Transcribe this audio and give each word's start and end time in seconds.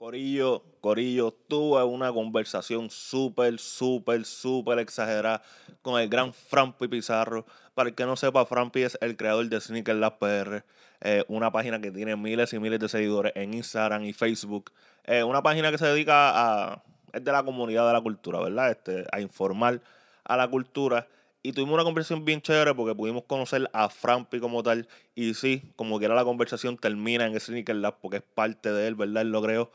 Corillo, 0.00 0.62
Corillo, 0.80 1.30
tuve 1.46 1.84
una 1.84 2.10
conversación 2.10 2.88
súper, 2.88 3.58
súper, 3.58 4.24
súper 4.24 4.78
exagerada 4.78 5.42
con 5.82 6.00
el 6.00 6.08
gran 6.08 6.32
Frampi 6.32 6.88
Pizarro. 6.88 7.44
Para 7.74 7.90
el 7.90 7.94
que 7.94 8.06
no 8.06 8.16
sepa, 8.16 8.46
Frampi 8.46 8.80
es 8.80 8.96
el 9.02 9.18
creador 9.18 9.46
de 9.50 9.60
Sneaker 9.60 9.96
Lab 9.96 10.18
PR, 10.18 10.64
eh, 11.02 11.22
una 11.28 11.52
página 11.52 11.82
que 11.82 11.90
tiene 11.90 12.16
miles 12.16 12.50
y 12.54 12.58
miles 12.58 12.80
de 12.80 12.88
seguidores 12.88 13.34
en 13.36 13.52
Instagram 13.52 14.04
y 14.04 14.14
Facebook. 14.14 14.72
Eh, 15.04 15.22
una 15.22 15.42
página 15.42 15.70
que 15.70 15.76
se 15.76 15.88
dedica 15.88 16.70
a. 16.70 16.82
es 17.12 17.22
de 17.22 17.32
la 17.32 17.42
comunidad 17.42 17.86
de 17.86 17.92
la 17.92 18.00
cultura, 18.00 18.40
¿verdad? 18.40 18.70
Este, 18.70 19.04
a 19.12 19.20
informar 19.20 19.82
a 20.24 20.36
la 20.38 20.48
cultura. 20.48 21.08
Y 21.42 21.52
tuvimos 21.52 21.74
una 21.74 21.84
conversación 21.84 22.24
bien 22.24 22.42
chévere 22.42 22.74
porque 22.74 22.94
pudimos 22.94 23.24
conocer 23.24 23.70
a 23.72 23.88
Frampi 23.88 24.40
como 24.40 24.62
tal. 24.62 24.88
Y 25.14 25.34
sí, 25.34 25.72
como 25.76 25.98
que 25.98 26.04
era 26.04 26.14
la 26.14 26.24
conversación 26.24 26.76
termina 26.76 27.26
en 27.26 27.38
Sneaker 27.40 27.76
Lab 27.76 27.98
porque 28.00 28.18
es 28.18 28.22
parte 28.22 28.70
de 28.70 28.86
él, 28.88 28.94
¿verdad? 28.94 29.22
Él 29.22 29.30
lo 29.30 29.42
creo 29.42 29.70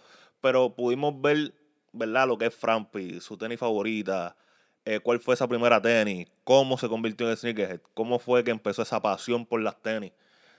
pero 0.45 0.75
pudimos 0.75 1.19
ver, 1.21 1.55
¿verdad? 1.91 2.27
Lo 2.27 2.37
que 2.37 2.45
es 2.45 2.53
Frampi, 2.53 3.19
su 3.19 3.35
tenis 3.35 3.57
favorita, 3.57 4.35
eh, 4.85 4.99
cuál 4.99 5.19
fue 5.19 5.33
esa 5.33 5.47
primera 5.47 5.81
tenis, 5.81 6.27
cómo 6.43 6.77
se 6.77 6.87
convirtió 6.87 7.27
en 7.27 7.35
sneakerhead, 7.35 7.81
cómo 7.95 8.19
fue 8.19 8.43
que 8.43 8.51
empezó 8.51 8.83
esa 8.83 9.01
pasión 9.01 9.47
por 9.47 9.59
las 9.61 9.81
tenis. 9.81 10.11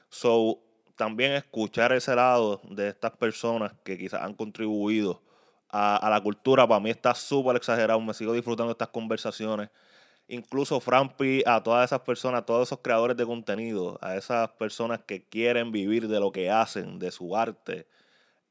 So, 0.09 0.59
también 0.97 1.35
escuchar 1.35 1.93
ese 1.93 2.17
lado 2.17 2.61
de 2.69 2.89
estas 2.89 3.13
personas 3.13 3.75
que 3.85 3.97
quizás 3.97 4.23
han 4.23 4.35
contribuido 4.35 5.23
a, 5.69 5.97
a 5.99 6.11
la 6.11 6.21
cultura, 6.21 6.67
para 6.67 6.81
mí 6.81 6.91
está 6.91 7.15
súper 7.15 7.55
exagerado, 7.55 8.01
me 8.01 8.13
sigo 8.13 8.33
disfrutando 8.33 8.71
de 8.71 8.73
estas 8.73 8.89
conversaciones. 8.89 9.71
Incluso 10.29 10.81
Frampi, 10.81 11.43
a 11.47 11.63
todas 11.63 11.85
esas 11.89 12.01
personas, 12.01 12.43
a 12.43 12.47
todos 12.47 12.69
esos 12.69 12.81
creadores 12.81 13.17
de 13.17 13.25
contenido, 13.25 13.99
a 14.03 14.17
esas 14.17 14.51
personas 14.53 15.01
que 15.07 15.23
quieren 15.23 15.71
vivir 15.71 16.09
de 16.09 16.19
lo 16.19 16.33
que 16.33 16.51
hacen, 16.51 16.99
de 16.99 17.13
su 17.13 17.37
arte, 17.37 17.87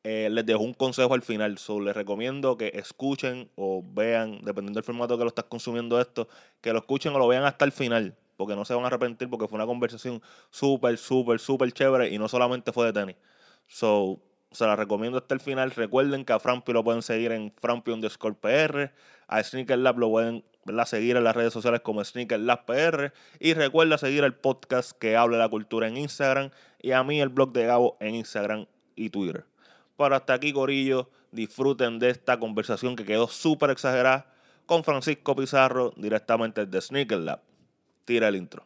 eh, 0.03 0.29
les 0.31 0.45
dejo 0.45 0.61
un 0.63 0.73
consejo 0.73 1.13
al 1.15 1.23
final. 1.23 1.57
So, 1.57 1.81
les 1.81 1.95
recomiendo 1.95 2.57
que 2.57 2.71
escuchen 2.75 3.49
o 3.55 3.83
vean, 3.83 4.39
dependiendo 4.43 4.77
del 4.77 4.83
formato 4.85 5.17
que 5.17 5.23
lo 5.23 5.29
estás 5.29 5.45
consumiendo 5.45 5.99
esto, 5.99 6.29
que 6.61 6.71
lo 6.71 6.79
escuchen 6.79 7.13
o 7.15 7.19
lo 7.19 7.27
vean 7.27 7.43
hasta 7.43 7.65
el 7.65 7.71
final. 7.71 8.15
Porque 8.37 8.55
no 8.55 8.65
se 8.65 8.73
van 8.75 8.83
a 8.83 8.87
arrepentir 8.87 9.29
porque 9.29 9.47
fue 9.47 9.55
una 9.57 9.65
conversación 9.65 10.21
súper, 10.51 10.97
súper, 10.97 11.39
súper 11.39 11.71
chévere 11.71 12.09
y 12.09 12.19
no 12.19 12.27
solamente 12.27 12.71
fue 12.71 12.85
de 12.85 12.93
tenis. 12.93 13.15
So, 13.67 14.19
se 14.51 14.65
la 14.65 14.75
recomiendo 14.75 15.17
hasta 15.17 15.33
el 15.33 15.41
final. 15.41 15.71
Recuerden 15.71 16.23
que 16.23 16.33
a 16.33 16.39
Frampi 16.39 16.71
lo 16.71 16.83
pueden 16.83 17.01
seguir 17.01 17.31
en 17.31 17.51
Frampi 17.59 17.91
underscore 17.91 18.35
PR. 18.35 18.91
A 19.27 19.43
Sneaker 19.43 19.79
Lab 19.79 19.97
lo 19.97 20.09
pueden 20.09 20.43
seguir 20.85 21.17
en 21.17 21.23
las 21.23 21.35
redes 21.35 21.53
sociales 21.53 21.81
como 21.81 22.03
Sneaker 22.03 22.39
Lab 22.39 22.65
PR. 22.65 23.13
Y 23.39 23.53
recuerda 23.53 23.97
seguir 23.97 24.23
el 24.23 24.33
podcast 24.33 24.91
que 24.91 25.15
habla 25.15 25.37
de 25.37 25.43
la 25.43 25.49
cultura 25.49 25.87
en 25.87 25.97
Instagram. 25.97 26.51
Y 26.81 26.91
a 26.91 27.03
mí 27.03 27.21
el 27.21 27.29
blog 27.29 27.51
de 27.53 27.65
Gabo 27.65 27.97
en 27.99 28.15
Instagram 28.15 28.65
y 28.95 29.09
Twitter. 29.09 29.45
Pero 29.97 30.15
hasta 30.15 30.33
aquí, 30.33 30.51
Corillo, 30.53 31.09
disfruten 31.31 31.99
de 31.99 32.09
esta 32.09 32.39
conversación 32.39 32.95
que 32.95 33.05
quedó 33.05 33.27
súper 33.27 33.69
exagerada 33.69 34.27
con 34.65 34.83
Francisco 34.83 35.35
Pizarro 35.35 35.93
directamente 35.95 36.65
de 36.65 36.81
Sneaker 36.81 37.19
Lab. 37.19 37.41
Tira 38.05 38.27
el 38.27 38.35
intro. 38.35 38.65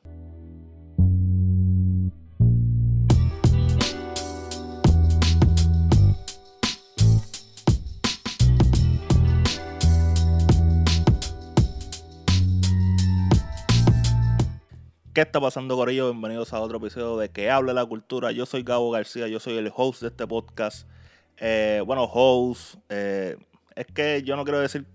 ¿Qué 15.20 15.24
está 15.24 15.42
pasando, 15.42 15.76
Corillo? 15.76 16.14
Bienvenidos 16.14 16.54
a 16.54 16.62
otro 16.62 16.78
episodio 16.78 17.18
de 17.18 17.28
Que 17.28 17.52
Hable 17.52 17.74
la 17.74 17.86
Cultura. 17.86 18.32
Yo 18.32 18.46
soy 18.46 18.64
Gabo 18.64 18.90
García, 18.90 19.28
yo 19.28 19.42
soy 19.42 19.58
el 19.58 19.70
host 19.76 20.00
de 20.02 20.08
este 20.08 20.26
podcast. 20.26 20.88
Eh, 21.36 21.84
bueno, 21.86 22.06
host. 22.06 22.76
Eh, 22.88 23.36
es 23.76 23.86
que 23.88 24.24
yo 24.24 24.38
no 24.38 24.46
quiero 24.46 24.62
decir 24.62 24.88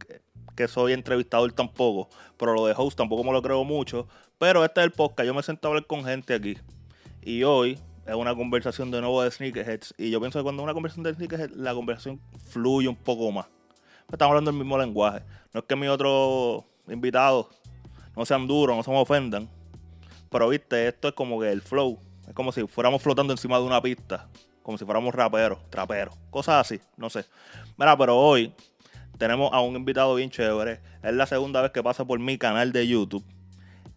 que 0.57 0.67
soy 0.67 0.95
entrevistador 0.95 1.53
tampoco, 1.53 2.09
pero 2.39 2.55
lo 2.55 2.65
de 2.65 2.73
host 2.75 2.97
tampoco 2.97 3.23
me 3.23 3.33
lo 3.33 3.43
creo 3.43 3.65
mucho. 3.65 4.09
Pero 4.39 4.65
este 4.65 4.81
es 4.81 4.85
el 4.87 4.93
podcast. 4.93 5.27
Yo 5.27 5.35
me 5.35 5.43
siento 5.43 5.69
a 5.69 5.73
hablar 5.73 5.87
con 5.87 6.03
gente 6.07 6.33
aquí. 6.33 6.57
Y 7.21 7.43
hoy 7.43 7.79
es 8.07 8.15
una 8.15 8.35
conversación 8.35 8.91
de 8.91 9.03
nuevo 9.03 9.23
de 9.23 9.31
Sneakerheads. 9.31 9.95
Y 9.99 10.11
yo 10.11 10.21
pienso 10.21 10.39
que 10.39 10.43
cuando 10.43 10.63
es 10.63 10.65
una 10.65 10.73
conversación 10.73 11.05
de 11.05 11.13
Sneakerheads, 11.13 11.55
la 11.55 11.75
conversación 11.75 12.19
fluye 12.47 12.89
un 12.89 12.97
poco 12.97 13.31
más. 13.31 13.45
Estamos 14.11 14.31
hablando 14.31 14.53
el 14.53 14.57
mismo 14.57 14.79
lenguaje. 14.79 15.23
No 15.53 15.61
es 15.61 15.67
que 15.67 15.77
mis 15.77 15.91
otros 15.91 16.65
invitados 16.89 17.49
no 18.17 18.25
sean 18.25 18.47
duros, 18.47 18.75
no 18.75 18.83
se 18.83 18.91
me 18.91 18.97
ofendan. 18.97 19.51
Pero 20.35 20.49
viste, 20.49 20.89
esto 20.89 21.07
es 21.07 21.15
como 21.15 21.39
que 21.39 21.49
el 21.53 21.63
flow. 21.63 21.97
Es 22.27 22.35
como 22.35 22.51
si 22.51 22.67
fuéramos 22.67 23.01
flotando 23.01 23.33
encima 23.33 23.57
de 23.57 23.63
una 23.63 23.81
pista 23.81 24.27
como 24.65 24.77
si 24.79 24.85
fuéramos 24.85 25.15
raperos, 25.15 25.59
traperos, 25.71 26.17
cosas 26.31 26.67
así, 26.67 26.81
no 26.97 27.09
sé. 27.09 27.25
Mira, 27.77 27.97
pero 27.97 28.17
hoy 28.17 28.53
tenemos 29.17 29.53
a 29.53 29.61
un 29.61 29.77
invitado 29.77 30.15
bien 30.17 30.31
chévere. 30.31 30.81
Es 31.05 31.13
la 31.13 31.27
segunda 31.27 31.63
vez 31.63 31.71
que 31.71 31.85
pasa 31.85 32.05
por 32.05 32.19
mi 32.19 32.37
canal 32.37 32.73
de 32.73 32.89
YouTube. 32.89 33.25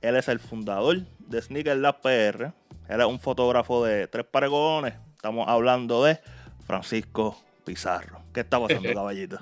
Él 0.02 0.16
es 0.16 0.28
el 0.28 0.40
fundador 0.40 1.00
de 1.20 1.42
Sneaker 1.42 1.78
Lab 1.78 2.02
PR. 2.02 2.52
Él 2.88 3.02
es 3.02 3.06
un 3.08 3.20
fotógrafo 3.20 3.84
de 3.84 4.08
tres 4.08 4.26
paregones. 4.26 4.94
Estamos 5.16 5.48
hablando 5.48 6.04
de 6.04 6.20
Francisco 6.68 7.42
Pizarro. 7.66 8.22
¿Qué 8.32 8.42
está 8.42 8.60
pasando, 8.60 8.90
caballito? 8.94 9.40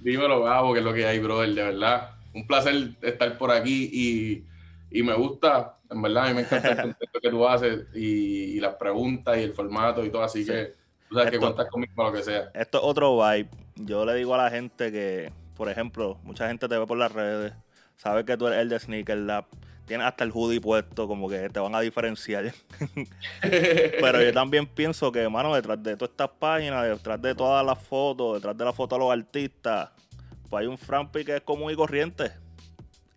Dímelo, 0.00 0.42
Gabo, 0.42 0.72
que 0.72 0.80
es 0.80 0.84
lo 0.84 0.94
que 0.94 1.06
hay, 1.06 1.20
brother, 1.20 1.54
de 1.54 1.62
verdad. 1.62 2.10
Un 2.32 2.46
placer 2.46 2.96
estar 3.02 3.38
por 3.38 3.52
aquí 3.52 3.90
y 3.92 4.44
y 4.94 5.02
me 5.02 5.12
gusta, 5.14 5.76
en 5.90 6.00
verdad, 6.00 6.26
a 6.26 6.28
mí 6.28 6.34
me 6.34 6.40
encanta 6.42 6.68
el 6.68 6.76
contenido 6.76 7.20
que 7.20 7.30
tú 7.30 7.48
haces 7.48 7.86
y, 7.94 8.60
las 8.60 8.76
preguntas 8.76 9.36
y 9.36 9.42
el 9.42 9.52
formato 9.52 10.04
y 10.04 10.10
todo, 10.10 10.22
así 10.22 10.46
que 10.46 10.72
tú 11.08 11.16
sabes 11.16 11.32
que 11.32 11.38
cuentas 11.40 11.68
conmigo 11.68 11.92
para 11.96 12.10
lo 12.10 12.14
que 12.14 12.22
sea. 12.22 12.48
Esto 12.54 12.78
es 12.78 12.84
otro 12.84 13.16
vibe. 13.16 13.48
Yo 13.74 14.06
le 14.06 14.14
digo 14.14 14.36
a 14.36 14.38
la 14.38 14.50
gente 14.50 14.92
que, 14.92 15.32
por 15.56 15.68
ejemplo, 15.68 16.20
mucha 16.22 16.46
gente 16.46 16.68
te 16.68 16.78
ve 16.78 16.86
por 16.86 16.96
las 16.96 17.10
redes, 17.10 17.52
sabe 17.96 18.24
que 18.24 18.36
tú 18.36 18.46
eres 18.46 18.60
el 18.60 18.68
de 18.68 18.78
Sneaker 18.78 19.18
Lab, 19.18 19.46
tienes 19.84 20.06
hasta 20.06 20.22
el 20.22 20.30
hoodie 20.30 20.60
puesto, 20.60 21.08
como 21.08 21.28
que 21.28 21.50
te 21.50 21.58
van 21.58 21.74
a 21.74 21.80
diferenciar. 21.80 22.52
Pero 23.42 24.22
yo 24.22 24.32
también 24.32 24.64
pienso 24.64 25.10
que, 25.10 25.28
mano, 25.28 25.52
detrás 25.56 25.82
de 25.82 25.96
todas 25.96 26.12
estas 26.12 26.30
páginas, 26.38 26.84
detrás 26.84 27.20
de 27.20 27.34
todas 27.34 27.66
las 27.66 27.80
fotos, 27.82 28.36
detrás 28.36 28.56
de 28.56 28.64
las 28.64 28.76
fotos 28.76 28.96
de 28.96 29.04
los 29.04 29.12
artistas, 29.12 29.90
pues 30.48 30.60
hay 30.60 30.68
un 30.68 30.78
Frampi 30.78 31.24
que 31.24 31.34
es 31.34 31.42
común 31.42 31.72
y 31.72 31.74
corriente 31.74 32.43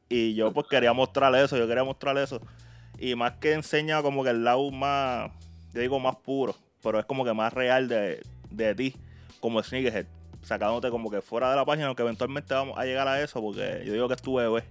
y 0.09 0.35
yo 0.35 0.51
pues 0.53 0.67
quería 0.67 0.93
mostrarle 0.93 1.43
eso, 1.43 1.57
yo 1.57 1.67
quería 1.67 1.83
mostrarle 1.83 2.23
eso. 2.23 2.41
Y 2.99 3.15
más 3.15 3.33
que 3.33 3.53
enseña 3.53 4.01
como 4.01 4.23
que 4.23 4.31
el 4.31 4.43
lado 4.43 4.71
más, 4.71 5.31
yo 5.73 5.81
digo 5.81 5.99
más 5.99 6.15
puro, 6.17 6.55
pero 6.81 6.99
es 6.99 7.05
como 7.05 7.23
que 7.25 7.33
más 7.33 7.53
real 7.53 7.87
de, 7.87 8.21
de 8.49 8.75
ti, 8.75 8.95
como 9.39 9.61
Sneakerhead. 9.61 10.07
Sacándote 10.41 10.89
como 10.89 11.11
que 11.11 11.21
fuera 11.21 11.49
de 11.49 11.55
la 11.57 11.65
página, 11.65 11.87
aunque 11.87 12.03
eventualmente 12.03 12.53
vamos 12.53 12.77
a 12.77 12.85
llegar 12.85 13.07
a 13.07 13.21
eso, 13.21 13.41
porque 13.41 13.83
yo 13.85 13.93
digo 13.93 14.07
que 14.07 14.13
es 14.13 14.21
tu 14.21 14.35
bebé 14.35 14.63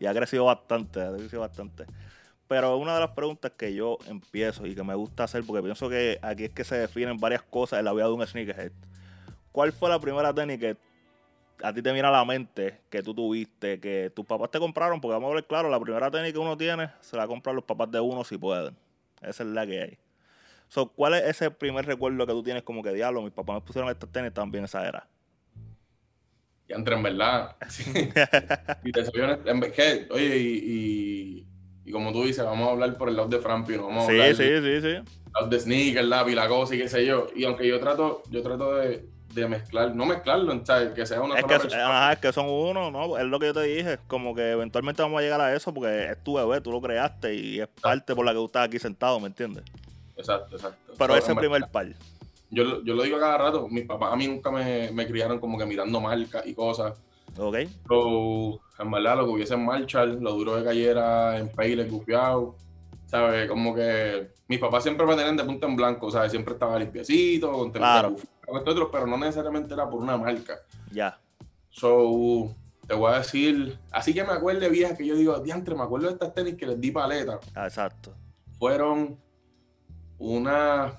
y 0.00 0.06
ha 0.06 0.14
crecido 0.14 0.46
bastante, 0.46 1.00
ha 1.00 1.12
crecido 1.12 1.40
bastante. 1.40 1.84
Pero 2.48 2.76
una 2.78 2.94
de 2.94 3.00
las 3.00 3.10
preguntas 3.10 3.52
que 3.56 3.72
yo 3.74 3.98
empiezo 4.08 4.66
y 4.66 4.74
que 4.74 4.82
me 4.82 4.94
gusta 4.96 5.24
hacer, 5.24 5.44
porque 5.46 5.62
pienso 5.62 5.88
que 5.88 6.18
aquí 6.20 6.46
es 6.46 6.50
que 6.50 6.64
se 6.64 6.76
definen 6.76 7.18
varias 7.18 7.42
cosas 7.42 7.78
en 7.78 7.84
la 7.84 7.92
vida 7.92 8.06
de 8.06 8.12
un 8.12 8.26
sneakerhead. 8.26 8.72
¿Cuál 9.52 9.72
fue 9.72 9.88
la 9.88 10.00
primera 10.00 10.34
que 10.34 10.76
a 11.62 11.72
ti 11.72 11.82
te 11.82 11.92
mira 11.92 12.10
la 12.10 12.24
mente 12.24 12.80
que 12.90 13.02
tú 13.02 13.14
tuviste, 13.14 13.80
que 13.80 14.10
tus 14.14 14.24
papás 14.24 14.50
te 14.50 14.58
compraron, 14.58 15.00
porque 15.00 15.14
vamos 15.14 15.30
a 15.30 15.34
ver 15.34 15.44
claro, 15.44 15.68
la 15.68 15.80
primera 15.80 16.10
tenis 16.10 16.32
que 16.32 16.38
uno 16.38 16.56
tiene 16.56 16.90
se 17.00 17.16
la 17.16 17.26
compran 17.26 17.56
los 17.56 17.64
papás 17.64 17.90
de 17.90 18.00
uno 18.00 18.24
si 18.24 18.38
pueden. 18.38 18.76
Esa 19.22 19.42
es 19.42 19.48
la 19.48 19.66
que 19.66 19.82
hay. 19.82 19.98
So, 20.68 20.88
¿Cuál 20.88 21.14
es 21.14 21.24
ese 21.24 21.50
primer 21.50 21.84
recuerdo 21.84 22.26
que 22.26 22.32
tú 22.32 22.42
tienes 22.42 22.62
como 22.62 22.82
que 22.82 22.92
diablo? 22.92 23.22
Mis 23.22 23.32
papás 23.32 23.56
me 23.56 23.60
pusieron 23.60 23.90
estas 23.90 24.10
tenis 24.10 24.32
también 24.32 24.64
esa 24.64 24.86
era. 24.86 25.06
Y 26.68 26.72
entre 26.72 26.94
en 26.94 27.02
verdad. 27.02 27.56
y 28.84 28.92
te 28.92 29.04
soy 29.04 29.20
en 29.44 29.60
que, 29.72 30.06
oye, 30.10 30.38
y, 30.38 31.46
y, 31.84 31.90
como 31.90 32.12
tú 32.12 32.22
dices, 32.22 32.44
vamos 32.44 32.68
a 32.68 32.70
hablar 32.70 32.96
por 32.96 33.08
el 33.08 33.16
lado 33.16 33.28
de 33.28 33.40
Frampi, 33.40 33.76
no 33.76 33.88
vamos 33.88 34.04
a 34.04 34.10
hablar 34.10 34.34
sí, 34.36 34.44
sí, 34.44 34.80
sí. 34.80 34.88
El 34.88 35.04
lado 35.34 35.48
de 35.48 35.58
sneaker, 35.58 36.04
la 36.04 36.30
y 36.30 36.34
la 36.36 36.46
cosa 36.46 36.76
y 36.76 36.78
qué 36.78 36.88
sé 36.88 37.04
yo. 37.04 37.26
Y 37.34 37.44
aunque 37.44 37.66
yo 37.66 37.80
trato, 37.80 38.22
yo 38.30 38.40
trato 38.42 38.76
de 38.76 39.08
de 39.32 39.48
mezclar, 39.48 39.94
no 39.94 40.06
mezclarlo, 40.06 40.52
que 40.94 41.06
sea 41.06 41.20
una 41.20 41.38
es 41.38 41.44
que, 41.44 41.54
es 41.54 42.18
que 42.18 42.32
son 42.32 42.46
uno, 42.48 42.90
¿no? 42.90 43.16
Es 43.16 43.24
lo 43.24 43.38
que 43.38 43.46
yo 43.46 43.54
te 43.54 43.62
dije, 43.62 43.98
como 44.06 44.34
que 44.34 44.52
eventualmente 44.52 45.02
vamos 45.02 45.20
a 45.20 45.22
llegar 45.22 45.40
a 45.40 45.54
eso 45.54 45.72
porque 45.72 46.10
es 46.10 46.22
tu 46.22 46.34
bebé, 46.34 46.60
tú 46.60 46.72
lo 46.72 46.80
creaste 46.80 47.34
y 47.34 47.60
es 47.60 47.68
parte 47.68 48.14
por 48.14 48.24
la 48.24 48.32
que 48.32 48.38
tú 48.38 48.46
estás 48.46 48.66
aquí 48.66 48.78
sentado, 48.78 49.20
¿me 49.20 49.28
entiendes? 49.28 49.64
Exacto, 50.16 50.56
exacto. 50.56 50.94
Pero 50.98 51.16
ese 51.16 51.34
primer 51.34 51.68
par. 51.70 51.86
Yo, 52.50 52.82
yo 52.82 52.94
lo 52.94 53.04
digo 53.04 53.18
cada 53.20 53.38
rato, 53.38 53.68
mis 53.68 53.86
papás 53.86 54.12
a 54.12 54.16
mí 54.16 54.26
nunca 54.26 54.50
me, 54.50 54.90
me 54.90 55.06
criaron 55.06 55.38
como 55.38 55.56
que 55.56 55.64
mirando 55.64 56.00
marcas 56.00 56.44
y 56.46 56.54
cosas. 56.54 56.94
Ok. 57.38 57.58
So, 57.88 58.60
en 58.82 58.90
verdad, 58.90 59.16
lo 59.18 59.26
que 59.26 59.30
hubiese 59.30 59.54
en 59.54 59.64
Marshall, 59.64 60.18
lo 60.20 60.32
duro 60.32 60.56
de 60.56 60.64
cayera 60.64 61.38
en 61.38 61.48
Payle, 61.48 61.84
gufiado, 61.84 62.56
¿sabes? 63.06 63.48
Como 63.48 63.72
que 63.72 64.32
mis 64.48 64.58
papás 64.58 64.82
siempre 64.82 65.06
me 65.06 65.14
tenían 65.14 65.36
de 65.36 65.44
punta 65.44 65.68
en 65.68 65.76
blanco, 65.76 66.10
¿sabes? 66.10 66.32
Siempre 66.32 66.54
estaba 66.54 66.76
limpiecito, 66.76 67.52
con 67.52 67.70
claro 67.70 68.16
pero 68.90 69.06
no 69.06 69.16
necesariamente 69.16 69.74
era 69.74 69.88
por 69.88 70.00
una 70.00 70.16
marca. 70.16 70.58
Ya. 70.90 71.18
So, 71.70 72.54
te 72.86 72.94
voy 72.94 73.12
a 73.12 73.18
decir, 73.18 73.78
así 73.90 74.12
que 74.12 74.24
me 74.24 74.32
acuerdo 74.32 74.68
vieja 74.70 74.96
que 74.96 75.06
yo 75.06 75.14
digo, 75.14 75.38
diantre, 75.38 75.74
me 75.74 75.82
acuerdo 75.82 76.08
de 76.08 76.14
estas 76.14 76.34
tenis 76.34 76.56
que 76.56 76.66
les 76.66 76.80
di 76.80 76.90
paleta. 76.90 77.38
Ah, 77.54 77.66
exacto. 77.66 78.14
Fueron 78.58 79.18
unas 80.18 80.94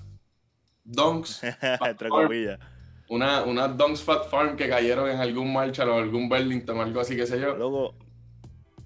Dunks. 0.84 1.42
Entre 1.86 2.08
comillas. 2.08 2.58
una, 3.08 3.42
una 3.42 3.68
Dunks 3.68 4.02
Fat 4.02 4.28
Farm 4.28 4.56
que 4.56 4.68
cayeron 4.68 5.08
en 5.10 5.20
algún 5.20 5.52
Marshall 5.52 5.90
o 5.90 5.98
algún 5.98 6.28
Burlington 6.28 6.78
o 6.78 6.82
algo 6.82 7.00
así, 7.00 7.14
qué 7.14 7.26
sé 7.26 7.38
yo. 7.38 7.54
Luego, 7.56 7.94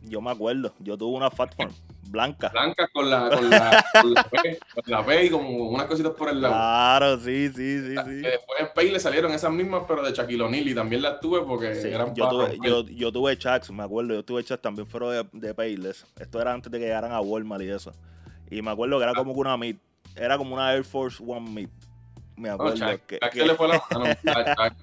yo 0.03 0.21
me 0.21 0.31
acuerdo, 0.31 0.75
yo 0.81 0.99
tuve 0.99 1.17
una 1.17 1.31
Fat 1.31 1.55
Farm 1.55 1.73
blanca. 2.08 2.49
Blanca 2.50 2.88
con 2.93 3.08
la, 3.11 3.29
con 3.31 3.50
la, 3.50 3.85
con 4.03 4.14
la, 4.14 4.25
P, 4.25 4.58
con 4.75 4.85
la 4.87 5.05
P 5.06 5.25
y 5.26 5.31
como 5.31 5.49
unas 5.70 5.87
cositas 5.87 6.12
por 6.12 6.29
el 6.29 6.41
lado. 6.41 6.55
Claro, 6.55 7.19
sí, 7.20 7.49
sí, 7.49 7.81
sí, 7.81 7.94
sí. 7.97 8.23
Que 8.23 8.29
después 8.31 8.61
en 8.61 8.69
Pay 8.75 8.91
le 8.91 9.00
salieron 9.00 9.32
esas 9.32 9.50
mismas, 9.53 9.82
pero 9.87 10.03
de 10.03 10.12
Shaquille 10.12 10.43
O'Neal 10.43 10.69
y 10.69 10.75
también 10.75 11.03
las 11.03 11.20
tuve 11.20 11.43
porque 11.43 11.75
Sí, 11.75 11.88
eran 11.88 12.14
yo, 12.14 12.29
tuve, 12.29 12.58
yo, 12.62 12.85
yo 12.87 13.12
tuve 13.12 13.37
Chucks, 13.37 13.70
me 13.70 13.82
acuerdo, 13.82 14.14
yo 14.14 14.25
tuve 14.25 14.44
Chucks 14.44 14.62
también 14.62 14.87
fueron 14.87 15.11
de, 15.32 15.49
de 15.49 15.55
Payless. 15.55 16.06
Esto 16.19 16.41
era 16.41 16.53
antes 16.53 16.70
de 16.73 16.79
que 16.79 16.85
llegaran 16.87 17.12
a 17.12 17.20
Walmart 17.20 17.62
y 17.62 17.70
eso. 17.70 17.93
Y 18.50 18.62
me 18.62 18.70
acuerdo 18.70 18.99
que 18.99 19.05
era 19.05 19.14
como 19.14 19.35
que 19.35 19.41
una 19.41 19.56
Mid, 19.56 19.76
era 20.14 20.38
como 20.38 20.55
una 20.55 20.73
Air 20.73 20.85
Force 20.85 21.23
One 21.26 21.50
Mid. 21.50 21.69
Me 22.37 22.49
No, 22.49 22.55
acuerdo 22.55 22.75
que, 22.75 23.19
Shaq 23.19 23.32
que- 23.32 23.41
se 23.41 23.47
le 23.47 23.55
fue 23.55 23.69
la 23.69 23.82
mano. 23.91 24.05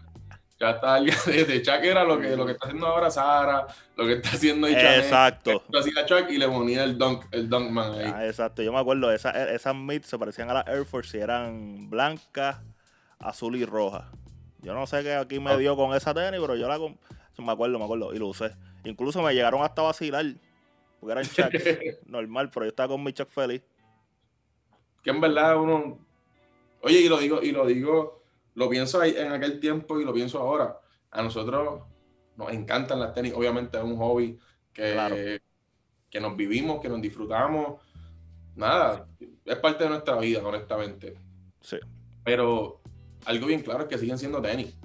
Ya, 0.63 0.71
Shaq, 0.71 1.06
ya 1.06 1.12
está 1.13 1.31
el 1.31 1.48
de 1.48 1.62
Chuck 1.62 1.83
era 1.83 2.04
lo 2.04 2.19
que, 2.19 2.36
lo 2.36 2.45
que 2.45 2.54
está 2.54 2.68
haciendo 2.68 2.88
ahora 2.88 3.12
Sara, 3.12 3.68
lo 3.95 4.06
que 4.06 4.13
está 4.13 4.30
haciendo 4.30 4.68
Chanel. 4.69 5.00
Exacto. 5.01 5.63
Lo 5.69 5.80
hacía 5.80 6.06
Chuck 6.06 6.30
y 6.30 6.38
le 6.38 6.48
ponía 6.48 6.83
el 6.83 6.98
dunk, 6.98 7.25
el 7.31 7.50
dunkman 7.50 7.94
ahí. 7.94 8.12
Ah, 8.13 8.25
exacto, 8.25 8.62
yo 8.62 8.71
me 8.71 8.80
acuerdo, 8.80 9.12
esa- 9.12 9.51
esas 9.54 9.75
Mid 9.75 10.04
se 10.04 10.18
parecían 10.18 10.50
a 10.50 10.54
las 10.56 10.68
Air 10.68 10.86
Force 10.86 11.18
y 11.18 11.21
eran 11.21 11.89
blancas, 11.89 12.57
azul 13.19 13.56
y 13.56 13.65
roja. 13.65 14.12
Yo 14.62 14.74
no 14.74 14.88
sé 14.88 15.04
qué 15.04 15.15
aquí 15.15 15.39
me 15.39 15.51
Ok. 15.54 15.60
dio 15.60 15.75
con 15.75 15.94
esa 15.95 16.13
tenis, 16.13 16.39
pero 16.39 16.56
yo 16.56 16.68
la 16.68 16.77
me 16.80 17.51
acuerdo, 17.51 17.77
me 17.80 17.86
acuerdo, 17.86 18.13
y 18.13 18.18
lo 18.19 18.27
usé. 18.27 18.51
Incluso 18.86 19.21
me 19.21 19.33
llegaron 19.33 19.62
hasta 19.63 19.81
vacilar, 19.81 20.25
porque 21.00 21.12
eran 21.12 21.25
Chucks 21.25 21.63
normal, 22.06 22.50
pero 22.51 22.65
yo 22.65 22.69
estaba 22.69 22.89
con 22.89 23.04
mi 23.04 23.12
Chuck 23.12 23.30
feliz. 23.30 23.62
que 25.04 25.10
en 25.10 25.19
verdad 25.19 25.57
uno 25.57 26.00
oye 26.81 27.00
y 27.01 27.10
lo 27.10 27.18
digo 27.18 27.42
y 27.42 27.51
lo 27.51 27.65
digo 27.65 28.23
lo 28.56 28.70
pienso 28.70 29.02
ahí 29.02 29.16
en 29.18 29.32
aquel 29.32 29.60
tiempo 29.60 30.00
y 30.00 30.06
lo 30.06 30.14
pienso 30.14 30.40
ahora. 30.40 30.78
A 31.12 31.22
nosotros 31.22 31.82
nos 32.38 32.52
encantan 32.52 33.00
las 33.00 33.14
tenis. 33.14 33.34
Obviamente 33.36 33.78
es 33.78 33.84
un 33.84 33.98
hobby 33.98 34.38
que, 34.72 34.94
Claro. 34.94 35.16
que 36.10 36.20
nos 36.20 36.36
vivimos 36.36 36.82
que 36.82 36.90
nos 36.90 37.02
disfrutamos. 37.02 37.82
Nada 38.56 39.08
es 39.46 39.56
parte 39.58 39.84
de 39.84 39.90
nuestra 39.90 40.18
vida 40.18 40.42
honestamente. 40.46 41.16
Sí, 41.62 41.78
pero 42.24 42.82
algo 43.26 43.48
bien 43.48 43.62
claro 43.62 43.84
es 43.84 43.88
que 43.90 43.98
siguen 43.98 44.18
siendo 44.18 44.42
tenis. 44.42 44.76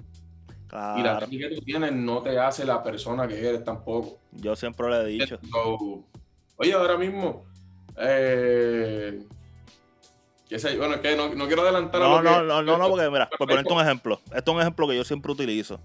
Y 0.71 0.71
la 0.71 1.01
claro. 1.01 1.25
tenis 1.25 1.39
que 1.47 1.55
tú 1.55 1.61
tienes 1.61 1.91
no 1.93 2.21
te 2.21 2.37
hace 2.39 2.63
la 2.65 2.83
persona 2.83 3.27
que 3.27 3.39
eres 3.39 3.63
tampoco. 3.63 4.19
Yo 4.31 4.55
siempre 4.55 4.89
le 4.89 5.01
he 5.01 5.05
dicho. 5.05 5.39
Oye, 6.57 6.73
ahora 6.73 6.97
mismo, 6.97 7.45
eh, 7.97 9.19
yo, 10.49 10.77
bueno, 10.77 10.95
es 10.95 11.01
que 11.01 11.15
no, 11.15 11.33
no 11.35 11.47
quiero 11.47 11.61
adelantar 11.61 12.01
a 12.01 12.05
No, 12.05 12.15
lo 12.17 12.23
que- 12.23 12.29
no, 12.29 12.43
no, 12.43 12.61
no, 12.63 12.77
no, 12.77 12.89
porque 12.89 13.09
mira, 13.09 13.29
por 13.29 13.47
ponerte 13.47 13.71
un 13.73 13.81
ejemplo, 13.81 14.19
esto 14.35 14.51
es 14.51 14.55
un 14.55 14.61
ejemplo 14.61 14.87
que 14.87 14.95
yo 14.95 15.03
siempre 15.03 15.31
utilizo. 15.31 15.79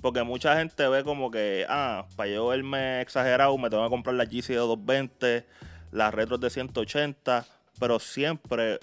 Porque 0.00 0.22
mucha 0.22 0.56
gente 0.56 0.88
ve 0.88 1.04
como 1.04 1.30
que, 1.30 1.66
ah, 1.68 2.06
para 2.16 2.30
yo 2.30 2.46
verme 2.48 3.02
exagerado, 3.02 3.56
me 3.58 3.68
tengo 3.68 3.84
que 3.84 3.90
comprar 3.90 4.14
la 4.16 4.24
GC 4.24 4.54
de 4.54 4.58
220, 4.58 5.46
las 5.92 6.14
retros 6.14 6.40
de 6.40 6.48
180, 6.50 7.44
pero 7.78 7.98
siempre 7.98 8.78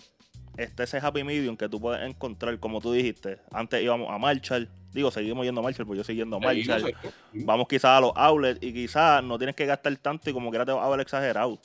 está 0.57 0.83
ese 0.83 0.97
happy 0.97 1.23
medium 1.23 1.57
que 1.57 1.67
tú 1.69 1.79
puedes 1.81 2.07
encontrar, 2.07 2.59
como 2.59 2.81
tú 2.81 2.91
dijiste. 2.91 3.39
Antes 3.51 3.81
íbamos 3.83 4.09
a 4.11 4.17
Marshall, 4.19 4.69
digo, 4.93 5.09
seguimos 5.09 5.43
yendo 5.45 5.61
a 5.61 5.63
Marshall, 5.63 5.87
pues 5.87 5.97
yo 5.97 6.03
sigo 6.03 6.17
yendo 6.23 6.37
a 6.37 6.39
no 6.39 6.79
sé. 6.79 6.95
Vamos 7.33 7.67
quizás 7.67 7.97
a 7.97 8.01
los 8.01 8.11
outlets 8.15 8.59
y 8.61 8.71
quizás 8.73 9.23
no 9.23 9.37
tienes 9.39 9.55
que 9.55 9.65
gastar 9.65 9.95
tanto 9.97 10.29
y 10.29 10.33
como 10.33 10.49
quiera 10.51 10.65
te 10.65 10.71
vas 10.71 10.85
a 10.85 10.89
ver 10.89 10.99
exagerado. 10.99 11.59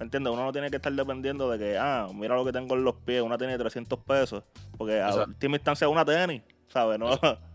¿Entiendes? 0.00 0.32
Uno 0.32 0.44
no 0.46 0.52
tiene 0.52 0.70
que 0.70 0.76
estar 0.76 0.92
dependiendo 0.92 1.50
de 1.50 1.58
que, 1.58 1.76
ah, 1.78 2.08
mira 2.14 2.34
lo 2.34 2.44
que 2.44 2.52
tengo 2.52 2.74
en 2.74 2.84
los 2.84 2.94
pies, 2.96 3.22
una 3.22 3.36
tenis 3.36 3.52
de 3.54 3.58
300 3.64 3.98
pesos. 4.00 4.42
Porque 4.78 5.00
a 5.00 5.14
última 5.14 5.56
instancia 5.56 5.86
es 5.86 5.92
una 5.92 6.04
tenis, 6.04 6.42
¿sabes? 6.68 6.98
No, 6.98 7.10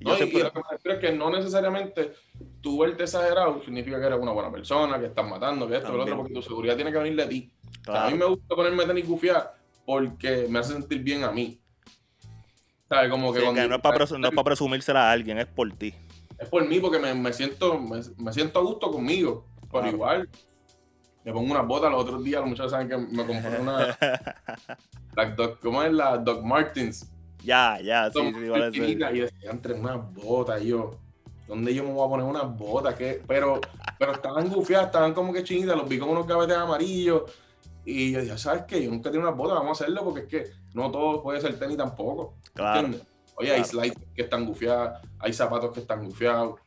No, 0.00 0.16
y- 0.16 0.22
y 0.22 0.30
lo 0.42 0.52
que 0.52 0.58
me 0.58 0.64
refiero 0.70 0.98
es 0.98 1.00
que 1.00 1.12
no 1.12 1.28
necesariamente 1.30 2.12
tú 2.60 2.78
verte 2.78 3.02
exagerado 3.02 3.60
significa 3.64 3.98
que 3.98 4.06
eres 4.06 4.18
una 4.20 4.30
buena 4.30 4.50
persona, 4.50 4.96
que 4.98 5.06
estás 5.06 5.28
matando, 5.28 5.66
que 5.68 5.76
esto, 5.76 5.90
que 5.90 5.96
lo 5.96 6.02
otro, 6.04 6.16
porque 6.18 6.34
tu 6.34 6.42
seguridad 6.42 6.76
tiene 6.76 6.92
que 6.92 6.98
venir 6.98 7.16
de 7.16 7.26
ti. 7.26 7.52
O 7.62 7.70
sea, 7.72 7.82
claro, 7.82 8.06
a 8.06 8.10
mí 8.10 8.16
me 8.18 8.24
gusta 8.26 8.54
ponerme 8.54 8.84
tenis 8.86 9.08
gufiar 9.08 9.54
porque 9.84 10.46
me 10.48 10.60
hace 10.60 10.74
sentir 10.74 11.02
bien 11.02 11.24
a 11.24 11.32
mí. 11.32 11.60
¿Sabes? 12.88 13.10
Como 13.10 13.32
que 13.32 13.40
sí, 13.40 13.44
cuando- 13.44 13.60
que 13.62 13.68
no 13.68 13.74
es 13.76 13.80
para 13.82 13.98
no 13.98 14.28
es 14.28 14.34
para 14.34 14.44
presumírsela 14.44 15.08
a 15.08 15.12
alguien, 15.12 15.38
es 15.38 15.46
por 15.46 15.70
ti. 15.72 15.92
es 16.38 16.48
por 16.48 16.64
mí 16.66 16.78
porque 16.78 16.98
me, 17.00 17.12
me 17.14 17.32
siento 17.32 17.76
me, 17.78 18.00
me 18.18 18.32
siento 18.32 18.60
a 18.60 18.62
gusto 18.62 18.90
conmigo 18.92 19.46
por 19.68 19.82
Claro. 19.82 19.88
igual 19.96 20.28
me 21.28 21.34
pongo 21.34 21.52
unas 21.52 21.66
botas 21.66 21.90
los 21.90 22.00
otros 22.02 22.24
días 22.24 22.40
los 22.40 22.48
muchachos 22.50 22.70
saben 22.72 22.88
que 22.88 22.96
me 22.96 23.24
compré 23.26 23.60
una 23.60 23.96
la 25.16 25.24
Doc- 25.36 25.60
¿cómo 25.60 25.82
es 25.82 25.92
la 25.92 26.16
Doc 26.16 26.42
Martens? 26.42 27.06
ya, 27.44 27.78
ya, 27.80 28.10
sí, 28.10 28.18
sí, 28.34 28.48
vale, 28.48 28.70
y 28.74 28.94
decía 29.20 29.50
entre 29.50 29.74
unas 29.74 30.12
botas 30.14 30.62
y 30.62 30.68
yo 30.68 30.92
¿dónde 31.46 31.74
yo 31.74 31.84
me 31.84 31.92
voy 31.92 32.06
a 32.06 32.10
poner 32.10 32.26
unas 32.26 32.58
botas? 32.58 32.94
¿Qué? 32.94 33.22
pero 33.26 33.60
pero 33.98 34.12
estaban 34.12 34.48
gufiadas 34.48 34.86
estaban 34.86 35.12
como 35.14 35.32
que 35.32 35.44
chinitas 35.44 35.76
los 35.76 35.88
vi 35.88 35.98
con 35.98 36.08
unos 36.08 36.26
gavetes 36.26 36.56
amarillos 36.56 37.22
y 37.84 38.12
yo 38.12 38.20
dije 38.22 38.38
¿sabes 38.38 38.62
qué? 38.66 38.82
yo 38.82 38.90
nunca 38.90 39.08
he 39.08 39.12
tenido 39.12 39.28
unas 39.28 39.38
botas 39.38 39.58
vamos 39.58 39.80
a 39.80 39.84
hacerlo 39.84 40.04
porque 40.04 40.20
es 40.20 40.26
que 40.26 40.50
no 40.74 40.90
todo 40.90 41.22
puede 41.22 41.40
ser 41.40 41.58
tenis 41.58 41.76
tampoco 41.76 42.34
Claro. 42.54 42.80
¿entiendes? 42.86 43.06
Oye, 43.40 43.52
hay 43.52 43.62
slides 43.64 43.96
que 44.16 44.22
están 44.22 44.44
gufiados, 44.46 45.00
hay 45.20 45.32
zapatos 45.32 45.72
que 45.72 45.78
están 45.78 46.04
gufiados. 46.04 46.58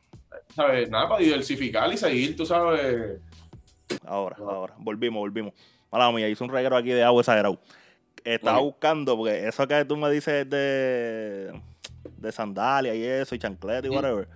¿Sabes? 0.56 0.88
Nada 0.88 1.06
para 1.06 1.20
diversificar 1.22 1.92
y 1.92 1.98
seguir, 1.98 2.34
tú 2.34 2.46
sabes. 2.46 3.20
Ahora, 4.06 4.36
ahora, 4.38 4.74
volvimos, 4.78 5.20
volvimos. 5.20 5.52
Mala 5.90 6.10
mía, 6.12 6.28
hice 6.28 6.42
un 6.42 6.50
reguero 6.50 6.76
aquí 6.76 6.90
de 6.90 7.02
agua 7.04 7.20
exagerado. 7.20 7.58
Estaba 8.24 8.58
buscando, 8.60 9.16
porque 9.16 9.46
eso 9.48 9.66
que 9.66 9.84
tú 9.84 9.96
me 9.96 10.10
dices 10.10 10.48
de, 10.48 11.60
de 12.16 12.32
sandalia 12.32 12.94
y 12.94 13.02
eso, 13.04 13.34
y 13.34 13.38
chancleta 13.38 13.86
y 13.86 13.90
Mm. 13.90 13.94
whatever. 13.94 14.28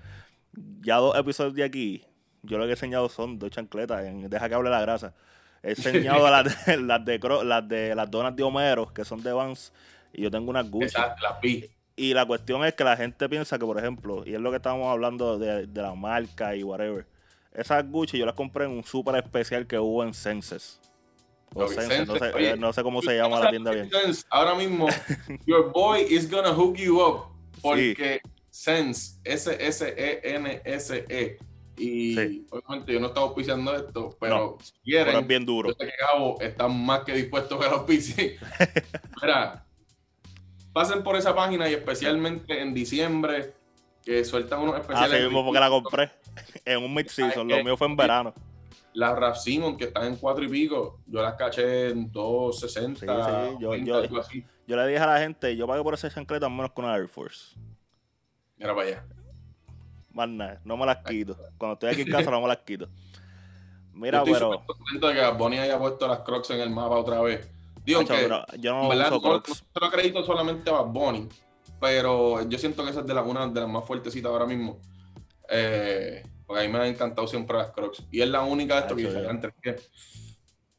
Ya 0.80 0.96
dos 0.96 1.16
episodios 1.16 1.54
de 1.54 1.64
aquí, 1.64 2.04
yo 2.42 2.58
lo 2.58 2.64
que 2.64 2.70
he 2.70 2.72
enseñado 2.74 3.08
son 3.08 3.38
dos 3.38 3.50
chancletas, 3.50 4.04
en 4.04 4.28
Deja 4.28 4.48
que 4.48 4.54
hable 4.54 4.70
la 4.70 4.80
grasa. 4.80 5.14
He 5.62 5.70
enseñado 6.18 6.28
las, 6.30 6.66
de, 6.66 6.76
las, 6.78 7.04
de, 7.04 7.18
las 7.44 7.68
de 7.68 7.94
las 7.94 8.10
donas 8.10 8.34
de 8.34 8.42
Homero, 8.42 8.92
que 8.92 9.04
son 9.04 9.22
de 9.22 9.32
Vans, 9.32 9.72
y 10.12 10.22
yo 10.22 10.30
tengo 10.30 10.50
unas 10.50 10.68
Gucci. 10.70 10.96
Las 10.96 11.40
vi. 11.40 11.68
Y 11.98 12.12
la 12.12 12.26
cuestión 12.26 12.64
es 12.64 12.74
que 12.74 12.84
la 12.84 12.96
gente 12.96 13.28
piensa 13.28 13.58
que, 13.58 13.64
por 13.64 13.78
ejemplo, 13.78 14.22
y 14.26 14.34
es 14.34 14.40
lo 14.40 14.50
que 14.50 14.56
estábamos 14.56 14.88
hablando 14.88 15.38
de, 15.38 15.66
de 15.66 15.82
la 15.82 15.94
marca 15.94 16.54
y 16.54 16.62
whatever, 16.62 17.06
esas 17.56 17.88
Gucci 17.90 18.18
yo 18.18 18.26
las 18.26 18.34
compré 18.34 18.64
en 18.66 18.70
un 18.72 18.84
súper 18.84 19.16
especial 19.16 19.66
que 19.66 19.78
hubo 19.78 20.02
en 20.04 20.14
Senses. 20.14 20.80
O 21.54 21.64
Ok, 21.64 21.72
Senses, 21.72 22.06
no, 22.06 22.16
sé, 22.16 22.32
oye, 22.34 22.56
no 22.56 22.72
sé 22.72 22.82
cómo 22.82 23.00
se 23.02 23.16
llama 23.16 23.40
la 23.40 23.50
tienda 23.50 23.70
bien. 23.70 23.90
Ahora 24.30 24.54
mismo, 24.54 24.88
your 25.46 25.72
boy 25.72 26.02
is 26.08 26.30
gonna 26.30 26.52
hook 26.52 26.76
you 26.76 27.00
up. 27.00 27.26
Porque 27.62 28.20
Sense, 28.50 29.18
S-S-E-N-S-E. 29.24 31.04
E. 31.08 31.38
Y 31.78 32.14
Sí. 32.14 32.46
obviamente 32.50 32.92
yo 32.94 33.00
no 33.00 33.08
estaba 33.08 33.26
auspiciando 33.26 33.76
esto, 33.76 34.16
pero 34.18 34.56
si 34.62 34.72
quieren, 34.82 35.06
Pero 35.08 35.18
es 35.20 35.26
bien 35.26 35.44
duro. 35.44 35.68
Yo 35.68 35.74
sé 35.78 35.86
que 35.86 35.92
Gabo 36.00 36.40
está 36.40 36.68
más 36.68 37.00
que 37.00 37.12
dispuesto 37.12 37.56
a 37.56 37.60
que 37.60 37.64
lo 37.66 37.72
auspicie. 37.72 38.38
Mira, 39.22 39.66
pasen 40.72 41.02
por 41.02 41.16
esa 41.16 41.34
página 41.34 41.68
y 41.68 41.74
especialmente 41.74 42.60
en 42.62 42.72
diciembre, 42.72 43.52
que 44.06 44.24
sueltan 44.24 44.60
unos 44.60 44.76
especiales. 44.80 45.12
Así 45.12 45.22
mismo 45.24 45.44
porque 45.44 45.60
la 45.60 45.68
compré 45.68 46.10
en 46.64 46.82
un 46.82 46.94
mid-season. 46.94 47.46
Lo 47.48 47.56
Ay, 47.56 47.64
mío 47.64 47.76
fue 47.76 47.88
en 47.88 47.96
verano. 47.96 48.32
Las 48.94 49.18
Raf 49.18 49.38
Simon, 49.42 49.76
que 49.76 49.84
están 49.86 50.06
en 50.06 50.16
cuatro 50.16 50.44
y 50.44 50.48
pico, 50.48 51.00
yo 51.06 51.20
las 51.20 51.34
caché 51.34 51.90
en 51.90 52.10
260, 52.10 53.00
Sí, 53.00 53.06
sí, 53.50 53.56
yo- 53.60 53.70
20, 53.70 53.86
yo- 53.88 53.96
algo 53.98 54.18
así. 54.20 54.42
Yo 54.66 54.76
le 54.76 54.86
dije 54.86 54.98
a 55.00 55.06
la 55.06 55.18
gente, 55.18 55.54
yo 55.56 55.66
pagué 55.66 55.82
por 55.82 55.94
ese 55.94 56.08
chancleta 56.10 56.48
menos 56.48 56.72
que 56.72 56.80
una 56.80 56.96
Air 56.96 57.08
Force. 57.08 57.56
Mira 58.56 58.74
para 58.74 58.88
allá. 58.88 59.04
Más 60.12 60.28
nada, 60.28 60.60
no 60.64 60.76
me 60.76 60.86
las 60.86 60.98
quito. 61.04 61.36
Cuando 61.58 61.74
estoy 61.74 61.90
aquí 61.90 62.00
en 62.02 62.10
casa 62.10 62.30
no 62.30 62.40
me 62.40 62.48
las 62.48 62.58
quito. 62.58 62.88
Mira, 63.92 64.24
yo 64.24 64.32
estoy 64.34 64.48
pero... 64.50 64.64
contento 64.66 65.08
de 65.08 65.14
que 65.14 65.30
Bonnie 65.36 65.58
haya 65.60 65.78
puesto 65.78 66.06
las 66.08 66.20
Crocs 66.20 66.50
en 66.50 66.60
el 66.60 66.70
mapa 66.70 66.96
otra 66.96 67.20
vez. 67.20 67.48
Digo 67.84 68.00
que 68.00 68.06
yo 68.06 68.14
en 68.14 68.28
no 68.28 68.88
verdad, 68.88 69.12
uso 69.18 69.20
no, 69.20 69.34
no 69.34 69.42
Crocs. 69.42 69.58
se 69.72 69.80
lo 69.80 69.86
acredito 69.86 70.24
solamente 70.24 70.70
a 70.70 70.72
Bad 70.74 70.86
Bunny, 70.86 71.28
pero 71.80 72.48
yo 72.48 72.58
siento 72.58 72.84
que 72.84 72.90
esa 72.90 73.00
es 73.00 73.06
de 73.06 73.14
la, 73.14 73.22
una 73.22 73.46
de 73.46 73.60
las 73.60 73.68
más 73.68 73.84
fuertecitas 73.84 74.30
ahora 74.30 74.46
mismo. 74.46 74.80
Eh, 75.48 76.22
porque 76.46 76.62
a 76.62 76.66
mí 76.66 76.72
me 76.72 76.78
han 76.78 76.86
encantado 76.86 77.26
siempre 77.26 77.56
las 77.56 77.70
Crocs. 77.70 78.04
Y 78.10 78.20
es 78.20 78.28
la 78.28 78.42
única 78.42 78.74
de 78.74 78.80
esto 78.80 78.96
que 78.96 79.02
yo 79.02 79.12
dije, 79.12 79.28
antes 79.28 79.52
que 79.60 79.76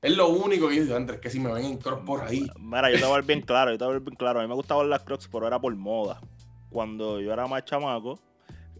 es 0.01 0.15
lo 0.15 0.29
único 0.29 0.69
que 0.69 0.75
yo 0.75 0.81
dije, 0.83 0.95
antes 0.95 1.19
que 1.19 1.29
si 1.29 1.39
me 1.39 1.51
ven 1.51 1.65
en 1.65 1.77
Crocs 1.77 2.05
por 2.05 2.21
ahí. 2.23 2.47
Mira, 2.59 2.89
yo 2.91 2.97
te 2.97 3.03
voy 3.03 3.13
a 3.13 3.15
ver 3.17 3.25
bien 3.25 3.41
claro, 3.41 3.71
yo 3.71 3.77
te 3.77 3.83
voy 3.83 3.91
a 3.91 3.97
ver 3.97 4.03
bien 4.03 4.15
claro. 4.15 4.39
A 4.39 4.43
mí 4.43 4.47
me 4.47 4.55
gustaban 4.55 4.89
las 4.89 5.03
Crocs, 5.03 5.27
pero 5.31 5.47
era 5.47 5.59
por 5.59 5.75
moda. 5.75 6.21
Cuando 6.69 7.19
yo 7.19 7.33
era 7.33 7.47
más 7.47 7.65
chamaco, 7.65 8.19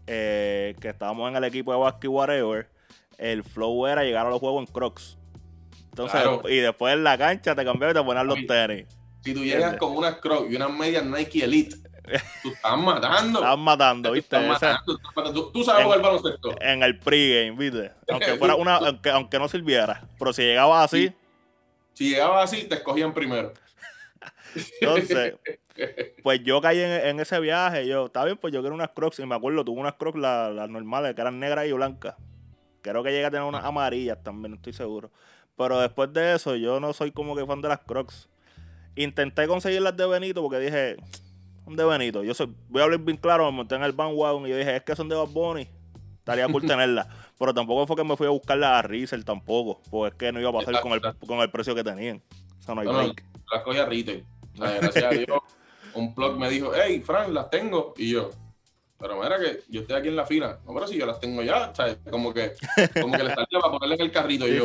eh, 0.06 0.74
que 0.80 0.88
estábamos 0.88 1.28
en 1.28 1.36
el 1.36 1.44
equipo 1.44 1.72
de 1.72 1.78
basket 1.78 2.08
whatever, 2.08 2.70
el 3.18 3.42
flow 3.42 3.86
era 3.86 4.04
llegar 4.04 4.26
a 4.26 4.30
los 4.30 4.40
juegos 4.40 4.66
en 4.66 4.72
Crocs. 4.72 5.18
Entonces, 5.90 6.20
Claro. 6.20 6.42
y 6.48 6.56
después 6.58 6.94
en 6.94 7.02
la 7.04 7.18
cancha 7.18 7.54
te 7.54 7.64
cambiabas 7.64 7.94
y 7.96 7.98
te 7.98 8.04
ponías 8.04 8.24
los 8.24 8.46
tenis. 8.46 8.86
Si 9.24 9.34
tú 9.34 9.44
llegas 9.44 9.76
con 9.76 9.96
unas 9.96 10.16
Crocs 10.16 10.50
y 10.50 10.56
unas 10.56 10.70
medias 10.70 11.04
Nike 11.04 11.44
Elite, 11.44 11.76
tú 12.42 12.48
estás 12.52 12.78
matando. 12.78 13.38
Estabas 13.38 13.58
matando, 13.58 14.08
Tú 14.10 14.14
¿viste? 14.14 14.36
estás 14.36 14.48
matando, 14.48 14.92
estás 14.96 15.16
matando. 15.16 15.44
Tú, 15.44 15.52
tú 15.52 15.64
sabes 15.64 15.80
En- 15.80 15.86
jugar 15.86 16.02
baloncesto. 16.02 16.54
en 16.60 16.82
el 16.82 16.98
pregame, 16.98 17.58
¿viste? 17.58 17.92
Aunque 18.08 18.36
fuera 18.36 18.54
una, 18.54 18.76
aunque, 18.76 19.10
aunque 19.10 19.38
no 19.38 19.48
sirviera. 19.48 20.02
Pero 20.18 20.32
si 20.32 20.42
llegabas 20.42 20.84
así, 20.84 21.12
Si 21.94 22.10
llegabas 22.10 22.44
así, 22.52 22.64
te 22.68 22.76
escogían 22.76 23.12
primero. 23.14 23.52
entonces, 24.80 25.34
Pues 26.22 26.42
yo 26.42 26.60
caí 26.60 26.80
en, 26.80 26.90
en 26.90 27.20
ese 27.20 27.38
viaje. 27.40 27.86
Yo, 27.86 28.06
está 28.06 28.24
bien, 28.24 28.36
pues 28.36 28.52
yo 28.52 28.60
quiero 28.60 28.74
unas 28.74 28.90
crocs. 28.90 29.18
Y 29.20 29.26
me 29.26 29.34
acuerdo, 29.34 29.64
tuve 29.64 29.80
unas 29.80 29.94
crocs, 29.94 30.18
las, 30.18 30.52
las 30.54 30.68
normales, 30.68 31.14
que 31.14 31.20
eran 31.20 31.38
negras 31.38 31.66
y 31.66 31.72
blancas. 31.72 32.14
Creo 32.82 33.02
que 33.02 33.10
llegué 33.10 33.26
a 33.26 33.30
tener 33.30 33.44
unas 33.44 33.64
amarillas 33.64 34.18
también, 34.22 34.52
no 34.52 34.56
estoy 34.56 34.72
seguro. 34.72 35.10
Pero 35.56 35.80
después 35.80 36.12
de 36.12 36.34
eso, 36.34 36.54
yo 36.56 36.78
no 36.80 36.92
soy 36.92 37.10
como 37.12 37.34
que 37.36 37.44
fan 37.44 37.60
de 37.60 37.68
las 37.68 37.80
crocs. 37.80 38.28
Intenté 38.94 39.46
conseguir 39.46 39.82
las 39.82 39.96
de 39.96 40.06
Benito 40.06 40.40
porque 40.42 40.58
dije, 40.60 40.96
son 41.68 41.76
de 41.76 41.84
Benito. 41.84 42.24
Yo 42.24 42.34
soy, 42.34 42.52
voy 42.68 42.80
a 42.80 42.84
hablar 42.84 43.00
bien 43.00 43.16
claro, 43.18 43.44
me 43.46 43.52
monté 43.52 43.74
en 43.74 43.82
el 43.82 43.92
bandwagon 43.92 44.46
y 44.46 44.50
yo 44.50 44.56
dije, 44.56 44.76
es 44.76 44.82
que 44.82 44.96
son 44.96 45.08
de 45.08 45.16
Bad 45.16 45.28
Bunny. 45.28 45.68
Estaría 46.18 46.48
cool 46.48 46.62
tenerlas. 46.66 47.06
Pero 47.38 47.54
tampoco 47.54 47.86
fue 47.86 47.96
que 47.96 48.04
me 48.04 48.16
fui 48.16 48.26
a 48.26 48.30
buscarlas 48.30 48.70
a 48.70 48.82
Rizel 48.82 49.24
tampoco. 49.24 49.80
Porque 49.90 50.08
es 50.08 50.14
que 50.18 50.32
no 50.32 50.40
iba 50.40 50.50
a 50.50 50.52
pasar 50.52 50.80
con 50.80 50.92
el, 50.92 51.00
con 51.26 51.38
el 51.40 51.50
precio 51.50 51.74
que 51.74 51.84
tenían. 51.84 52.22
O 52.58 52.62
sea, 52.62 52.74
no 52.74 52.80
hay 52.80 52.86
No, 52.86 52.92
no, 52.92 52.98
break. 53.04 53.24
las 53.52 53.62
cogí 53.62 53.78
a 53.78 53.86
retail. 53.86 54.18
Eh, 54.18 54.78
Gracias 54.80 55.04
a 55.04 55.10
Dios, 55.10 55.38
un 55.94 56.14
plug 56.14 56.36
me 56.38 56.50
dijo, 56.50 56.72
hey, 56.74 57.00
Frank, 57.04 57.28
las 57.28 57.48
tengo. 57.50 57.94
Y 57.96 58.10
yo, 58.10 58.30
pero 58.98 59.20
mira 59.22 59.38
que 59.38 59.60
yo 59.68 59.82
estoy 59.82 59.96
aquí 59.96 60.08
en 60.08 60.16
la 60.16 60.26
fila. 60.26 60.58
No, 60.66 60.74
pero 60.74 60.86
si 60.86 60.98
yo 60.98 61.06
las 61.06 61.20
tengo 61.20 61.42
ya, 61.42 61.72
¿sabes? 61.74 61.98
Como 62.10 62.32
que, 62.34 62.54
como 63.00 63.16
que 63.16 63.22
les 63.24 63.34
salía 63.34 63.60
para 63.60 63.72
ponerle 63.72 63.94
en 63.94 64.00
el 64.00 64.10
carrito. 64.10 64.48
Y 64.48 64.56
yo, 64.56 64.64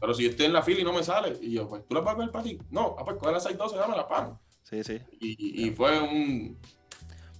pero 0.00 0.12
si 0.14 0.24
yo 0.24 0.30
estoy 0.30 0.46
en 0.46 0.52
la 0.52 0.62
fila 0.62 0.80
y 0.80 0.84
no 0.84 0.92
me 0.92 1.02
sale. 1.04 1.36
Y 1.40 1.52
yo, 1.52 1.68
pues, 1.68 1.86
¿tú 1.86 1.94
las 1.94 2.02
vas 2.04 2.14
a 2.14 2.16
coger 2.16 2.30
para 2.32 2.44
ti? 2.44 2.58
No, 2.70 2.96
ah, 2.98 3.04
pues 3.04 3.16
coge 3.18 3.32
las 3.32 3.44
612, 3.44 3.76
dame 3.78 3.96
la 3.96 4.08
pan. 4.08 4.38
Sí, 4.82 4.82
sí. 4.82 5.00
Y, 5.20 5.66
y 5.66 5.70
fue 5.70 6.00
un... 6.00 6.58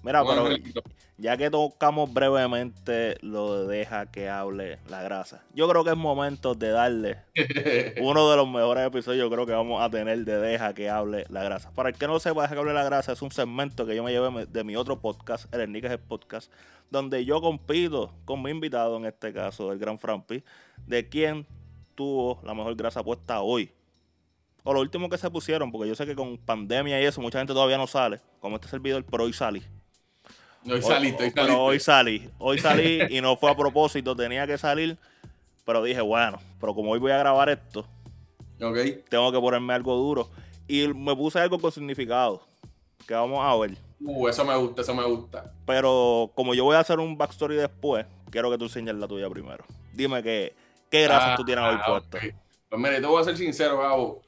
Mira, 0.03 0.23
un 0.23 0.29
pero 0.29 0.47
angelito. 0.47 0.83
ya 1.17 1.37
que 1.37 1.51
tocamos 1.51 2.13
brevemente 2.13 3.17
lo 3.23 3.67
de 3.67 3.79
deja 3.79 4.11
que 4.11 4.29
hable 4.29 4.79
la 4.89 5.03
grasa, 5.03 5.43
yo 5.55 5.69
creo 5.69 5.83
que 5.83 5.91
es 5.91 5.97
momento 5.97 6.55
de 6.55 6.69
darle 6.69 7.23
uno 8.03 8.31
de 8.31 8.37
los 8.37 8.47
mejores 8.47 8.87
episodios, 8.87 9.25
yo 9.25 9.31
creo 9.31 9.47
que 9.47 9.53
vamos 9.53 9.83
a 9.83 9.89
tener 9.91 10.25
de 10.25 10.37
deja 10.37 10.75
que 10.75 10.91
hable 10.91 11.25
la 11.31 11.43
grasa. 11.43 11.73
Para 11.73 11.89
el 11.89 11.97
que 11.97 12.07
no 12.07 12.21
sepa, 12.21 12.43
deja 12.43 12.55
que 12.55 12.61
hable 12.61 12.75
la 12.75 12.85
grasa 12.85 13.13
es 13.13 13.23
un 13.23 13.33
segmento 13.33 13.87
que 13.87 13.97
yo 13.97 14.05
me 14.05 14.13
llevé 14.13 14.47
de 14.47 14.63
mi 14.63 14.77
otro 14.77 15.01
podcast, 15.01 15.53
el 15.53 15.63
Enriquez 15.63 15.99
Podcast, 15.99 16.53
donde 16.91 17.25
yo 17.25 17.41
compito 17.41 18.15
con 18.27 18.43
mi 18.43 18.51
invitado, 18.51 18.99
en 18.99 19.07
este 19.07 19.33
caso, 19.33 19.73
el 19.73 19.79
gran 19.79 19.99
Frampi, 19.99 20.45
de 20.87 21.09
quién 21.09 21.47
tuvo 21.95 22.41
la 22.45 22.55
mejor 22.55 22.77
grasa 22.77 23.03
puesta 23.03 23.41
hoy. 23.41 23.73
O 24.67 24.73
lo 24.73 24.81
último 24.81 25.11
que 25.11 25.19
se 25.19 25.31
pusieron, 25.31 25.71
porque 25.71 25.89
yo 25.89 25.95
sé 25.95 26.07
que 26.07 26.17
con 26.17 26.39
pandemia 26.39 27.01
y 27.01 27.05
eso, 27.05 27.21
mucha 27.21 27.39
gente 27.39 27.53
todavía 27.53 27.77
no 27.77 27.87
sale, 27.87 28.21
como 28.41 28.57
este 28.57 28.67
servidor, 28.67 29.05
pero 29.05 29.25
hoy 29.25 29.33
salí. 29.35 29.63
Hoy 30.67 30.81
saliste, 30.81 31.25
hoy 31.25 31.31
Pero 31.31 31.63
hoy 31.63 31.79
salí, 31.79 32.31
hoy 32.39 32.59
salí 32.59 33.01
y 33.11 33.21
no 33.21 33.37
fue 33.37 33.51
a 33.51 33.57
propósito, 33.57 34.17
tenía 34.17 34.47
que 34.47 34.57
salir, 34.57 34.97
pero 35.67 35.83
dije, 35.83 36.01
bueno, 36.01 36.39
pero 36.59 36.75
como 36.75 36.93
hoy 36.93 36.99
voy 36.99 37.13
a 37.13 37.19
grabar 37.19 37.51
esto, 37.51 37.87
tengo 39.11 39.33
que 39.33 39.39
ponerme 39.39 39.75
algo 39.75 39.95
duro. 39.97 40.31
Y 40.67 40.89
me 40.89 41.15
puse 41.15 41.39
algo 41.39 41.59
con 41.59 41.71
significado, 41.71 42.47
que 43.07 43.13
vamos 43.13 43.41
a 43.45 43.55
ver. 43.59 43.77
Uh, 44.01 44.29
eso 44.29 44.47
me 44.47 44.57
gusta, 44.57 44.81
eso 44.81 44.95
me 44.95 45.05
gusta. 45.05 45.53
Pero 45.67 46.33
como 46.35 46.55
yo 46.55 46.65
voy 46.65 46.77
a 46.77 46.81
hacer 46.81 47.01
un 47.01 47.19
backstory 47.19 47.57
después, 47.57 48.07
quiero 48.31 48.51
que 48.51 48.57
tú 48.57 48.65
enseñes 48.65 48.95
la 48.95 49.07
tuya 49.07 49.29
primero. 49.29 49.65
Dime 49.93 50.23
que, 50.23 50.55
qué 50.91 51.03
grasas 51.03 51.31
Ah, 51.33 51.37
tú 51.37 51.45
tienes 51.45 51.65
hoy 51.65 51.77
ah, 51.79 51.87
puesto. 51.87 52.17
ok. 52.17 52.35
Pues 52.71 52.81
mire, 52.81 53.01
te 53.01 53.07
voy 53.07 53.21
a 53.21 53.25
ser 53.25 53.37
sincero, 53.37 53.79
Gabo. 53.79 54.23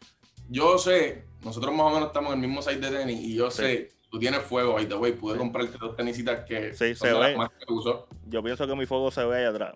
Yo 0.49 0.79
sé, 0.79 1.25
nosotros 1.45 1.75
más 1.75 1.87
o 1.87 1.91
menos 1.91 2.07
estamos 2.09 2.33
en 2.35 2.41
el 2.43 2.49
mismo 2.49 2.63
site 2.63 2.79
de 2.91 2.99
tenis 2.99 3.21
y 3.21 3.35
yo 3.35 3.51
Sí. 3.51 3.63
sé, 3.63 3.93
tú 4.11 4.19
tienes 4.19 4.41
fuego, 4.43 4.75
by 4.75 4.87
the 4.89 4.95
way, 4.95 5.13
pude 5.13 5.37
comprarte 5.37 5.77
dos 5.79 5.97
tenisitas 5.97 6.45
que 6.45 6.73
Sí, 6.75 6.95
son 6.95 7.09
se 7.09 7.15
ve. 7.15 7.37
más 7.37 7.51
que 7.51 7.73
uso. 7.73 8.07
Yo 8.27 8.43
pienso 8.43 8.67
que 8.67 8.75
mi 8.77 8.87
fuego 8.87 9.11
se 9.11 9.25
ve 9.25 9.39
ahí 9.39 9.45
atrás. 9.45 9.75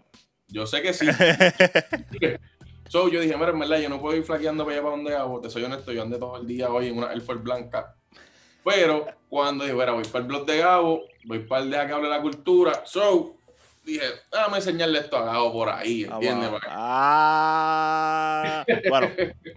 Yo 0.48 0.66
sé 0.66 0.82
que 0.82 0.92
sí. 0.92 1.06
so, 2.88 3.08
yo 3.08 3.20
dije, 3.20 3.36
mira, 3.36 3.50
en 3.50 3.58
verdad, 3.58 3.78
yo 3.78 3.88
no 3.88 4.00
puedo 4.00 4.16
ir 4.16 4.24
flaqueando 4.24 4.64
para 4.64 4.76
allá 4.76 4.82
para 4.84 4.96
donde 4.96 5.10
Gabo, 5.12 5.40
te 5.40 5.50
soy 5.50 5.62
honesto, 5.64 5.92
yo 5.92 6.02
andé 6.02 6.18
todo 6.18 6.36
el 6.36 6.46
día 6.46 6.70
hoy 6.70 6.88
en 6.88 6.98
una 6.98 7.12
Air 7.12 7.20
Force 7.20 7.42
blanca. 7.42 7.94
Pero 8.64 9.06
cuando 9.28 9.64
dije, 9.64 9.76
mira, 9.76 9.92
voy 9.92 10.04
para 10.04 10.18
el 10.22 10.26
blog 10.28 10.44
de 10.46 10.58
Gabo, 10.58 11.02
voy 11.24 11.38
para 11.40 11.62
el 11.62 11.70
de 11.70 11.76
que 11.86 11.92
hable 11.92 12.08
la 12.08 12.20
cultura, 12.20 12.82
so, 12.84 13.36
dije, 13.84 14.04
déjame 14.32 14.56
enseñarle 14.58 14.98
esto 14.98 15.16
a 15.16 15.24
Gabo 15.24 15.52
por 15.52 15.68
ahí, 15.70 16.02
¿entiendes? 16.04 16.48
Para 16.50 16.60
que- 16.60 16.68
Ah, 16.70 18.64
bueno, 18.88 19.08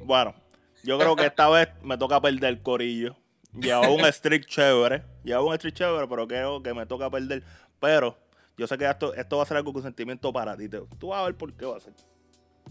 bueno, 0.06 0.34
yo 0.84 1.00
creo 1.00 1.16
que 1.16 1.26
esta 1.26 1.50
vez 1.50 1.70
me 1.82 1.98
toca 1.98 2.22
perder 2.22 2.46
el 2.46 2.62
corillo. 2.62 3.16
Llevaba 3.54 3.90
un 3.90 4.04
streak 4.06 4.46
chévere, 4.48 5.04
llevaba 5.24 5.48
un 5.48 5.56
streak 5.56 5.76
chévere, 5.76 6.08
pero 6.08 6.28
creo 6.28 6.62
que 6.62 6.74
me 6.74 6.86
toca 6.86 7.10
perder. 7.10 7.44
Pero 7.80 8.18
yo 8.58 8.68
sé 8.68 8.78
que 8.78 8.90
esto, 8.90 9.14
esto 9.14 9.38
va 9.38 9.44
a 9.44 9.46
ser 9.46 9.58
algo 9.58 9.74
con 9.74 9.84
sentimiento 9.84 10.32
para 10.34 10.58
ti. 10.58 10.68
Tú 10.70 11.08
vas 11.08 11.22
a 11.22 11.26
ver 11.26 11.36
por 11.36 11.54
qué 11.54 11.66
va 11.66 11.78
a 11.78 11.80
ser. 11.80 11.94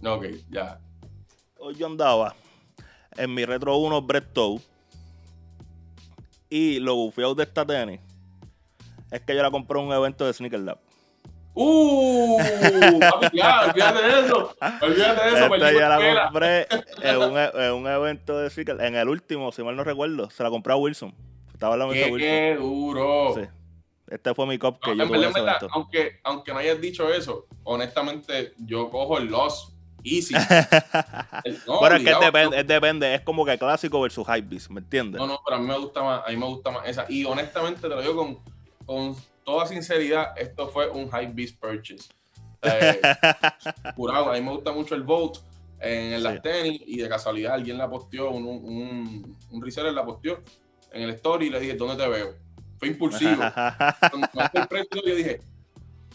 Ok, 0.05 0.27
ya. 0.51 0.81
Hoy 1.59 1.75
yo 1.77 1.87
andaba 1.87 2.35
en 3.17 3.33
mi 3.33 3.45
Retro 3.45 3.77
1 3.77 4.03
Brett 4.03 4.33
Toe 4.33 4.61
y 6.51 6.81
lo 6.81 6.97
bufiado 6.97 7.35
de 7.35 7.45
esta 7.45 7.65
tenis 7.65 8.01
es 9.11 9.21
que 9.21 9.35
yo 9.35 9.43
la 9.43 9.51
compré 9.51 9.79
en 9.79 9.87
un 9.87 9.93
evento 9.93 10.27
de 10.27 10.33
Sneaker 10.33 10.61
Lab. 10.61 10.79
¡Uh! 11.55 12.22
Ya, 13.33 13.63
olvídate 13.69 14.03
de 14.03 14.21
eso. 14.27 14.55
Olvídate 14.81 15.23
de 15.31 15.37
eso. 15.37 15.55
Esta 15.55 15.73
ya 15.73 15.89
la 15.89 16.25
compré 16.25 16.67
en 17.03 17.17
un, 17.17 17.39
en 17.39 17.73
un 17.73 17.87
evento 17.87 18.39
de 18.39 18.51
Sneaker, 18.51 18.81
en 18.81 18.97
el 18.97 19.09
último, 19.09 19.53
si 19.53 19.63
mal 19.63 19.77
no 19.77 19.85
recuerdo, 19.85 20.31
se 20.31 20.43
la 20.43 20.51
compré 20.51 20.73
a 20.73 20.77
Wilson. 20.77 21.15
Estaba 21.53 21.75
hablando 21.75 21.95
de 21.95 22.01
¡Qué, 22.05 22.11
Wilson. 22.11 22.29
qué 22.31 22.57
duro! 22.59 23.35
Sí. 23.37 23.43
Este 24.09 24.35
fue 24.35 24.47
mi 24.47 24.59
cop 24.59 24.79
que 24.83 24.91
No, 24.95 24.97
yo 24.97 25.07
tuve 25.07 25.17
en 25.17 25.23
verdad, 25.23 25.31
ese 25.31 25.39
en 25.39 25.45
verdad, 25.47 25.59
evento. 25.63 25.75
aunque, 25.75 26.21
aunque 26.25 26.53
no 26.53 26.59
hayas 26.59 26.81
dicho 26.81 27.13
eso, 27.13 27.47
honestamente, 27.65 28.53
yo 28.59 28.91
cojo 28.91 29.17
el 29.19 29.27
loss 29.29 29.73
easy. 30.05 30.35
El- 31.45 31.59
no, 31.67 31.79
Pero 31.81 31.97
es 31.97 32.03
que 32.05 32.11
es 32.11 32.21
depende, 32.21 32.61
es 32.61 32.67
depende, 32.67 33.15
es 33.15 33.21
como 33.23 33.45
que 33.47 33.57
clásico 33.57 34.01
versus 34.03 34.27
hypebeast, 34.27 34.71
¿me 34.71 34.81
entiendes? 34.81 35.21
No, 35.21 35.27
no, 35.27 35.41
pero 35.45 35.57
a 35.57 35.61
mí 35.61 35.67
me 35.67 35.79
gusta 35.79 36.03
más, 36.03 36.23
a 36.27 36.31
mí 36.31 36.37
me 36.37 36.47
gusta 36.47 36.71
más 36.71 36.87
esa. 36.89 37.07
Y 37.09 37.25
honestamente, 37.25 37.81
te 37.81 37.89
lo 37.89 38.01
digo 38.03 38.17
con, 38.17 38.39
con 38.85 39.17
toda 39.45 39.65
sinceridad, 39.67 40.37
esto 40.37 40.69
fue 40.69 40.91
un 40.91 41.09
high 41.11 41.31
beast 41.33 41.59
purchase. 41.59 42.11
Eh, 42.63 43.01
a 43.97 44.33
mí 44.33 44.41
me 44.41 44.51
gusta 44.53 44.73
mucho 44.73 44.95
el 44.95 45.03
vote 45.03 45.41
en 45.81 46.23
las 46.23 46.35
Sí. 46.35 46.41
tenis 46.43 46.83
y 46.87 46.99
de 46.99 47.09
casualidad 47.09 47.55
alguien 47.55 47.77
la 47.77 47.91
posteó, 47.91 48.31
un, 48.31 48.45
un, 48.47 49.37
un 49.51 49.63
reseller 49.63 49.93
la 49.93 50.05
posteó 50.05 50.41
en 50.93 51.03
el 51.03 51.11
story 51.11 51.47
y 51.47 51.51
le 51.51 51.61
dije, 51.61 51.75
¿dónde 51.75 51.97
te 52.03 52.09
veo? 52.09 52.35
Fue 52.79 52.89
impulsivo. 52.89 53.43
Cuando 54.11 54.29
me 54.35 54.61
el 54.61 54.69
precio, 54.69 55.03
yo 55.05 55.15
dije, 55.15 55.41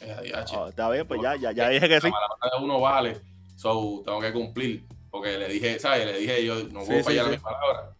eh, 0.01 0.33
Oh, 0.55 0.67
está 0.67 0.89
bien, 0.89 1.07
pues 1.07 1.21
ya, 1.21 1.35
ya, 1.35 1.51
ya 1.51 1.69
dije 1.69 1.87
que 1.89 1.99
sí. 2.01 2.09
la 2.09 2.57
de 2.59 2.63
uno 2.63 2.79
vale, 2.79 3.17
so 3.55 4.01
tengo 4.05 4.19
que 4.21 4.31
cumplir. 4.31 4.85
Porque 5.09 5.37
le 5.37 5.47
dije, 5.47 5.79
¿sabes? 5.79 6.05
Le 6.05 6.17
dije, 6.19 6.45
yo 6.45 6.55
no 6.65 6.81
puedo 6.81 6.99
Sí, 6.99 7.03
fallar 7.03 7.25
sí. 7.25 7.31
mi 7.31 7.37
palabra. 7.37 7.93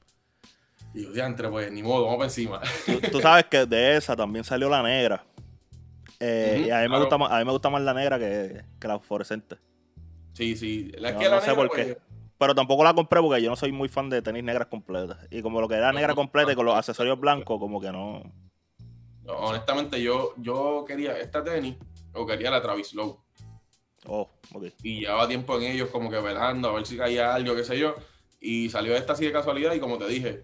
Y 0.94 1.04
yo, 1.04 1.12
diantre, 1.12 1.50
pues 1.50 1.72
ni 1.72 1.82
modo, 1.82 2.04
vamos 2.04 2.18
para 2.18 2.28
encima. 2.28 2.62
Tú, 2.86 3.00
tú 3.12 3.22
sabes 3.22 3.46
que 3.46 3.66
de 3.66 3.98
esa 3.98 4.16
también 4.16 4.44
salió 4.44 4.70
la 4.70 4.84
negra. 4.84 5.24
Eh, 6.20 6.64
y 6.66 6.70
a 6.72 6.82
mí, 6.82 6.90
me 6.90 6.98
gusta 6.98 7.18
más, 7.18 7.32
a 7.32 7.40
mí 7.40 7.46
me 7.46 7.52
gusta 7.52 7.70
más 7.70 7.82
la 7.82 7.94
negra 7.94 8.18
que, 8.20 8.66
que 8.80 8.88
la 8.88 9.00
fluorescente. 9.00 9.58
Sí, 10.34 10.56
sí. 10.56 10.92
La, 10.98 11.12
No, 11.12 11.18
que 11.18 11.30
la 11.30 11.30
no 11.30 11.42
sé 11.42 11.52
negra, 11.52 11.56
por 11.56 11.72
qué. 11.72 11.86
pues, 11.86 11.98
Pero 12.38 12.56
tampoco 12.56 12.84
la 12.84 12.94
compré 12.94 13.22
porque 13.22 13.42
yo 13.42 13.50
no 13.50 13.56
soy 13.56 13.72
muy 13.72 13.90
fan 13.90 14.10
de 14.10 14.22
tenis 14.22 14.44
negras 14.44 14.68
completas. 14.68 15.20
Y 15.32 15.42
como 15.42 15.62
lo 15.62 15.68
que 15.68 15.76
era 15.76 15.92
No, 15.92 15.94
negra 15.94 16.14
no, 16.14 16.16
completa 16.16 16.52
y 16.52 16.56
con 16.56 16.66
los 16.66 16.76
accesorios 16.76 17.20
blancos, 17.20 17.60
como 17.60 17.82
que 17.82 17.92
no. 17.92 18.24
no, 19.24 19.34
honestamente, 19.34 20.02
yo, 20.02 20.34
yo 20.38 20.86
quería 20.88 21.18
esta 21.20 21.44
tenis 21.44 21.76
o 22.14 22.26
quería 22.26 22.50
la 22.52 22.62
Travis 22.62 22.94
Low. 22.94 23.24
Oh, 24.06 24.30
ok. 24.54 24.66
Y 24.82 25.02
llevaba 25.02 25.28
tiempo 25.28 25.58
en 25.58 25.64
ellos 25.64 25.90
como 25.90 26.10
que 26.10 26.20
velando 26.20 26.70
a 26.70 26.74
ver 26.74 26.86
si 26.86 26.98
caía 26.98 27.34
algo, 27.36 27.56
qué 27.56 27.64
sé 27.64 27.78
yo. 27.80 27.96
Y 28.40 28.70
salió 28.70 28.96
esta 28.96 29.14
así 29.14 29.26
de 29.26 29.32
casualidad 29.32 29.74
y 29.74 29.80
como 29.80 29.98
te 29.98 30.08
dije, 30.08 30.42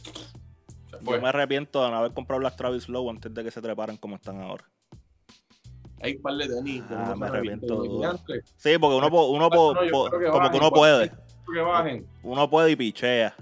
se 0.90 0.98
fue. 1.00 1.18
Yo 1.18 1.22
me 1.22 1.30
arrepiento 1.30 1.84
de 1.84 1.92
no 1.92 1.98
haber 1.98 2.14
comprado 2.14 2.42
las 2.42 2.56
Travis 2.56 2.90
Low 2.90 3.10
antes 3.10 3.34
de 3.34 3.44
que 3.44 3.52
se 3.52 3.62
treparan 3.62 3.98
como 3.98 4.16
están 4.16 4.42
ahora. 4.42 4.70
Hay 6.04 6.16
un 6.18 6.22
par 6.22 6.34
de 6.36 6.48
tenis. 6.48 6.84
Ah, 6.90 7.16
me 7.18 7.28
arrepiento. 7.28 7.84
Sí, 8.58 8.78
porque 8.78 8.96
uno, 8.98 9.10
po- 9.10 9.28
uno 9.28 9.50
po- 9.50 9.74
No, 9.74 9.84
yo 9.86 9.92
po- 9.92 10.06
creo 10.10 10.20
que 10.20 10.28
como 10.30 10.52
que 10.52 10.58
uno 10.58 10.72
puede. 10.72 11.12
Que 11.54 11.60
bajen. 11.62 12.08
Uno 12.24 12.50
puede 12.50 12.72
y 12.72 12.76
pichea. 12.76 13.34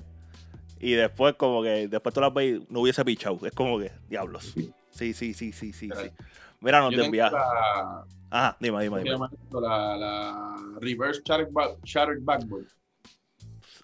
Y 0.80 0.94
después, 0.94 1.36
como 1.36 1.62
que 1.64 1.88
después 1.88 2.14
tú 2.14 2.22
las 2.22 2.34
ves 2.34 2.62
no 2.70 2.82
hubiese 2.82 3.04
pichado. 3.04 3.38
Es 3.46 3.52
como 3.54 3.80
que, 3.80 3.92
diablos. 4.10 4.54
Sí, 4.92 5.14
sí, 5.14 5.34
sí, 5.34 5.52
sí, 5.54 5.74
sí. 5.74 5.74
Sí. 5.74 6.10
Mira, 6.60 6.80
nos 6.82 6.94
te 6.94 7.04
envía. 7.04 7.30
la, 7.32 8.06
Ajá, 8.30 8.58
dime, 8.60 8.84
dime, 8.84 9.04
¿cómo 9.12 9.28
se 9.28 9.36
dime. 9.36 9.62
la, 9.68 9.98
la 9.98 10.56
Reverse 10.80 11.22
Shattered, 11.26 11.52
Back- 11.52 11.78
Shattered 11.84 12.22
Backboard. 12.24 12.66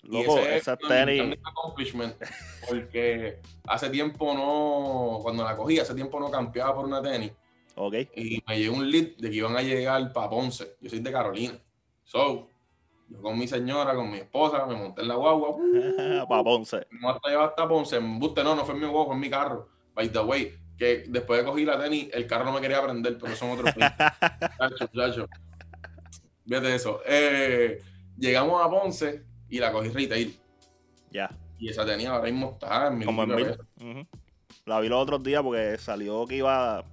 Loco, 0.03 0.37
esa 0.39 0.77
un 0.81 0.87
tenis. 0.87 1.37
accomplishment, 1.43 2.15
porque 2.69 3.39
hace 3.67 3.89
tiempo 3.89 4.33
no, 4.33 5.19
cuando 5.21 5.43
la 5.43 5.57
cogí, 5.57 5.79
hace 5.79 5.93
tiempo 5.93 6.17
no 6.19 6.31
campeaba 6.31 6.73
por 6.75 6.85
una 6.85 7.01
tenis 7.01 7.31
Ok. 7.77 7.93
y 8.15 8.43
me 8.47 8.59
llegó 8.59 8.75
un 8.75 8.89
lead 8.89 9.17
de 9.17 9.29
que 9.29 9.35
iban 9.35 9.55
a 9.55 9.61
llegar 9.61 10.11
para 10.11 10.29
Ponce. 10.29 10.75
Yo 10.81 10.89
soy 10.89 10.99
de 10.99 11.11
Carolina. 11.11 11.53
So, 12.03 12.47
yo 13.07 13.21
con 13.21 13.37
mi 13.37 13.47
señora, 13.47 13.93
con 13.95 14.09
mi 14.09 14.17
esposa, 14.17 14.65
me 14.65 14.75
monté 14.75 15.01
en 15.01 15.07
la 15.07 15.15
guagua, 15.15 15.49
uh, 15.55 16.27
Para 16.27 16.43
Ponce. 16.43 16.87
no 16.91 17.09
hasta 17.09 17.29
llevar 17.29 17.49
hasta 17.49 17.67
Ponce, 17.67 17.97
en 17.97 18.19
buste 18.19 18.43
no, 18.43 18.55
no 18.55 18.65
fue 18.65 18.75
en 18.75 18.81
mi 18.81 18.87
guagua, 18.87 19.05
fue 19.05 19.15
en 19.15 19.21
mi 19.21 19.29
carro. 19.29 19.69
By 19.93 20.09
the 20.11 20.19
way, 20.19 20.55
que 20.77 21.05
después 21.07 21.39
de 21.39 21.45
cogí 21.45 21.65
la 21.65 21.79
tenis, 21.79 22.09
el 22.13 22.27
carro 22.27 22.45
no 22.45 22.53
me 22.53 22.61
quería 22.61 22.81
prender, 22.81 23.17
pero 23.17 23.35
son 23.35 23.51
otros 23.51 23.73
20. 23.75 23.95
Chacho, 24.57 24.87
chacho. 24.93 25.27
Fíjate 26.47 26.75
eso. 26.75 27.01
Eh, 27.05 27.81
llegamos 28.17 28.63
a 28.63 28.69
Ponce 28.69 29.23
y 29.49 29.59
la 29.59 29.71
cogí 29.71 29.89
retail. 29.89 30.37
Ya. 31.11 31.29
Y 31.59 31.69
esa 31.69 31.85
tenía 31.85 32.11
ahora 32.11 32.25
mismo 32.29 32.51
está 32.53 32.87
en 32.87 32.97
mil 32.99 33.05
Como 33.05 33.23
en 33.23 33.35
mil. 33.35 34.07
La 34.65 34.79
vi 34.79 34.89
los 34.89 35.01
otros 35.01 35.23
días 35.23 35.41
porque 35.41 35.77
salió 35.77 36.25
que 36.25 36.37
iba. 36.37 36.83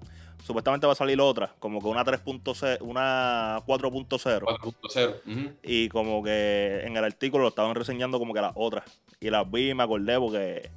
Supuestamente 0.44 0.86
va 0.86 0.92
a 0.92 0.96
salir 0.96 1.18
otra, 1.22 1.54
como 1.58 1.80
que 1.80 1.86
una 1.88 2.04
3.0, 2.04 2.76
una 2.82 3.62
4.0. 3.66 4.40
4.0. 4.44 5.14
ujú. 5.26 5.52
Y 5.62 5.88
como 5.88 6.22
que 6.22 6.82
en 6.84 6.98
el 6.98 7.02
artículo 7.04 7.44
lo 7.44 7.48
estaban 7.48 7.74
reseñando 7.74 8.18
como 8.18 8.34
que 8.34 8.42
las 8.42 8.52
otras. 8.54 8.84
Y 9.20 9.30
las 9.30 9.50
vi 9.50 9.70
y 9.70 9.74
me 9.74 9.84
acordé 9.84 10.18
porque 10.18 10.70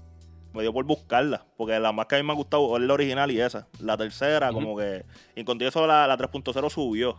me 0.54 0.62
dio 0.62 0.72
por 0.72 0.86
buscarla. 0.86 1.46
Porque 1.58 1.78
la 1.82 1.92
más 1.92 2.06
que 2.06 2.16
a 2.16 2.18
mí 2.20 2.24
me 2.26 2.32
ha 2.32 2.36
gustado 2.38 2.78
es 2.78 2.82
la 2.84 2.94
original 2.94 3.30
y 3.30 3.42
esa. 3.42 3.68
La 3.82 3.98
tercera, 3.98 4.54
como 4.54 4.78
que. 4.78 5.04
Y 5.36 5.44
con 5.44 5.62
eso 5.62 5.86
la, 5.86 6.08
la 6.08 6.18
3.0 6.18 6.70
subió. 6.70 7.18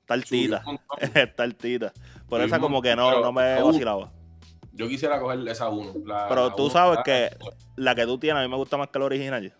Está 0.00 0.12
altita. 0.12 0.62
Está 1.14 1.42
altita. 1.44 1.94
Por 2.28 2.40
Subió 2.40 2.44
esa 2.44 2.60
como 2.60 2.82
que 2.82 2.94
no, 2.94 3.22
no 3.22 3.32
me 3.32 3.54
pero- 3.54 3.66
vacilaba. 3.68 4.12
Yo 4.74 4.86
quisiera 4.88 5.18
coger 5.18 5.48
esa 5.48 5.70
1. 5.70 5.94
Pero 6.28 6.54
tú 6.54 6.68
sabes 6.68 6.98
que 7.02 7.30
la 7.76 7.94
que 7.94 8.04
tú 8.04 8.18
tienes 8.18 8.40
a 8.40 8.42
mí 8.44 8.50
me 8.50 8.56
gusta 8.56 8.76
más 8.76 8.88
que 8.88 8.98
la 8.98 9.06
original. 9.06 9.54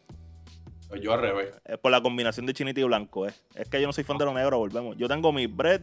Pues 0.88 1.02
yo 1.02 1.12
al 1.12 1.20
revés. 1.20 1.54
Es 1.64 1.78
por 1.78 1.92
la 1.92 2.02
combinación 2.02 2.46
de 2.46 2.54
chinita 2.54 2.80
y 2.80 2.84
blanco. 2.84 3.26
eh. 3.26 3.32
Es 3.54 3.68
que 3.68 3.80
yo 3.80 3.86
no 3.86 3.92
soy 3.92 4.04
fan 4.04 4.18
de 4.18 4.24
lo 4.24 4.32
negro, 4.32 4.58
volvemos. 4.58 4.96
Yo 4.96 5.06
tengo 5.08 5.32
mi 5.32 5.46
Bread 5.46 5.82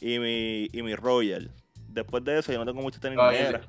y 0.00 0.18
mi, 0.18 0.68
y 0.72 0.82
mi 0.82 0.94
Royal. 0.94 1.50
Después 1.88 2.24
de 2.24 2.38
eso, 2.38 2.52
yo 2.52 2.58
no 2.58 2.64
tengo 2.64 2.80
muchas 2.82 3.00
tenis 3.00 3.18
Ay, 3.20 3.38
negras. 3.38 3.68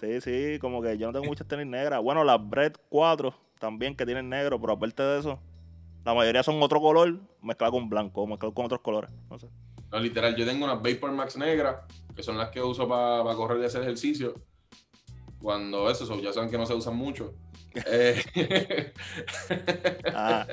Sí, 0.00 0.20
sí, 0.20 0.58
como 0.60 0.82
que 0.82 0.98
yo 0.98 1.06
no 1.06 1.12
tengo 1.12 1.24
muchas 1.26 1.46
tenis 1.46 1.66
negras. 1.66 2.02
Bueno, 2.02 2.24
las 2.24 2.38
Bread 2.46 2.72
4 2.88 3.32
también 3.58 3.94
que 3.96 4.04
tienen 4.04 4.28
negro, 4.28 4.60
pero 4.60 4.72
aparte 4.72 5.02
de 5.02 5.20
eso, 5.20 5.38
la 6.04 6.14
mayoría 6.14 6.42
son 6.42 6.60
otro 6.62 6.80
color 6.80 7.20
mezclado 7.40 7.72
con 7.74 7.88
blanco, 7.88 8.26
mezclado 8.26 8.52
con 8.52 8.66
otros 8.66 8.80
colores. 8.80 9.10
No 9.30 9.38
sé. 9.38 9.48
No, 9.90 10.00
literal, 10.00 10.34
yo 10.34 10.44
tengo 10.44 10.64
unas 10.64 10.82
Vapor 10.82 11.12
Max 11.12 11.36
negras, 11.36 11.76
que 12.16 12.22
son 12.22 12.36
las 12.36 12.48
que 12.48 12.60
uso 12.60 12.88
para 12.88 13.22
correr 13.36 13.60
y 13.62 13.66
hacer 13.66 13.82
ejercicio. 13.82 14.34
Cuando 15.40 15.90
eso, 15.90 16.06
so, 16.06 16.20
ya 16.20 16.32
saben 16.32 16.50
que 16.50 16.58
no 16.58 16.66
se 16.66 16.74
usan 16.74 16.96
mucho. 16.96 17.34
Eh, 17.86 18.92
Ah, 20.14 20.46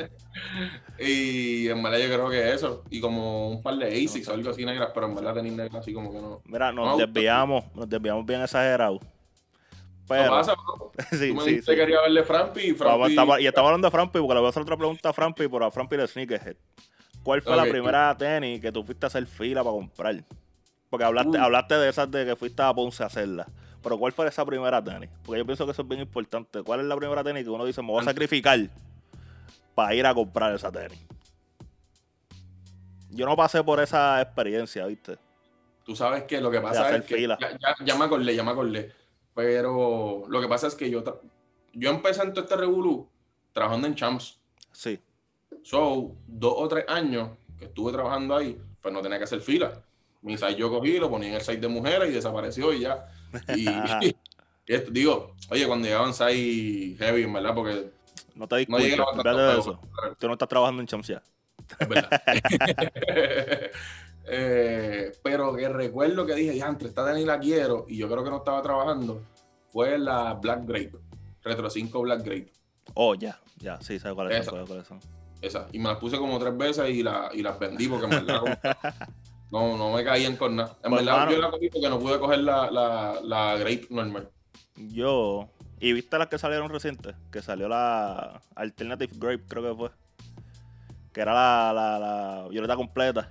y 1.00 1.68
en 1.68 1.82
verdad 1.84 2.00
yo 2.00 2.06
creo 2.06 2.30
que 2.30 2.54
eso. 2.54 2.84
Y 2.90 3.00
como 3.02 3.50
un 3.50 3.62
par 3.64 3.76
de 3.76 3.88
ASICs 3.88 4.28
o 4.30 4.34
algo 4.34 4.50
así 4.52 4.66
negras, 4.66 4.92
pero 4.94 5.08
en 5.08 5.16
verdad 5.16 5.34
tenis 5.34 5.54
negras 5.54 5.82
así 5.82 5.94
como 5.94 6.12
que 6.12 6.20
no. 6.22 6.42
mira, 6.46 6.72
No, 6.72 6.86
nos 6.86 6.98
desviamos, 6.98 7.66
nos 7.76 7.90
desviamos 7.90 8.26
bien 8.26 8.42
exagerado. 8.42 9.00
No 9.02 10.16
Pero, 10.16 10.30
pasa, 10.32 10.54
bro. 10.56 10.92
sí, 11.12 11.34
Tú 11.36 11.42
sí, 11.42 11.60
sí. 11.62 11.66
que 11.66 11.76
quería 11.76 12.02
verle 12.02 12.24
Frampi 12.24 12.62
y 12.62 12.74
Frampi... 12.74 13.10
estaba- 13.12 13.40
y 13.42 13.46
estaba 13.48 13.68
hablando 13.68 13.88
de 13.88 13.92
Frampi, 13.92 14.20
porque 14.20 14.34
le 14.34 14.40
voy 14.40 14.48
a 14.48 14.50
hacer 14.50 14.64
otra 14.64 14.78
pregunta 14.78 15.10
a 15.10 15.14
Frampi, 15.14 15.48
por 15.48 15.64
a 15.64 15.70
Frampi 15.72 15.98
de 15.98 16.08
Sneakerhead. 16.08 16.56
¿Cuál 17.24 17.42
fue 17.42 17.56
la 17.56 17.66
primera 17.66 18.16
tenis 18.18 18.60
que 18.62 18.72
tú 18.72 18.84
fuiste 18.84 19.06
a 19.06 19.08
hacer 19.08 19.26
fila 19.28 19.62
para 19.64 19.74
comprar? 19.74 20.16
Porque 20.90 21.04
hablaste, 21.06 21.38
hablaste 21.38 21.76
de 21.76 21.90
esas 21.90 22.10
de 22.10 22.26
que 22.26 22.36
fuiste 22.36 22.62
a 22.64 22.74
Ponce 22.74 23.04
a 23.04 23.06
hacerla. 23.08 23.46
Pero 23.82 23.98
¿cuál 23.98 24.12
fue 24.12 24.28
esa 24.28 24.46
primera 24.46 24.84
tenis? 24.84 25.10
Porque 25.24 25.40
yo 25.40 25.46
pienso 25.46 25.66
que 25.66 25.72
eso 25.72 25.82
es 25.82 25.88
bien 25.88 26.02
importante. 26.02 26.64
¿Cuál 26.64 26.82
es 26.82 26.86
la 26.86 26.96
primera 26.98 27.24
tenis 27.24 27.44
que 27.44 27.50
uno 27.50 27.66
dice, 27.66 27.82
me 27.82 27.90
voy 27.90 28.02
a 28.02 28.06
sacrificar 28.06 28.60
para 29.74 29.96
ir 29.96 30.06
a 30.06 30.14
comprar 30.14 30.54
esa 30.54 30.72
tenis? 30.72 31.00
Yo 33.10 33.26
no 33.26 33.36
pasé 33.36 33.64
por 33.64 33.80
esa 33.82 34.22
experiencia, 34.22 34.86
¿viste? 34.86 35.18
Tú 35.86 35.96
sabes 35.96 36.24
que 36.24 36.40
lo 36.40 36.52
que 36.52 36.62
pasa 36.62 36.96
es 36.96 37.06
que 37.06 37.22
ya, 37.22 37.38
ya, 37.40 37.76
ya 37.84 37.96
me 37.96 38.06
acordé, 38.06 38.36
ya 38.36 38.44
me 38.44 38.52
acordé. 38.52 38.92
Pero 39.34 40.26
lo 40.28 40.42
que 40.42 40.48
pasa 40.48 40.68
es 40.68 40.76
que 40.76 40.90
yo, 40.90 41.04
yo 41.74 41.90
empecé 41.90 42.22
en 42.24 42.34
todo 42.34 42.44
este 42.44 42.58
revolú 42.58 43.08
trabajando 43.54 43.88
en 43.88 43.96
Champs. 43.96 44.40
Sí. 44.72 45.00
So, 45.64 46.16
dos 46.28 46.54
o 46.58 46.68
tres 46.68 46.86
años 46.88 47.30
que 47.58 47.66
estuve 47.66 47.92
trabajando 47.92 48.36
ahí, 48.36 48.60
pues 48.82 48.94
no 48.94 49.02
tenía 49.02 49.18
que 49.18 49.24
hacer 49.24 49.42
fila. 49.42 49.82
Mi 50.22 50.38
site 50.38 50.56
yo 50.56 50.70
cogí, 50.70 51.00
lo 51.00 51.10
ponía 51.10 51.30
en 51.30 51.36
el 51.36 51.42
site 51.42 51.60
de 51.60 51.68
mujeres 51.68 52.10
y 52.10 52.14
desapareció 52.14 52.74
y 52.74 52.82
ya. 52.82 53.08
Y, 53.56 53.70
y 53.70 54.16
esto, 54.68 54.92
digo, 54.92 55.36
oye, 55.50 55.66
cuando 55.68 55.88
llegaban 55.88 56.14
site 56.14 56.96
heavy, 56.98 57.24
en 57.24 57.34
verdad, 57.34 57.54
porque 57.56 57.92
No 58.36 58.48
te 58.48 58.66
no 58.68 58.78
a 58.78 58.80
olvídate 58.80 59.42
de 59.42 59.60
eso. 59.60 59.80
Tú 60.20 60.28
no 60.28 60.34
estás 60.34 60.50
trabajando 60.50 60.82
en 60.82 60.88
Champs 60.88 61.08
ya. 61.08 61.22
Es 61.80 61.88
verdad. 61.88 62.22
Eh, 64.32 65.12
pero 65.24 65.56
que 65.56 65.68
recuerdo 65.68 66.24
que 66.24 66.36
dije, 66.36 66.52
diantre, 66.52 66.88
esta 66.90 67.04
tenis 67.04 67.26
la 67.26 67.40
quiero, 67.40 67.86
y 67.90 67.98
yo 67.98 68.08
creo 68.08 68.24
que 68.24 68.30
no 68.30 68.38
estaba 68.38 68.62
trabajando, 68.62 69.24
fue 69.70 69.98
la 69.98 70.36
Black 70.36 70.68
Grape, 70.68 70.92
Retro 71.42 71.68
5 71.68 72.02
Black 72.02 72.22
Grape, 72.24 72.52
Oh, 72.94 73.16
ya, 73.16 73.40
ya, 73.58 73.80
sí, 73.82 74.00
sabes 74.00 74.16
cuáles 74.16 74.46
son, 74.46 75.00
esa. 75.42 75.68
Y 75.72 75.80
me 75.80 75.86
las 75.90 75.98
puse 75.98 76.18
como 76.18 76.38
tres 76.38 76.56
veces 76.58 76.90
y, 76.90 77.02
la, 77.04 77.30
y 77.34 77.42
las 77.42 77.58
vendí 77.60 77.88
porque 77.88 78.06
verdad 78.12 78.40
como- 78.40 78.56
no, 79.52 79.78
no 79.78 79.92
me 79.94 80.04
caían 80.04 80.36
con 80.38 80.56
nada. 80.56 80.78
En 80.84 80.92
Pues, 80.92 81.06
verdad 81.06 81.20
mano. 81.20 81.32
yo 81.32 81.38
la 81.40 81.52
cogí 81.52 81.70
porque 81.70 81.90
no 81.90 82.00
pude 82.00 82.20
coger 82.20 82.40
la, 82.40 82.70
la, 82.72 83.20
la 83.24 83.56
Grape 83.58 83.88
normal. 83.90 84.30
Yo. 84.76 85.50
¿Y 85.82 85.94
viste 85.94 86.18
las 86.18 86.28
que 86.28 86.38
salieron 86.38 86.70
recientes? 86.70 87.16
Que 87.32 87.42
salió 87.42 87.68
la 87.70 88.42
Alternative 88.56 89.14
Grape, 89.18 89.44
creo 89.48 89.64
que 89.64 89.76
fue. 89.76 89.90
Que 91.14 91.22
era 91.22 91.34
la, 91.34 91.72
la, 91.74 92.00
la 92.00 92.48
violeta 92.50 92.76
completa. 92.76 93.30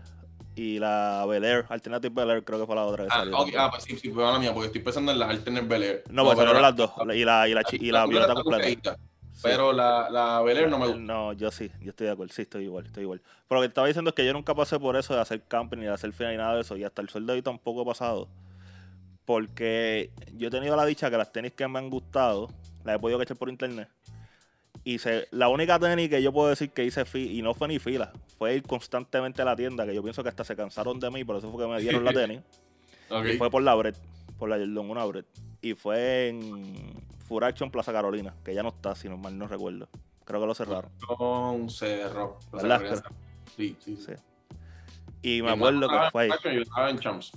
Y 0.57 0.79
la 0.81 1.25
Bel 1.29 1.45
Air, 1.45 1.67
Alternative 1.69 2.13
Bel 2.13 2.31
Air, 2.31 2.45
creo 2.45 2.59
que 2.59 2.67
fue 2.67 2.75
la 2.75 2.85
otra 2.85 3.05
que 3.05 3.11
Ah, 3.13 3.19
salió. 3.19 3.35
ok, 3.35 3.39
también. 3.43 3.61
ah, 3.61 3.71
pues 3.71 3.85
sí, 3.85 3.97
sí, 3.97 4.09
pues 4.09 4.27
mala 4.27 4.39
mía, 4.41 4.53
porque 4.53 4.67
estoy 4.67 4.81
pensando 4.83 5.13
en 5.13 5.19
la 5.21 5.29
Alternate 5.29 5.67
Bel 5.67 5.83
Air. 5.85 6.05
no, 6.11 6.25
pues 6.25 6.37
pero 6.37 6.49
salieron 6.51 6.63
la- 6.63 6.69
las 6.69 6.77
dos. 6.77 6.91
Y 7.15 7.25
la, 7.25 7.49
y 7.49 7.55
la, 7.55 7.63
chi- 7.65 7.79
y 7.81 7.93
la 7.93 8.07
violeta 8.07 8.33
está 8.33 8.43
completa. 8.43 8.97
Pero 9.43 9.73
la, 9.73 10.11
la 10.11 10.41
Bel 10.43 10.59
Air 10.59 10.69
no 10.69 10.79
me 10.79 10.87
gusta. 10.87 11.01
No, 11.01 11.33
yo 11.33 11.51
sí, 11.51 11.71
yo 11.81 11.91
estoy 11.91 12.07
de 12.07 12.13
acuerdo, 12.13 12.33
sí, 12.33 12.43
estoy 12.43 12.65
igual, 12.65 12.87
estoy 12.87 13.05
igual. 13.05 13.21
Pero 13.47 13.61
lo 13.61 13.63
que 13.63 13.69
te 13.69 13.71
estaba 13.71 13.87
diciendo 13.87 14.09
es 14.11 14.15
que 14.15 14.27
yo 14.27 14.33
nunca 14.33 14.55
pasé 14.55 14.79
por 14.79 14.97
eso 14.97 15.15
de 15.15 15.21
hacer 15.21 15.43
camping 15.47 15.79
ni 15.79 15.85
de 15.85 15.93
hacer 15.93 16.13
fila 16.13 16.31
ni 16.31 16.37
nada 16.37 16.55
de 16.55 16.63
eso, 16.63 16.77
y 16.77 16.85
hasta 16.85 17.03
el 17.03 17.09
sol 17.09 17.27
de 17.27 17.35
hoy 17.35 17.43
tampoco 17.43 17.83
he 17.83 17.85
pasado. 17.85 18.29
Porque 19.25 20.11
yo 20.37 20.49
he 20.49 20.51
tenido 20.51 20.75
la 20.75 20.85
dicha 20.87 21.11
que 21.11 21.17
las 21.17 21.33
tenis 21.33 21.53
que 21.53 21.69
me 21.69 21.79
han 21.79 21.91
gustado, 21.91 22.49
las 22.85 22.97
he 22.97 22.99
podido 22.99 23.19
cachar 23.19 23.37
por 23.37 23.49
internet. 23.49 23.89
Y 24.83 24.99
se, 24.99 25.29
la 25.31 25.49
única 25.49 25.79
tenis 25.79 26.09
que 26.09 26.23
yo 26.23 26.33
puedo 26.33 26.49
decir 26.49 26.71
que 26.71 26.85
hice 26.85 27.05
fila, 27.05 27.33
y 27.33 27.43
no 27.43 27.55
fue 27.55 27.69
ni 27.69 27.79
fila, 27.79 28.13
fue 28.39 28.57
ir 28.57 28.63
constantemente 28.63 29.43
a 29.43 29.45
la 29.45 29.55
tienda, 29.55 29.87
que 29.87 29.95
yo 29.95 30.03
pienso 30.03 30.23
que 30.23 30.31
hasta 30.31 30.45
se 30.45 30.57
cansaron 30.57 30.99
de 30.99 31.11
mí, 31.11 31.25
por 31.25 31.37
eso 31.37 31.51
fue 31.53 31.65
que 31.65 31.71
me 31.71 31.81
dieron 31.81 32.05
la 32.05 32.13
tenis. 32.15 32.41
Y 33.25 33.37
fue 33.37 33.51
por 33.51 33.63
la 33.63 33.75
Bread, 33.75 33.95
por 34.39 34.49
la 34.49 34.57
Jordan 34.57 34.91
1 34.91 35.09
Bread. 35.09 35.25
Y 35.61 35.75
fue 35.75 36.29
en 36.29 36.95
Full 37.29 37.45
Action 37.45 37.71
Plaza 37.71 37.93
Carolina, 37.93 38.35
que 38.43 38.55
ya 38.55 38.63
no 38.63 38.71
está, 38.71 38.95
si 38.95 39.09
no 39.09 39.19
mal 39.19 39.37
no 39.37 39.47
recuerdo. 39.47 39.89
Creo 40.25 40.41
que 40.41 40.47
lo 40.47 40.55
cerraron. 40.55 40.91
Con 41.07 41.71
cerro. 41.71 42.39
¿Verdad? 42.53 43.03
Sí, 43.57 43.77
sí, 43.81 43.97
sí. 43.97 44.13
Y 45.23 45.43
me 45.43 45.51
acuerdo 45.51 45.89
que 45.89 46.11
fue 46.11 46.25
ahí. 46.25 46.31
Yo 46.55 46.63
estaba 46.63 46.91
en 46.91 46.99
Champs. 46.99 47.33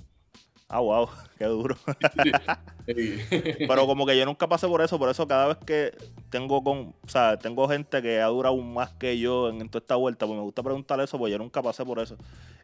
Ah, 0.68 0.80
wow, 0.80 1.06
qué 1.38 1.44
duro. 1.44 1.76
Pero 2.86 3.86
como 3.86 4.06
que 4.06 4.16
yo 4.16 4.24
nunca 4.24 4.48
pasé 4.48 4.66
por 4.66 4.80
eso, 4.80 4.98
por 4.98 5.10
eso 5.10 5.28
cada 5.28 5.48
vez 5.48 5.58
que 5.58 5.94
tengo 6.30 6.64
con, 6.64 6.94
o 7.04 7.08
sea, 7.08 7.38
tengo 7.38 7.68
gente 7.68 8.00
que 8.00 8.20
ha 8.20 8.26
durado 8.26 8.56
más 8.56 8.90
que 8.94 9.18
yo 9.18 9.50
en, 9.50 9.60
en 9.60 9.68
toda 9.68 9.82
esta 9.82 9.96
vuelta, 9.96 10.26
pues 10.26 10.36
me 10.36 10.42
gusta 10.42 10.62
preguntar 10.62 10.98
eso, 11.00 11.18
pues 11.18 11.30
yo 11.30 11.38
nunca 11.38 11.62
pasé 11.62 11.84
por 11.84 11.98
eso. 11.98 12.16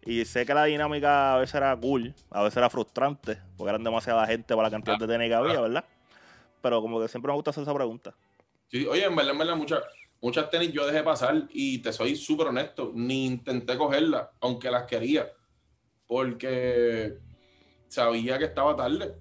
Y 0.07 0.25
sé 0.25 0.47
que 0.47 0.55
la 0.55 0.65
dinámica 0.65 1.35
a 1.35 1.39
veces 1.39 1.57
era 1.57 1.77
cool, 1.77 2.15
a 2.31 2.43
veces 2.43 2.57
era 2.57 2.71
frustrante, 2.71 3.37
porque 3.59 3.69
eran 3.69 3.85
demasiada 3.85 4.27
gente 4.27 4.55
para 4.57 4.69
la 4.69 4.71
cantidad 4.71 4.99
de 4.99 5.07
tenis 5.07 5.29
que 5.29 5.35
había, 5.35 5.61
¿verdad? 5.61 5.85
Pero 6.63 6.81
como 6.81 7.01
que 7.01 7.09
siempre 7.09 7.31
me 7.31 7.35
gusta 7.37 7.51
hacer 7.51 7.63
esa 7.63 7.75
pregunta. 7.75 8.15
Sí, 8.69 8.87
oye, 8.87 9.05
en 9.05 9.15
verdad, 9.17 9.33
en 9.33 9.39
verdad, 9.39 9.57
muchas, 9.57 9.83
muchas 10.21 10.51
tenis 10.51 10.73
yo 10.73 10.87
dejé 10.87 11.03
pasar 11.03 11.45
y 11.51 11.79
te 11.79 11.93
soy 11.93 12.17
súper 12.17 12.49
honesto, 12.49 12.93
ni 12.95 13.27
intenté 13.27 13.77
cogerlas, 13.79 14.29
aunque 14.41 14.71
las 14.71 14.85
quería, 14.85 15.31
porque 16.07 17.19
sabía 17.89 18.39
que 18.39 18.45
estaba 18.47 18.77
tarde. 18.77 19.15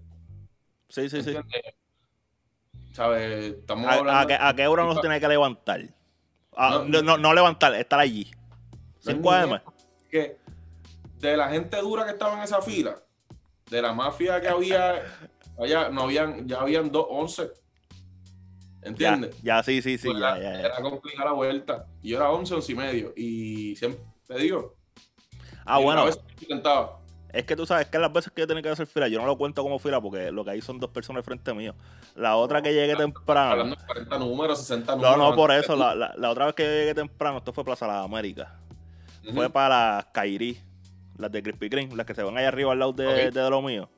Sí, 0.89 1.09
sí, 1.09 1.21
sí. 1.21 1.35
¿Sabes? 2.93 3.53
Estamos 3.55 3.85
¿A, 3.87 4.21
a 4.21 4.25
qué, 4.27 4.33
a 4.39 4.53
qué 4.55 4.67
hora 4.67 4.83
uno 4.83 4.95
se 4.95 5.01
tiene 5.01 5.19
que 5.19 5.27
levantar? 5.27 5.81
Ah, 6.55 6.83
No, 6.87 7.01
no, 7.03 7.17
no, 7.17 7.33
levantar, 7.33 7.75
estar 7.75 7.99
allí. 7.99 8.31
No 9.05 9.11
es 9.11 9.17
5 9.17 9.31
ni 9.31 9.37
AM. 9.53 9.61
que 10.09 10.37
de 11.19 11.37
la 11.37 11.49
gente 11.49 11.77
dura 11.77 12.05
que 12.05 12.11
estaba 12.11 12.37
en 12.37 12.43
esa 12.43 12.61
fila, 12.61 12.99
de 13.69 13.81
la 13.81 13.93
mafia 13.93 14.41
que 14.41 14.47
había, 14.47 15.03
allá 15.57 15.89
no 15.89 16.03
habían, 16.03 16.47
ya 16.47 16.61
habían 16.61 16.91
dos 16.91 17.05
once. 17.09 17.49
¿Entiendes? 18.81 19.35
ya, 19.41 19.61
sí, 19.63 19.81
sí, 19.81 19.97
sí, 19.97 20.07
Pues 20.07 20.19
ya, 20.19 20.37
era, 20.37 20.59
era 20.61 20.81
complicada 20.81 21.25
la 21.25 21.35
vuelta. 21.35 21.87
Y 22.01 22.09
yo 22.09 22.17
era 22.17 22.31
once, 22.31 22.53
once 22.53 22.71
y 22.71 22.75
medio. 22.75 23.11
Y 23.17 23.75
siempre 23.75 24.01
te 24.27 24.35
digo. 24.37 24.75
Ah, 25.65 25.79
bueno, 25.79 26.05
intentaba. 26.39 26.99
Es 27.33 27.43
que 27.43 27.57
tú 27.57 27.65
sabes 27.65 27.87
que 27.87 27.99
las 27.99 28.11
veces 28.13 28.31
que 28.31 28.41
yo 28.41 28.47
tenía 28.47 28.63
que 28.63 28.69
hacer 28.69 28.87
fila, 28.87 29.09
yo 29.09 29.19
no 29.19 29.25
lo 29.27 29.37
cuento 29.37 29.61
como 29.61 29.77
fila 29.79 29.99
porque 29.99 30.31
lo 30.31 30.45
que 30.45 30.51
hay 30.51 30.61
son 30.61 30.79
dos 30.79 30.89
personas 30.91 31.25
frente 31.25 31.53
mío. 31.53 31.75
La 32.15 32.37
otra 32.37 32.61
que 32.61 32.73
llegué 32.73 32.95
temprano. 32.95 33.51
Hablando 33.51 33.75
de 33.75 33.85
40 33.85 34.17
números, 34.19 34.59
60 34.59 34.95
No, 34.95 35.01
números. 35.01 35.17
no, 35.17 35.35
por 35.35 35.51
antes 35.51 35.65
eso. 35.65 35.75
La, 35.75 35.93
la- 35.93 36.15
la 36.17 36.29
otra 36.29 36.45
vez 36.45 36.55
que 36.55 36.63
yo 36.63 36.69
llegué 36.69 36.93
temprano, 36.95 37.39
esto 37.39 37.51
fue 37.51 37.65
Plaza 37.65 37.85
Las 37.85 38.05
Américas. 38.05 38.47
Ujú. 39.25 39.33
Fue 39.35 39.49
para 39.49 40.07
Kairi, 40.13 40.57
las 41.17 41.29
de 41.29 41.43
Krispy 41.43 41.69
Kreme, 41.69 41.93
las 41.97 42.05
que 42.05 42.15
se 42.15 42.23
van 42.23 42.37
allá 42.37 42.47
arriba 42.47 42.71
al 42.71 42.79
lado 42.79 42.93
de, 42.93 43.29
de 43.29 43.49
lo 43.49 43.61
mío. 43.61 43.89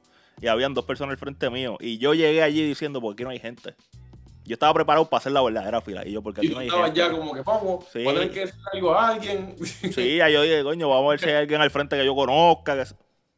Y 0.41 0.47
habían 0.47 0.73
dos 0.73 0.86
personas 0.86 1.13
al 1.13 1.17
frente 1.17 1.49
mío. 1.49 1.78
Y 1.80 1.97
yo 1.97 2.13
llegué 2.13 2.41
allí 2.43 2.65
diciendo, 2.65 3.02
¿por 3.02 3.15
qué 3.15 3.23
no 3.23 3.30
hay 3.32 3.39
gente? 3.39 3.75
Yo 4.45 4.54
estaba 4.54 4.73
preparado 4.73 5.08
para 5.10 5.19
hacer 5.19 5.32
la 5.32 5.41
verdadera 5.43 5.80
fila. 5.82 6.08
Y 6.08 6.12
yo, 6.13 6.21
porque 6.23 6.41
aquí 6.41 6.49
no 6.49 6.60
hay 6.60 6.67
estabas 6.67 6.86
gente. 6.88 6.99
ya 6.99 7.12
como 7.12 7.34
que, 7.34 7.41
vamos, 7.41 7.86
Sí. 7.91 8.08
a 8.08 8.13
tener 8.13 8.32
que 8.32 8.39
decir 8.41 8.56
algo 8.73 8.93
a 8.95 9.08
alguien. 9.10 9.56
Sí, 9.93 10.17
ya 10.17 10.30
yo 10.30 10.41
dije, 10.41 10.63
coño, 10.63 10.89
vamos 10.89 11.08
a 11.08 11.10
ver 11.12 11.19
si 11.19 11.25
hay 11.28 11.36
alguien 11.43 11.62
al 11.62 11.69
frente 11.71 11.97
que 11.97 12.06
yo 12.06 12.15
conozca. 12.15 12.75
Que... 12.75 12.89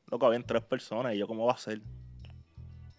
Loco, 0.09 0.25
habían 0.25 0.43
tres 0.43 0.61
personas 0.63 1.13
y 1.13 1.17
yo, 1.17 1.27
¿cómo 1.27 1.45
va 1.45 1.53
a 1.53 1.57
ser? 1.57 1.81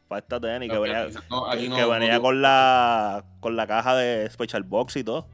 para 0.09 0.19
esta 0.21 0.39
tenis, 0.39 0.71
que 0.71 0.79
venía, 0.79 1.09
no, 1.31 1.47
no- 1.47 1.75
que 1.77 1.85
venía 1.87 2.21
con 2.21 2.43
la 2.43 3.25
con 3.41 3.57
la 3.57 3.67
caja 3.67 3.97
de 3.97 4.29
Special 4.29 4.63
Box 4.63 4.97
y 4.97 5.05
todo. 5.05 5.27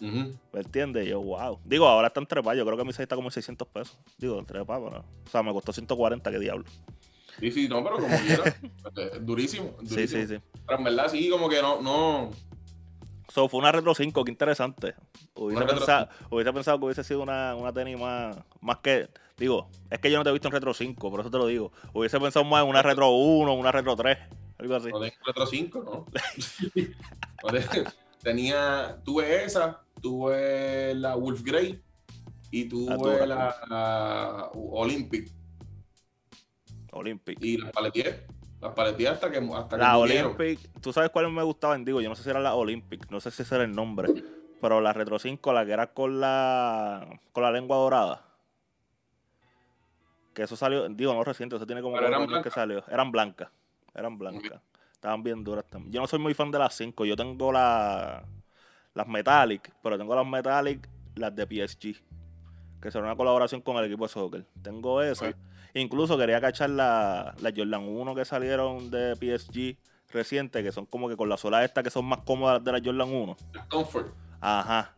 Ujú. 0.00 0.32
¿Me 0.52 0.60
entiendes? 0.60 1.06
Yo, 1.06 1.20
wow. 1.20 1.60
Digo, 1.64 1.86
ahora 1.86 2.08
está 2.08 2.18
en 2.18 2.26
trepa. 2.26 2.52
Yo 2.56 2.64
creo 2.66 2.76
que 2.76 2.82
mi 2.84 2.92
6 2.92 3.00
está 3.04 3.14
como 3.14 3.28
en 3.28 3.32
600 3.32 3.68
pesos. 3.68 3.96
Digo, 4.16 4.42
trepa, 4.44 4.76
pero. 4.82 5.04
O 5.24 5.30
sea, 5.30 5.44
me 5.44 5.52
costó 5.52 5.72
140, 5.72 6.32
qué 6.32 6.38
diablo. 6.40 6.64
Sí, 7.40 7.50
sí, 7.52 7.68
no, 7.68 7.82
pero 7.84 7.96
como 7.96 8.16
quiera. 8.18 8.44
es 8.44 9.24
durísimo. 9.26 9.76
Sí, 9.86 10.08
sí, 10.08 10.26
sí. 10.26 10.38
Pero 10.66 10.78
en 10.78 10.84
verdad, 10.84 11.08
sí, 11.08 11.28
como 11.30 11.48
que 11.48 11.62
no, 11.62 11.80
no. 11.80 12.30
So, 13.28 13.48
fue 13.48 13.60
una 13.60 13.70
Retro 13.70 13.94
5, 13.94 14.24
qué 14.24 14.30
interesante. 14.32 14.94
Hubiese, 15.34 15.64
pensado, 15.66 16.08
hubiese 16.30 16.52
pensado 16.52 16.78
que 16.78 16.84
hubiese 16.86 17.04
sido 17.04 17.22
una, 17.22 17.54
una 17.54 17.72
tenis 17.72 17.98
más, 17.98 18.36
más 18.60 18.78
que. 18.78 19.08
Digo, 19.36 19.68
es 19.90 19.98
que 20.00 20.10
yo 20.10 20.18
no 20.18 20.24
te 20.24 20.30
he 20.30 20.32
visto 20.32 20.48
en 20.48 20.52
Retro 20.54 20.74
5, 20.74 21.10
por 21.10 21.20
eso 21.20 21.30
te 21.30 21.38
lo 21.38 21.46
digo. 21.46 21.70
Hubiese 21.92 22.18
pensado 22.18 22.44
más 22.44 22.64
en 22.64 22.70
una 22.70 22.82
Retro 22.82 23.10
1, 23.10 23.52
una 23.54 23.70
Retro 23.70 23.94
3, 23.94 24.18
algo 24.58 24.74
así. 24.74 24.88
No 24.88 24.98
tengo 25.00 25.14
Retro 25.26 25.46
5, 25.46 25.82
¿no? 25.84 26.06
No 27.44 27.50
te- 27.52 27.84
Tenía, 28.22 28.98
tuve 29.04 29.44
esa, 29.44 29.80
tuve 30.02 30.92
la 30.96 31.14
Wolf 31.14 31.42
Grey 31.44 31.80
y 32.50 32.68
tuve 32.68 33.24
la, 33.26 33.54
la 33.68 34.50
Olympic 34.54 35.30
Olympic. 36.92 37.38
y 37.40 37.58
las 37.58 37.72
paleteé. 37.72 38.26
Las 38.60 38.72
paleteé 38.72 39.08
hasta 39.08 39.30
que, 39.30 39.38
hasta 39.38 39.76
que 39.76 39.82
La 39.82 39.94
murieron. 39.94 40.34
Olympic, 40.36 40.80
¿tú 40.80 40.92
sabes 40.92 41.10
cuáles 41.10 41.30
me 41.30 41.42
gustaban? 41.42 41.84
Digo, 41.84 42.00
yo 42.00 42.08
no 42.08 42.16
sé 42.16 42.24
si 42.24 42.30
era 42.30 42.40
la 42.40 42.54
Olympic, 42.54 43.08
no 43.10 43.20
sé 43.20 43.30
si 43.30 43.42
ese 43.42 43.54
era 43.54 43.64
el 43.64 43.72
nombre. 43.72 44.08
Pero 44.60 44.80
la 44.80 44.92
Retro 44.92 45.18
5, 45.18 45.52
la 45.52 45.64
que 45.64 45.72
era 45.72 45.88
con 45.88 46.20
la 46.20 47.20
con 47.32 47.44
la 47.44 47.52
lengua 47.52 47.76
dorada. 47.76 48.24
Que 50.34 50.42
eso 50.42 50.56
salió, 50.56 50.88
digo, 50.88 51.14
no 51.14 51.22
reciente, 51.22 51.56
eso 51.56 51.66
tiene 51.66 51.82
como 51.82 51.94
Pero 51.96 52.08
eran 52.08 52.22
años 52.22 52.42
que 52.42 52.50
salió. 52.50 52.84
Eran 52.88 53.12
blancas. 53.12 53.48
Eran 53.94 54.18
blancas. 54.18 54.60
Estaban 54.92 55.22
bien 55.22 55.44
duras 55.44 55.64
también. 55.68 55.92
Yo 55.92 56.00
no 56.00 56.08
soy 56.08 56.18
muy 56.18 56.34
fan 56.34 56.50
de 56.50 56.58
las 56.58 56.74
5. 56.74 57.04
Yo 57.04 57.14
tengo 57.14 57.52
la, 57.52 58.24
las 58.94 59.06
Metallic, 59.06 59.72
pero 59.80 59.96
tengo 59.96 60.14
las 60.14 60.26
Metallic, 60.26 60.88
las 61.14 61.34
de 61.34 61.46
PSG. 61.46 61.96
Que 62.80 62.90
será 62.90 63.04
una 63.04 63.16
colaboración 63.16 63.60
con 63.60 63.76
el 63.76 63.84
equipo 63.86 64.04
de 64.04 64.08
soccer. 64.12 64.44
Tengo 64.62 65.02
esa. 65.02 65.32
Incluso 65.74 66.16
quería 66.16 66.40
cachar 66.40 66.70
la, 66.70 67.34
la 67.40 67.52
Jordan 67.54 67.82
1 67.88 68.14
que 68.14 68.24
salieron 68.24 68.90
de 68.90 69.14
PSG 69.16 69.76
reciente, 70.12 70.62
que 70.62 70.72
son 70.72 70.86
como 70.86 71.08
que 71.08 71.16
con 71.16 71.28
la 71.28 71.36
sola 71.36 71.64
esta 71.64 71.82
que 71.82 71.90
son 71.90 72.04
más 72.06 72.20
cómodas 72.20 72.62
de 72.64 72.72
la 72.72 72.80
Jordan 72.82 73.08
1. 73.12 73.36
Las 73.52 73.66
Comfort. 73.66 74.14
Ajá. 74.40 74.94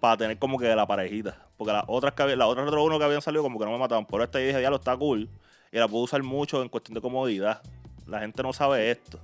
Para 0.00 0.16
tener 0.16 0.38
como 0.38 0.58
que 0.58 0.74
la 0.76 0.86
parejita. 0.86 1.46
Porque 1.56 1.72
las 1.72 1.84
otras 1.88 2.12
que 2.14 2.22
había- 2.22 2.36
las 2.36 2.46
otras 2.48 2.66
Retro 2.66 2.84
1 2.84 2.98
que 2.98 3.04
habían 3.04 3.22
salido 3.22 3.42
como 3.42 3.58
que 3.58 3.64
no 3.64 3.72
me 3.72 3.78
mataban. 3.78 4.06
Por 4.06 4.22
esta 4.22 4.38
yo 4.38 4.46
dije, 4.46 4.58
diablo, 4.58 4.76
está 4.76 4.96
cool. 4.96 5.28
Y 5.72 5.78
la 5.78 5.88
puedo 5.88 6.04
usar 6.04 6.22
mucho 6.22 6.62
en 6.62 6.68
cuestión 6.68 6.94
de 6.94 7.00
comodidad. 7.00 7.60
La 8.06 8.20
gente 8.20 8.42
no 8.42 8.52
sabe 8.52 8.90
esto. 8.92 9.18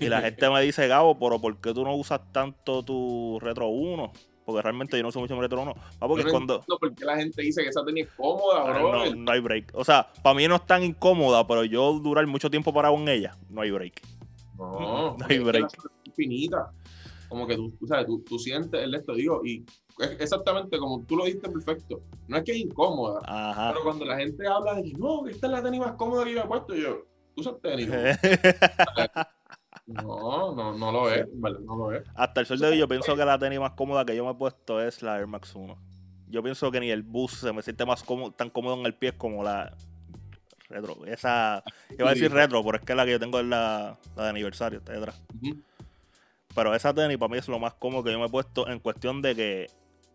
Y 0.00 0.08
la 0.08 0.20
gente 0.22 0.50
me 0.50 0.60
dice, 0.62 0.88
Gabo, 0.88 1.18
pero 1.18 1.38
¿por 1.40 1.56
qué 1.60 1.72
tú 1.72 1.84
no 1.84 1.94
usas 1.94 2.20
tanto 2.32 2.82
tu 2.82 3.38
Retro 3.40 3.68
1? 3.68 4.12
Porque 4.46 4.62
realmente 4.62 4.96
yo 4.96 5.02
no 5.02 5.08
uso 5.08 5.18
mucho 5.18 5.34
mi 5.34 5.40
Retro 5.42 5.60
1. 5.60 5.74
Ah, 6.00 6.06
porque 6.06 6.22
no 6.22 6.30
cuando... 6.30 6.60
por 6.62 6.94
qué 6.94 7.04
la 7.04 7.16
gente 7.16 7.42
dice 7.42 7.62
que 7.64 7.68
esa 7.68 7.84
tenis 7.84 8.06
es 8.06 8.12
cómoda, 8.16 8.62
Ah, 8.64 8.78
bro. 8.78 8.92
No, 9.06 9.14
no 9.16 9.32
hay 9.32 9.40
break. 9.40 9.72
O 9.74 9.84
sea, 9.84 10.06
para 10.22 10.36
mí 10.36 10.46
no 10.46 10.54
es 10.54 10.64
tan 10.66 10.84
incómoda, 10.84 11.44
pero 11.48 11.64
yo 11.64 11.94
durar 11.98 12.24
mucho 12.28 12.48
tiempo 12.48 12.72
parado 12.72 12.94
en 12.94 13.08
ella, 13.08 13.36
no 13.50 13.60
hay 13.62 13.72
break. 13.72 14.00
No, 14.56 15.16
No 15.18 15.26
hay 15.28 15.38
break. 15.40 15.66
es 15.66 15.90
infinita. 16.04 16.70
Como 17.28 17.44
que 17.44 17.56
tú, 17.56 17.72
tú 17.72 17.88
sabes, 17.88 18.06
tú, 18.06 18.22
tú 18.24 18.38
sientes 18.38 18.80
el 18.80 18.94
esto, 18.94 19.14
digo, 19.14 19.42
y 19.44 19.64
es 19.98 20.10
exactamente 20.20 20.78
como 20.78 21.04
tú 21.04 21.16
lo 21.16 21.24
dijiste 21.24 21.50
perfecto. 21.50 22.00
No 22.28 22.36
es 22.36 22.44
que 22.44 22.52
es 22.52 22.58
incómoda, 22.58 23.20
Ajá. 23.26 23.70
pero 23.72 23.82
cuando 23.82 24.04
la 24.04 24.16
gente 24.16 24.46
habla 24.46 24.74
de 24.74 24.84
que 24.84 24.92
no, 24.92 25.24
que 25.24 25.32
esta 25.32 25.48
es 25.48 25.52
la 25.52 25.60
tenis 25.60 25.80
más 25.80 25.94
cómoda 25.96 26.24
que 26.24 26.34
yo 26.34 26.40
he 26.42 26.46
puesto, 26.46 26.72
yo, 26.76 27.04
tú 27.34 27.40
usas 27.40 27.60
tenis. 27.60 27.88
No, 29.86 30.54
no, 30.54 30.76
no 30.76 30.92
lo 30.92 31.12
es, 31.12 31.26
¿vale? 31.34 31.58
no 31.60 31.76
lo 31.76 31.92
es. 31.92 32.04
Hasta 32.14 32.40
el 32.40 32.46
sol 32.46 32.58
de 32.58 32.66
hoy 32.66 32.78
yo 32.78 32.88
pienso 32.88 33.14
que 33.16 33.24
la 33.24 33.38
tenis 33.38 33.60
más 33.60 33.72
cómoda 33.72 34.04
que 34.04 34.16
yo 34.16 34.24
me 34.24 34.32
he 34.32 34.34
puesto 34.34 34.82
es 34.82 35.02
la 35.02 35.18
Air 35.18 35.28
Max 35.28 35.54
1. 35.54 35.76
Yo 36.28 36.42
pienso 36.42 36.70
que 36.72 36.80
ni 36.80 36.90
el 36.90 37.02
bus 37.02 37.32
se 37.32 37.52
me 37.52 37.62
siente 37.62 37.86
más 37.86 38.02
cómodo, 38.02 38.32
tan 38.32 38.50
cómodo 38.50 38.74
en 38.80 38.86
el 38.86 38.94
pie 38.94 39.12
como 39.12 39.44
la 39.44 39.72
retro. 40.68 41.06
Esa, 41.06 41.62
iba 41.96 42.10
a 42.10 42.14
decir 42.14 42.32
retro, 42.32 42.64
pero 42.64 42.78
es 42.78 42.84
que 42.84 42.94
la 42.96 43.04
que 43.04 43.12
yo 43.12 43.20
tengo 43.20 43.38
es 43.38 43.46
la, 43.46 43.96
la 44.16 44.24
de 44.24 44.28
aniversario, 44.30 44.80
está 44.80 44.92
detrás. 44.92 45.22
Pero 46.54 46.74
esa 46.74 46.92
tenis 46.92 47.18
para 47.18 47.30
mí 47.30 47.38
es 47.38 47.46
lo 47.46 47.58
más 47.60 47.74
cómodo 47.74 48.02
que 48.02 48.10
yo 48.10 48.18
me 48.18 48.26
he 48.26 48.30
puesto 48.30 48.68
en 48.68 48.80
cuestión 48.80 49.22
de 49.22 49.36
que 49.36 49.66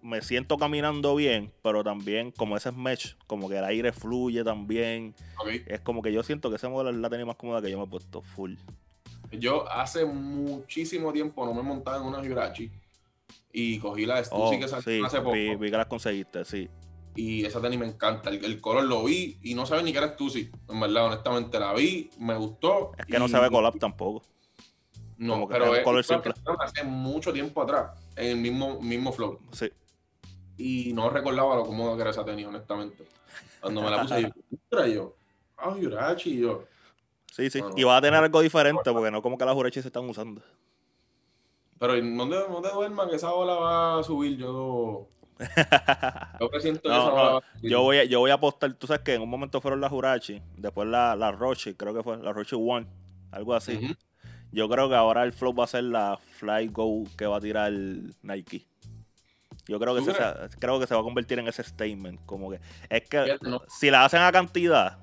me 0.01 0.21
siento 0.21 0.57
caminando 0.57 1.15
bien, 1.15 1.53
pero 1.61 1.83
también 1.83 2.31
como 2.31 2.57
ese 2.57 2.69
es 2.69 2.75
mesh, 2.75 3.15
como 3.27 3.47
que 3.47 3.57
el 3.57 3.63
aire 3.63 3.93
fluye 3.93 4.43
también. 4.43 5.15
Es 5.67 5.79
como 5.81 6.01
que 6.01 6.11
yo 6.11 6.23
siento 6.23 6.49
que 6.49 6.55
esa 6.57 6.67
modelo 6.67 6.89
es 6.89 6.97
la 6.97 7.09
tenis 7.09 7.25
más 7.25 7.35
cómoda 7.35 7.61
que 7.61 7.71
yo 7.71 7.77
me 7.77 7.85
he 7.85 7.87
puesto 7.87 8.21
full. 8.21 8.55
Yo 9.31 9.69
hace 9.71 10.05
muchísimo 10.05 11.11
tiempo 11.13 11.45
no 11.45 11.53
me 11.53 11.61
montaba 11.63 11.97
en 11.97 12.03
una 12.03 12.23
Hirachi 12.23 12.71
y 13.53 13.79
cogí 13.79 14.05
la 14.05 14.15
de 14.21 14.27
Oh, 14.31 14.47
Stussy 14.47 14.59
que 14.59 14.67
salió 14.67 14.83
sí, 14.83 15.01
hace 15.05 15.17
poco. 15.19 15.31
vi, 15.31 15.55
vi 15.55 15.71
que 15.71 15.77
las 15.77 15.87
conseguiste, 15.87 16.43
sí. 16.45 16.69
Y 17.15 17.45
esa 17.45 17.61
tenis 17.61 17.79
me 17.79 17.85
encanta. 17.85 18.29
El, 18.29 18.43
el 18.43 18.61
color 18.61 18.83
lo 18.85 19.03
vi 19.03 19.37
y 19.41 19.53
no 19.53 19.65
sabía 19.65 19.83
ni 19.83 19.91
que 19.91 19.97
era 19.97 20.13
Stussy. 20.13 20.49
En 20.69 20.79
verdad, 20.79 21.07
honestamente, 21.07 21.59
la 21.59 21.73
vi, 21.73 22.09
me 22.19 22.35
gustó. 22.35 22.91
Es 22.97 23.05
que 23.05 23.19
no 23.19 23.27
y- 23.27 23.31
ve 23.31 23.49
collab 23.49 23.77
tampoco. 23.77 24.23
No, 25.17 25.33
como 25.33 25.47
que 25.47 25.53
pero 25.53 25.75
es 25.75 25.83
color 25.83 26.03
simple. 26.03 26.33
hace 26.59 26.83
mucho 26.83 27.31
tiempo 27.31 27.61
atrás, 27.61 27.91
en 28.15 28.27
el 28.31 28.37
mismo, 28.37 28.81
mismo 28.81 29.11
flow. 29.11 29.39
Sí. 29.51 29.69
Y 30.57 30.93
no 30.93 31.09
recordaba 31.09 31.55
lo 31.55 31.63
cómodo 31.65 31.95
que 31.95 32.01
era 32.01 32.09
esa 32.11 32.25
tenis, 32.25 32.47
honestamente. 32.47 33.03
Cuando 33.59 33.81
me 33.83 33.91
la 33.91 34.01
puse, 34.01 34.21
yo, 34.71 34.85
yo, 34.87 35.15
ah, 35.57 35.75
Hirachi, 35.79 36.37
yo, 36.39 36.63
Sí, 37.31 37.49
sí. 37.49 37.61
Bueno. 37.61 37.75
Y 37.77 37.83
va 37.83 37.97
a 37.97 38.01
tener 38.01 38.21
algo 38.23 38.41
diferente 38.41 38.91
porque 38.91 39.09
no 39.09 39.21
como 39.21 39.37
que 39.37 39.45
las 39.45 39.53
Jurechi 39.55 39.81
se 39.81 39.87
están 39.87 40.07
usando. 40.07 40.41
pero 41.79 41.95
no 42.01 42.29
te, 42.29 42.35
no 42.47 42.61
te 42.61 43.09
que 43.09 43.15
esa 43.15 43.33
ola 43.33 43.55
va 43.55 43.99
a 43.99 44.03
subir. 44.03 44.37
Yo, 44.37 45.07
yo 46.39 46.49
presiento 46.49 46.87
No, 46.87 46.95
esa 46.95 47.13
ola. 47.13 47.45
Yo 47.61 47.81
voy, 47.81 47.97
a, 47.97 48.03
yo 48.03 48.19
voy 48.19 48.31
a 48.31 48.35
apostar, 48.35 48.73
tú 48.73 48.85
sabes 48.85 49.01
que 49.01 49.15
en 49.15 49.21
un 49.21 49.29
momento 49.29 49.61
fueron 49.61 49.79
las 49.81 49.89
Jurachi, 49.89 50.41
después 50.57 50.87
la, 50.87 51.15
la 51.15 51.31
Roche, 51.31 51.75
creo 51.75 51.93
que 51.93 52.03
fue, 52.03 52.17
la 52.17 52.33
Roche 52.33 52.55
One, 52.55 52.85
algo 53.31 53.55
así. 53.55 53.95
Yo 54.51 54.67
creo 54.67 54.89
que 54.89 54.95
ahora 54.95 55.23
el 55.23 55.31
flow 55.31 55.55
va 55.55 55.63
a 55.63 55.67
ser 55.67 55.85
la 55.85 56.17
Fly 56.17 56.67
Go 56.67 57.05
que 57.17 57.25
va 57.25 57.37
a 57.37 57.41
tirar 57.41 57.71
Nike. 57.71 58.67
Yo 59.67 59.79
creo 59.79 59.95
que, 59.95 60.01
¿Tú 60.01 60.07
se, 60.07 60.13
se- 60.17 60.57
creo 60.59 60.79
que 60.81 60.87
se 60.87 60.93
va 60.93 60.99
a 60.99 61.03
convertir 61.03 61.39
en 61.39 61.47
ese 61.47 61.63
statement. 61.63 62.19
Como 62.25 62.51
que 62.51 62.59
es 62.89 63.07
que 63.07 63.23
Fíjate, 63.23 63.49
no. 63.49 63.61
si 63.69 63.89
la 63.89 64.03
hacen 64.03 64.21
a 64.21 64.31
cantidad, 64.33 64.97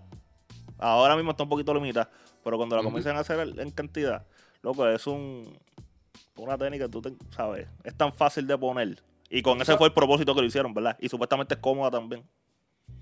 ahora 0.79 1.17
mismo 1.17 1.33
está 1.33 1.43
un 1.43 1.49
poquito 1.49 1.73
limitada, 1.75 2.11
pero 2.45 2.57
cuando 2.57 2.77
la 2.77 2.83
comiencen 2.83 3.17
a 3.17 3.21
hacer 3.21 3.41
en 3.59 3.71
cantidad, 3.71 4.25
loco, 4.63 4.87
es 4.89 5.07
un 5.07 5.57
una 6.37 6.57
técnica 6.57 6.85
que 6.87 6.91
tú 6.93 7.03
te- 7.03 7.15
sabes, 7.35 7.67
es 7.83 7.97
tan 7.97 8.13
fácil 8.13 8.47
de 8.47 8.57
poner. 8.57 9.03
Y 9.29 9.43
con 9.43 9.61
ese 9.61 9.77
fue 9.77 9.89
el 9.89 9.93
propósito 9.93 10.35
que 10.35 10.41
lo 10.41 10.47
hicieron, 10.47 10.73
¿verdad? 10.73 10.97
Y 11.01 11.09
supuestamente 11.09 11.55
es 11.55 11.61
cómoda 11.61 11.91
también. 11.91 12.25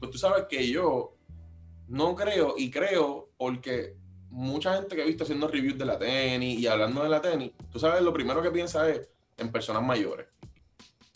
Pues 0.00 0.10
tú 0.10 0.16
sabes 0.18 0.44
que 0.48 0.66
yo 0.68 1.12
no 1.88 2.14
creo, 2.16 2.54
y 2.56 2.70
creo 2.70 3.28
porque 3.36 3.94
mucha 4.30 4.74
gente 4.74 4.96
que 4.96 5.02
he 5.02 5.06
visto 5.06 5.24
haciendo 5.24 5.46
reviews 5.48 5.76
de 5.78 5.84
la 5.84 5.98
tenis 5.98 6.58
y 6.58 6.66
hablando 6.66 7.02
de 7.02 7.10
la 7.10 7.20
tenis, 7.20 7.52
tú 7.70 7.78
sabes, 7.78 8.00
lo 8.02 8.12
primero 8.12 8.40
que 8.42 8.50
piensa 8.50 8.88
es 8.88 9.08
en 9.36 9.52
personas 9.52 9.82
mayores, 9.82 10.26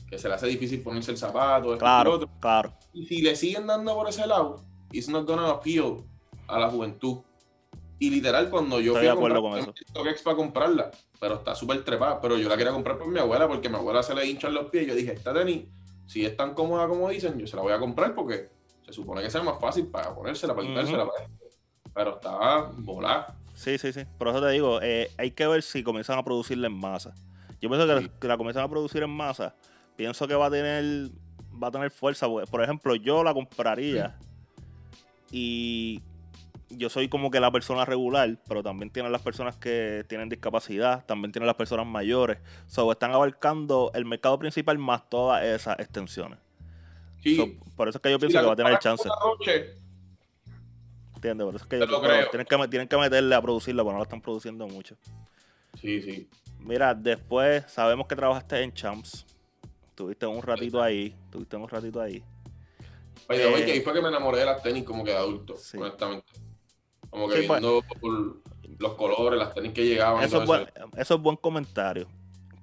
que 0.09 0.19
se 0.19 0.29
le 0.29 0.35
hace 0.35 0.47
difícil 0.47 0.83
ponerse 0.83 1.11
el 1.11 1.17
zapato, 1.19 1.77
Claro, 1.79 2.13
otro. 2.15 2.29
claro. 2.39 2.73
Y 2.93 3.07
si 3.07 3.23
le 3.23 3.35
siguen 3.35 3.67
dando 3.67 3.95
por 3.95 4.09
ese 4.09 4.27
lado, 4.27 4.63
it's 4.93 5.09
not 5.09 5.27
gonna 5.27 5.49
appeal 5.51 6.05
a 6.51 6.59
la 6.59 6.71
juventud. 6.71 7.19
Y 7.99 8.09
literal, 8.11 8.49
cuando 8.49 8.81
yo 8.81 8.93
Estoy 8.97 9.01
fui 9.01 9.05
de 9.07 9.11
a 9.11 9.15
comprar, 9.15 9.41
con 9.41 9.59
eso. 9.59 10.23
Para 10.25 10.37
comprarla, 10.37 10.91
pero 11.21 11.35
está 11.35 11.55
súper 11.55 11.85
trepada. 11.85 12.21
Pero 12.21 12.39
yo 12.39 12.49
la 12.49 12.57
quería 12.57 12.73
comprar 12.73 12.97
por 12.97 13.09
mi 13.09 13.19
abuela, 13.19 13.47
porque 13.47 13.69
a 13.69 13.71
mi 13.71 13.77
abuela 13.77 14.03
se 14.03 14.15
le 14.15 14.27
hinchan 14.27 14.55
los 14.55 14.71
pies. 14.71 14.87
Yo 14.87 14.95
dije, 14.95 15.13
esta 15.13 15.35
tenis, 15.35 15.67
si 16.07 16.25
es 16.25 16.35
tan 16.37 16.55
cómoda 16.55 16.89
como 16.89 17.09
dicen, 17.11 17.39
yo 17.39 17.47
se 17.47 17.57
la 17.57 17.63
voy 17.63 17.73
a 17.73 17.79
comprar 17.79 18.15
porque 18.15 18.49
se 18.87 18.93
supone 18.93 19.23
que 19.23 19.31
sea 19.31 19.43
más 19.43 19.61
fácil 19.61 19.87
para 19.89 20.15
ponérsela, 20.15 20.55
para 20.55 20.67
quitársela. 20.67 21.07
para 21.07 21.25
esto. 21.25 21.45
Pero 21.95 22.15
está 22.15 22.71
volada. 22.79 23.37
Sí, 23.55 23.77
sí, 23.77 23.93
sí. 23.93 24.01
Por 24.17 24.29
eso 24.29 24.41
te 24.41 24.49
digo, 24.51 24.81
eh, 24.81 25.11
hay 25.19 25.33
que 25.33 25.47
ver 25.47 25.63
si 25.63 25.83
comienzan 25.83 26.19
a 26.19 26.25
producirla 26.25 26.69
en 26.69 26.79
masa. 26.79 27.15
Yo 27.61 27.69
pienso 27.69 27.87
que, 27.87 28.01
Sí. 28.03 28.11
que 28.19 28.29
la 28.29 28.39
comienzan 28.39 28.65
a 28.65 28.69
producir 28.69 29.03
en 29.03 29.11
masa. 29.11 29.55
Pienso 29.97 30.27
que 30.27 30.35
va 30.35 30.47
a 30.47 30.51
tener 30.51 31.11
va 31.63 31.69
a 31.69 31.71
tener 31.71 31.91
fuerza. 31.91 32.27
porque, 32.27 32.51
Por 32.51 32.63
ejemplo, 32.63 32.95
yo 32.95 33.23
la 33.23 33.35
compraría 33.35 34.17
y 35.31 36.01
yo 36.71 36.89
soy 36.89 37.09
como 37.09 37.31
que 37.31 37.41
la 37.41 37.51
persona 37.51 37.85
regular, 37.85 38.37
pero 38.49 38.63
también 38.63 38.91
tienen 38.91 39.13
las 39.13 39.23
personas 39.23 39.57
que 39.57 40.05
tienen 40.09 40.29
discapacidad, 40.29 41.05
también 41.05 41.33
tienen 41.33 41.47
las 41.47 41.57
personas 41.57 41.87
mayores. 41.87 42.39
So, 42.67 42.91
están 42.93 43.13
abarcando 43.13 43.91
el 43.95 44.05
mercado 44.05 44.39
principal 44.39 44.79
más 44.79 45.09
todas 45.09 45.45
esas 45.45 45.79
extensiones. 45.81 46.39
Sí, 47.23 47.37
So, 47.37 47.49
por 47.77 47.89
eso 47.89 47.99
es 47.99 48.03
que 48.03 48.11
yo 48.11 48.19
pienso 48.19 48.41
que 48.41 48.47
va 48.47 48.53
a 48.53 48.57
tener 48.57 48.79
chance. 48.79 49.09
¿Entiendes? 51.17 51.45
Por 51.45 51.55
eso 51.55 51.65
es 51.65 51.69
que 51.69 51.79
Te 51.79 51.87
yo 51.87 52.01
creo. 52.01 52.31
tienen, 52.31 52.47
que, 52.47 52.69
tienen 52.69 52.89
que 52.89 52.97
meterle 52.97 53.35
a 53.35 53.43
producirla, 53.43 53.83
porque 53.83 53.93
no 53.93 53.99
la 53.99 54.05
están 54.05 54.21
produciendo 54.23 54.67
mucho. 54.67 54.97
Sí, 55.81 56.01
sí. 56.01 56.29
Mira, 56.59 56.95
después 56.95 57.65
sabemos 57.71 58.07
que 58.07 58.17
trabajaste 58.17 58.63
en 58.63 58.73
Champs. 58.73 59.27
Tuviste 59.95 60.25
un 60.27 60.41
ratito 60.43 60.83
ahí. 60.83 61.15
Tuviste 61.31 61.57
un 61.57 61.69
ratito 61.69 62.01
ahí. 62.01 62.23
Way, 63.29 63.39
Eh, 63.39 63.73
ahí 63.73 63.81
fue 63.81 63.93
que 63.93 64.01
me 64.01 64.09
enamoré 64.09 64.39
de 64.39 64.47
las 64.47 64.63
tenis 64.63 64.85
como 64.85 65.05
que 65.05 65.11
de 65.11 65.17
adulto, 65.19 65.57
sí. 65.59 65.77
honestamente. 65.77 66.27
Como 67.11 67.29
que 67.29 67.41
Sí, 67.43 67.47
pues. 67.47 67.61
viendo 67.61 67.85
los 68.79 68.95
colores, 68.95 69.39
las 69.39 69.55
tenis 69.55 69.73
que 69.73 69.85
llegaban. 69.85 70.23
Eso 70.23 70.41
es, 70.41 70.47
buen, 70.47 70.67
eso 70.97 71.15
es 71.15 71.21
buen 71.21 71.37
comentario. 71.37 72.07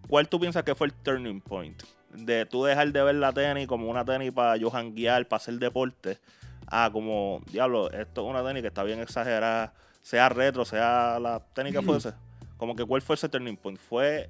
¿Cuál 0.07 0.27
tú 0.29 0.39
piensas 0.39 0.63
que 0.63 0.73
fue 0.73 0.87
el 0.87 0.93
turning 0.93 1.41
point? 1.41 1.83
De 2.13 2.45
tú 2.45 2.63
dejar 2.63 2.91
de 2.91 3.03
ver 3.03 3.15
la 3.15 3.33
tenis 3.33 3.67
como 3.67 3.89
una 3.89 4.05
tenis 4.05 4.31
para 4.31 4.55
yo 4.57 4.69
janguear, 4.71 5.27
para 5.27 5.37
hacer 5.37 5.55
deporte, 5.55 6.17
a 6.65 6.89
como, 6.91 7.41
diablo, 7.51 7.91
esto 7.91 8.23
es 8.23 8.29
una 8.29 8.43
tenis 8.43 8.61
que 8.61 8.69
está 8.69 8.83
bien 8.83 8.99
exagerada, 8.99 9.73
sea 10.01 10.29
retro, 10.29 10.63
sea 10.65 11.19
la 11.19 11.39
tenis 11.53 11.73
que 11.73 11.81
Mm. 11.81 11.85
fuese. 11.85 12.13
Como 12.57 12.75
que 12.75 12.85
cuál 12.85 13.01
fue 13.01 13.15
ese 13.15 13.27
turning 13.29 13.57
point? 13.57 13.77
¿Fue 13.79 14.29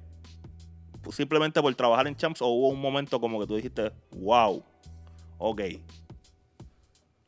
simplemente 1.12 1.62
por 1.62 1.74
trabajar 1.74 2.06
en 2.08 2.16
Champs 2.16 2.42
o 2.42 2.48
hubo 2.48 2.68
un 2.68 2.80
momento 2.80 3.18
como 3.20 3.40
que 3.40 3.46
tú 3.46 3.56
dijiste, 3.56 3.92
wow, 4.10 4.62
ok, 5.38 5.60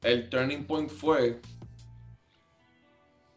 El 0.02 0.28
turning 0.28 0.64
point 0.66 0.90
fue 0.90 1.40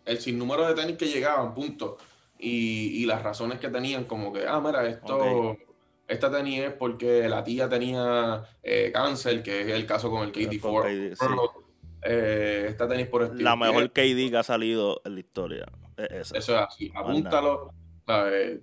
el 0.06 0.20
sinnúmero 0.20 0.68
de 0.68 0.74
tenis 0.74 0.98
que 0.98 1.08
llegaban, 1.08 1.54
punto. 1.54 1.98
Y, 2.40 3.02
y 3.02 3.06
las 3.06 3.24
razones 3.24 3.60
que 3.60 3.70
tenían, 3.70 4.06
como 4.06 4.34
que, 4.34 4.46
ah, 4.46 4.60
mira, 4.60 4.86
esto, 4.88 5.56
esta 6.08 6.32
tenis 6.32 6.60
es 6.60 6.74
porque 6.74 7.28
la 7.30 7.44
tía 7.44 7.70
tenía 7.70 8.44
eh, 8.62 8.92
cáncer, 8.94 9.42
que 9.42 9.62
es 9.62 9.68
el 9.70 9.86
caso 9.86 10.10
con 10.10 10.24
el 10.24 10.32
Con 10.32 10.44
KD4. 10.44 10.82
KD, 10.84 11.16
sí. 11.16 11.26
Eh, 12.06 12.66
esta 12.68 12.88
tenis 12.88 13.08
por 13.08 13.24
estilo. 13.24 13.44
la 13.44 13.56
mejor 13.56 13.90
KD 13.92 14.30
que 14.30 14.38
ha 14.38 14.44
salido 14.44 15.02
en 15.06 15.14
la 15.14 15.20
historia. 15.22 15.66
es. 15.98 16.34
Eso 16.34 16.56
es 16.56 16.62
así. 16.68 16.92
Apúntalo, 16.94 17.74
¿sabes? 18.06 18.60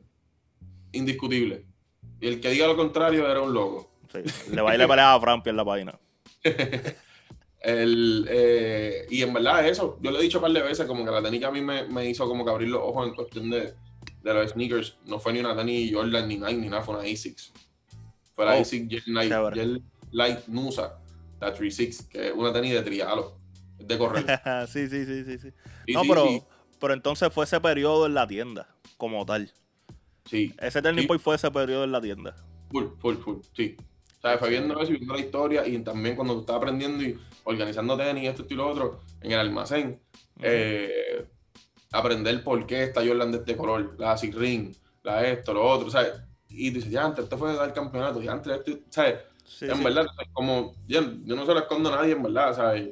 Indiscutible. 0.92 1.64
Y 2.20 2.28
el 2.28 2.40
que 2.40 2.50
diga 2.50 2.66
lo 2.66 2.76
contrario 2.76 3.30
era 3.30 3.40
un 3.40 3.54
loco. 3.54 3.90
Sí. 4.12 4.18
Le 4.52 4.60
va 4.60 4.72
a 4.72 4.74
ir 4.74 4.82
a 4.82 4.88
pelear 4.88 5.16
a 5.16 5.20
Frampi 5.20 5.50
en 5.50 5.56
la 5.56 5.64
página. 5.64 5.98
El, 7.60 8.26
eh, 8.30 9.06
y 9.10 9.22
en 9.22 9.32
verdad 9.34 9.66
eso, 9.68 9.98
yo 10.00 10.10
lo 10.10 10.18
he 10.18 10.22
dicho 10.22 10.38
un 10.38 10.42
par 10.42 10.52
de 10.52 10.62
veces, 10.62 10.86
como 10.86 11.04
que 11.04 11.10
la 11.10 11.22
tenis 11.22 11.40
que 11.40 11.46
a 11.46 11.50
mí 11.50 11.60
me, 11.60 11.84
me 11.88 12.08
hizo 12.08 12.26
como 12.26 12.44
que 12.44 12.50
abrir 12.50 12.68
los 12.70 12.80
ojos 12.82 13.06
en 13.08 13.14
cuestión 13.14 13.50
de, 13.50 13.74
de 14.22 14.34
los 14.34 14.50
sneakers, 14.52 14.96
no 15.06 15.18
fue 15.18 15.32
ni 15.34 15.40
una 15.40 15.54
tenis 15.56 15.92
Jordan, 15.94 16.26
ni 16.28 16.38
Nike, 16.38 16.54
ni 16.54 16.68
nada, 16.68 16.82
fue 16.82 16.94
una 16.96 17.04
A6. 17.04 17.52
Fue 18.34 18.44
la 18.46 18.54
Oh, 18.54 18.56
A6 18.56 18.88
Gel 18.88 19.02
Light, 19.06 19.28
chévere. 19.28 19.56
Gel 19.56 19.82
Light 20.12 20.46
Nusa, 20.46 21.00
la 21.40 21.52
36, 21.52 22.08
que 22.10 22.28
es 22.28 22.34
una 22.34 22.52
tenis 22.52 22.72
de 22.72 22.82
trialo, 22.82 23.38
de 23.78 23.98
correr. 23.98 24.26
sí, 24.68 24.88
sí, 24.88 25.04
sí, 25.06 25.24
sí, 25.24 25.38
sí. 25.38 25.52
Y 25.86 25.94
no, 25.94 26.00
sí, 26.00 26.08
pero, 26.08 26.26
sí, 26.28 26.42
pero 26.78 26.94
entonces 26.94 27.32
fue 27.32 27.44
ese 27.44 27.60
periodo 27.60 28.06
en 28.06 28.14
la 28.14 28.26
tienda, 28.26 28.74
como 28.96 29.24
tal. 29.26 29.52
sí, 30.24 30.54
Ese 30.58 30.82
turning 30.82 31.06
point 31.06 31.22
fue 31.22 31.36
ese 31.36 31.50
periodo 31.50 31.84
en 31.84 31.92
la 31.92 32.00
tienda. 32.00 32.36
full, 32.70 32.86
full, 32.98 33.16
full, 33.16 33.38
sí. 33.54 33.76
O 34.18 34.20
sea, 34.22 34.38
fue 34.38 34.50
viendo 34.50 34.78
eso 34.80 34.92
y 34.92 34.96
viendo 34.96 35.14
la 35.14 35.20
historia 35.20 35.66
y 35.66 35.78
también 35.82 36.14
cuando 36.16 36.44
tú 36.44 36.52
aprendiendo 36.52 37.02
y 37.02 37.18
organizando 37.50 37.96
tenis, 37.96 38.28
esto, 38.28 38.42
esto 38.42 38.54
y 38.54 38.56
lo 38.56 38.68
otro, 38.68 39.00
en 39.20 39.32
el 39.32 39.38
almacén, 39.38 40.00
eh, 40.42 41.26
aprender 41.92 42.42
por 42.44 42.66
qué 42.66 42.84
está 42.84 43.04
Jordan 43.06 43.32
de 43.32 43.38
este 43.38 43.56
color, 43.56 43.94
la 43.98 44.12
Asic 44.12 44.34
Ring, 44.34 44.74
la 45.02 45.26
esto, 45.26 45.52
lo 45.54 45.66
otro, 45.66 45.90
¿sabes? 45.90 46.12
Y 46.48 46.70
tú 46.70 46.76
dices, 46.76 46.90
ya 46.90 47.04
antes, 47.04 47.24
esto 47.24 47.38
fue 47.38 47.54
dar 47.54 47.72
campeonato, 47.72 48.20
ya 48.22 48.32
antes, 48.32 48.52
esto, 48.52 48.72
¿sabes? 48.90 49.20
Sí, 49.44 49.66
en 49.66 49.76
sí. 49.76 49.84
verdad, 49.84 50.06
como, 50.32 50.74
yo, 50.86 51.00
yo 51.24 51.36
no 51.36 51.44
se 51.44 51.52
lo 51.52 51.60
escondo 51.60 51.92
a 51.92 51.96
nadie, 51.96 52.12
en 52.12 52.22
verdad, 52.22 52.54
¿sabes? 52.54 52.90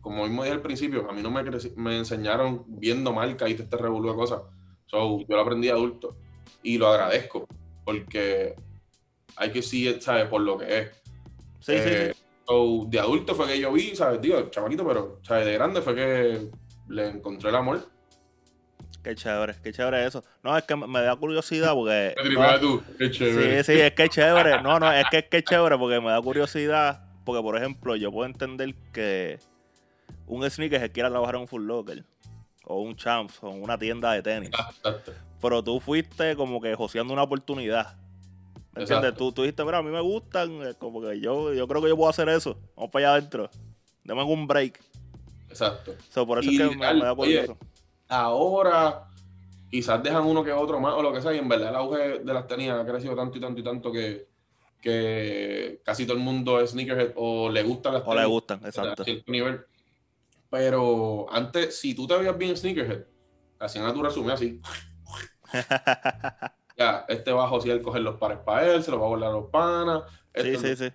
Como 0.00 0.24
mismo 0.24 0.44
dije 0.44 0.54
al 0.54 0.62
principio, 0.62 1.08
a 1.10 1.12
mí 1.12 1.22
no 1.22 1.30
me, 1.30 1.42
me 1.76 1.98
enseñaron 1.98 2.64
viendo 2.68 3.12
marca 3.12 3.48
y 3.48 3.54
todo 3.54 3.64
este 3.64 3.76
revolú 3.76 4.10
de 4.10 4.14
cosas. 4.14 4.42
So, 4.86 5.18
yo 5.20 5.26
lo 5.34 5.40
aprendí 5.40 5.68
adulto 5.68 6.16
y 6.62 6.78
lo 6.78 6.86
agradezco 6.88 7.48
porque 7.84 8.54
hay 9.36 9.50
que 9.50 9.62
sí, 9.62 10.00
¿sabes? 10.00 10.26
Por 10.26 10.42
lo 10.42 10.58
que 10.58 10.78
es. 10.78 10.90
Sí, 11.60 11.72
Eh, 11.72 12.12
sí. 12.14 12.15
So, 12.46 12.84
de 12.88 13.00
adulto 13.00 13.34
fue 13.34 13.46
que 13.46 13.60
yo 13.60 13.72
vi, 13.72 13.94
¿sabes? 13.96 14.20
Digo, 14.20 14.48
chamaquito, 14.50 14.86
pero, 14.86 15.20
¿sabes? 15.22 15.46
De 15.46 15.52
grande 15.54 15.82
fue 15.82 15.94
que 15.94 16.50
le 16.88 17.08
encontré 17.08 17.50
el 17.50 17.56
amor. 17.56 17.88
Qué 19.02 19.14
chévere, 19.14 19.54
qué 19.62 19.72
chévere 19.72 20.04
eso. 20.04 20.24
No, 20.42 20.56
es 20.56 20.64
que 20.64 20.74
me 20.74 21.00
da 21.00 21.14
curiosidad 21.14 21.74
porque. 21.74 22.14
No, 22.34 22.60
tú, 22.60 22.82
qué 22.98 23.10
chévere. 23.10 23.62
sí, 23.62 23.72
sí, 23.72 23.80
es 23.80 23.92
que 23.92 24.04
es 24.04 24.10
chévere. 24.10 24.62
No, 24.62 24.80
no, 24.80 24.92
es 24.92 25.04
que 25.10 25.18
es 25.18 25.24
que 25.26 25.36
es 25.38 25.44
chévere 25.44 25.78
porque 25.78 26.00
me 26.00 26.10
da 26.10 26.20
curiosidad. 26.20 27.04
Porque, 27.24 27.42
por 27.42 27.56
ejemplo, 27.56 27.96
yo 27.96 28.10
puedo 28.10 28.26
entender 28.26 28.74
que 28.92 29.38
un 30.26 30.48
sneaker 30.48 30.80
se 30.80 30.90
quiera 30.90 31.10
trabajar 31.10 31.36
en 31.36 31.42
un 31.42 31.48
Full 31.48 31.64
Locker 31.64 32.04
o 32.64 32.80
un 32.80 32.96
Champs 32.96 33.38
o 33.42 33.50
una 33.50 33.78
tienda 33.78 34.12
de 34.12 34.22
tenis. 34.22 34.50
Pero 35.40 35.62
tú 35.62 35.80
fuiste 35.80 36.34
como 36.36 36.60
que 36.60 36.74
joseando 36.74 37.12
una 37.12 37.22
oportunidad. 37.22 37.96
¿Me 38.76 38.82
entiendes? 38.82 39.14
Tú, 39.14 39.32
tú 39.32 39.42
dijiste, 39.42 39.64
mira, 39.64 39.78
a 39.78 39.82
mí 39.82 39.90
me 39.90 40.00
gustan, 40.00 40.50
eh, 40.62 40.74
como 40.78 41.00
que 41.00 41.18
yo, 41.18 41.52
yo 41.54 41.66
creo 41.66 41.82
que 41.82 41.88
yo 41.88 41.96
puedo 41.96 42.10
hacer 42.10 42.28
eso. 42.28 42.58
Vamos 42.76 42.90
para 42.90 43.06
allá 43.08 43.16
adentro. 43.16 43.50
Deme 44.04 44.22
un 44.22 44.46
break. 44.46 44.80
Exacto. 45.48 45.94
So, 46.10 46.26
por 46.26 46.38
eso 46.38 46.50
Y 46.50 46.60
es 46.60 46.68
que 46.68 46.76
me, 46.76 46.84
da 46.86 47.12
oye, 47.14 47.14
curioso. 47.14 47.58
ahora 48.08 49.08
quizás 49.70 50.02
dejan 50.02 50.24
uno 50.24 50.44
que 50.44 50.52
otro 50.52 50.78
más 50.78 50.94
o 50.94 51.02
lo 51.02 51.12
que 51.12 51.22
sea, 51.22 51.34
y 51.34 51.38
en 51.38 51.48
verdad 51.48 51.70
el 51.70 51.76
auge 51.76 52.18
de 52.20 52.34
las 52.34 52.46
tenis 52.46 52.70
ha 52.70 52.84
crecido 52.84 53.16
tanto 53.16 53.38
y 53.38 53.40
tanto 53.40 53.60
y 53.60 53.64
tanto 53.64 53.90
que, 53.92 54.28
que 54.80 55.80
casi 55.84 56.04
todo 56.06 56.16
el 56.16 56.22
mundo 56.22 56.60
es 56.60 56.70
sneakerhead 56.70 57.12
o 57.16 57.48
le 57.50 57.62
gustan 57.62 57.94
las 57.94 58.02
O 58.06 58.14
le 58.14 58.24
gustan, 58.26 58.60
exacto. 58.64 59.04
nivel. 59.26 59.64
Pero 60.50 61.26
antes, 61.30 61.78
si 61.80 61.94
tú 61.94 62.06
te 62.06 62.16
veías 62.16 62.36
bien 62.36 62.56
sneakerhead, 62.56 63.04
hacían 63.58 63.86
a 63.86 63.94
tu 63.94 64.02
resumen 64.02 64.30
así. 64.32 64.60
Ya, 66.76 67.04
este 67.08 67.32
va 67.32 67.44
a 67.44 67.48
josear 67.48 67.80
coger 67.80 68.02
los 68.02 68.16
pares 68.16 68.38
para 68.38 68.66
él, 68.66 68.82
se 68.82 68.90
los 68.90 69.00
va 69.00 69.06
a 69.06 69.08
volar 69.08 69.30
a 69.30 69.32
los 69.32 69.46
panas. 69.46 70.02
sí, 70.34 70.48
este- 70.48 70.76
sí, 70.76 70.76
sí. 70.76 70.92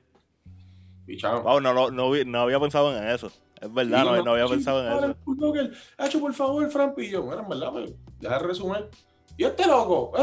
Wow, 1.44 1.60
no, 1.60 1.74
no, 1.74 1.92
no 1.92 2.40
había 2.40 2.60
pensado 2.60 2.96
en 2.96 3.08
eso. 3.08 3.32
Es 3.60 3.74
verdad, 3.74 4.06
no, 4.06 4.24
no 4.24 4.32
había 4.32 4.48
sí, 4.48 4.54
pensado 4.54 4.82
en 4.82 5.04
eso. 5.04 5.16
Bulldogger, 5.26 5.72
Hacho, 5.98 6.20
por 6.20 6.34
favor, 6.34 6.70
Fran 6.72 6.96
Pillo. 6.96 7.24
Mira, 7.24 7.42
en 7.42 7.50
verdad, 7.50 7.72
me, 7.72 7.94
deja 8.20 8.38
el 8.38 8.44
resumen. 8.44 8.86
¿Y 9.38 9.44
este 9.44 9.68
loco? 9.68 10.12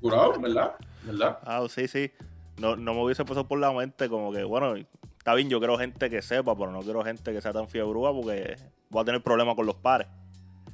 Curado, 0.00 0.40
¿verdad? 0.40 0.74
¿Verdad? 1.02 1.38
Ah, 1.42 1.64
sí, 1.68 1.88
sí. 1.88 2.10
No, 2.58 2.76
no 2.76 2.94
me 2.94 3.02
hubiese 3.02 3.24
pasado 3.24 3.48
por 3.48 3.58
la 3.58 3.72
mente 3.72 4.08
como 4.08 4.32
que, 4.32 4.44
bueno, 4.44 4.74
está 4.76 5.34
bien, 5.34 5.48
yo 5.48 5.58
quiero 5.58 5.78
gente 5.78 6.10
que 6.10 6.20
sepa, 6.20 6.54
pero 6.56 6.70
no 6.70 6.80
quiero 6.80 7.02
gente 7.02 7.32
que 7.32 7.40
sea 7.40 7.52
tan 7.52 7.68
fiebrúa 7.68 8.12
porque 8.12 8.56
voy 8.90 9.02
a 9.02 9.04
tener 9.04 9.22
problemas 9.22 9.54
con 9.56 9.66
los 9.66 9.76
pares. 9.76 10.06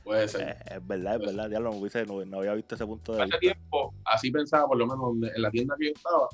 Puede 0.06 0.28
ser. 0.28 0.48
Eh, 0.50 0.56
es 0.76 0.86
verdad, 0.86 1.14
es 1.16 1.20
verdad, 1.20 1.48
diablo, 1.50 1.70
no, 1.72 1.76
hubiese- 1.78 2.06
no, 2.06 2.24
no 2.24 2.38
había 2.38 2.54
visto 2.54 2.76
ese 2.76 2.86
punto 2.86 3.12
de 3.12 3.18
Hace 3.22 3.24
vista. 3.24 3.40
tiempo, 3.40 3.92
así 4.04 4.30
pensaba, 4.30 4.68
por 4.68 4.76
lo 4.76 4.86
menos 4.86 5.34
en 5.34 5.42
la 5.42 5.50
tienda 5.50 5.74
que 5.78 5.86
yo 5.86 5.92
estaba. 5.94 6.28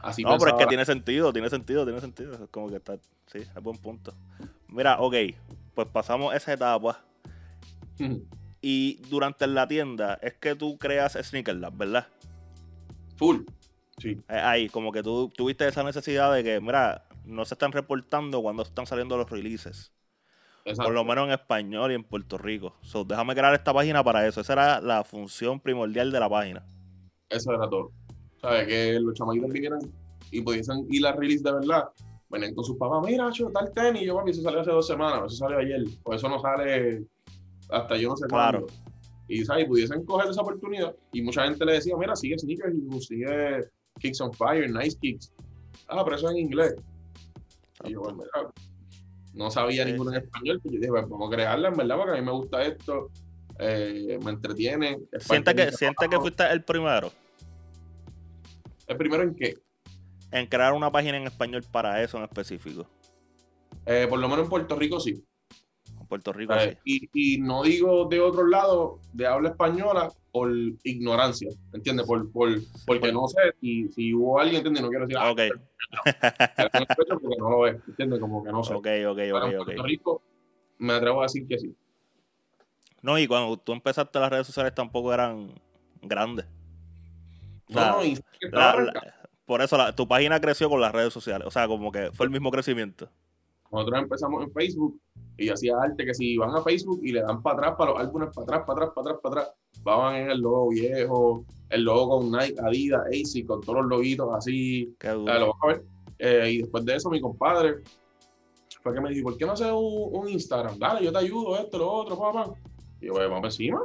Así 0.00 0.22
No, 0.22 0.38
pero 0.38 0.52
es 0.52 0.56
que 0.62 0.66
tiene 0.66 0.84
sentido, 0.84 1.32
tiene 1.32 1.50
sentido, 1.50 1.84
tiene 1.84 2.00
sentido. 2.00 2.34
Es 2.34 2.48
como 2.50 2.68
que 2.68 2.76
está, 2.76 2.96
sí, 3.26 3.38
es 3.38 3.62
buen 3.62 3.76
punto. 3.78 4.14
Mira, 4.68 5.00
ok, 5.00 5.14
pues 5.74 5.88
pasamos 5.88 6.34
esa 6.34 6.52
etapa. 6.52 7.00
Y 8.62 8.96
durante 9.08 9.46
la 9.46 9.68
tienda 9.68 10.18
es 10.22 10.34
que 10.34 10.54
tú 10.54 10.78
creas 10.78 11.12
Sneaker 11.12 11.54
Lab, 11.56 11.76
¿verdad? 11.76 12.06
Full. 13.16 13.42
Sí. 13.98 14.20
Eh, 14.28 14.34
Ahí, 14.38 14.68
como 14.68 14.92
que 14.92 15.02
tú 15.02 15.30
tuviste 15.36 15.66
esa 15.68 15.82
necesidad 15.82 16.32
de 16.34 16.42
que, 16.42 16.60
mira, 16.60 17.04
no 17.24 17.44
se 17.44 17.54
están 17.54 17.72
reportando 17.72 18.42
cuando 18.42 18.62
están 18.62 18.86
saliendo 18.86 19.16
los 19.16 19.28
releases. 19.30 19.92
Exacto. 20.66 20.84
Por 20.84 20.94
lo 20.94 21.04
menos 21.04 21.26
en 21.28 21.32
español 21.32 21.92
y 21.92 21.94
en 21.94 22.02
Puerto 22.04 22.36
Rico. 22.38 22.74
So, 22.82 23.04
déjame 23.04 23.34
crear 23.34 23.54
esta 23.54 23.72
página 23.72 24.02
para 24.02 24.26
eso. 24.26 24.40
Esa 24.40 24.52
era 24.52 24.80
la 24.80 25.04
función 25.04 25.60
primordial 25.60 26.10
de 26.10 26.20
la 26.20 26.28
página. 26.28 26.66
Eso 27.28 27.52
era 27.52 27.68
todo. 27.70 27.92
¿Sabes? 28.40 28.66
Que 28.66 28.98
los 29.00 29.14
chamaquitos 29.14 29.50
vinieran 29.50 29.78
y 30.30 30.40
pudiesen 30.42 30.86
ir 30.90 31.06
a 31.06 31.12
release 31.12 31.42
de 31.42 31.52
verdad. 31.52 31.84
Venían 32.28 32.54
con 32.54 32.64
sus 32.64 32.76
papás, 32.76 33.00
mira, 33.08 33.30
cho, 33.30 33.48
tal 33.50 33.72
tenis. 33.72 34.02
Yo, 34.02 34.16
papi, 34.16 34.32
eso 34.32 34.42
salió 34.42 34.60
hace 34.60 34.70
dos 34.72 34.86
semanas, 34.86 35.22
eso 35.26 35.36
salió 35.36 35.58
ayer. 35.58 35.84
O 36.02 36.12
eso 36.14 36.28
no 36.28 36.40
sale 36.40 37.04
hasta 37.70 37.96
yo 37.96 38.08
no 38.10 38.16
sé 38.16 38.26
Claro. 38.26 38.66
cuándo. 38.66 38.82
Y, 39.28 39.44
¿sabes? 39.44 39.64
Y 39.64 39.68
pudiesen 39.68 40.04
coger 40.04 40.30
esa 40.30 40.42
oportunidad. 40.42 40.94
Y 41.12 41.22
mucha 41.22 41.44
gente 41.44 41.64
le 41.64 41.74
decía, 41.74 41.96
mira, 41.96 42.14
sigue 42.16 42.38
Sneakers 42.38 42.74
y 42.74 43.00
sigue 43.00 43.68
Kicks 44.00 44.20
on 44.20 44.32
Fire, 44.32 44.68
Nice 44.70 44.98
Kicks. 45.00 45.32
Ah, 45.88 46.02
pero 46.04 46.16
eso 46.16 46.26
es 46.28 46.32
en 46.36 46.38
inglés. 46.42 46.74
Y 47.84 47.92
yo, 47.92 48.00
bueno, 48.00 48.18
mira, 48.18 48.50
no 49.36 49.50
sabía 49.50 49.84
Sí, 49.84 49.92
ninguno 49.92 50.12
en 50.12 50.20
sí. 50.20 50.24
español. 50.26 50.60
Pues 50.62 50.74
yo 50.74 50.80
dije, 50.80 50.90
pues, 50.90 51.08
vamos 51.08 51.28
a 51.30 51.34
crearla, 51.34 51.68
en 51.68 51.74
verdad, 51.76 51.96
porque 51.96 52.12
a 52.12 52.20
mí 52.20 52.26
me 52.26 52.32
gusta 52.32 52.62
esto. 52.62 53.10
eh, 53.58 54.18
me 54.22 54.30
entretiene. 54.32 54.98
de 55.10 55.54
que, 55.54 55.66
mi 55.66 55.72
siente 55.72 56.08
que 56.10 56.18
fuiste 56.20 56.44
el 56.50 56.62
primero 56.62 57.10
¿El 58.86 58.96
primero 58.98 59.22
en 59.22 59.34
qué? 59.34 59.54
en 60.32 60.46
crear 60.46 60.72
una 60.74 60.90
página 60.90 61.16
en 61.16 61.26
español 61.26 61.64
para 61.70 62.02
eso 62.02 62.18
en 62.18 62.24
específico. 62.24 62.86
Eh, 63.86 64.06
por 64.08 64.18
lo 64.18 64.28
menos 64.28 64.44
en 64.44 64.50
Puerto 64.50 64.76
Rico 64.76 65.00
sí. 65.00 65.24
En 66.00 66.06
Puerto 66.06 66.32
Rico, 66.32 66.52
Eh, 66.54 66.76
sí. 66.84 67.08
y, 67.12 67.36
y 67.36 67.40
no 67.40 67.62
digo 67.62 68.06
de 68.10 68.20
otro 68.20 68.46
lado, 68.46 69.00
de 69.12 69.26
habla 69.26 69.50
española, 69.50 70.12
por 70.36 70.50
ignorancia, 70.84 71.48
¿entiendes? 71.72 72.04
Por, 72.06 72.30
por, 72.30 72.50
porque 72.84 73.00
por- 73.10 73.12
no 73.14 73.26
sé 73.28 73.38
si, 73.58 73.88
si 73.92 74.12
hubo 74.12 74.38
alguien, 74.38 74.56
¿entiendes? 74.58 74.82
No 74.82 74.88
quiero 74.90 75.06
decir, 75.06 75.16
ah, 75.18 75.30
Ok, 75.30 75.36
pero 75.36 76.70
no 76.78 76.86
porque 76.94 77.36
no 77.38 77.50
lo 77.50 77.66
es, 77.66 77.76
¿entiendes? 77.88 78.20
Como 78.20 78.44
que 78.44 78.52
no 78.52 78.62
sé. 78.62 78.74
ok, 78.74 78.76
ok, 79.08 79.16
Pero 79.16 79.46
en 79.46 79.58
ok, 79.60 79.64
Puerto. 79.64 79.82
Rico 79.82 80.22
me 80.78 80.92
atrevo 80.92 81.20
a 81.20 81.22
decir 81.22 81.46
que 81.48 81.58
sí. 81.58 81.74
No, 83.00 83.18
y 83.18 83.26
cuando 83.26 83.56
tú 83.56 83.72
empezaste 83.72 84.18
las 84.18 84.28
redes 84.30 84.46
sociales 84.46 84.74
tampoco 84.74 85.14
eran 85.14 85.54
grandes. 86.02 86.44
O 87.70 87.72
sea, 87.72 87.86
no, 87.92 87.96
no, 87.96 88.04
y 88.04 88.18
La- 88.52 88.76
la- 88.76 89.14
por 89.46 89.62
eso 89.62 89.78
la- 89.78 89.94
tu 89.94 90.06
página 90.06 90.38
creció 90.38 90.68
con 90.68 90.82
las 90.82 90.92
redes 90.92 91.14
sociales. 91.14 91.46
O 91.46 91.50
sea, 91.50 91.66
como 91.66 91.90
que 91.90 92.10
fue 92.12 92.26
el 92.26 92.30
mismo 92.32 92.50
crecimiento. 92.50 93.08
Nosotros 93.72 94.02
empezamos 94.02 94.42
en 94.44 94.52
Facebook 94.52 95.00
y 95.38 95.46
yo 95.46 95.54
hacía 95.54 95.76
arte 95.80 96.04
que 96.04 96.14
si 96.14 96.36
van 96.36 96.54
a 96.54 96.62
Facebook 96.62 97.00
y 97.02 97.12
le 97.12 97.22
dan 97.22 97.42
para 97.42 97.56
atrás, 97.58 97.74
para 97.76 97.90
los 97.92 98.00
álbumes, 98.00 98.30
para 98.34 98.44
atrás, 98.44 98.62
para 98.66 98.84
atrás, 98.84 98.90
para 98.94 99.10
atrás, 99.10 99.20
para 99.22 99.40
atrás, 99.40 99.56
van 99.82 100.16
en 100.16 100.30
el 100.30 100.40
logo 100.40 100.68
viejo, 100.70 101.44
el 101.68 101.82
logo 101.82 102.18
con 102.18 102.30
Nike, 102.30 102.56
Adidas, 102.64 103.02
AC, 103.06 103.46
con 103.46 103.60
todos 103.60 103.80
los 103.80 103.86
loguitos 103.86 104.28
así. 104.34 104.94
Qué 104.98 105.12
lo 105.12 105.24
vas 105.24 105.56
a 105.62 105.66
ver. 105.66 105.84
Eh, 106.18 106.50
y 106.52 106.58
después 106.62 106.84
de 106.84 106.96
eso, 106.96 107.10
mi 107.10 107.20
compadre 107.20 107.82
fue 108.82 108.94
que 108.94 109.00
me 109.00 109.10
dijo, 109.10 109.24
¿por 109.24 109.36
qué 109.36 109.44
no 109.44 109.52
haces 109.52 109.70
un, 109.70 110.08
un 110.12 110.28
Instagram? 110.28 110.78
Dale, 110.78 111.04
yo 111.04 111.12
te 111.12 111.18
ayudo, 111.18 111.58
esto, 111.58 111.78
lo 111.78 111.90
otro, 111.90 112.18
papá. 112.18 112.52
Y 113.00 113.06
yo, 113.06 113.12
pues, 113.12 113.28
vamos 113.28 113.44
encima. 113.46 113.82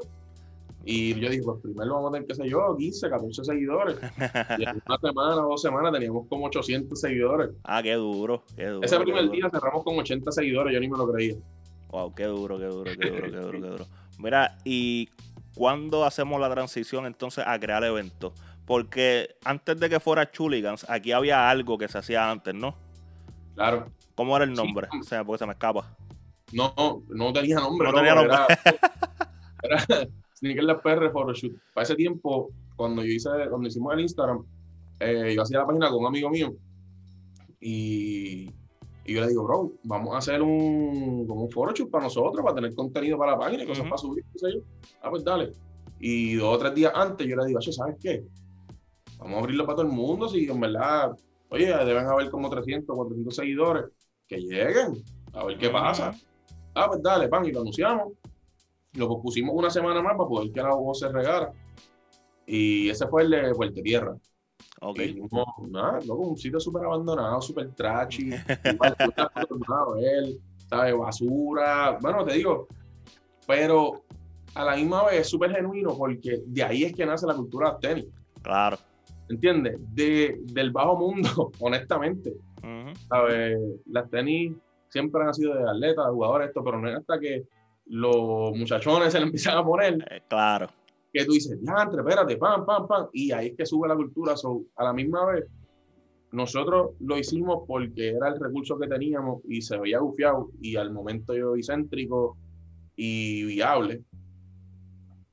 Y 0.84 1.14
yo 1.20 1.30
dije, 1.30 1.44
pues 1.44 1.60
primero 1.62 1.94
vamos 1.94 2.10
a 2.10 2.14
tener, 2.14 2.28
qué 2.28 2.36
sé 2.36 2.50
yo, 2.50 2.76
15, 2.78 3.10
14 3.10 3.44
seguidores. 3.44 3.98
Y 4.58 4.64
en 4.64 4.82
una 4.88 4.98
semana 5.00 5.46
o 5.46 5.50
dos 5.50 5.62
semanas 5.62 5.92
teníamos 5.94 6.28
como 6.28 6.46
800 6.48 7.00
seguidores. 7.00 7.50
Ah, 7.64 7.84
qué 7.84 7.94
duro, 7.94 8.44
qué 8.56 8.66
duro. 8.68 8.86
Ese 8.86 8.98
qué 8.98 9.04
primer 9.04 9.24
duro. 9.26 9.34
día 9.36 9.50
cerramos 9.52 9.84
con 9.84 9.98
80 10.00 10.32
seguidores, 10.32 10.74
yo 10.74 10.80
ni 10.80 10.90
me 10.90 10.98
lo 10.98 11.12
creía. 11.12 11.36
Wow, 11.90 12.16
qué 12.16 12.24
duro, 12.24 12.58
qué 12.58 12.66
duro, 12.66 12.92
qué 13.00 13.10
duro, 13.10 13.22
qué 13.32 13.38
duro, 13.38 13.52
qué 13.62 13.68
duro. 13.68 13.86
Mira, 14.18 14.58
¿y 14.64 15.10
cuándo 15.56 16.04
hacemos 16.06 16.40
la 16.42 16.50
transición 16.50 17.06
entonces 17.06 17.44
a 17.46 17.60
crear 17.60 17.84
eventos? 17.84 18.34
Porque 18.66 19.36
antes 19.44 19.80
de 19.80 19.90
que 19.90 20.00
fuera 20.00 20.32
Chuligans, 20.32 20.90
aquí 20.90 21.12
había 21.12 21.50
algo 21.50 21.78
que 21.78 21.88
se 21.90 21.98
hacía 21.98 22.30
antes, 22.32 22.56
¿no? 22.56 22.76
Claro. 23.56 23.88
¿Cómo 24.16 24.36
era 24.36 24.46
el 24.46 24.56
Sí. 24.56 24.64
nombre? 24.64 24.88
O 25.00 25.04
sea, 25.04 25.24
porque 25.24 25.40
se 25.40 25.46
me 25.46 25.54
escapa. 25.54 25.96
No, 26.54 26.74
no 27.10 27.34
tenía 27.34 27.56
nombre. 27.60 27.88
No 27.90 27.94
tenía 27.94 28.16
nombre. 28.16 28.36
Era, 29.64 29.78
era 29.90 30.08
Sneaker 30.42 30.64
La 30.64 30.82
PR 30.82 31.12
Photoshoot. 31.12 31.54
Para 31.74 31.84
ese 31.84 31.96
tiempo, 31.96 32.50
cuando 32.76 33.04
yo 33.04 33.12
hice, 33.14 33.30
cuando 33.50 33.68
hicimos 33.68 33.94
el 33.94 34.02
Instagram, 34.02 34.44
eh, 35.00 35.34
yo 35.36 35.42
hacía 35.44 35.60
la 35.60 35.68
página 35.68 35.90
con 35.90 36.00
un 36.00 36.08
amigo 36.08 36.30
mío 36.30 36.54
y, 37.60 38.50
y 39.06 39.14
yo 39.14 39.22
le 39.22 39.28
digo, 39.28 39.44
bro, 39.44 39.72
vamos 39.84 40.16
a 40.16 40.18
hacer 40.18 40.42
un, 40.42 41.26
como 41.28 41.44
un 41.44 41.52
photoshoot 41.52 41.90
para 41.92 42.06
nosotros, 42.06 42.44
para 42.44 42.56
tener 42.56 42.74
contenido 42.74 43.18
para 43.18 43.34
la 43.34 43.40
página 43.40 43.64
y 43.64 43.68
cosas 43.68 43.82
Ujú. 43.82 43.90
para 43.90 43.98
subir, 44.02 44.24
qué 44.34 44.40
sé 44.40 44.54
yo. 44.54 44.60
Ah, 45.02 45.10
pues 45.10 45.24
dale. 45.24 45.52
Y 46.00 46.34
dos 46.36 46.56
o 46.56 46.58
tres 46.58 46.74
días 46.74 46.92
antes 46.96 47.28
yo 47.28 47.36
le 47.36 47.46
digo, 47.46 47.60
"Che, 47.60 47.72
¿sabes 47.72 47.96
qué? 48.02 48.24
Vamos 49.20 49.36
a 49.36 49.40
abrirlo 49.40 49.66
para 49.66 49.76
todo 49.78 49.86
el 49.86 49.92
mundo, 49.94 50.28
si 50.28 50.50
en 50.50 50.60
verdad, 50.60 51.12
oye, 51.50 51.68
deben 51.68 52.08
haber 52.08 52.32
como 52.32 52.50
300, 52.50 52.96
400 52.96 53.36
seguidores, 53.36 53.86
que 54.28 54.38
lleguen, 54.38 54.94
a 55.34 55.46
ver 55.46 55.58
qué 55.60 55.70
pasa. 55.70 56.12
Ah, 56.74 56.88
pues 56.88 57.04
dale, 57.04 57.28
pan, 57.28 57.46
y 57.46 57.52
lo 57.52 57.62
anunciamos. 57.62 58.14
Lo 58.94 59.08
pospusimos 59.08 59.56
una 59.56 59.70
semana 59.70 60.02
más 60.02 60.18
para 60.18 60.28
poder 60.28 60.52
que 60.52 60.62
la 60.62 60.74
voz 60.76 61.00
se 61.00 61.10
regara. 61.10 61.52
Y 62.46 62.90
ese 62.90 63.08
fue 63.08 63.24
el 63.24 63.30
de 63.30 63.54
Puerto 63.56 63.82
Tierra. 63.82 64.16
Ok. 64.82 65.00
Y 65.00 65.14
dijimos, 65.14 65.46
nada, 65.70 66.00
loco, 66.06 66.24
un 66.24 66.38
sitio 66.38 66.60
súper 66.60 66.84
abandonado, 66.84 67.42
súper 67.42 67.72
trashy. 67.72 68.30
ver, 69.96 70.26
¿sabes? 70.68 70.98
Basura. 70.98 71.98
Bueno, 72.02 72.26
te 72.26 72.34
digo, 72.34 72.68
pero 73.48 74.02
a 74.56 74.66
la 74.66 74.76
misma 74.76 75.06
vez 75.06 75.22
es 75.22 75.30
súper 75.30 75.52
genuino 75.52 75.96
porque 75.98 76.42
de 76.46 76.64
ahí 76.64 76.84
es 76.84 76.94
que 76.94 77.06
nace 77.06 77.26
la 77.26 77.36
cultura 77.36 77.72
del 77.72 77.80
tenis. 77.80 78.14
Claro. 78.42 78.78
¿Entiendes? 79.30 79.78
De, 79.94 80.40
del 80.44 80.72
bajo 80.72 80.98
mundo, 80.98 81.52
honestamente. 81.60 82.34
Ujú. 82.58 82.94
¿sabes? 83.08 83.58
Las 83.86 84.10
tenis 84.10 84.54
siempre 84.90 85.24
han 85.24 85.34
sido 85.34 85.54
de 85.54 85.70
atletas, 85.70 86.06
de 86.06 86.12
jugadores, 86.12 86.48
esto, 86.50 86.64
pero 86.64 86.80
no 86.80 86.90
es 86.90 86.98
hasta 86.98 87.20
que 87.20 87.46
los 87.94 88.56
muchachones 88.58 89.12
se 89.12 89.20
le 89.20 89.26
empiezan 89.28 89.58
a 89.58 89.64
poner 89.66 89.96
Eh, 90.10 90.22
claro. 90.30 90.70
que 91.12 91.26
tú 91.26 91.34
dices, 91.34 91.60
ya, 91.62 91.84
espérate, 91.92 92.38
pam, 92.38 92.66
pam, 92.66 92.88
pam, 92.88 93.08
y 93.12 93.32
ahí 93.34 93.48
es 93.50 93.58
que 93.58 93.66
sube 93.66 93.88
la 93.88 93.96
cultura. 93.96 94.38
So, 94.38 94.62
a 94.78 94.86
la 94.86 94.94
misma 94.94 95.26
vez, 95.26 95.46
nosotros 96.32 96.92
lo 97.02 97.18
hicimos 97.18 97.64
porque 97.68 98.10
era 98.12 98.30
el 98.30 98.40
recurso 98.40 98.80
que 98.80 98.88
teníamos 98.88 99.42
y 99.50 99.62
se 99.62 99.78
veía 99.78 100.00
gufiado 100.00 100.50
y 100.62 100.78
al 100.78 100.92
momento 100.94 101.34
yo 101.36 101.54
céntrico 101.62 102.38
y 102.96 103.44
viable. 103.44 104.04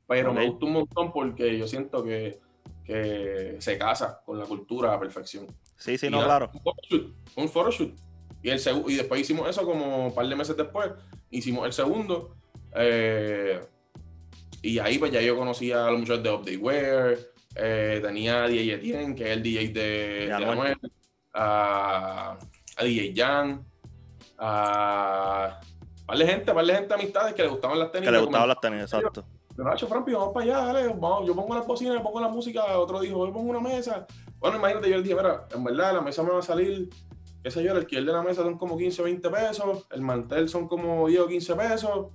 Pero 0.08 0.32
me 0.32 0.44
Ok. 0.44 0.50
gustó 0.50 0.66
un 0.66 0.72
montón 0.72 1.12
porque 1.12 1.56
yo 1.58 1.68
siento 1.68 2.02
que, 2.02 2.40
que 2.84 3.56
se 3.60 3.78
casa 3.78 4.20
con 4.24 4.38
la 4.38 4.46
cultura 4.46 4.94
a 4.94 4.98
perfección. 4.98 5.46
Sí, 5.76 5.96
sí, 5.98 6.06
Y 6.06 6.10
no, 6.10 6.24
claro. 6.24 6.50
Un 6.54 6.60
photoshoot. 6.60 7.14
Un 7.36 7.48
photoshoot. 7.48 7.92
Y, 8.42 8.50
el 8.50 8.60
y 8.88 8.94
después 8.96 9.20
hicimos 9.20 9.48
eso 9.48 9.64
como 9.64 10.06
un 10.06 10.14
par 10.14 10.26
de 10.26 10.34
meses 10.34 10.56
después. 10.56 10.90
Hicimos 11.30 11.66
el 11.66 11.72
segundo. 11.72 12.34
Eh, 12.74 13.60
y 14.62 14.78
ahí 14.78 14.98
pues 14.98 15.12
ya 15.12 15.20
yo 15.20 15.36
conocía 15.36 15.86
a 15.86 15.90
los 15.90 16.00
muchachos 16.00 16.22
de 16.22 16.30
Update 16.30 16.56
Wear. 16.56 17.18
eh, 17.54 18.00
tenía 18.02 18.44
a 18.44 18.48
DJ 18.48 18.74
Etienne, 18.74 19.14
que 19.14 19.24
es 19.24 19.30
el 19.36 19.42
DJ 19.42 19.68
de, 19.68 19.80
de 20.26 20.32
Anuel. 20.32 20.76
A, 21.34 22.36
a 22.76 22.84
DJ 22.84 23.12
Jan. 23.16 23.64
A 24.38 25.60
par 26.06 26.16
de 26.18 26.26
gente, 26.26 26.52
par 26.54 26.64
de 26.64 26.74
gente 26.74 26.94
amistades 26.94 27.34
que 27.34 27.42
le 27.42 27.48
gustaban 27.48 27.78
las 27.78 27.90
tenis. 27.92 28.08
Que 28.08 28.12
le 28.12 28.20
gustaban 28.20 28.48
las 28.48 28.60
tenis, 28.60 28.82
exacto. 28.82 29.24
pero 29.56 29.68
Nacho, 29.68 29.86
Frampi, 29.88 30.12
vamos 30.12 30.32
para 30.32 30.44
allá, 30.44 30.72
dale, 30.72 30.88
vamos, 30.88 31.26
yo 31.26 31.34
pongo 31.34 31.54
las 31.54 31.66
bocinas, 31.66 32.00
pongo 32.00 32.20
la 32.20 32.28
música, 32.28 32.78
otro 32.78 33.00
dijo, 33.00 33.26
yo 33.26 33.32
pongo 33.32 33.50
una 33.50 33.60
mesa. 33.60 34.06
Bueno, 34.38 34.56
imagínate, 34.58 34.88
yo 34.88 34.96
le 34.96 35.02
dije, 35.02 35.16
mira, 35.16 35.46
en 35.52 35.64
verdad 35.64 35.94
la 35.94 36.00
mesa 36.00 36.22
me 36.22 36.30
va 36.30 36.38
a 36.38 36.42
salir, 36.42 36.88
qué 37.42 37.50
sé 37.50 37.62
yo, 37.64 37.72
el 37.72 37.78
alquiler 37.78 38.04
de 38.04 38.12
la 38.12 38.22
mesa 38.22 38.42
son 38.42 38.56
como 38.56 38.78
15 38.78 39.02
o 39.02 39.04
20 39.06 39.28
pesos, 39.28 39.86
el 39.90 40.00
mantel 40.00 40.48
son 40.48 40.68
como 40.68 41.08
10 41.08 41.20
o 41.20 41.26
15 41.26 41.54
pesos, 41.56 42.06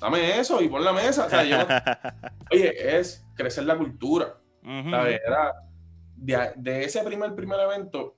dame 0.00 0.38
eso 0.38 0.60
y 0.60 0.68
pon 0.68 0.84
la 0.84 0.92
mesa. 0.92 1.26
O 1.26 1.30
sea, 1.30 1.44
yo 1.44 1.58
oye, 2.52 2.98
es 2.98 3.24
crecer 3.34 3.64
la 3.64 3.76
cultura. 3.76 4.38
¿sabes? 4.90 5.20
Era 5.26 5.52
de, 6.16 6.52
de 6.56 6.84
ese 6.84 7.02
primer, 7.02 7.34
primer 7.34 7.60
evento, 7.60 8.16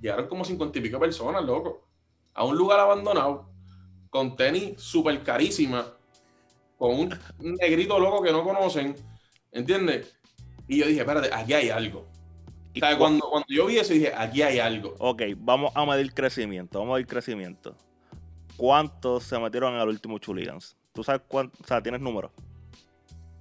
llegaron 0.00 0.26
como 0.28 0.44
50 0.44 0.78
y 0.78 0.82
pico 0.82 0.98
personas, 0.98 1.44
loco, 1.44 1.86
a 2.34 2.44
un 2.44 2.56
lugar 2.56 2.80
abandonado, 2.80 3.48
con 4.10 4.36
tenis 4.36 4.80
súper 4.80 5.22
carísima, 5.22 5.86
con 6.76 6.90
un 6.90 7.18
negrito 7.60 7.98
loco 7.98 8.22
que 8.22 8.32
no 8.32 8.42
conocen, 8.44 8.94
¿entiendes? 9.52 10.18
Y 10.66 10.78
yo 10.78 10.86
dije, 10.86 11.00
espérate, 11.00 11.32
aquí 11.32 11.52
hay 11.52 11.70
algo. 11.70 12.06
Y 12.74 12.82
O 12.82 12.86
sea, 12.86 12.98
cuando, 12.98 13.28
cuando 13.28 13.46
yo 13.48 13.66
vi 13.66 13.78
eso, 13.78 13.92
dije, 13.92 14.12
aquí 14.14 14.42
hay 14.42 14.58
algo. 14.58 14.94
Ok, 14.98 15.22
vamos 15.36 15.72
a 15.74 15.84
medir 15.86 16.12
crecimiento, 16.12 16.78
vamos 16.78 16.92
a 16.92 16.94
medir 16.96 17.06
crecimiento. 17.06 17.76
¿Cuántos 18.58 19.22
se 19.22 19.38
metieron 19.38 19.72
en 19.74 19.80
el 19.80 19.88
último 19.88 20.18
Chuligans? 20.18 20.76
¿Tú 20.92 21.04
sabes 21.04 21.22
cuántos? 21.28 21.60
O 21.60 21.64
sea, 21.64 21.80
¿tienes 21.80 22.00
números? 22.00 22.32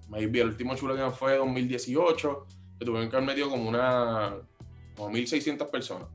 Maybe 0.09 0.41
el 0.41 0.49
último 0.49 0.75
que 0.75 1.11
fue 1.11 1.37
2018, 1.37 2.45
que 2.77 2.85
tuvieron 2.85 3.09
que 3.09 3.15
haber 3.15 3.27
metido 3.27 3.49
como 3.49 3.67
una, 3.67 4.35
como 4.95 5.09
1.600 5.09 5.71
personas. 5.71 6.07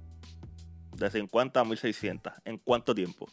De 0.95 1.11
50 1.11 1.59
a 1.59 1.65
1600. 1.65 2.33
¿En 2.45 2.59
cuánto 2.59 2.95
tiempo? 2.95 3.29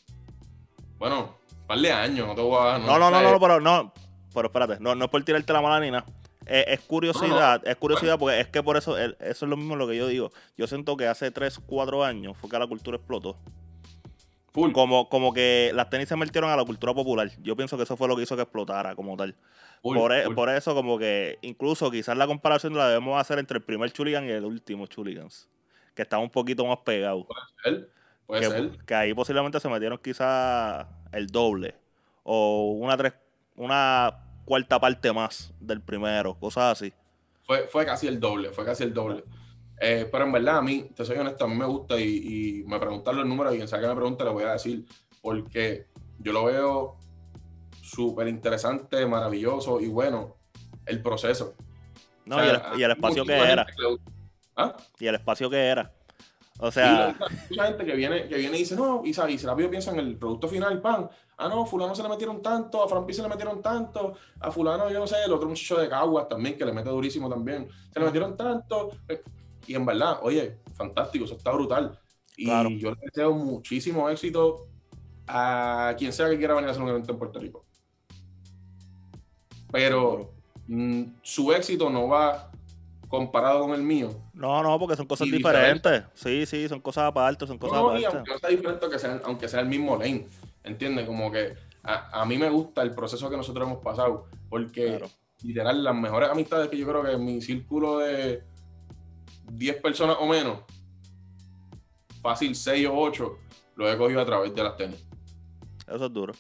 Bueno, 0.98 1.36
un 1.52 1.68
par 1.68 1.78
de 1.78 1.92
años, 1.92 2.26
no 2.26 2.34
te 2.34 2.42
voy 2.42 2.58
a... 2.68 2.80
No, 2.80 2.98
no, 2.98 3.12
no, 3.12 3.20
sé. 3.20 3.32
no, 3.32 3.40
pero 3.40 3.62
no. 3.62 3.94
Pero 4.34 4.48
espérate, 4.48 4.80
no, 4.80 4.96
no 4.96 5.06
es 5.06 5.12
por 5.12 5.24
tirarte 5.24 5.54
la 5.54 5.62
mala 5.62 5.80
ni 5.80 5.92
nada. 5.92 6.06
Eh, 6.48 6.66
es 6.68 6.80
curiosidad, 6.80 7.62
es 7.68 7.76
curiosidad 7.76 8.18
porque 8.18 8.40
es 8.40 8.48
que 8.48 8.64
por 8.64 8.76
eso, 8.76 8.98
eso 8.98 9.16
es 9.20 9.42
lo 9.44 9.56
mismo 9.56 9.76
lo 9.76 9.88
que 9.88 9.96
yo 9.96 10.08
digo. 10.08 10.32
Yo 10.58 10.66
siento 10.66 10.98
que 10.98 11.06
hace 11.06 11.30
3, 11.30 11.60
4 11.64 12.04
años 12.04 12.36
fue 12.36 12.50
que 12.50 12.58
la 12.58 12.66
cultura 12.66 12.98
explotó. 12.98 13.38
Full. 14.52 14.72
Como, 14.72 15.10
como 15.10 15.34
que 15.34 15.72
las 15.74 15.90
tenis 15.90 16.10
se 16.10 16.16
metieron 16.16 16.50
a 16.50 16.56
la 16.56 16.66
cultura 16.66 16.94
popular. 16.94 17.30
Yo 17.42 17.56
pienso 17.56 17.78
que 17.78 17.84
eso 17.84 17.96
fue 17.96 18.08
lo 18.08 18.16
que 18.16 18.24
hizo 18.24 18.36
que 18.36 18.42
explotara 18.42 18.96
como 18.96 19.16
tal. 19.16 19.36
full, 19.82 19.96
por, 19.96 20.12
e- 20.12 20.30
por 20.32 20.50
eso, 20.50 20.74
como 20.74 20.98
que 20.98 21.38
incluso 21.42 21.92
quizás 21.92 22.18
la 22.18 22.26
comparación 22.28 22.76
la 22.76 22.88
debemos 22.88 23.20
hacer 23.20 23.38
entre 23.40 23.58
el 23.60 23.64
primer 23.64 23.92
Chuligan 23.92 24.26
y 24.26 24.30
el 24.30 24.46
último 24.46 24.88
Chuligans. 24.88 25.48
Que 25.94 26.02
estaba 26.02 26.24
un 26.24 26.30
poquito 26.30 26.66
más 26.66 26.78
pegado. 26.80 27.28
Puede 28.26 28.42
que, 28.42 28.48
ser. 28.48 28.78
que 28.86 28.96
ahí 28.96 29.14
posiblemente 29.14 29.60
se 29.60 29.70
metieron 29.70 29.98
quizás 29.98 30.86
el 31.12 31.28
doble. 31.28 31.76
O 32.24 32.72
una 32.80 32.96
tres, 32.96 33.14
una 33.56 34.24
cuarta 34.46 34.80
parte 34.80 35.12
más 35.12 35.54
del 35.60 35.82
primero, 35.82 36.36
cosas 36.36 36.74
así. 36.74 36.94
Fue, 37.46 37.68
fue 37.68 37.86
casi 37.86 38.08
el 38.08 38.20
doble, 38.20 38.52
fue 38.52 38.66
casi 38.66 38.84
el 38.84 38.94
doble. 38.94 39.24
Eh, 39.80 40.08
pero 40.12 40.26
en 40.26 40.32
verdad, 40.32 40.58
a 40.58 40.62
mí, 40.62 40.90
te 40.96 41.06
soy 41.06 41.18
honesto, 41.18 41.46
a 41.46 41.48
mí 41.48 41.56
me 41.56 41.66
gusta 41.66 42.00
y, 42.00 42.62
y 42.62 42.64
me 42.66 42.80
preguntan 42.80 43.16
los 43.16 43.26
números 43.26 43.54
y 43.54 43.58
quien 43.58 43.68
sea 43.68 43.80
que 43.80 43.88
me 43.88 43.96
pregunte 43.96 44.24
le 44.24 44.32
voy 44.32 44.44
a 44.44 44.54
decir, 44.54 44.86
porque 45.22 45.88
yo 46.20 46.34
lo 46.34 46.46
veo 46.46 46.98
súper 47.82 48.28
interesante, 48.28 49.06
maravilloso 49.06 49.80
y 49.80 49.88
bueno, 49.88 50.36
el 50.86 51.02
proceso. 51.02 51.56
No, 52.26 52.38
O 52.38 52.40
sea, 52.40 52.48
y, 52.48 52.50
el, 52.50 52.80
y 52.80 52.84
el 52.84 52.92
espacio 52.92 53.26
que 53.26 53.38
era. 53.38 53.66
le. 53.78 53.98
¿Ah? 54.56 54.76
Y 55.00 55.08
el 55.08 55.16
espacio 55.16 55.50
que 55.50 55.66
era. 55.66 55.92
O 56.62 56.72
sea, 56.72 57.16
mucha 57.50 57.68
gente 57.68 57.86
que 57.86 57.96
viene, 57.96 58.28
que 58.28 58.36
viene 58.36 58.58
y 58.58 58.60
dice, 58.60 58.76
no, 58.76 59.02
y, 59.06 59.12
y 59.12 59.38
se 59.38 59.48
rápido 59.48 59.70
piensa 59.70 59.92
en 59.92 60.00
el 60.00 60.18
producto 60.18 60.50
final, 60.50 60.82
pan. 60.82 61.10
Ah, 61.38 61.48
no, 61.48 61.66
fulano 61.66 61.96
se 61.96 62.04
le 62.04 62.10
metieron 62.10 62.42
tanto, 62.42 62.84
a 62.84 62.90
Frampi 62.90 63.14
se 63.14 63.22
le 63.22 63.30
metieron 63.30 63.62
tanto, 63.62 64.16
a 64.42 64.52
fulano, 64.52 64.90
yo 64.90 65.00
no 65.00 65.08
sé, 65.08 65.16
el 65.26 65.32
otro 65.32 65.48
muchacho 65.48 65.78
de 65.80 65.88
Caguas 65.88 66.28
también, 66.28 66.58
que 66.58 66.66
le 66.66 66.74
mete 66.74 66.90
durísimo 66.90 67.30
también. 67.30 67.70
Se 67.94 68.00
le 68.00 68.06
metieron 68.06 68.36
tanto. 68.36 68.92
Y 69.70 69.76
en 69.76 69.86
verdad, 69.86 70.18
oye, 70.24 70.58
fantástico, 70.76 71.26
eso 71.26 71.36
está 71.36 71.52
brutal. 71.52 71.96
Y 72.36 72.46
Claro. 72.46 72.70
yo 72.72 72.90
le 72.90 72.98
deseo 73.04 73.34
muchísimo 73.36 74.10
éxito 74.10 74.66
a 75.28 75.94
quien 75.96 76.12
sea 76.12 76.28
que 76.28 76.40
quiera 76.40 76.56
venir 76.56 76.70
a 76.70 76.72
hacer 76.72 76.82
un 76.82 76.90
evento 76.90 77.12
en 77.12 77.20
Puerto 77.20 77.40
Rico. 77.40 77.66
Pero 79.72 80.34
mm, 80.68 81.04
su 81.22 81.52
éxito 81.54 81.88
no 81.92 82.08
va 82.08 82.50
comparado 83.08 83.62
con 83.62 83.74
el 83.76 83.84
mío. 83.84 84.10
No, 84.34 84.64
no, 84.64 84.80
porque 84.80 84.96
son 84.96 85.06
cosas 85.06 85.28
Y 85.28 85.32
diferentes. 85.34 86.04
Sí, 86.16 86.48
sí, 86.48 86.68
son 86.68 86.80
cosas 86.82 87.04
aparte, 87.06 87.46
son 87.46 87.60
cosas 87.60 87.78
No, 87.80 87.90
aparte. 87.90 88.06
aunque 88.08 88.32
no 88.32 88.40
sea 88.40 88.50
diferente, 88.50 88.80
aunque 88.86 89.00
sea, 89.00 89.22
aunque 89.24 89.48
sea 89.48 89.60
el 89.60 89.68
mismo 89.68 89.98
lane, 89.98 90.28
¿entiendes? 90.64 91.06
Como 91.06 91.32
que 91.32 91.54
a, 91.84 92.22
a 92.22 92.26
mí 92.26 92.40
me 92.40 92.50
gusta 92.50 92.82
el 92.82 92.96
proceso 92.96 93.30
que 93.30 93.38
nosotros 93.38 93.68
hemos 93.68 93.84
pasado, 93.84 94.26
porque 94.50 94.98
Claro. 94.98 95.10
literal, 95.44 95.84
las 95.84 95.94
mejores 95.96 96.30
amistades 96.30 96.70
que 96.70 96.78
yo 96.78 96.88
creo 96.88 97.04
que 97.04 97.12
en 97.12 97.24
mi 97.24 97.40
círculo 97.40 98.00
de 98.00 98.49
10 99.52 99.78
personas 99.82 100.18
o 100.20 100.28
menos, 100.28 100.60
fácil 102.22 102.56
6 102.56 102.88
o 102.88 102.94
8, 102.98 103.38
lo 103.76 103.92
he 103.92 103.98
cogido 103.98 104.22
a 104.22 104.26
través 104.26 104.54
de 104.54 104.64
las 104.64 104.76
tenis. 104.78 105.06
Eso 105.88 106.06
es 106.06 106.14
duro. 106.14 106.34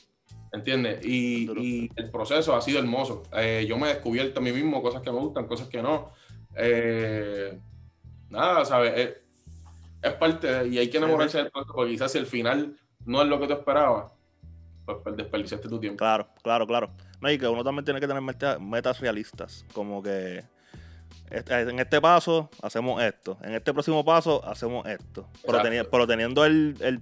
¿Entiendes? 0.52 1.00
Y, 1.06 1.46
Duro. 1.46 1.62
y 1.62 1.92
el 1.96 2.10
proceso 2.10 2.56
ha 2.56 2.62
sido 2.62 2.80
hermoso. 2.80 3.24
Eh, 3.34 3.66
yo 3.70 3.78
me 3.78 3.90
he 3.90 3.94
descubierto 3.94 4.40
a 4.40 4.44
mí 4.44 4.52
mismo 4.52 4.82
cosas 4.82 5.02
que 5.02 5.12
me 5.12 5.20
gustan, 5.20 5.48
cosas 5.48 5.68
que 5.68 5.82
no. 5.82 6.12
Eh, 6.56 7.60
nada, 8.30 8.66
¿sabes? 8.66 8.94
Es, 8.98 9.18
es 10.02 10.14
parte 10.16 10.48
de- 10.48 10.68
y 10.70 10.78
hay 10.80 10.90
que 10.90 10.98
enamorarse 10.98 11.38
del 11.38 11.52
proceso 11.52 11.74
porque 11.74 11.92
quizás 11.92 12.12
si 12.12 12.18
el 12.18 12.26
final 12.26 12.76
no 13.06 13.22
es 13.22 13.28
lo 13.28 13.40
que 13.40 13.46
tú 13.48 13.54
esperabas, 13.54 14.12
pues, 14.86 14.98
pues 15.04 15.16
desperdiciaste 15.18 15.70
tu 15.70 15.80
tiempo. 15.80 15.98
Claro, 15.98 16.28
claro, 16.42 16.66
claro. 16.66 16.90
No, 17.22 17.32
y 17.32 17.38
que 17.38 17.48
uno 17.48 17.64
también 17.64 17.86
tiene 17.86 18.00
que 18.00 18.08
tener 18.08 18.22
meta- 18.24 18.58
metas 18.60 19.00
realistas. 19.00 19.66
Como 19.74 20.02
que 20.02 20.44
en 21.32 21.80
este 21.80 22.02
paso 22.02 22.50
hacemos 22.62 23.02
esto. 23.04 23.38
En 23.44 23.54
este 23.54 23.72
próximo 23.74 24.04
paso 24.04 24.44
hacemos 24.46 24.86
esto. 24.88 25.28
Pero, 25.46 25.58
Exacto. 25.60 25.70
teni- 25.70 25.88
pero 25.92 26.08
teniendo 26.08 26.46
el, 26.46 26.76
el- 26.82 27.02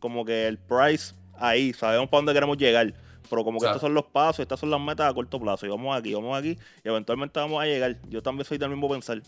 como 0.00 0.24
que 0.24 0.46
el 0.48 0.58
price 0.58 1.14
ahí, 1.38 1.72
sabemos 1.72 2.08
para 2.08 2.18
dónde 2.18 2.34
queremos 2.34 2.56
llegar. 2.58 2.92
Pero 3.30 3.42
como 3.42 3.58
que 3.58 3.64
Exacto. 3.66 3.76
estos 3.78 3.80
son 3.88 3.94
los 3.94 4.04
pasos, 4.06 4.40
estas 4.40 4.60
son 4.60 4.70
las 4.70 4.80
metas 4.80 5.10
a 5.10 5.14
corto 5.14 5.40
plazo. 5.40 5.64
Y 5.66 5.70
vamos 5.70 5.96
aquí, 5.96 6.12
vamos 6.14 6.36
aquí. 6.38 6.58
Y 6.84 6.88
eventualmente 6.88 7.40
vamos 7.40 7.62
a 7.62 7.64
llegar. 7.66 7.96
Yo 8.08 8.22
también 8.22 8.44
soy 8.44 8.58
del 8.58 8.68
mismo 8.70 8.88
pensar. 8.88 9.22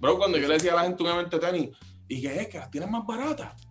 Bro, 0.00 0.18
cuando 0.18 0.38
yo 0.38 0.46
le 0.46 0.54
decía 0.54 0.72
a 0.72 0.76
la 0.76 0.82
gente 0.82 1.02
un 1.02 1.08
evento 1.10 1.38
de 1.38 1.46
tenis, 1.46 1.70
¿y 2.08 2.20
qué 2.20 2.36
es? 2.42 2.48
¿Que 2.48 2.58
las 2.58 2.70
tienes 2.70 2.90
más 2.90 3.04
baratas? 3.06 3.52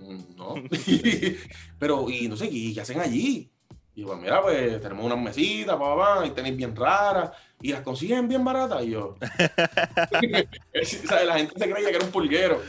Mm, 0.00 0.36
No. 0.36 0.54
Pero, 1.78 2.08
y 2.10 2.28
no 2.28 2.36
sé, 2.36 2.48
¿y 2.50 2.74
qué 2.74 2.80
hacen 2.80 3.00
allí? 3.00 3.50
Y 3.96 4.04
pues 4.04 4.18
mira, 4.18 4.42
pues 4.42 4.80
tenemos 4.80 5.04
unas 5.04 5.18
mesitas, 5.18 5.76
pa, 5.76 5.96
pa, 5.96 6.20
pa, 6.20 6.26
y 6.26 6.30
tenis 6.30 6.56
bien 6.56 6.74
raras, 6.74 7.30
y 7.60 7.70
las 7.70 7.82
consiguen 7.82 8.26
bien 8.26 8.44
baratas. 8.44 8.84
Y 8.84 8.90
yo. 8.90 9.16
La 11.26 11.38
gente 11.38 11.54
se 11.56 11.70
creía 11.70 11.90
que 11.90 11.96
era 11.96 12.04
un 12.04 12.10
pulguero. 12.10 12.60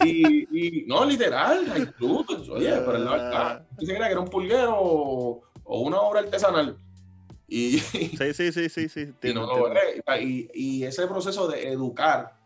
Y, 0.00 0.82
y 0.82 0.86
no, 0.86 1.04
literal, 1.06 1.64
incluso, 1.76 2.52
oye, 2.52 2.70
pero 2.84 2.98
la 2.98 3.10
verdad. 3.10 3.66
Se 3.78 3.86
creía 3.86 4.06
que 4.06 4.12
era 4.12 4.20
un 4.20 4.28
pulguero 4.28 4.76
o, 4.78 5.42
o 5.64 5.80
una 5.80 6.00
obra 6.00 6.20
artesanal. 6.20 6.76
Y, 7.48 7.78
Sí, 7.78 8.34
sí, 8.34 8.52
sí, 8.52 8.68
sí, 8.68 8.88
sí. 8.88 9.12
y, 9.22 9.34
no. 9.34 9.48
Y- 10.20 10.50
y 10.52 10.84
ese 10.84 11.06
proceso 11.06 11.48
de 11.48 11.72
educar 11.72 12.36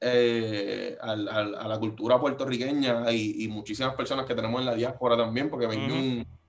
eh, 0.00 0.96
a 1.00 1.16
la 1.16 1.78
cultura 1.78 2.20
puertorriqueña 2.20 3.10
y, 3.12 3.48
muchísimas 3.48 3.94
personas 3.96 4.26
que 4.26 4.34
tenemos 4.34 4.60
en 4.60 4.66
la 4.66 4.74
diáspora 4.74 5.16
también, 5.16 5.50
porque 5.50 5.66
maybe 5.66 5.86
Ujú. 5.86 5.94
un 5.94 6.39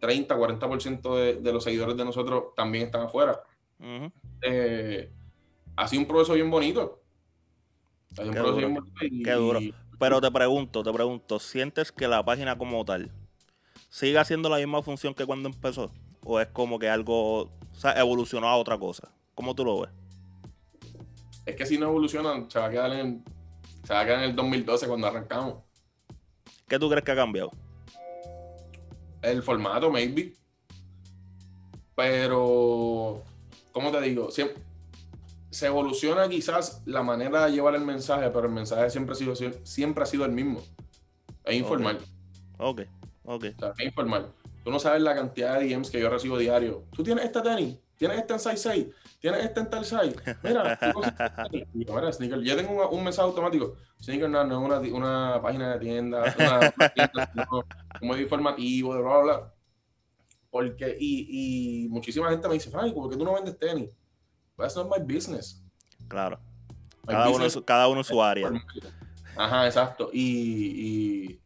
30, 0.00 0.36
40% 0.36 1.16
de, 1.16 1.34
de 1.34 1.52
los 1.52 1.64
seguidores 1.64 1.96
de 1.96 2.04
nosotros 2.04 2.54
también 2.56 2.86
están 2.86 3.02
afuera. 3.02 3.40
Eh, 4.42 5.10
ha 5.76 5.88
sido 5.88 6.02
un 6.02 6.08
proceso 6.08 6.34
bien 6.34 6.50
bonito. 6.50 7.02
Ha 8.12 8.16
sido 8.16 8.28
un 8.28 8.32
Qué 8.34 8.40
proceso 8.40 8.54
duro, 8.54 8.66
bien 8.68 8.74
bonito 8.74 9.04
y- 9.04 9.22
qué 9.22 9.32
duro. 9.32 9.60
Pero 9.98 10.20
te 10.20 10.30
pregunto, 10.30 10.82
te 10.82 10.92
pregunto, 10.92 11.38
¿sientes 11.38 11.90
que 11.92 12.06
la 12.08 12.24
página 12.24 12.56
como 12.58 12.84
tal 12.84 13.10
sigue 13.88 14.18
haciendo 14.18 14.48
la 14.48 14.58
misma 14.58 14.82
función 14.82 15.14
que 15.14 15.24
cuando 15.26 15.48
empezó? 15.48 15.90
¿O 16.24 16.40
es 16.40 16.48
como 16.48 16.78
que 16.78 16.88
algo 16.88 17.42
o 17.42 17.50
sea, 17.72 17.92
evolucionó 17.92 18.48
a 18.48 18.56
otra 18.56 18.76
cosa? 18.78 19.10
¿Cómo 19.34 19.54
tú 19.54 19.64
lo 19.64 19.80
ves? 19.82 19.90
Es 21.46 21.54
que 21.56 21.64
si 21.64 21.78
no 21.78 21.86
evolucionan, 21.86 22.50
se 22.50 22.58
va 22.58 22.66
a 22.66 22.70
quedar 22.70 22.92
en, 22.92 23.24
se 23.84 23.94
va 23.94 24.00
a 24.00 24.04
quedar 24.04 24.18
en 24.24 24.30
el 24.30 24.36
2012 24.36 24.86
cuando 24.88 25.06
arrancamos. 25.06 25.62
¿Qué 26.68 26.78
tú 26.78 26.88
crees 26.90 27.04
que 27.04 27.12
ha 27.12 27.16
cambiado? 27.16 27.50
El 29.22 29.42
formato, 29.42 29.90
maybe. 29.90 30.34
Pero, 31.94 33.22
¿cómo 33.72 33.90
te 33.90 34.00
digo? 34.02 34.30
Siempre, 34.30 34.62
se 35.50 35.66
evoluciona 35.66 36.28
quizás 36.28 36.82
la 36.84 37.02
manera 37.02 37.46
de 37.46 37.52
llevar 37.52 37.74
el 37.74 37.84
mensaje, 37.84 38.28
pero 38.30 38.46
el 38.46 38.52
mensaje 38.52 38.90
siempre 38.90 39.14
ha 39.14 39.16
sido, 39.16 39.34
siempre 39.64 40.02
ha 40.02 40.06
sido 40.06 40.24
el 40.24 40.32
mismo. 40.32 40.62
Es 41.44 41.56
informal. 41.56 41.98
Ok, 42.58 42.82
ok. 43.24 43.44
O 43.56 43.60
sea, 43.60 43.72
es 43.78 43.86
informal. 43.86 44.32
Tú 44.64 44.70
no 44.70 44.78
sabes 44.78 45.00
la 45.00 45.14
cantidad 45.14 45.58
de 45.58 45.68
DMs 45.68 45.90
que 45.90 46.00
yo 46.00 46.10
recibo 46.10 46.36
diario. 46.36 46.84
¿Tú 46.92 47.02
tienes 47.02 47.24
esta 47.24 47.42
tenis? 47.42 47.78
¿Tienes 47.96 48.18
esta 48.18 48.34
en 48.34 48.40
size 48.40 48.56
6? 48.56 48.86
¿Tienes 49.20 49.44
esta 49.44 49.60
en 49.60 49.70
tal 49.70 49.84
size? 49.84 50.14
Mira, 50.42 50.78
mira, 51.72 52.12
Sneaker. 52.12 52.40
Yo 52.42 52.56
tengo 52.56 52.88
un, 52.88 52.98
un 52.98 53.04
mensaje 53.04 53.26
automático. 53.26 53.74
Sneaker 54.02 54.28
no, 54.28 54.44
no 54.44 54.58
es 54.58 54.84
una, 54.90 54.96
una 54.96 55.42
página 55.42 55.72
de 55.74 55.80
tienda, 55.80 56.34
una, 56.38 56.72
una 56.76 56.88
tienda, 56.94 57.32
un 58.00 58.08
medio 58.08 58.22
informativo, 58.22 58.94
de 58.94 59.02
bla, 59.02 59.10
bla, 59.10 59.22
bla. 59.22 59.52
Porque, 60.50 60.96
y, 61.00 61.84
y 61.84 61.88
muchísima 61.88 62.30
gente 62.30 62.46
me 62.48 62.54
dice, 62.54 62.70
Frank, 62.70 62.92
¿por 62.94 63.10
qué 63.10 63.16
tú 63.16 63.24
no 63.24 63.34
vendes 63.34 63.58
tenis? 63.58 63.90
That's 64.56 64.76
not 64.76 64.88
my 64.88 65.02
business. 65.02 65.62
Claro. 66.08 66.38
My 67.02 67.12
Cada 67.12 67.24
uno, 67.24 67.32
business 67.32 67.52
su, 67.54 67.64
cada 67.64 67.88
uno 67.88 68.04
su 68.04 68.22
área. 68.22 68.50
Ajá, 69.36 69.66
exacto. 69.66 70.10
Y, 70.12 70.22
y- 71.30 71.40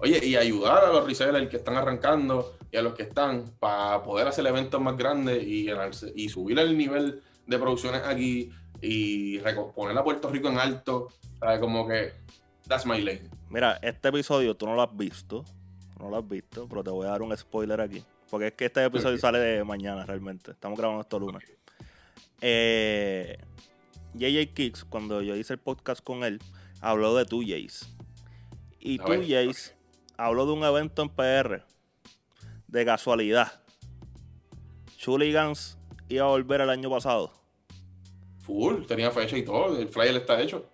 oye, 0.00 0.24
y 0.24 0.36
ayudar 0.36 0.84
a 0.84 0.92
los 0.92 1.06
resellers 1.06 1.48
que 1.48 1.56
están 1.56 1.76
arrancando 1.76 2.56
y 2.70 2.76
a 2.76 2.82
los 2.82 2.94
que 2.94 3.02
están 3.04 3.52
para 3.58 4.02
poder 4.02 4.28
hacer 4.28 4.46
eventos 4.46 4.80
más 4.80 4.96
grandes 4.96 5.42
y, 5.42 6.28
subir 6.28 6.58
el 6.58 6.76
nivel 6.76 7.22
de 7.46 7.58
producciones 7.58 8.02
aquí 8.04 8.50
y 8.80 9.38
poner 9.74 9.98
a 9.98 10.04
Puerto 10.04 10.30
Rico 10.30 10.48
en 10.48 10.58
alto. 10.58 11.08
¿sabes? 11.38 11.58
Como 11.58 11.86
que, 11.86 12.12
that's 12.68 12.86
my 12.86 13.00
lane. 13.00 13.28
Mira, 13.48 13.78
este 13.82 14.08
episodio 14.08 14.56
tú 14.56 14.66
no 14.66 14.74
lo 14.74 14.82
has 14.82 14.96
visto. 14.96 15.44
No 15.98 16.08
lo 16.08 16.16
has 16.16 16.28
visto, 16.28 16.66
pero 16.68 16.82
te 16.82 16.90
voy 16.90 17.06
a 17.06 17.10
dar 17.10 17.22
un 17.22 17.36
spoiler 17.36 17.80
aquí. 17.80 18.02
Porque 18.30 18.48
es 18.48 18.52
que 18.54 18.66
este 18.66 18.84
episodio 18.84 19.18
sale 19.18 19.38
de 19.38 19.64
mañana 19.64 20.06
realmente. 20.06 20.52
Estamos 20.52 20.78
grabando 20.78 21.02
esto 21.02 21.18
lunes. 21.18 21.42
Eh, 22.40 23.36
JJ 24.14 24.54
Kicks, 24.54 24.84
cuando 24.84 25.20
yo 25.20 25.36
hice 25.36 25.54
el 25.54 25.58
podcast 25.58 26.02
con 26.02 26.24
él, 26.24 26.40
habló 26.80 27.14
de 27.16 27.24
tu 27.26 27.42
Jace. 27.42 27.86
Y 28.78 29.00
A 29.00 29.04
tú, 29.04 29.10
ver. 29.10 29.20
Jace, 29.22 29.74
habló 30.20 30.46
de 30.46 30.52
un 30.52 30.64
evento 30.64 31.02
en 31.02 31.08
PR. 31.08 31.62
De 32.68 32.84
casualidad. 32.84 33.52
Chuligans 34.96 35.78
iba 36.08 36.24
a 36.26 36.28
volver 36.28 36.60
el 36.60 36.70
año 36.70 36.90
pasado. 36.90 37.32
Full, 38.42 38.84
tenía 38.86 39.10
fecha 39.10 39.36
y 39.36 39.44
todo, 39.44 39.78
el 39.78 39.88
flyer 39.88 40.16
está 40.16 40.40
hecho. 40.40 40.66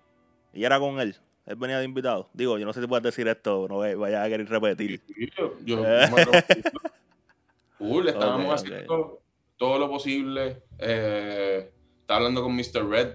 Y 0.52 0.64
era 0.64 0.78
con 0.78 0.98
él. 1.00 1.16
Él 1.46 1.56
venía 1.56 1.78
de 1.78 1.84
invitado. 1.84 2.28
Digo, 2.32 2.58
yo 2.58 2.66
no 2.66 2.72
sé 2.72 2.80
si 2.80 2.86
puedes 2.86 3.04
decir 3.04 3.28
esto, 3.28 3.66
no 3.68 3.78
vayas 3.78 4.26
a 4.26 4.28
querer 4.28 4.48
repetir. 4.48 5.00
Sí, 5.06 5.28
Yo, 5.36 5.54
yo-. 5.64 5.82
Full, 7.78 8.08
estábamos 8.08 8.62
haciendo 8.62 9.20
todo 9.56 9.78
lo 9.78 9.88
posible. 9.88 10.62
Eh, 10.78 11.70
estaba 12.00 12.18
hablando 12.18 12.42
con 12.42 12.56
Mr. 12.56 12.88
Red. 12.88 13.14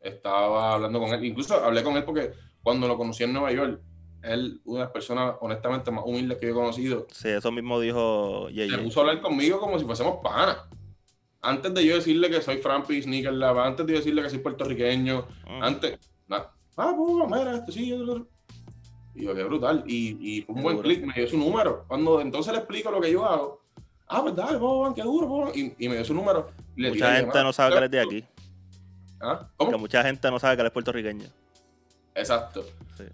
Estaba 0.00 0.74
hablando 0.74 0.98
con 0.98 1.10
él. 1.10 1.24
Incluso 1.24 1.54
hablé 1.62 1.84
con 1.84 1.96
él 1.96 2.04
porque 2.04 2.32
cuando 2.62 2.88
lo 2.88 2.96
conocí 2.96 3.22
en 3.22 3.34
Nueva 3.34 3.52
York, 3.52 3.80
él, 4.22 4.60
una 4.64 4.80
de 4.80 4.84
las 4.84 4.92
personas 4.92 5.34
honestamente 5.40 5.90
más 5.90 6.04
humildes 6.06 6.38
que 6.38 6.46
yo 6.46 6.52
he 6.52 6.54
conocido, 6.54 7.06
Sí, 7.10 7.28
eso 7.28 7.50
mismo 7.52 7.80
dijo 7.80 8.48
se 8.48 8.66
JJ. 8.68 8.82
puso 8.82 9.00
a 9.00 9.02
hablar 9.04 9.22
conmigo 9.22 9.58
como 9.60 9.78
si 9.78 9.84
fuésemos 9.84 10.18
panas. 10.22 10.58
Antes 11.42 11.72
de 11.72 11.84
yo 11.86 11.94
decirle 11.94 12.28
que 12.28 12.42
soy 12.42 12.58
Frampi 12.58 13.02
Sneaker 13.02 13.32
Lab, 13.32 13.58
antes 13.60 13.86
de 13.86 13.92
yo 13.94 13.98
decirle 13.98 14.22
que 14.22 14.30
soy 14.30 14.40
puertorriqueño, 14.40 15.26
Mm. 15.46 15.62
antes, 15.62 15.98
nada. 16.28 16.52
Ah, 16.76 16.94
pues, 16.96 17.30
mira, 17.30 17.56
esto 17.56 17.72
sí, 17.72 17.92
esto. 17.92 18.26
Y 19.14 19.24
yo, 19.24 19.34
qué 19.34 19.42
brutal. 19.44 19.82
Y, 19.86 20.16
y 20.38 20.42
fue 20.42 20.54
un 20.54 20.60
Qué 20.60 20.62
buen 20.64 20.78
clic, 20.82 21.04
me 21.04 21.14
dio 21.14 21.26
su 21.28 21.36
número. 21.38 21.84
Cuando 21.88 22.20
entonces 22.20 22.52
le 22.52 22.58
explico 22.60 22.90
lo 22.90 23.00
que 23.00 23.10
yo 23.10 23.24
hago, 23.24 23.62
ah, 24.06 24.22
pues 24.22 24.36
dale, 24.36 24.58
Boban, 24.58 24.94
qué 24.94 25.02
duro, 25.02 25.26
Boban. 25.26 25.52
Y, 25.54 25.74
y 25.78 25.88
me 25.88 25.96
dio 25.96 26.04
su 26.04 26.14
número. 26.14 26.50
Le 26.76 26.90
Mucha 26.90 27.06
gente 27.06 27.22
llamada. 27.22 27.42
no 27.44 27.52
sabe 27.52 27.72
que 27.72 27.78
él 27.78 27.84
es 27.84 27.90
de 27.90 28.00
aquí. 28.00 28.24
¿Ah? 29.20 29.48
Que 29.58 29.64
¿Cómo? 29.66 29.78
mucha 29.78 30.02
gente 30.02 30.30
no 30.30 30.38
sabe 30.38 30.56
que 30.56 30.60
él 30.62 30.66
es 30.66 30.72
puertorriqueño. 30.72 31.26
Exacto. 32.14 32.64
Sí. 32.96 33.04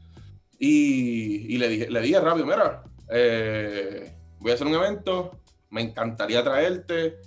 Y, 0.59 1.55
y 1.55 1.59
le, 1.59 1.69
dije, 1.69 1.91
le 1.91 2.01
dije 2.01 2.21
rápido, 2.21 2.47
mira, 2.47 2.83
eh, 3.11 4.15
voy 4.41 4.51
a 4.51 4.55
hacer 4.55 4.67
un 4.67 4.75
evento, 4.75 5.39
me 5.71 5.83
encantaría 5.83 6.43
traerte, 6.43 7.19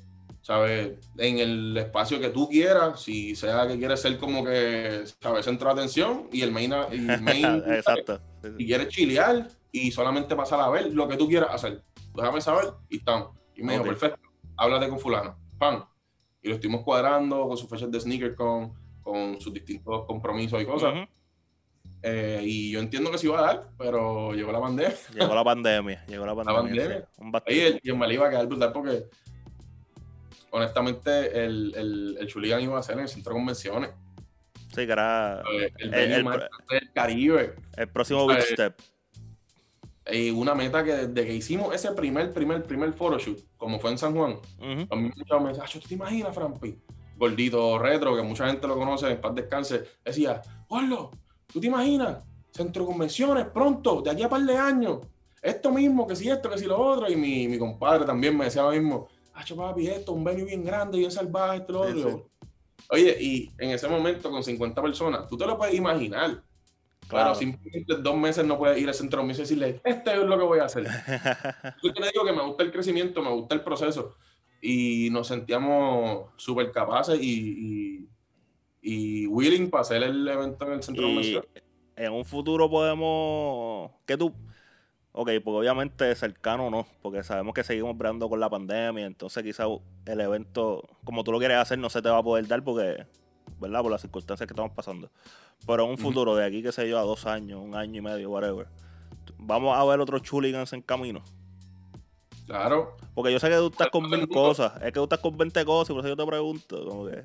¿sabes? 0.42 0.98
En 1.18 1.40
el 1.40 1.78
espacio 1.78 2.20
que 2.20 2.30
tú 2.30 2.50
quieras, 2.50 3.02
si 3.02 3.36
sea 3.36 3.68
que 3.68 3.78
quieres 3.78 4.02
ser 4.02 4.18
como 4.18 4.44
que, 4.44 5.04
¿sabes? 5.22 5.46
Centro 5.46 5.68
de 5.68 5.74
atención 5.74 6.28
y 6.32 6.42
el 6.42 6.52
main, 6.52 6.74
y 6.92 6.96
el 7.12 7.22
main 7.22 7.64
Exacto. 7.68 8.20
Si 8.58 8.66
quieres 8.66 8.88
chilear 8.88 9.48
y 9.72 9.92
solamente 9.92 10.36
pasar 10.36 10.60
a 10.62 10.70
ver 10.70 10.92
lo 10.94 11.08
que 11.08 11.18
tú 11.18 11.28
quieras 11.28 11.50
hacer. 11.54 11.84
Déjame 12.16 12.42
saber 12.42 12.74
y 12.90 12.98
estamos. 12.98 13.38
Y 13.56 13.62
me 13.62 13.74
Ok. 13.78 13.84
dijo, 13.84 14.00
perfecto, 14.00 14.30
háblate 14.58 14.90
con 14.90 15.00
fulano. 15.00 15.38
Pan. 15.60 15.84
Y 16.42 16.48
lo 16.48 16.56
estuvimos 16.56 16.84
cuadrando 16.84 17.48
con 17.48 17.58
sus 17.58 17.70
fechas 17.70 17.92
de 17.92 18.00
sneaker 18.00 18.34
con, 18.34 18.74
con 19.04 19.40
sus 19.42 19.54
distintos 19.54 20.06
compromisos 20.06 20.62
y 20.62 20.66
cosas. 20.66 20.94
Ujú. 20.94 21.06
Eh, 22.02 22.42
y 22.44 22.72
yo 22.72 22.80
entiendo 22.80 23.12
que 23.12 23.18
se 23.18 23.28
iba 23.28 23.40
a 23.40 23.42
dar, 23.42 23.68
pero 23.78 24.34
llegó 24.34 24.52
la 24.52 24.62
pandemia. 24.62 24.96
Llegó 25.14 25.36
la 25.36 25.44
pandemia. 25.44 26.06
Llegó 26.08 26.26
la 26.26 26.36
pandemia. 26.36 26.62
pandemia. 26.62 26.98
sí. 27.00 27.22
Un 27.22 27.32
bastante. 27.32 27.66
Oye, 27.68 27.80
y 27.84 27.90
en 27.90 27.98
Malí 27.98 28.14
iba 28.16 28.28
a 28.28 28.30
quedar 28.30 28.48
brutal 28.48 28.72
porque 28.72 29.04
honestamente, 30.52 31.44
el, 31.46 31.74
el, 31.76 32.18
el 32.20 32.28
Chuligan 32.28 32.62
iba 32.62 32.80
a 32.80 32.84
ser 32.84 32.96
en 32.96 33.02
el 33.04 33.10
centro 33.10 33.34
de 33.34 33.40
convenciones. 33.40 33.92
Sí, 34.70 34.86
que 34.86 34.92
era 34.92 35.42
El, 35.78 35.94
el, 35.94 36.12
el- 36.14 36.24
más 36.24 36.38
del 36.70 36.92
Caribe. 36.94 37.56
el 37.76 37.88
próximo 37.90 38.28
Big 38.28 38.38
eh, 38.38 38.42
Step. 38.54 38.80
Y 40.12 40.32
una 40.32 40.56
meta 40.56 40.84
que 40.84 40.94
desde 41.08 41.28
que 41.28 41.34
hicimos 41.36 41.74
ese 41.76 41.92
primer, 41.92 42.34
primer, 42.34 42.64
primer 42.64 42.94
photoshoot, 42.94 43.40
como 43.58 43.80
fue 43.80 43.92
en 43.92 43.98
San 44.00 44.16
Juan, 44.16 44.38
a 44.90 44.96
mí 44.96 45.04
me 45.04 45.14
decían, 45.16 45.62
"Acho, 45.62 45.80
¿tú 45.80 45.88
te 45.88 45.94
imaginas, 45.94 46.34
Frampi? 46.34 46.80
Gordito 47.16 47.78
retro, 47.78 48.16
que 48.16 48.22
mucha 48.24 48.48
gente 48.48 48.68
lo 48.68 48.76
conoce, 48.76 49.12
en 49.12 49.22
paz 49.22 49.36
descanse, 49.36 49.84
decía, 50.04 50.42
Gordo, 50.68 51.12
¿tú 51.52 51.60
te 51.60 51.68
imaginas? 51.68 52.24
Centro 52.52 52.84
de 52.84 52.88
convenciones, 52.88 53.46
pronto, 53.48 54.02
de 54.02 54.12
aquí 54.12 54.24
a 54.24 54.30
par 54.30 54.42
de 54.42 54.58
años. 54.58 55.00
Esto 55.42 55.72
mismo, 55.72 56.06
que 56.06 56.16
si 56.16 56.30
esto, 56.30 56.50
que 56.50 56.58
si 56.58 56.66
lo 56.66 56.80
otro. 56.80 57.10
Y 57.10 57.16
mi, 57.16 57.48
mi 57.48 57.58
compadre 57.58 58.06
también 58.06 58.36
me 58.38 58.46
decía 58.46 58.64
lo 58.64 58.72
mismo, 58.72 59.08
Acho, 59.40 59.56
papi, 59.56 59.88
esto, 59.88 60.12
un 60.12 60.24
venue 60.24 60.44
bien 60.44 60.66
grande, 60.66 60.98
bien 60.98 61.12
salvaje, 61.12 61.60
esto, 61.60 61.72
lo 61.72 61.82
otro. 61.82 62.10
sí. 62.12 62.48
Oye, 62.90 63.16
y 63.22 63.52
en 63.58 63.70
ese 63.70 63.88
momento 63.88 64.30
con 64.30 64.44
50 64.44 64.82
personas, 64.82 65.28
tú 65.28 65.38
te 65.38 65.46
lo 65.46 65.58
puedes 65.58 65.76
imaginar. 65.76 66.44
Claro. 67.08 67.34
Pero 67.34 67.36
simplemente 67.36 67.96
dos 67.96 68.18
meses 68.18 68.46
no 68.46 68.58
puedes 68.58 68.78
ir 68.80 68.88
al 68.88 68.94
centro 68.94 69.18
de 69.18 69.22
convenciones 69.22 69.52
y 69.52 69.56
decirle, 69.56 69.82
esto 69.84 70.12
es 70.12 70.18
lo 70.18 70.38
que 70.38 70.44
voy 70.44 70.60
a 70.60 70.66
hacer. 70.66 70.84
Yo 71.84 71.94
te 71.94 72.04
digo 72.12 72.26
que 72.26 72.34
me 72.34 72.44
gusta 72.44 72.64
el 72.64 72.72
crecimiento, 72.72 73.22
me 73.22 73.32
gusta 73.32 73.56
el 73.56 73.64
proceso. 73.64 74.16
Y 74.62 75.10
nos 75.12 75.28
sentíamos 75.28 76.32
súper 76.36 76.72
capaces 76.72 77.18
y, 77.22 77.28
y, 77.28 78.10
y 78.82 79.28
willing 79.28 79.70
para 79.70 79.82
hacer 79.82 80.04
el 80.04 80.28
evento 80.28 80.66
en 80.66 80.74
el 80.74 80.84
centro 80.84 81.04
convenciones. 81.04 81.50
en 81.96 82.14
un 82.14 82.26
futuro 82.26 82.70
podemos. 82.70 83.92
que 84.06 84.18
tú? 84.18 84.34
Ok, 85.12 85.32
porque 85.44 85.60
obviamente 85.60 86.16
cercano 86.16 86.70
no, 86.70 86.86
porque 87.02 87.24
sabemos 87.24 87.54
que 87.54 87.64
seguimos 87.64 87.98
brando 87.98 88.30
con 88.30 88.40
la 88.40 88.50
pandemia, 88.50 89.06
entonces 89.06 89.44
quizás 89.44 89.68
el 90.06 90.22
evento, 90.22 90.88
como 91.04 91.24
tú 91.24 91.32
lo 91.32 91.40
quieres 91.40 91.58
hacer, 91.58 91.80
no 91.80 91.90
se 91.90 92.02
te 92.02 92.10
va 92.10 92.20
a 92.20 92.24
poder 92.24 92.48
dar 92.48 92.64
porque, 92.64 93.06
¿verdad? 93.60 93.82
Por 93.82 93.92
las 93.92 94.02
circunstancias 94.02 94.48
que 94.48 94.54
estamos 94.54 94.72
pasando. 94.72 95.10
Pero 95.66 95.86
en 95.86 95.90
un 95.90 95.98
futuro, 95.98 96.36
de 96.36 96.46
aquí, 96.46 96.62
que 96.62 96.72
sé 96.72 96.88
yo, 96.88 97.00
a 97.00 97.02
dos 97.02 97.26
años, 97.26 97.60
un 97.60 97.76
año 97.76 97.98
y 97.98 98.02
medio, 98.02 98.30
whatever, 98.30 98.68
vamos 99.38 99.76
a 99.78 99.84
ver 99.84 100.00
otros 100.00 100.22
chuligans 100.22 100.72
en 100.74 100.84
camino. 100.84 101.24
Claro, 102.46 102.96
Porque 103.14 103.32
yo 103.32 103.40
sé 103.40 103.50
que 103.50 103.58
tú 103.58 103.68
estás 103.68 103.90
con 103.90 104.10
mil 104.10 104.28
cosas, 104.28 104.74
es 104.78 104.86
que 104.86 104.92
tú 104.94 105.04
estás 105.04 105.20
con 105.20 105.38
20 105.38 105.66
cosas, 105.66 105.90
y 105.90 105.94
por 105.94 106.06
eso 106.06 106.16
yo 106.16 106.18
te 106.18 106.26
pregunto, 106.26 106.86
como 106.86 107.06
que... 107.08 107.24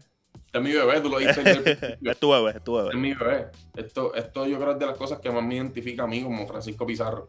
este 0.55 0.69
es 0.71 0.75
mi 0.77 0.81
bebé, 0.87 1.01
tú 1.01 1.09
lo 1.09 1.19
dices. 1.19 1.99
es 2.01 2.19
tu 2.21 2.31
bebé, 2.31 2.53
es 2.57 2.63
tu 2.63 2.79
Este 2.79 2.91
es 2.95 3.01
mi 3.01 3.13
bebé. 3.13 3.47
Esto, 3.75 4.15
esto 4.15 4.47
yo 4.47 4.57
creo 4.61 4.73
es 4.73 4.79
de 4.79 4.87
las 4.87 4.97
cosas 4.97 5.19
que 5.19 5.29
más 5.29 5.43
me 5.43 5.57
identifica 5.57 6.05
a 6.05 6.07
mí 6.07 6.23
como 6.23 6.47
Francisco 6.47 6.87
Pizarro. 6.87 7.29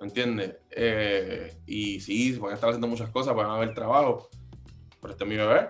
¿Me 0.00 0.06
entiendes? 0.08 0.56
Eh, 0.70 1.54
y 1.66 2.00
sí, 2.00 2.36
van 2.38 2.50
a 2.50 2.54
estar 2.54 2.70
haciendo 2.70 2.88
muchas 2.88 3.08
cosas, 3.10 3.36
van 3.36 3.46
a 3.46 3.54
haber 3.54 3.72
trabajo. 3.72 4.28
Pero 5.00 5.12
este 5.12 5.22
es 5.24 5.30
mi 5.30 5.36
bebé. 5.36 5.68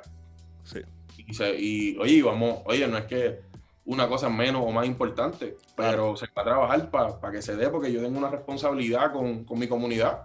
Sí. 0.65 0.81
Y, 1.19 1.35
se- 1.35 1.61
y, 1.61 1.97
oye, 1.99 2.23
vamos, 2.23 2.61
oye, 2.65 2.89
no 2.89 2.97
es 2.97 3.05
que 3.05 3.41
una 3.85 4.09
cosa 4.09 4.31
menos 4.31 4.63
o 4.65 4.71
más 4.71 4.87
importante, 4.87 5.57
pero 5.77 6.17
se 6.17 6.27
va 6.29 6.41
a 6.41 6.45
trabajar 6.45 6.91
para 6.91 7.31
que 7.31 7.43
se 7.43 7.57
dé, 7.57 7.69
porque 7.69 7.93
yo 7.93 8.01
tengo 8.01 8.17
una 8.19 8.31
responsabilidad 8.31 9.13
con, 9.13 9.45
con 9.45 9.59
mi 9.59 9.69
comunidad. 9.69 10.23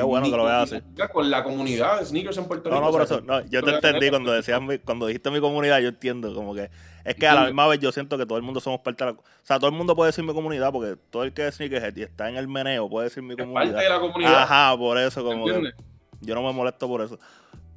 Qué 0.00 0.06
bueno 0.06 0.30
que 0.30 0.36
lo 0.36 0.44
veas 0.44 0.72
así. 0.72 0.82
Con 1.12 1.30
la 1.30 1.42
comunidad 1.44 1.98
de 2.00 2.06
sneakers 2.06 2.36
en 2.38 2.44
Puerto 2.46 2.68
No, 2.70 2.76
Rico. 2.76 2.86
no, 2.86 2.92
por 2.92 3.02
o 3.02 3.06
sea, 3.06 3.16
eso, 3.18 3.26
no, 3.26 3.40
yo 3.46 3.62
te 3.62 3.70
entendí 3.70 4.10
cuando 4.10 4.32
decías 4.32 4.60
mi- 4.62 4.78
cuando 4.78 5.06
dijiste 5.06 5.30
mi 5.30 5.40
comunidad, 5.40 5.78
yo 5.80 5.88
entiendo, 5.88 6.34
como 6.34 6.54
que 6.54 6.70
es 7.04 7.14
que 7.16 7.26
a 7.26 7.34
la 7.34 7.44
misma 7.46 7.66
vez 7.68 7.80
yo 7.80 7.90
siento 7.92 8.16
que 8.18 8.26
todo 8.26 8.36
el 8.38 8.44
mundo 8.44 8.60
somos 8.60 8.80
parte 8.80 9.04
de 9.04 9.12
la, 9.12 9.18
o 9.18 9.22
sea, 9.42 9.58
todo 9.58 9.70
el 9.70 9.76
mundo 9.76 9.96
puede 9.96 10.08
decir 10.10 10.24
mi 10.24 10.32
comunidad 10.34 10.70
porque 10.72 10.96
todo 11.10 11.24
el 11.24 11.32
que 11.32 11.46
es 11.48 11.54
sneakerhead 11.56 11.96
y 11.96 12.02
está 12.02 12.28
en 12.28 12.36
el 12.36 12.48
meneo 12.48 12.88
puede 12.88 13.08
decir 13.08 13.22
mi 13.22 13.30
es 13.30 13.36
parte 13.36 13.52
comunidad. 13.52 13.78
de 13.80 13.88
la 13.88 14.00
comunidad. 14.00 14.42
Ajá, 14.42 14.76
por 14.76 14.98
eso 14.98 15.24
como 15.24 15.46
que 15.46 15.72
yo 16.20 16.34
no 16.34 16.42
me 16.42 16.52
molesto 16.52 16.86
por 16.88 17.00
eso. 17.02 17.18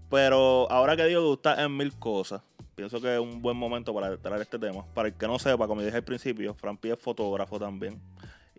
Pero 0.09 0.69
ahora 0.71 0.95
que 0.97 1.05
digo 1.05 1.21
que 1.21 1.25
tú 1.27 1.33
estás 1.33 1.59
en 1.59 1.75
mil 1.77 1.93
cosas, 1.97 2.41
pienso 2.75 2.99
que 2.99 3.13
es 3.13 3.19
un 3.19 3.41
buen 3.41 3.55
momento 3.55 3.93
para 3.93 4.17
traer 4.17 4.41
este 4.41 4.59
tema. 4.59 4.83
Para 4.93 5.07
el 5.09 5.13
que 5.13 5.27
no 5.27 5.39
sepa, 5.39 5.67
como 5.67 5.81
dije 5.81 5.95
al 5.95 6.03
principio, 6.03 6.53
Frampi 6.53 6.91
es 6.91 6.99
fotógrafo 6.99 7.57
también. 7.59 7.99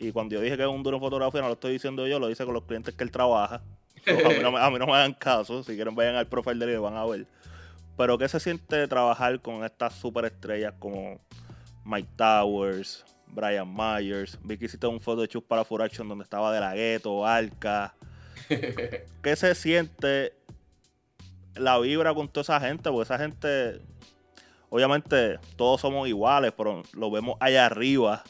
Y 0.03 0.11
cuando 0.13 0.35
yo 0.35 0.41
dije 0.41 0.57
que 0.57 0.63
es 0.65 0.69
un 0.69 0.83
duro 0.83 0.97
en 0.97 1.03
fotografía, 1.03 1.41
no 1.41 1.47
lo 1.47 1.55
estoy 1.55 1.73
diciendo 1.75 2.07
yo, 2.09 2.19
lo 2.19 2.29
hice 2.29 2.45
con 2.45 2.55
los 2.55 2.65
clientes 2.65 2.95
que 2.95 3.05
él 3.05 3.11
trabaja. 3.11 3.63
A, 4.07 4.29
mí 4.31 4.39
no, 4.43 4.51
me- 4.51 4.59
a 4.61 4.69
mí 4.71 4.79
no 4.79 4.87
me 4.87 4.95
hagan 4.95 5.15
caso, 5.15 5.63
si 5.63 5.75
quieren 5.77 5.95
vayan 5.95 6.17
al 6.17 6.27
profile 6.27 6.59
de 6.67 6.73
él 6.73 6.79
y 6.79 6.83
van 6.83 6.97
a 6.97 7.05
ver. 7.07 7.25
Pero 7.97 8.19
¿qué 8.19 8.29
se 8.29 8.41
siente 8.41 8.89
trabajar 8.89 9.41
con 9.41 9.65
estas 9.65 9.95
superestrellas 9.95 10.75
como 10.81 11.21
Mike 11.85 12.09
Towers, 12.17 13.05
Brian 13.29 13.73
Myers? 13.73 14.39
Vi 14.43 14.59
que 14.59 14.65
hiciste 14.65 14.87
un 14.89 15.01
photoshoot 15.01 15.47
para 15.47 15.65
For 15.65 15.81
Action 15.83 16.09
donde 16.09 16.25
estaba 16.25 16.53
De 16.53 16.59
La 16.59 16.75
Ghetto, 16.75 17.25
Arca. 17.25 17.95
¿Qué 19.23 19.37
se 19.37 19.55
siente 19.55 20.33
la 21.55 21.79
vibra 21.79 22.13
con 22.13 22.29
toda 22.29 22.43
esa 22.43 22.61
gente? 22.61 22.91
Porque 22.91 23.05
esa 23.05 23.19
gente, 23.19 23.81
obviamente, 24.69 25.39
todos 25.57 25.81
somos 25.81 26.09
iguales, 26.09 26.53
pero 26.57 26.83
lo 26.95 27.11
vemos 27.11 27.37
allá 27.41 27.67
arriba, 27.67 28.25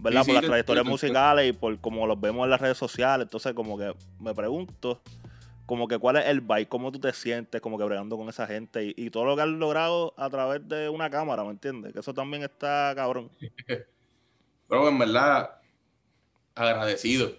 ¿verdad? 0.00 0.22
Sí, 0.22 0.26
sí, 0.26 0.30
por 0.30 0.34
las 0.34 0.42
te 0.42 0.48
trayectorias 0.48 0.84
te 0.84 0.90
musicales 0.90 1.48
y 1.48 1.52
por 1.52 1.78
como 1.80 2.06
los 2.06 2.20
vemos 2.20 2.44
en 2.44 2.50
las 2.50 2.60
redes 2.60 2.78
sociales. 2.78 3.26
Entonces, 3.26 3.52
como 3.54 3.78
que 3.78 3.94
me 4.20 4.34
pregunto, 4.34 5.00
como 5.66 5.86
que 5.86 5.98
cuál 5.98 6.16
es 6.16 6.26
el 6.26 6.40
vibe, 6.40 6.68
cómo 6.68 6.90
tú 6.90 6.98
te 6.98 7.12
sientes, 7.12 7.60
como 7.60 7.78
que 7.78 7.84
bregando 7.84 8.16
con 8.16 8.28
esa 8.28 8.46
gente 8.46 8.84
y, 8.84 8.94
y 8.96 9.10
todo 9.10 9.24
lo 9.24 9.36
que 9.36 9.42
has 9.42 9.48
logrado 9.48 10.14
a 10.16 10.30
través 10.30 10.66
de 10.66 10.88
una 10.88 11.10
cámara, 11.10 11.44
¿me 11.44 11.50
entiendes? 11.50 11.92
Que 11.92 12.00
eso 12.00 12.14
también 12.14 12.42
está 12.42 12.92
cabrón. 12.96 13.30
Pero 14.68 14.88
en 14.88 14.98
verdad, 14.98 15.58
agradecido. 16.54 17.32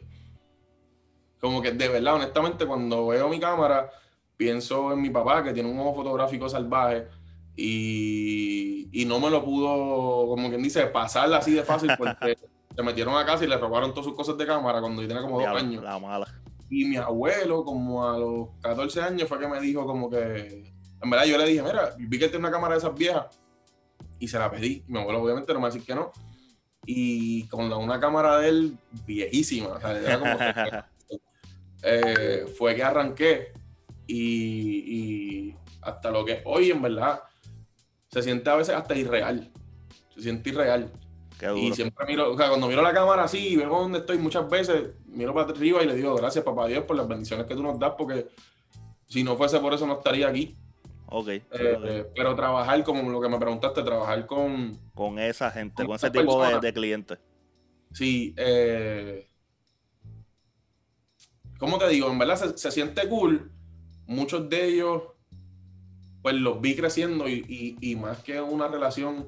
Como 1.39 1.62
que 1.62 1.72
de 1.72 1.88
verdad, 1.88 2.16
honestamente, 2.16 2.66
cuando 2.66 3.07
veo 3.07 3.30
mi 3.30 3.39
cámara, 3.39 3.89
pienso 4.36 4.91
en 4.91 5.01
mi 5.01 5.10
papá, 5.10 5.43
que 5.43 5.53
tiene 5.53 5.70
un 5.70 5.80
ojo 5.80 5.95
fotográfico 5.95 6.49
salvaje, 6.49 7.07
y, 7.55 8.89
y 8.91 9.05
no 9.05 9.20
me 9.20 9.30
lo 9.30 9.43
pudo, 9.43 10.28
como 10.28 10.49
quien 10.49 10.64
dice, 10.64 10.86
pasar 10.88 11.34
así 11.34 11.53
de 11.53 11.64
fácil, 11.64 11.91
porque 11.97 12.38
se 12.80 12.84
metieron 12.86 13.18
a 13.18 13.26
casa 13.26 13.44
y 13.44 13.48
le 13.48 13.58
robaron 13.58 13.92
todas 13.92 14.06
sus 14.06 14.16
cosas 14.16 14.38
de 14.38 14.46
cámara 14.46 14.80
cuando 14.80 15.02
yo 15.02 15.08
tenía 15.10 15.22
como 15.22 15.38
dos 15.38 15.48
años. 15.60 15.84
La 15.84 16.00
mala. 16.00 16.26
Y 16.70 16.86
mi 16.86 16.96
abuelo, 16.96 17.66
como 17.66 18.08
a 18.08 18.18
los 18.18 18.48
14 18.62 19.02
años, 19.02 19.28
fue 19.28 19.38
que 19.38 19.50
me 19.50 19.60
dijo 19.60 19.86
como 19.86 20.10
que... 20.10 20.72
En 21.02 21.10
verdad 21.10 21.26
yo 21.26 21.38
le 21.38 21.46
dije, 21.46 21.62
mira, 21.62 21.94
vi 21.98 22.18
que 22.18 22.30
tiene 22.30 22.38
una 22.40 22.52
cámara 22.52 22.76
de 22.76 22.80
esas 22.80 22.96
viejas. 22.96 23.38
Y 24.18 24.30
se 24.30 24.40
la 24.40 24.50
pedí. 24.50 24.86
Mi 24.88 24.98
abuelo 24.98 25.22
obviamente 25.22 25.52
no 25.52 25.60
me 25.60 25.64
va 25.64 25.68
a 25.68 25.72
decir 25.74 25.86
que 25.86 25.94
no. 25.94 26.12
Y 26.86 27.48
con 27.50 27.70
la- 27.70 27.76
una 27.76 28.00
cámara 28.00 28.38
de 28.38 28.48
él 28.48 28.78
viejísima. 29.06 29.68
O 29.74 29.80
sea, 29.82 30.00
era 30.00 30.18
como 30.18 30.38
eh, 31.84 32.46
fue 32.58 32.76
que 32.76 32.84
arranqué. 32.84 33.52
Y, 34.08 35.50
y 35.50 35.56
hasta 35.82 36.12
lo 36.12 36.24
que 36.24 36.42
hoy, 36.46 36.72
en 36.72 36.82
verdad, 36.82 37.24
se 38.10 38.22
siente 38.22 38.50
a 38.50 38.56
veces 38.56 38.74
hasta 38.74 38.96
irreal. 38.96 39.52
Se 40.16 40.22
siente 40.22 40.50
irreal. 40.50 40.92
Y 41.58 41.72
siempre 41.74 42.06
miro, 42.06 42.34
o 42.34 42.38
sea, 42.38 42.50
cuando 42.50 42.68
miro 42.68 42.82
la 42.82 42.94
cámara 42.94 43.24
así 43.24 43.50
y 43.50 43.56
veo 43.56 43.70
dónde 43.70 44.00
estoy, 44.00 44.18
muchas 44.18 44.50
veces 44.50 44.90
miro 45.06 45.34
para 45.34 45.50
arriba 45.50 45.82
y 45.82 45.88
le 45.88 45.96
digo, 45.96 46.16
gracias 46.16 46.44
papá 46.44 46.68
Dios 46.68 46.84
por 46.84 46.98
las 46.98 47.08
bendiciones 47.08 47.46
que 47.46 47.56
tú 47.56 47.64
nos 47.64 47.80
das, 47.80 47.94
porque 47.98 48.28
si 49.08 49.24
no 49.24 49.36
fuese 49.38 49.60
por 49.60 49.74
eso 49.74 49.88
no 49.88 49.94
estaría 49.94 50.28
aquí. 50.28 50.56
Ok. 51.08 51.28
Eh, 51.30 51.44
eh, 51.52 52.12
pero 52.16 52.36
trabajar, 52.36 52.84
como 52.84 53.10
lo 53.10 53.22
que 53.22 53.30
me 53.30 53.40
preguntaste, 53.40 53.82
trabajar 53.84 54.26
con, 54.28 54.78
Con 54.94 55.18
esa 55.18 55.50
gente, 55.50 55.76
con 55.76 55.88
con 55.88 55.96
ese 55.96 56.12
tipo 56.12 56.44
de, 56.46 56.60
de 56.60 56.74
clientes. 56.74 57.18
sí, 57.94 58.34
eh, 58.38 59.28
¿cómo 61.58 61.78
te 61.78 61.88
digo? 61.90 62.12
En 62.12 62.20
verdad 62.20 62.36
se, 62.36 62.58
se 62.58 62.72
siente 62.72 63.08
cool. 63.10 63.52
Muchos 64.08 64.50
de 64.50 64.66
ellos, 64.66 65.04
pues 66.22 66.36
los 66.36 66.60
vi 66.62 66.76
creciendo 66.76 67.28
y, 67.30 67.46
y- 67.48 67.92
y 67.92 67.96
más 67.96 68.20
que 68.24 68.42
una 68.42 68.68
relación 68.68 69.28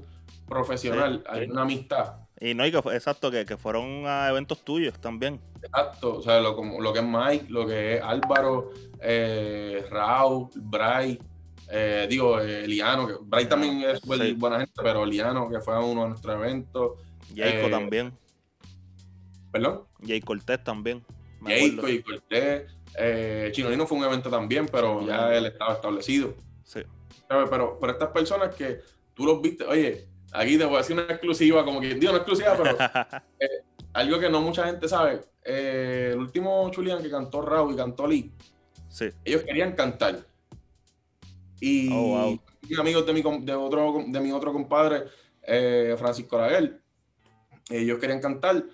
profesional, 0.54 1.22
Sí, 1.24 1.30
hay 1.32 1.44
sí. 1.46 1.50
una 1.52 1.62
amistad. 1.62 2.14
Y 2.40 2.54
no, 2.54 2.66
y 2.66 2.72
que 2.72 2.78
exacto, 2.78 3.30
que, 3.30 3.44
que 3.46 3.56
fueron 3.56 4.04
a 4.06 4.28
eventos 4.28 4.64
tuyos 4.64 4.98
también. 5.00 5.40
Exacto, 5.62 6.16
o 6.16 6.22
sea, 6.22 6.40
lo, 6.40 6.56
como, 6.56 6.80
lo 6.80 6.92
que 6.92 6.98
es 6.98 7.04
Mike, 7.04 7.46
lo 7.48 7.66
que 7.66 7.94
es 7.96 8.02
Álvaro, 8.02 8.70
eh, 9.00 9.84
Raúl, 9.90 10.48
Bray, 10.56 11.18
eh, 11.70 12.06
digo, 12.10 12.40
eh, 12.40 12.66
Liano, 12.66 13.06
que 13.06 13.14
Bray 13.22 13.46
también 13.46 13.80
es 13.82 14.00
Sí. 14.00 14.32
buena 14.32 14.58
gente, 14.58 14.72
pero 14.82 15.06
Liano, 15.06 15.48
que 15.48 15.60
fue 15.60 15.74
a 15.74 15.80
uno 15.80 16.02
de 16.02 16.08
nuestros 16.10 16.34
eventos, 16.34 16.92
Jayco 17.34 17.68
Eh, 17.68 17.70
también. 17.70 18.12
perdón, 19.50 19.82
Jay 20.06 20.20
Cortés 20.20 20.62
también. 20.64 21.04
Jayco 21.46 21.88
y 21.88 22.02
Cortés, 22.02 22.70
eh, 22.98 23.50
Chinolino 23.52 23.86
fue 23.86 23.98
un 23.98 24.04
evento 24.04 24.28
también, 24.30 24.66
pero 24.66 25.06
ya 25.06 25.32
él 25.34 25.46
estaba 25.46 25.74
establecido. 25.74 26.34
Sí. 26.64 26.80
Pero, 27.28 27.78
pero 27.80 27.92
estas 27.92 28.10
personas 28.10 28.54
que 28.54 28.80
tú 29.14 29.24
los 29.24 29.40
viste, 29.40 29.64
oye, 29.64 30.06
aquí 30.32 30.58
te 30.58 30.64
voy 30.64 30.76
a 30.76 30.78
decir 30.78 30.96
una 30.96 31.04
exclusiva, 31.04 31.64
como 31.64 31.80
que, 31.80 31.94
digo, 31.94 32.12
no 32.12 32.18
exclusiva, 32.18 32.56
pero 32.56 32.76
algo 33.92 34.18
que 34.18 34.30
no 34.30 34.40
mucha 34.40 34.66
gente 34.66 34.88
sabe. 34.88 35.20
eh, 35.44 36.10
el 36.12 36.18
último 36.18 36.70
Chulian 36.70 37.02
que 37.02 37.10
cantó 37.10 37.42
Raúl 37.42 37.74
y 37.74 37.76
cantó 37.76 38.06
Lee, 38.06 38.32
sí. 38.88 39.08
ellos 39.24 39.42
querían 39.42 39.74
cantar. 39.74 40.18
Y 41.60 41.92
Oh, 41.92 42.08
wow. 42.08 42.40
amigos 42.80 43.06
de 43.06 43.12
mi, 43.12 43.22
de 43.22 43.54
otro, 43.54 44.04
de 44.06 44.20
mi 44.20 44.32
otro 44.32 44.52
compadre, 44.52 45.04
eh, 45.42 45.94
Francisco 45.98 46.38
Raguel, 46.38 46.80
ellos 47.70 47.98
querían 47.98 48.20
cantar. 48.20 48.64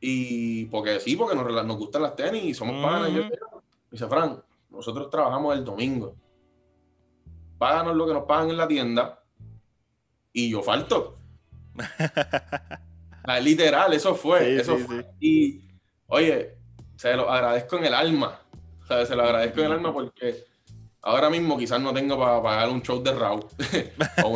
Y 0.00 0.66
porque 0.66 1.00
sí, 1.00 1.16
porque 1.16 1.34
nos, 1.34 1.76
gustan 1.76 2.02
las 2.02 2.14
tenis 2.14 2.44
y 2.44 2.54
somos 2.54 2.82
panas. 2.82 3.10
Y 3.10 3.16
yo, 3.16 3.22
dice, 3.90 4.06
Fran, 4.06 4.40
nosotros 4.70 5.10
trabajamos 5.10 5.56
el 5.56 5.64
domingo. 5.64 6.14
páganos 7.58 7.96
lo 7.96 8.06
que 8.06 8.14
nos 8.14 8.24
pagan 8.24 8.50
en 8.50 8.56
la 8.56 8.68
tienda 8.68 9.17
y 10.32 10.50
yo 10.50 10.62
falto. 10.62 11.18
Ah, 13.30 13.40
literal, 13.40 13.92
eso 13.92 14.14
fue. 14.14 14.42
Sí, 14.42 14.60
eso 14.62 14.78
sí, 14.78 14.84
fue. 14.84 15.02
sí. 15.02 15.08
Y, 15.20 15.60
oye, 16.06 16.56
se 16.96 17.14
lo 17.14 17.30
agradezco 17.30 17.76
en 17.76 17.84
el 17.84 17.92
alma. 17.92 18.40
O 18.82 18.86
sea, 18.86 19.04
se 19.04 19.14
lo 19.14 19.22
agradezco 19.22 19.60
en 19.60 19.66
el 19.66 19.72
alma 19.72 19.92
porque 19.92 20.46
ahora 21.02 21.28
mismo 21.28 21.58
quizás 21.58 21.78
no 21.78 21.92
tengo 21.92 22.18
para 22.18 22.42
pagar 22.42 22.70
un 22.70 22.80
show 22.80 23.02
de 23.02 23.12
Raw. 23.12 23.38
o 24.24 24.34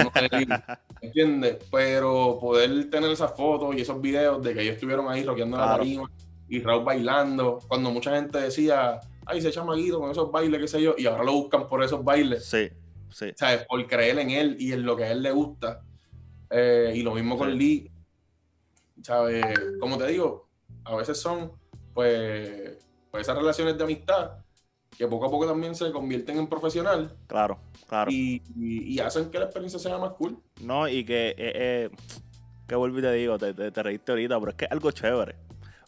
¿Entiendes? 1.01 1.57
Pero 1.71 2.39
poder 2.39 2.91
tener 2.91 3.11
esas 3.11 3.35
fotos 3.35 3.75
y 3.75 3.81
esos 3.81 3.99
videos 3.99 4.43
de 4.43 4.53
que 4.53 4.61
ellos 4.61 4.75
estuvieron 4.75 5.09
ahí 5.09 5.25
rockeando 5.25 5.57
la 5.57 5.79
tarima 5.79 6.11
y 6.49 6.61
Raw 6.61 6.85
bailando, 6.85 7.61
cuando 7.67 7.91
mucha 7.91 8.15
gente 8.15 8.39
decía, 8.39 9.01
ay, 9.25 9.41
se 9.41 9.49
echa 9.49 9.65
Maguito 9.65 9.99
con 9.99 10.11
esos 10.11 10.31
bailes, 10.31 10.61
qué 10.61 10.69
sé 10.69 10.83
yo, 10.83 10.95
y 10.99 11.07
ahora 11.07 11.25
lo 11.25 11.33
buscan 11.33 11.67
por 11.67 11.83
esos 11.83 12.05
bailes. 12.05 12.45
Sí, 12.45 12.69
sí. 13.13 13.33
¿sabes? 13.37 13.65
Por 13.67 13.87
creer 13.87 14.19
en 14.19 14.31
él 14.31 14.57
y 14.59 14.73
en 14.73 14.85
lo 14.85 14.97
que 14.97 15.05
a 15.05 15.13
él 15.13 15.23
le 15.23 15.31
gusta. 15.31 15.83
Eh, 16.51 16.93
y 16.97 17.03
lo 17.03 17.15
mismo 17.15 17.39
con 17.39 17.51
Sí. 17.53 17.57
Lee, 17.59 17.91
¿sabes? 19.03 19.45
Como 19.81 19.99
te 19.99 20.07
digo, 20.09 20.49
a 20.85 20.97
veces 20.97 21.19
son, 21.19 21.53
pues, 21.95 22.79
pues 23.11 23.23
esas 23.23 23.37
relaciones 23.37 23.77
de 23.79 23.85
amistad 23.85 24.33
que 24.97 25.07
poco 25.07 25.27
a 25.27 25.31
poco 25.31 25.47
también 25.47 25.75
se 25.75 25.91
convierten 25.91 26.37
en 26.39 26.47
profesional 26.47 27.17
Claro, 27.27 27.59
claro. 27.89 28.11
y, 28.11 28.43
y- 28.55 28.95
y 28.95 29.01
hacen 29.01 29.31
que 29.31 29.39
la 29.39 29.47
experiencia 29.47 29.79
sea 29.79 29.97
más 29.99 30.13
cool. 30.13 30.37
No, 30.61 30.87
y 30.87 31.05
que, 31.05 31.31
eh, 31.31 31.35
eh, 31.39 31.91
que 32.69 32.75
vuelvo 32.75 32.99
y 32.99 33.03
te 33.03 33.13
digo, 33.13 33.39
te, 33.39 33.55
te, 33.55 33.71
te 33.71 33.83
reíste 33.83 34.13
ahorita, 34.13 34.39
pero 34.39 34.51
es 34.51 34.57
que 34.57 34.65
es 34.67 34.71
algo 34.73 34.91
chévere. 34.91 35.35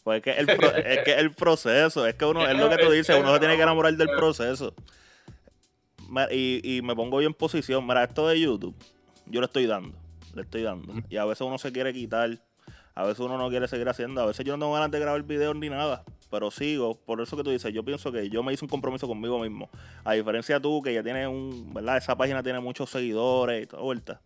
Pues 0.02 0.18
es 0.18 0.22
que 0.22 0.30
el, 0.40 0.46
pro- 0.46 0.74
es 0.76 0.98
que 1.04 1.12
el 1.14 1.32
proceso, 1.34 2.06
es 2.06 2.14
que 2.14 2.24
uno, 2.24 2.46
es 2.48 2.56
lo 2.56 2.70
que 2.70 2.78
tú 2.78 2.90
dices, 2.90 3.16
uno 3.20 3.32
se 3.34 3.38
tiene 3.40 3.56
que 3.56 3.62
enamorar 3.62 3.94
del 3.94 4.08
proceso. 4.08 4.74
Y, 6.30 6.60
y 6.78 6.82
me 6.82 6.94
pongo 6.94 7.20
yo 7.20 7.26
en 7.26 7.34
posición, 7.34 7.86
mira, 7.86 8.04
esto 8.04 8.26
de 8.28 8.40
YouTube, 8.40 8.74
yo 9.26 9.40
le 9.40 9.46
estoy 9.46 9.66
dando, 9.66 9.96
le 10.34 10.42
estoy 10.42 10.62
dando. 10.62 10.94
Y 11.08 11.16
a 11.16 11.24
veces 11.24 11.46
uno 11.46 11.58
se 11.58 11.72
quiere 11.72 11.92
quitar, 11.92 12.38
a 12.94 13.04
veces 13.04 13.20
uno 13.20 13.38
no 13.38 13.48
quiere 13.48 13.66
seguir 13.68 13.88
haciendo, 13.88 14.20
a 14.20 14.26
veces 14.26 14.44
yo 14.44 14.56
no 14.56 14.64
tengo 14.64 14.74
ganas 14.74 14.90
de 14.90 15.00
grabar 15.00 15.22
videos 15.22 15.56
ni 15.56 15.68
nada, 15.68 16.04
pero 16.30 16.50
sigo, 16.50 16.96
por 16.96 17.20
eso 17.20 17.36
que 17.36 17.42
tú 17.44 17.50
dices, 17.50 17.72
yo 17.72 17.84
pienso 17.84 18.10
que 18.12 18.28
yo 18.28 18.42
me 18.42 18.52
hice 18.52 18.64
un 18.64 18.68
compromiso 18.68 19.06
conmigo 19.06 19.38
mismo. 19.38 19.68
A 20.04 20.12
diferencia 20.14 20.56
de 20.56 20.60
tú, 20.60 20.82
que 20.82 20.92
ya 20.92 21.02
tienes 21.02 21.28
un, 21.28 21.72
¿verdad? 21.72 21.96
Esa 21.96 22.16
página 22.16 22.42
tiene 22.42 22.60
muchos 22.60 22.90
seguidores 22.90 23.64
y 23.64 23.66
toda 23.66 23.82
vuelta 23.82 24.20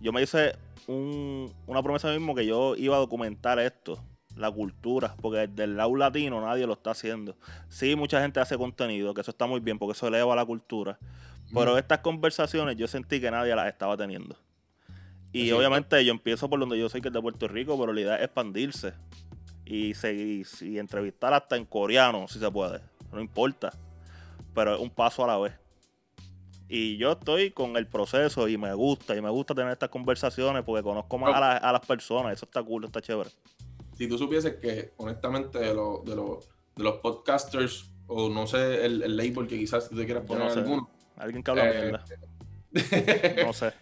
yo 0.00 0.12
me 0.12 0.22
hice 0.22 0.54
un- 0.86 1.50
una 1.66 1.82
promesa 1.82 2.10
mismo 2.12 2.34
que 2.34 2.44
yo 2.44 2.76
iba 2.76 2.96
a 2.96 2.98
documentar 2.98 3.58
esto, 3.58 3.98
la 4.36 4.50
cultura, 4.50 5.14
porque 5.20 5.46
del 5.48 5.76
lado 5.76 5.96
latino 5.96 6.40
nadie 6.40 6.66
lo 6.66 6.74
está 6.74 6.90
haciendo. 6.92 7.36
Sí, 7.68 7.96
mucha 7.96 8.20
gente 8.20 8.38
hace 8.40 8.56
contenido, 8.56 9.14
que 9.14 9.22
eso 9.22 9.30
está 9.30 9.46
muy 9.46 9.60
bien, 9.60 9.78
porque 9.78 9.92
eso 9.92 10.06
eleva 10.08 10.36
la 10.36 10.44
cultura. 10.44 10.98
Pero 11.54 11.74
Mm. 11.74 11.78
estas 11.78 12.00
conversaciones 12.00 12.76
yo 12.76 12.86
sentí 12.88 13.20
que 13.20 13.30
nadie 13.30 13.54
las 13.54 13.66
estaba 13.68 13.96
teniendo. 13.96 14.36
Y 15.32 15.50
obviamente 15.52 16.02
yo 16.04 16.12
empiezo 16.12 16.48
por 16.48 16.58
donde 16.60 16.78
yo 16.78 16.88
soy, 16.88 17.00
que 17.00 17.08
es 17.08 17.14
de 17.14 17.20
Puerto 17.20 17.46
Rico, 17.48 17.78
pero 17.78 17.92
la 17.92 18.00
idea 18.00 18.16
es 18.16 18.24
expandirse. 18.24 18.94
Y 19.64 19.94
seguir, 19.94 20.46
y 20.60 20.78
entrevistar 20.78 21.32
hasta 21.34 21.56
en 21.56 21.64
coreano, 21.64 22.26
si 22.28 22.38
se 22.38 22.50
puede. 22.50 22.80
No 23.12 23.20
importa. 23.20 23.72
Pero 24.54 24.74
es 24.74 24.80
un 24.80 24.90
paso 24.90 25.24
a 25.24 25.26
la 25.26 25.38
vez. 25.38 25.52
Y 26.68 26.96
yo 26.96 27.12
estoy 27.12 27.50
con 27.52 27.76
el 27.76 27.86
proceso 27.86 28.48
y 28.48 28.56
me 28.58 28.72
gusta, 28.74 29.14
y 29.14 29.20
me 29.22 29.30
gusta 29.30 29.54
tener 29.54 29.70
estas 29.72 29.88
conversaciones 29.88 30.62
porque 30.64 30.82
conozco 30.82 31.16
más 31.18 31.34
a, 31.34 31.40
la- 31.40 31.56
a 31.56 31.72
las 31.72 31.84
personas. 31.86 32.32
Eso 32.32 32.44
está 32.44 32.62
cool, 32.62 32.84
está 32.84 33.00
chévere. 33.00 33.30
Si 33.96 34.08
tú 34.08 34.18
supieses 34.18 34.56
que, 34.56 34.92
honestamente, 34.98 35.58
de, 35.58 35.74
los 35.74 36.04
de, 36.04 36.14
los 36.16 36.48
de 36.76 36.84
los 36.84 36.96
podcasters, 36.96 37.90
o 38.06 38.28
no 38.28 38.46
sé, 38.46 38.84
el, 38.84 39.02
el 39.02 39.16
label 39.16 39.46
que 39.46 39.58
quizás 39.58 39.88
tú 39.88 39.96
te 39.96 40.04
quieras 40.04 40.24
poner 40.24 40.44
no 40.44 40.50
sé. 40.50 40.60
alguno, 40.60 40.90
Alguien 41.16 41.42
que 41.42 41.50
habla 41.50 41.70
Eh, 41.70 41.82
mierda. 41.82 42.04
No 43.46 43.52
sé. 43.52 43.72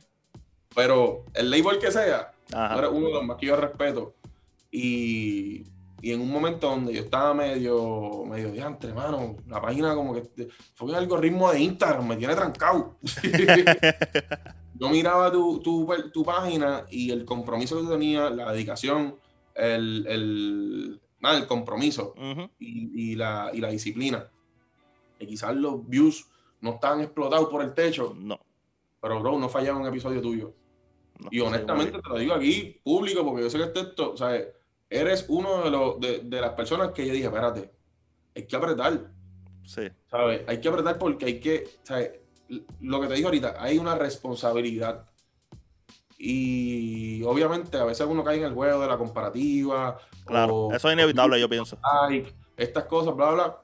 pero 0.75 1.25
el 1.35 1.51
label 1.51 1.79
que 1.79 1.91
sea, 1.91 2.33
Ajá. 2.53 2.79
eres 2.79 2.91
uno 2.93 3.09
de 3.09 3.13
los 3.15 3.25
más 3.25 3.37
que 3.37 3.47
yo 3.47 3.57
respeto. 3.57 4.15
Y, 4.71 5.67
y 6.01 6.13
en 6.13 6.21
un 6.21 6.31
momento 6.31 6.69
donde 6.69 6.93
yo 6.93 7.03
estaba 7.03 7.33
medio, 7.35 8.25
medio 8.27 8.51
diantre, 8.53 8.93
mano, 8.93 9.37
la 9.49 9.61
página 9.61 9.95
como 9.95 10.15
que 10.15 10.49
fue 10.75 10.89
un 10.89 10.95
algoritmo 10.95 11.51
de 11.53 11.61
Instagram, 11.61 12.07
me 12.07 12.17
tiene 12.17 12.35
trancado. 12.35 12.97
yo 14.75 14.89
miraba 14.91 15.31
tu, 15.31 15.61
tu, 15.61 15.89
tu 16.13 16.25
página 16.25 16.85
y 16.91 17.11
el 17.11 17.25
compromiso 17.25 17.77
que 17.77 17.83
tú 17.83 17.91
tenías, 17.91 18.35
la 18.35 18.53
dedicación, 18.53 19.17
el, 19.55 20.07
el, 20.09 21.01
nada, 21.21 21.39
el 21.39 21.47
compromiso 21.47 22.15
Ujú. 22.17 22.51
y, 22.59 23.13
y 23.13 23.15
la, 23.17 23.51
y 23.53 23.61
la 23.61 23.69
disciplina. 23.71 24.29
Y 25.19 25.27
quizás 25.27 25.55
los 25.57 25.89
views 25.89 26.27
no 26.61 26.71
estaban 26.75 27.01
explotados 27.01 27.49
por 27.49 27.63
el 27.63 27.73
techo, 27.75 28.15
No. 28.19 28.39
pero 29.01 29.21
bro, 29.21 29.39
no 29.39 29.49
fallaba 29.49 29.79
un 29.79 29.87
episodio 29.87 30.21
tuyo. 30.21 30.55
no, 31.21 31.29
Y 31.31 31.41
honestamente 31.41 32.01
te 32.01 32.09
lo 32.09 32.19
digo 32.19 32.35
aquí, 32.35 32.81
público, 32.83 33.25
porque 33.25 33.43
yo 33.43 33.51
sé 33.51 33.59
que 33.59 33.65
este 33.65 33.81
esto, 33.81 34.13
o 34.13 34.17
sea, 34.17 34.41
eres 34.91 35.27
uno 35.29 35.63
de, 35.63 35.71
los, 35.71 36.01
de, 36.01 36.21
de 36.21 36.41
las 36.41 36.53
personas 36.53 36.91
que 36.93 37.07
yo 37.07 37.13
dije, 37.13 37.27
espérate, 37.27 37.71
hay 38.35 38.47
que 38.47 38.57
apretar, 38.57 39.11
Sí, 39.63 39.89
¿sabes? 40.11 40.43
Hay 40.47 40.61
que 40.61 40.69
apretar 40.69 40.99
porque 40.99 41.25
hay 41.25 41.41
que, 41.41 41.67
¿sabes? 41.85 42.11
Lo 42.83 43.01
que 43.01 43.07
te 43.07 43.15
digo 43.15 43.29
ahorita, 43.29 43.55
hay 43.59 43.79
una 43.79 43.95
responsabilidad. 43.95 45.09
Y 46.19 47.23
obviamente 47.25 47.77
a 47.77 47.85
veces 47.85 48.07
uno 48.09 48.25
cae 48.25 48.39
en 48.39 48.45
el 48.45 48.55
juego 48.55 48.81
de 48.81 48.87
la 48.89 48.97
comparativa. 48.99 49.99
claro. 50.25 50.55
o- 50.55 50.73
Eso 50.75 50.89
es 50.89 50.95
inevitable, 50.95 51.39
yo 51.41 51.49
pienso. 51.49 51.77
like, 52.09 52.33
estas 52.57 52.85
cosas, 52.85 53.15
bla, 53.15 53.31
bla. 53.33 53.59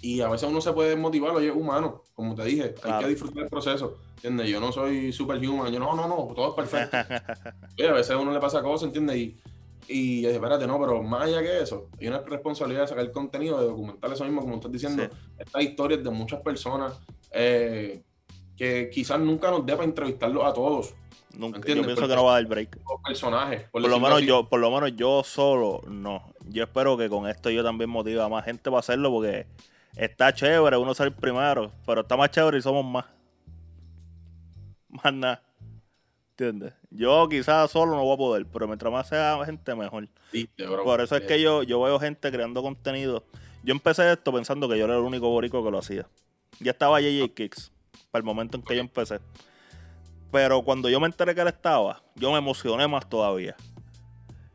Y 0.00 0.20
a 0.20 0.28
veces 0.28 0.48
uno 0.48 0.60
se 0.60 0.72
puede 0.72 0.90
desmotivar, 0.90 1.30
oye, 1.32 1.50
humano, 1.50 2.02
como 2.14 2.34
te 2.34 2.44
dije, 2.44 2.62
hay 2.64 2.72
Claro. 2.74 3.00
que 3.00 3.08
disfrutar 3.08 3.44
el 3.44 3.48
proceso, 3.48 3.98
¿entiendes? 4.16 4.48
Yo 4.48 4.58
no 4.60 4.72
soy 4.72 5.12
superhuman, 5.12 5.72
yo 5.72 5.78
no, 5.78 5.94
no, 5.94 6.08
no, 6.08 6.34
todo 6.34 6.48
es 6.50 6.54
perfecto. 6.54 6.96
Oye, 7.78 7.88
a 7.88 7.92
veces 7.92 8.10
a 8.10 8.18
uno 8.18 8.32
le 8.32 8.40
pasa 8.40 8.62
cosas, 8.62 8.88
¿entiendes? 8.88 9.16
Y, 9.16 9.36
y 9.88 10.26
espérate, 10.26 10.66
no, 10.66 10.80
pero 10.80 11.02
más 11.04 11.22
allá 11.22 11.40
que 11.40 11.60
eso, 11.62 11.88
hay 12.00 12.08
una 12.08 12.18
responsabilidad 12.20 12.82
de 12.82 12.88
sacar 12.88 13.12
contenido, 13.12 13.60
de 13.60 13.66
documentar 13.66 14.12
eso 14.12 14.24
mismo, 14.24 14.40
como 14.40 14.56
estás 14.56 14.72
diciendo, 14.72 15.04
Sí. 15.04 15.08
estas 15.38 15.62
historias 15.62 16.02
de 16.02 16.10
muchas 16.10 16.40
personas 16.40 16.98
eh, 17.32 18.02
que 18.56 18.90
quizás 18.92 19.18
nunca 19.20 19.50
nos 19.52 19.64
dé 19.64 19.72
para 19.74 19.84
entrevistarlos 19.84 20.44
a 20.44 20.52
todos, 20.52 20.94
Nunca. 21.36 21.60
Yo 21.60 21.82
pienso 21.82 22.06
que 22.06 22.14
no 22.14 22.24
va 22.24 22.32
a 22.32 22.34
dar 22.34 22.46
break. 22.46 22.78
personajes. 23.04 23.68
Por 23.70 23.82
lo 23.82 24.00
menos 24.00 24.18
así. 24.18 24.26
yo, 24.26 24.48
por 24.48 24.60
lo 24.60 24.70
menos 24.70 24.94
yo 24.96 25.22
solo, 25.24 25.82
no. 25.88 26.32
Yo 26.48 26.64
espero 26.64 26.96
que 26.96 27.08
con 27.08 27.28
esto 27.28 27.50
yo 27.50 27.64
también 27.64 27.90
motive 27.90 28.22
a 28.22 28.28
más 28.28 28.44
gente 28.44 28.64
para 28.64 28.80
hacerlo 28.80 29.10
porque 29.10 29.46
está 29.96 30.32
chévere 30.32 30.76
uno 30.76 30.94
ser 30.94 31.08
el 31.08 31.14
primero, 31.14 31.72
pero 31.86 32.02
está 32.02 32.16
más 32.16 32.30
chévere 32.30 32.58
y 32.58 32.62
somos 32.62 32.84
más. 32.84 33.06
Más 35.02 35.14
nada. 35.14 35.42
¿Entiendes? 36.32 36.74
Yo 36.90 37.28
quizás 37.28 37.70
solo 37.70 37.92
no 37.92 38.04
voy 38.04 38.14
a 38.14 38.16
poder, 38.18 38.46
pero 38.46 38.66
mientras 38.66 38.92
más 38.92 39.08
sea 39.08 39.42
gente, 39.44 39.74
mejor. 39.74 40.08
Bro. 40.58 40.84
Por 40.84 41.00
eso 41.00 41.16
es 41.16 41.22
que 41.22 41.40
yo, 41.40 41.62
yo 41.62 41.80
veo 41.80 41.98
gente 41.98 42.30
creando 42.30 42.62
contenido. 42.62 43.24
Yo 43.62 43.72
empecé 43.72 44.10
esto 44.12 44.32
pensando 44.32 44.68
que 44.68 44.76
yo 44.78 44.84
era 44.84 44.96
el 44.96 45.02
único 45.02 45.28
borico 45.28 45.64
que 45.64 45.70
lo 45.70 45.78
hacía. 45.78 46.06
Ya 46.60 46.72
estaba 46.72 47.00
JJ 47.00 47.32
Kicks, 47.34 47.70
para 48.10 48.20
el 48.20 48.24
momento 48.24 48.56
en 48.56 48.62
que 48.62 48.74
yo 48.74 48.80
empecé. 48.80 49.20
Pero 50.32 50.62
cuando 50.62 50.88
yo 50.88 50.98
me 50.98 51.06
enteré 51.06 51.34
que 51.34 51.42
él 51.42 51.48
estaba, 51.48 52.02
yo 52.16 52.32
me 52.32 52.38
emocioné 52.38 52.88
más 52.88 53.08
todavía. 53.08 53.54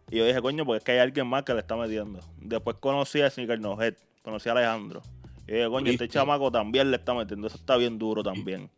Y 0.10 0.18
yo 0.18 0.26
dije, 0.26 0.42
coño, 0.42 0.66
porque 0.66 0.80
es 0.80 0.84
que 0.84 0.94
hay 0.94 1.00
alguien 1.00 1.28
más 1.28 1.44
que 1.44 1.54
le 1.54 1.60
está 1.60 1.76
metiendo. 1.76 2.20
Después 2.38 2.78
conocí 2.80 3.22
a 3.22 3.30
Sneaker 3.30 3.60
No 3.60 3.80
Head, 3.80 3.94
conocí 4.24 4.50
a 4.50 4.54
Alejandro. 4.54 5.04
Y 5.48 5.54
dije, 5.54 5.70
coño, 5.70 5.92
este 5.92 6.08
chamaco 6.10 6.52
también 6.52 6.90
le 6.90 6.98
está 6.98 7.14
metiendo. 7.14 7.48
Eso 7.48 7.58
está 7.58 7.78
bien 7.78 8.00
duro 8.00 8.24
también. 8.24 8.72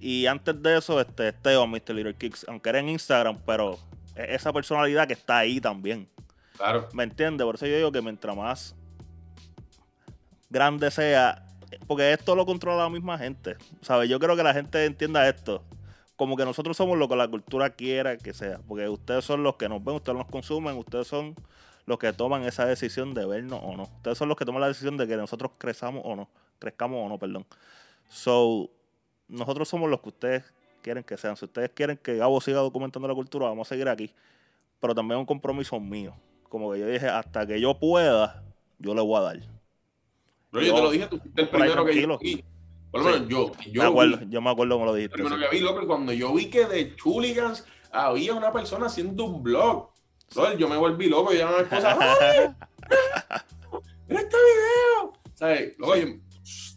Y 0.00 0.26
antes 0.26 0.60
de 0.60 0.76
eso, 0.76 1.00
este 1.00 1.28
Esteban, 1.28 1.70
Mr. 1.70 1.94
Little 1.94 2.14
Kicks, 2.14 2.44
aunque 2.48 2.68
era 2.70 2.80
en 2.80 2.88
Instagram, 2.88 3.38
pero 3.46 3.78
e- 4.16 4.34
esa 4.34 4.52
personalidad 4.52 5.06
que 5.06 5.14
está 5.14 5.38
ahí 5.38 5.60
también. 5.60 6.08
Claro. 6.56 6.88
¿Me 6.92 7.04
entiendes? 7.04 7.44
Por 7.44 7.54
eso 7.54 7.66
yo 7.66 7.76
digo 7.76 7.92
que 7.92 8.02
mientras 8.02 8.36
más 8.36 8.74
grande 10.50 10.90
sea, 10.90 11.46
porque 11.86 12.12
esto 12.12 12.34
lo 12.34 12.44
controla 12.44 12.82
la 12.82 12.90
misma 12.90 13.18
gente. 13.18 13.56
¿Sabes? 13.82 14.08
Yo 14.08 14.18
creo 14.18 14.36
que 14.36 14.42
la 14.42 14.52
gente 14.52 14.84
entienda 14.84 15.28
esto. 15.28 15.62
Como 16.24 16.38
que 16.38 16.44
nosotros 16.46 16.74
somos 16.74 16.96
lo 16.96 17.06
que 17.06 17.16
la 17.16 17.28
cultura 17.28 17.68
quiera 17.68 18.16
que 18.16 18.32
sea. 18.32 18.58
Porque 18.66 18.88
ustedes 18.88 19.26
son 19.26 19.42
los 19.42 19.56
que 19.56 19.68
nos 19.68 19.84
ven, 19.84 19.96
ustedes 19.96 20.16
nos 20.16 20.26
consumen, 20.26 20.74
ustedes 20.78 21.06
son 21.06 21.34
los 21.84 21.98
que 21.98 22.14
toman 22.14 22.44
esa 22.44 22.64
decisión 22.64 23.12
de 23.12 23.26
vernos 23.26 23.60
o 23.62 23.76
no. 23.76 23.82
Ustedes 23.82 24.16
son 24.16 24.30
los 24.30 24.38
que 24.38 24.46
toman 24.46 24.62
la 24.62 24.68
decisión 24.68 24.96
de 24.96 25.06
que 25.06 25.18
nosotros 25.18 25.50
crezamos 25.58 26.00
o 26.02 26.16
no. 26.16 26.30
Crezcamos 26.58 27.04
o 27.04 27.10
no, 27.10 27.18
perdón. 27.18 27.44
So, 28.08 28.70
nosotros 29.28 29.68
somos 29.68 29.90
los 29.90 30.00
que 30.00 30.08
ustedes 30.08 30.44
quieren 30.80 31.04
que 31.04 31.18
sean. 31.18 31.36
Si 31.36 31.44
ustedes 31.44 31.68
quieren 31.74 31.98
que 31.98 32.16
Gabo 32.16 32.40
siga 32.40 32.60
documentando 32.60 33.06
la 33.06 33.14
cultura, 33.14 33.44
vamos 33.44 33.68
a 33.68 33.74
seguir 33.74 33.86
aquí. 33.90 34.10
Pero 34.80 34.94
también 34.94 35.18
es 35.18 35.20
un 35.20 35.26
compromiso 35.26 35.78
mío. 35.78 36.14
Como 36.48 36.72
que 36.72 36.78
yo 36.78 36.86
dije, 36.86 37.06
hasta 37.06 37.46
que 37.46 37.60
yo 37.60 37.78
pueda, 37.78 38.42
yo 38.78 38.94
le 38.94 39.02
voy 39.02 39.18
a 39.18 39.24
dar. 39.24 39.40
Bro, 40.50 40.62
yo 40.62 40.68
Yo- 40.68 40.74
te 40.74 40.82
lo 40.84 40.90
dije, 40.90 41.06
tú 41.06 41.18
fuiste 41.18 41.42
el 41.42 41.50
primero 41.50 41.84
que 41.84 42.00
yo. 42.00 42.18
Por 42.94 43.02
lo 43.02 43.08
Sí. 43.08 43.14
menos 43.14 43.28
yo. 43.28 43.52
Yo 43.72 43.72
me 43.72 43.84
lo 43.84 43.90
acuerdo, 43.90 44.16
vi. 44.18 44.26
yo 44.30 44.40
me 44.40 44.50
acuerdo 44.50 44.74
cómo 44.76 44.86
lo 44.86 44.94
dijiste. 44.94 45.14
primero 45.14 45.36
sí. 45.36 45.42
que 45.42 45.48
vi, 45.56 45.60
loco, 45.62 45.86
cuando 45.86 46.12
yo 46.12 46.32
vi 46.32 46.48
que 46.48 46.64
de 46.66 46.94
Chuligans 46.94 47.66
había 47.90 48.34
una 48.34 48.52
persona 48.52 48.86
haciendo 48.86 49.24
un 49.24 49.42
blog. 49.42 49.88
Brother, 50.34 50.56
yo 50.58 50.68
me 50.68 50.76
volví 50.76 51.08
loco 51.08 51.32
y 51.34 51.38
llamé 51.38 51.54
a 51.56 51.62
mi. 51.62 51.68
¡Mira 54.08 54.20
este 54.20 54.36
video! 54.36 55.12
¿Sabes? 55.34 55.78
Loco, 55.78 55.96
yo- 55.96 56.06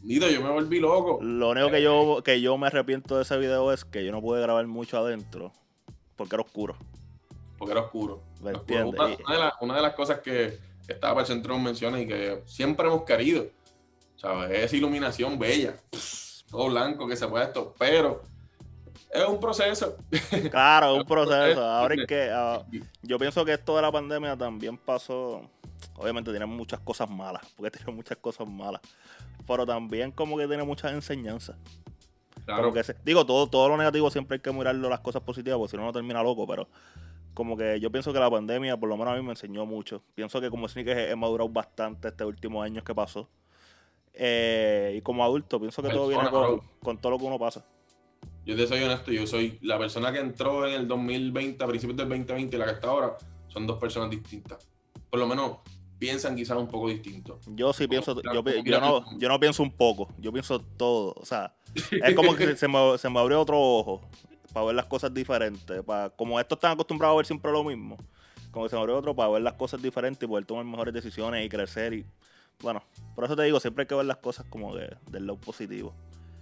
Nito, 0.04 0.30
yo 0.30 0.42
me 0.42 0.50
volví 0.50 0.80
loco. 0.80 1.20
Lo 1.22 1.50
único 1.50 1.70
que 1.70 1.82
yo, 1.82 2.22
que 2.24 2.40
yo 2.42 2.58
me 2.58 2.68
arrepiento 2.68 3.18
de 3.18 3.24
ese 3.24 3.38
video 3.38 3.72
es 3.74 3.84
que 3.84 4.06
yo 4.06 4.12
no 4.12 4.22
pude 4.22 4.42
grabar 4.42 4.66
mucho 4.68 4.98
adentro 4.98 5.52
porque 6.16 6.36
era 6.36 6.44
oscuro. 6.44 6.78
Porque 7.58 7.74
era 7.74 7.82
oscuro. 7.82 8.24
¿Me 8.42 8.52
entiendes? 8.52 8.94
Una, 9.28 9.34
de 9.36 9.40
las, 9.40 9.54
una 9.62 9.76
de 9.76 9.82
las 9.82 9.94
cosas 9.96 10.20
que 10.22 10.58
estaba 10.88 11.16
para 11.16 11.22
el 11.22 11.28
centro 11.28 11.58
menciona 11.60 12.00
y 12.00 12.08
que 12.08 12.42
siempre 12.46 12.88
hemos 12.88 13.04
querido, 13.04 13.48
¿sabes? 14.18 14.52
Es 14.66 14.74
iluminación 14.74 15.40
bella, 15.40 15.76
todo 16.50 16.68
blanco 16.70 17.08
que 17.08 17.16
se 17.16 17.28
puede 17.28 17.46
esto, 17.46 17.74
pero 17.78 18.22
es 19.12 19.26
un 19.26 19.40
proceso. 19.40 19.98
Claro, 20.52 20.96
es 20.96 21.02
un 21.02 21.08
proceso. 21.08 21.64
Ahora 21.64 21.96
es 21.96 22.06
que 22.06 22.30
ah, 22.34 22.64
yo 23.02 23.18
pienso 23.18 23.46
que 23.46 23.54
esto 23.54 23.76
de 23.76 23.82
la 23.82 23.92
pandemia 23.92 24.36
también 24.38 24.78
pasó. 24.78 25.50
Obviamente 25.96 26.32
tiene 26.32 26.46
muchas 26.46 26.80
cosas 26.82 27.10
malas, 27.10 27.42
porque 27.56 27.72
tiene 27.78 27.92
muchas 27.94 28.18
cosas 28.18 28.48
malas. 28.48 28.82
Pero 29.48 29.66
también 29.66 30.12
como 30.12 30.38
que 30.38 30.48
tiene 30.48 30.64
muchas 30.64 30.92
enseñanzas. 30.92 31.56
Claro, 32.46 32.64
Como 32.64 32.74
que 32.74 32.84
se- 32.84 32.96
digo, 33.04 33.26
todo, 33.26 33.48
todo 33.48 33.70
lo 33.70 33.78
negativo 33.78 34.10
siempre 34.10 34.36
hay 34.36 34.42
que 34.42 34.52
mirarlo 34.52 34.90
las 34.90 35.00
cosas 35.02 35.22
positivas, 35.22 35.58
porque 35.58 35.72
si 35.72 35.78
no, 35.78 35.84
no 35.84 35.92
termina 35.94 36.22
loco, 36.24 36.48
pero 36.48 36.68
como 37.34 37.56
que 37.58 37.80
yo 37.80 37.92
pienso 37.92 38.12
que 38.14 38.20
la 38.20 38.32
pandemia, 38.32 38.78
por 38.78 38.90
lo 38.90 38.98
menos 38.98 39.14
a 39.14 39.18
mí, 39.18 39.22
me 39.24 39.32
enseñó 39.32 39.66
mucho. 39.66 40.02
Pienso 40.16 40.42
que 40.42 40.50
como 40.50 40.68
sneakers 40.68 40.98
he, 41.00 41.12
he 41.12 41.16
madurado 41.16 41.50
bastante 41.50 42.08
este 42.08 42.24
último 42.26 42.62
años 42.64 42.84
que 42.84 42.96
pasó. 42.96 43.30
Eh, 44.20 44.96
y 44.98 45.02
como 45.02 45.24
adulto, 45.24 45.60
pienso 45.60 45.84
que 45.84 45.90
todo 45.90 46.08
viene 46.08 46.28
con, 46.82 46.98
todo 46.98 47.12
lo 47.12 47.20
que 47.20 47.26
uno 47.26 47.38
pasa. 47.38 47.64
yo 48.46 48.56
te 48.56 48.66
soy 48.66 48.82
honesto, 48.82 49.12
yo 49.12 49.28
soy 49.28 49.60
la 49.62 49.78
persona 49.78 50.12
que 50.12 50.20
entró 50.20 50.68
en 50.68 50.74
el 50.74 50.88
2020, 50.88 51.64
a 51.64 51.68
principios 51.68 51.98
del 51.98 52.10
2020 52.10 52.56
y 52.56 52.60
la 52.60 52.66
que 52.66 52.72
está 52.72 52.88
ahora, 52.88 53.18
son 53.48 53.68
dos 53.68 53.78
personas 53.78 54.10
distintas. 54.10 54.68
Por 55.10 55.20
lo 55.20 55.28
menos 55.28 55.58
piensan 56.00 56.36
quizás 56.36 56.58
un 56.58 56.68
poco 56.68 56.90
distinto. 56.90 57.40
Yo 57.48 57.74
sí 57.74 57.88
pienso, 57.88 58.20
yo, 58.22 58.42
no, 58.80 59.20
yo 59.20 59.30
no 59.30 59.40
pienso 59.40 59.62
un 59.62 59.72
poco, 59.72 60.10
yo 60.18 60.32
pienso 60.32 60.60
todo. 60.60 61.14
O 61.18 61.26
sea, 61.26 61.56
es 61.92 62.16
como 62.16 62.36
que 62.36 62.56
se 62.56 62.68
me, 62.68 62.98
se 62.98 63.10
me 63.10 63.20
abrió 63.20 63.40
otro 63.40 63.60
ojo 63.60 64.02
para 64.52 64.66
ver 64.66 64.76
las 64.76 64.86
cosas 64.86 65.14
diferentes. 65.14 65.84
Para, 65.84 66.10
como 66.10 66.40
estos 66.40 66.58
están 66.58 66.72
acostumbrados 66.72 67.14
a 67.14 67.18
ver 67.18 67.26
siempre 67.28 67.52
lo 67.52 67.64
mismo, 67.64 67.98
como 68.52 68.66
que 68.66 68.70
se 68.70 68.76
me 68.76 68.82
abrió 68.82 68.98
otro 68.98 69.16
para 69.16 69.30
ver 69.30 69.42
las 69.44 69.54
cosas 69.54 69.82
diferentes 69.82 70.24
y 70.24 70.28
poder 70.28 70.46
tomar 70.46 70.66
mejores 70.66 70.94
decisiones 70.94 71.46
y 71.46 71.50
crecer. 71.50 71.94
y 71.94 72.06
Bueno, 72.62 72.82
por 73.16 73.26
eso 73.26 73.36
te 73.36 73.44
digo, 73.44 73.60
siempre 73.60 73.84
hay 73.84 73.88
que 73.88 73.96
ver 73.96 74.06
las 74.06 74.18
cosas 74.18 74.46
como 74.50 74.74
que 74.74 74.90
del 75.12 75.28
lado 75.28 75.40
positivo. 75.40 75.94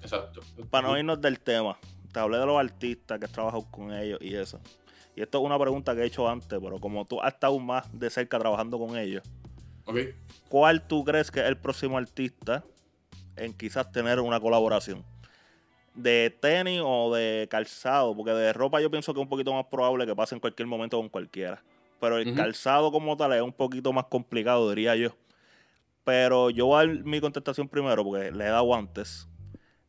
Exacto. 0.01 0.41
Para 0.70 0.88
no 0.88 0.97
irnos 0.97 1.20
del 1.20 1.39
tema, 1.39 1.78
te 2.13 2.20
hablé 2.20 2.38
de 2.38 2.45
los 2.45 2.57
artistas 2.57 3.20
que 3.20 3.26
has 3.26 3.32
trabajado 3.32 3.66
con 3.70 3.93
ellos 3.93 4.20
y 4.22 4.36
eso. 4.36 4.59
Y 5.16 5.22
esto 5.22 5.39
es 5.39 5.43
una 5.45 5.57
pregunta 5.59 5.95
que 5.95 6.01
he 6.01 6.05
hecho 6.05 6.28
antes, 6.28 6.59
pero 6.61 6.80
como 6.80 7.05
tú 7.05 7.22
has 7.22 7.34
estado 7.34 7.57
más 7.59 7.88
de 7.97 8.09
cerca 8.09 8.38
trabajando 8.39 8.78
con 8.78 8.97
ellos, 8.97 9.24
Ok. 9.86 9.97
¿cuál 10.49 10.86
tú 10.88 11.03
crees 11.03 11.32
que 11.32 11.39
es 11.41 11.45
el 11.45 11.57
próximo 11.57 11.97
artista 11.97 12.63
en 13.36 13.53
quizás 13.53 13.91
tener 13.91 14.20
una 14.20 14.39
colaboración? 14.39 15.03
¿De 15.93 16.36
tenis 16.41 16.82
o 16.84 17.13
de 17.13 17.47
calzado? 17.49 18.16
Porque 18.16 18.32
de 18.32 18.51
ropa 18.51 18.82
yo 18.82 18.91
pienso 18.91 19.13
que 19.13 19.20
es 19.20 19.24
un 19.24 19.30
poquito 19.30 19.53
más 19.53 19.66
probable 19.68 20.05
que 20.05 20.16
pase 20.16 20.36
en 20.36 20.41
cualquier 20.41 20.68
momento 20.68 20.97
con 20.97 21.07
cualquiera. 21.07 21.63
Pero 22.01 22.18
el 22.18 22.36
calzado 22.36 22.91
como 22.91 23.16
tal 23.16 23.32
es 23.34 23.41
un 23.41 23.53
poquito 23.53 23.93
más 23.93 24.05
complicado, 24.05 24.70
diría 24.70 24.95
yo. 24.95 25.16
Pero 26.05 26.49
yo 26.51 26.67
voy 26.67 26.75
a 26.75 26.87
dar 26.87 27.03
mi 27.03 27.19
contestación 27.19 27.67
primero 27.67 28.03
porque 28.05 28.31
le 28.31 28.45
he 28.45 28.49
dado 28.49 28.73
antes. 28.73 29.27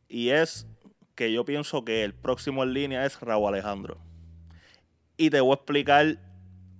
Y 0.09 0.29
es 0.29 0.67
que 1.15 1.31
yo 1.31 1.45
pienso 1.45 1.85
que 1.85 2.03
el 2.03 2.13
próximo 2.13 2.63
en 2.63 2.73
línea 2.73 3.05
es 3.05 3.19
Raúl 3.21 3.47
Alejandro. 3.47 3.97
Y 5.15 5.29
te 5.29 5.39
voy 5.39 5.51
a 5.51 5.55
explicar 5.55 6.17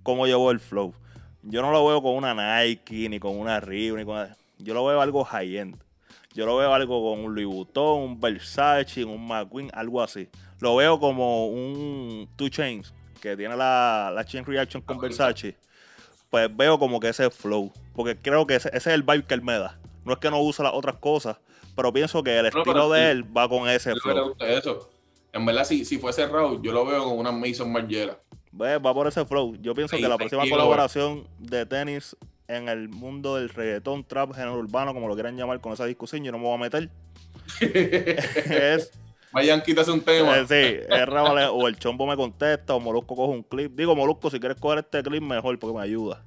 cómo 0.02 0.26
llevo 0.26 0.50
el 0.50 0.60
flow. 0.60 0.92
Yo 1.42 1.62
no 1.62 1.70
lo 1.70 1.86
veo 1.86 2.02
con 2.02 2.14
una 2.14 2.34
Nike, 2.64 3.08
ni 3.08 3.18
con 3.20 3.38
una 3.38 3.60
Reebok, 3.60 3.98
ni 3.98 4.04
con... 4.04 4.28
Yo 4.58 4.74
lo 4.74 4.84
veo 4.84 5.00
algo 5.00 5.24
high-end. 5.24 5.76
Yo 6.34 6.44
lo 6.44 6.56
veo 6.56 6.74
algo 6.74 7.10
con 7.10 7.24
un 7.24 7.34
Louis 7.34 7.46
Vuitton, 7.46 8.02
un 8.02 8.20
Versace, 8.20 9.04
un 9.04 9.26
McQueen, 9.26 9.70
algo 9.72 10.02
así. 10.02 10.28
Lo 10.60 10.76
veo 10.76 10.98
como 10.98 11.46
un 11.48 12.28
Two 12.36 12.48
Chains, 12.48 12.92
que 13.20 13.36
tiene 13.36 13.56
la, 13.56 14.12
la 14.14 14.24
Chain 14.24 14.44
Reaction 14.44 14.82
con 14.82 14.98
Ah, 14.98 15.00
Versace. 15.00 15.56
Pues 16.28 16.54
veo 16.54 16.78
como 16.78 17.00
que 17.00 17.08
ese 17.08 17.26
es 17.26 17.34
flow. 17.34 17.72
Porque 17.98 18.16
creo 18.16 18.46
que 18.46 18.54
ese, 18.54 18.68
ese 18.68 18.76
es 18.90 18.94
el 18.94 19.02
vibe 19.02 19.24
que 19.24 19.34
él 19.34 19.42
me 19.42 19.58
da. 19.58 19.76
No 20.04 20.12
es 20.12 20.20
que 20.20 20.30
no 20.30 20.40
usa 20.40 20.62
las 20.64 20.72
otras 20.72 20.96
cosas, 20.98 21.36
pero 21.74 21.92
pienso 21.92 22.22
que 22.22 22.38
el 22.38 22.44
No, 22.44 22.60
estilo 22.60 22.88
de 22.90 23.00
sí. 23.00 23.06
él 23.10 23.36
va 23.36 23.48
con 23.48 23.68
ese 23.68 23.90
Yo 23.90 23.94
le 23.96 24.00
flow. 24.00 24.28
gusta 24.28 24.48
eso. 24.48 24.88
En 25.32 25.44
verdad, 25.44 25.64
si, 25.64 25.84
si 25.84 25.98
fuese 25.98 26.24
Raúl, 26.28 26.62
yo 26.62 26.70
lo 26.70 26.86
veo 26.86 27.02
con 27.04 27.18
una 27.18 27.32
Mason 27.32 27.72
Margiela. 27.72 28.16
Ve, 28.52 28.78
Va 28.78 28.94
por 28.94 29.08
ese 29.08 29.26
flow. 29.26 29.56
Yo 29.60 29.74
pienso 29.74 29.96
Sí, 29.96 30.02
que 30.02 30.08
la 30.08 30.16
próxima 30.16 30.48
colaboración 30.48 31.26
de 31.40 31.66
tenis 31.66 32.16
en 32.46 32.68
el 32.68 32.88
mundo 32.88 33.34
del 33.34 33.48
reggaetón, 33.48 34.04
trap, 34.04 34.32
género 34.32 34.54
urbano, 34.58 34.94
como 34.94 35.08
lo 35.08 35.14
quieran 35.14 35.36
llamar 35.36 35.60
con 35.60 35.72
esa 35.72 35.84
discusión, 35.84 36.22
yo 36.22 36.30
no 36.32 36.38
me 36.38 36.44
voy 36.44 36.54
a 36.54 36.58
meter. 36.58 36.88
es, 37.60 38.90
Vayan, 39.32 39.60
quítase 39.62 39.90
un 39.90 40.00
tema. 40.00 40.38
eh, 40.38 40.46
sí, 40.48 40.86
es 40.88 41.06
Raúl 41.06 41.38
o 41.52 41.68
el 41.68 41.76
chombo 41.78 42.06
me 42.06 42.16
contesta, 42.16 42.74
o 42.74 42.80
Molusco 42.80 43.14
coge 43.16 43.32
un 43.32 43.42
clip. 43.42 43.72
Digo, 43.76 43.94
Molusco, 43.94 44.30
si 44.30 44.40
quieres 44.40 44.58
coger 44.58 44.78
este 44.78 45.02
clip, 45.02 45.22
mejor, 45.22 45.58
porque 45.58 45.76
me 45.76 45.82
ayuda. 45.82 46.22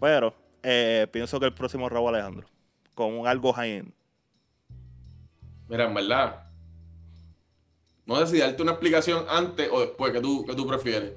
Pero 0.00 0.34
eh, 0.64 1.06
pienso 1.12 1.38
que 1.38 1.46
el 1.46 1.54
próximo 1.54 1.88
Raúl 1.88 2.14
Alejandro, 2.14 2.46
con 2.94 3.12
un 3.16 3.26
algo 3.26 3.52
high-end. 3.52 3.92
Mira, 5.68 5.84
en 5.84 5.94
verdad. 5.94 6.40
No 8.06 8.16
sé 8.16 8.26
si 8.26 8.38
darte 8.38 8.62
una 8.62 8.72
explicación 8.72 9.24
antes 9.28 9.68
o 9.72 9.80
después 9.80 10.12
que 10.12 10.20
tú, 10.20 10.44
que 10.44 10.54
tú 10.54 10.66
prefieres. 10.66 11.12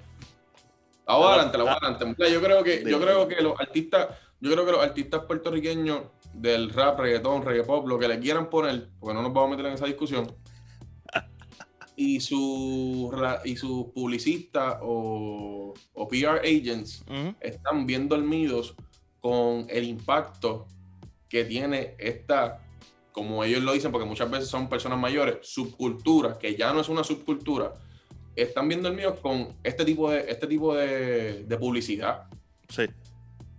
La 1.06 1.16
voy 1.16 1.26
Ah, 1.26 1.34
adelante, 1.34 1.58
la 1.58 1.72
adelante. 1.74 2.32
Yo 2.32 2.42
creo 2.42 2.64
que, 2.64 2.84
yo 2.90 3.00
creo 3.00 3.28
que 3.28 3.42
los 3.42 3.60
artistas, 3.60 4.08
yo 4.40 4.52
creo 4.52 4.66
que 4.66 4.72
los 4.72 4.82
artistas 4.84 5.24
puertorriqueños 5.26 6.04
del 6.34 6.70
rap, 6.70 7.00
reggaetón, 7.00 7.44
reggae 7.44 7.64
pop, 7.64 7.88
lo 7.88 7.98
que 8.00 8.08
le 8.08 8.20
quieran 8.20 8.50
poner, 8.50 8.90
porque 9.00 9.14
no 9.14 9.22
nos 9.22 9.34
vamos 9.34 9.48
a 9.48 9.52
meter 9.52 9.66
en 9.68 9.74
esa 9.74 9.86
discusión. 9.86 10.34
Y 12.00 12.20
su 12.20 13.10
ra- 13.12 13.42
y 13.44 13.56
sus 13.56 13.88
publicistas 13.88 14.78
o, 14.84 15.74
o 15.94 16.08
PR 16.08 16.40
agents 16.42 17.04
están 17.40 17.88
bien 17.88 18.08
dormidos 18.08 18.76
con 19.28 19.66
el 19.70 19.84
impacto 19.84 20.68
que 21.28 21.44
tiene 21.44 21.96
esta, 22.00 22.62
como 23.12 23.44
ellos 23.44 23.62
lo 23.62 23.74
dicen, 23.74 23.92
porque 23.92 24.08
muchas 24.08 24.32
veces 24.32 24.48
son 24.48 24.70
personas 24.70 24.98
mayores, 24.98 25.40
subcultura, 25.42 26.38
que 26.40 26.56
ya 26.56 26.72
no 26.72 26.80
es 26.80 26.88
una 26.88 27.04
subcultura, 27.04 27.74
están 28.38 28.70
bien 28.70 28.82
dormidos 28.82 29.20
con 29.20 29.58
este 29.64 29.84
tipo 29.84 30.10
de, 30.12 30.20
este 30.32 30.48
tipo 30.48 30.74
de, 30.74 31.44
de 31.44 31.58
publicidad. 31.58 32.28
Sí, 32.70 32.84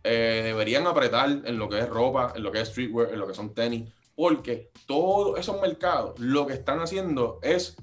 Eh, 0.04 0.42
deberían 0.44 0.86
apretar 0.86 1.28
en 1.28 1.58
lo 1.58 1.68
que 1.68 1.80
es 1.80 1.88
ropa, 1.88 2.32
en 2.34 2.42
lo 2.42 2.50
que 2.50 2.60
es 2.62 2.68
streetwear, 2.68 3.12
en 3.12 3.18
lo 3.18 3.26
que 3.26 3.34
son 3.34 3.52
tenis, 3.52 3.82
porque 4.14 4.70
todos 4.86 5.38
esos 5.38 5.60
mercados 5.60 6.18
lo 6.18 6.46
que 6.46 6.54
están 6.54 6.78
haciendo 6.80 7.40
es 7.42 7.76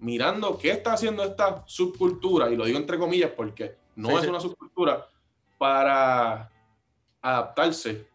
mirando 0.00 0.58
qué 0.58 0.70
está 0.72 0.94
haciendo 0.94 1.22
esta 1.22 1.62
subcultura, 1.66 2.50
y 2.50 2.56
lo 2.56 2.64
digo 2.64 2.78
entre 2.78 2.98
comillas 2.98 3.30
porque 3.36 3.76
no 3.94 4.08
Sí, 4.08 4.14
es 4.16 4.22
sí. 4.22 4.28
una 4.28 4.40
subcultura, 4.40 5.06
para 5.58 6.50
adaptarse 7.22 8.06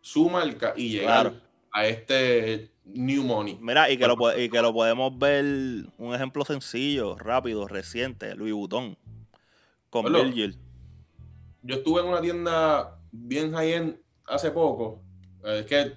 su 0.00 0.28
marca 0.28 0.74
y 0.76 0.90
llegar 0.90 1.30
Claro. 1.30 1.40
a 1.72 1.86
este 1.86 2.70
new 2.84 3.24
money. 3.24 3.58
Mira, 3.60 3.90
y 3.90 3.96
que, 3.96 4.06
lo, 4.06 4.16
y 4.38 4.48
que 4.50 4.60
lo 4.62 4.72
podemos 4.74 5.18
ver, 5.18 5.44
un 5.96 6.14
ejemplo 6.14 6.44
sencillo, 6.44 7.16
rápido, 7.18 7.66
reciente, 7.66 8.34
Louis 8.34 8.52
Vuitton, 8.52 8.96
con. 9.90 10.12
Virgil. 10.12 10.58
Yo 11.62 11.76
estuve 11.76 12.02
en 12.02 12.08
una 12.08 12.20
tienda 12.20 12.98
bien 13.10 13.52
high-end 13.54 13.96
hace 14.26 14.50
poco. 14.50 15.00
Eh, 15.44 15.60
Es 15.60 15.66
que 15.66 15.94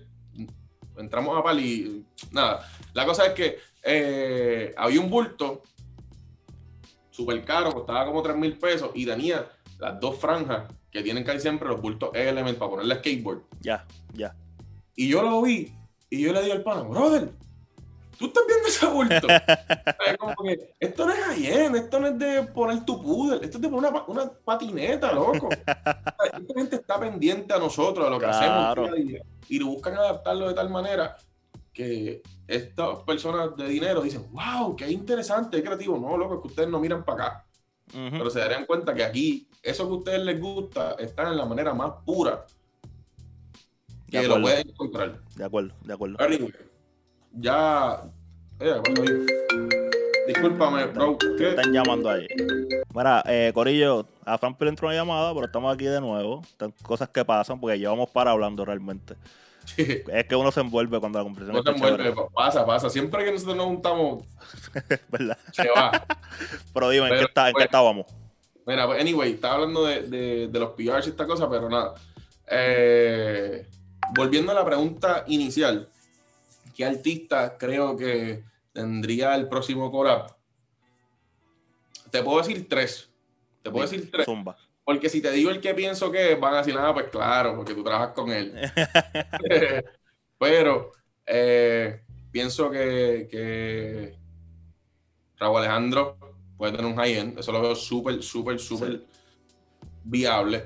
entramos 0.98 1.38
a 1.38 1.44
Pal 1.44 1.60
y 1.60 2.06
nada. 2.32 2.66
La 2.94 3.06
cosa 3.06 3.26
es 3.26 3.34
que 3.34 3.58
eh, 3.84 4.74
había 4.78 5.02
un 5.02 5.10
bulto 5.10 5.64
súper 7.12 7.44
caro, 7.44 7.74
costaba 7.74 8.06
como 8.06 8.22
3 8.22 8.36
mil 8.38 8.58
pesos 8.58 8.92
y 8.94 9.06
tenía 9.06 9.50
las 9.80 10.00
dos 10.00 10.18
franjas 10.18 10.72
que 10.98 11.04
tienen 11.04 11.24
casi 11.24 11.40
siempre 11.42 11.68
los 11.68 11.80
bultos 11.80 12.10
Element 12.14 12.58
para 12.58 12.72
ponerle 12.72 12.96
skateboard. 12.96 13.42
Ya, 13.62 13.86
ya. 14.14 14.36
Y 14.96 15.08
yo 15.08 15.22
lo 15.22 15.42
vi 15.44 15.72
y 16.10 16.22
yo 16.24 16.34
le 16.34 16.42
digo 16.42 16.54
al 16.56 16.64
pana, 16.64 16.82
brother, 16.82 17.30
¿tú 18.18 18.26
estás 18.28 18.44
viendo 18.48 18.68
ese 18.68 18.86
bulto? 18.88 19.28
Es 20.08 20.18
como 20.18 20.34
que 20.44 20.74
esto 20.80 21.06
no 21.06 21.14
es 21.14 21.20
high-end, 21.20 21.76
esto 21.76 22.00
no 22.00 22.08
es 22.08 22.18
de 22.18 22.44
poner 22.44 22.84
tu 22.86 23.02
poodle, 23.04 23.44
esto 23.44 23.58
es 23.58 23.62
de 23.62 23.70
poner 23.70 23.92
una, 23.92 24.04
una 24.08 24.32
patineta, 24.32 25.12
loco. 25.12 25.50
Esta 25.68 26.54
gente 26.56 26.76
está 26.78 27.00
pendiente 27.00 27.54
a 27.54 27.60
nosotros, 27.60 28.08
a 28.08 28.10
lo 28.10 28.18
que 28.18 28.26
Claro. 28.26 28.72
hacemos 28.74 28.76
día 28.76 28.92
a 28.92 29.06
día, 29.06 29.22
y 29.50 29.60
buscan 29.64 29.96
adaptarlo 29.96 30.48
de 30.48 30.54
tal 30.54 30.70
manera 30.70 31.18
que 31.74 32.24
estas 32.48 33.00
personas 33.04 33.56
de 33.58 33.68
dinero 33.68 34.02
dicen, 34.02 34.26
wow, 34.32 34.76
qué 34.76 34.90
interesante, 34.90 35.58
qué 35.58 35.64
creativo. 35.64 35.98
No, 36.00 36.18
loco, 36.18 36.36
es 36.36 36.42
que 36.42 36.48
ustedes 36.48 36.70
no 36.70 36.80
miran 36.80 37.04
para 37.04 37.24
acá. 37.26 37.46
Pero 37.92 38.30
se 38.30 38.40
darían 38.40 38.66
cuenta 38.66 38.94
que 38.94 39.04
aquí, 39.04 39.48
eso 39.64 39.88
que 39.88 39.94
a 39.94 39.98
ustedes 39.98 40.24
les 40.24 40.40
gusta, 40.40 40.96
está 41.00 41.30
en 41.30 41.38
la 41.38 41.46
manera 41.46 41.74
más 41.74 41.92
pura 42.06 42.46
De 44.08 44.22
que 44.22 44.28
lo 44.28 44.42
pueden 44.42 44.70
encontrar. 44.70 45.22
De 45.36 45.46
acuerdo, 45.46 45.74
de 45.84 45.94
acuerdo. 45.94 46.18
Ya. 47.34 48.04
Eh, 48.60 48.82
discúlpame, 50.28 50.86
bro. 50.88 51.18
Están 51.40 51.72
llamando 51.72 52.10
ahí. 52.10 52.28
Mira, 52.94 53.24
eh, 53.28 53.52
Corillo, 53.54 54.08
a 54.26 54.38
Fran 54.38 54.56
le 54.60 54.70
entró 54.70 54.88
una 54.88 54.98
llamada, 54.98 55.34
pero 55.34 55.46
estamos 55.46 55.74
aquí 55.74 55.86
de 55.86 56.02
nuevo. 56.02 56.42
Están 56.42 56.74
cosas 56.82 57.10
que 57.10 57.24
pasan 57.24 57.60
porque 57.60 57.78
llevamos 57.78 58.10
para 58.10 58.32
hablando 58.32 58.66
realmente. 58.66 59.16
Es 59.78 60.26
que 60.28 60.36
uno 60.36 60.52
se 60.52 60.62
envuelve 60.62 61.00
cuando 61.00 61.20
la 61.20 61.24
conversación 61.24 61.56
No 61.56 61.64
se 61.64 61.70
está 61.76 61.88
envuelve, 61.88 62.16
pasa, 62.34 62.66
pasa. 62.66 62.90
Siempre 62.90 63.26
que 63.26 63.32
nosotros 63.32 63.56
nos 63.58 63.66
juntamos, 63.68 64.24
¿verdad? 65.10 65.38
se 65.52 65.68
va. 65.70 66.06
Pero 66.74 66.90
dime, 66.90 67.08
¿en 67.10 67.18
qué, 67.20 67.24
está, 67.26 67.48
¿en 67.50 67.54
qué 67.54 67.54
pues, 67.54 67.66
estábamos? 67.66 68.06
Mira, 68.66 68.86
pues, 68.88 69.02
anyway, 69.02 69.34
estaba 69.34 69.56
hablando 69.56 69.86
de, 69.86 70.02
de- 70.04 70.48
de 70.48 70.60
los 70.60 70.72
PRs 70.72 71.08
y 71.08 71.10
esta 71.10 71.26
cosa, 71.28 71.50
pero 71.50 71.70
nada. 71.70 71.94
Eh, 72.50 73.66
volviendo 74.16 74.52
a 74.52 74.56
la 74.56 74.64
pregunta 74.66 75.24
inicial, 75.28 75.90
¿qué 76.76 76.86
artista 76.86 77.58
creo 77.58 77.98
que 77.98 78.44
tendría 78.74 79.36
el 79.36 79.48
próximo 79.50 79.92
collab? 79.92 80.36
Te 82.12 82.24
puedo 82.24 82.40
decir 82.40 82.68
tres. 82.70 83.10
Te 83.64 83.70
puedo 83.70 83.86
decir 83.88 84.10
tres. 84.12 84.26
Zumba. 84.26 84.56
Porque 84.88 85.10
si 85.10 85.22
te 85.22 85.34
digo 85.34 85.52
el 85.52 85.60
que 85.60 85.74
pienso 85.74 86.10
que 86.10 86.32
es, 86.32 86.40
van 86.40 86.54
a 86.54 86.58
decir, 86.60 86.74
nada, 86.74 86.94
pues 86.94 87.08
claro, 87.10 87.58
porque 87.58 87.74
tú 87.74 87.84
trabajas 87.84 88.14
con 88.16 88.32
él. 88.32 88.54
Pero 90.40 90.94
eh, 91.26 92.00
pienso 92.32 92.72
que, 92.72 93.28
que 93.30 94.16
Raúl 95.36 95.58
Alejandro 95.58 96.18
puede 96.56 96.72
tener 96.72 96.86
un 96.90 96.96
high-end. 96.96 97.38
Eso 97.38 97.52
lo 97.52 97.62
veo 97.62 97.76
súper, 97.76 98.24
súper, 98.24 98.60
súper 98.60 99.02
viable. 100.06 100.64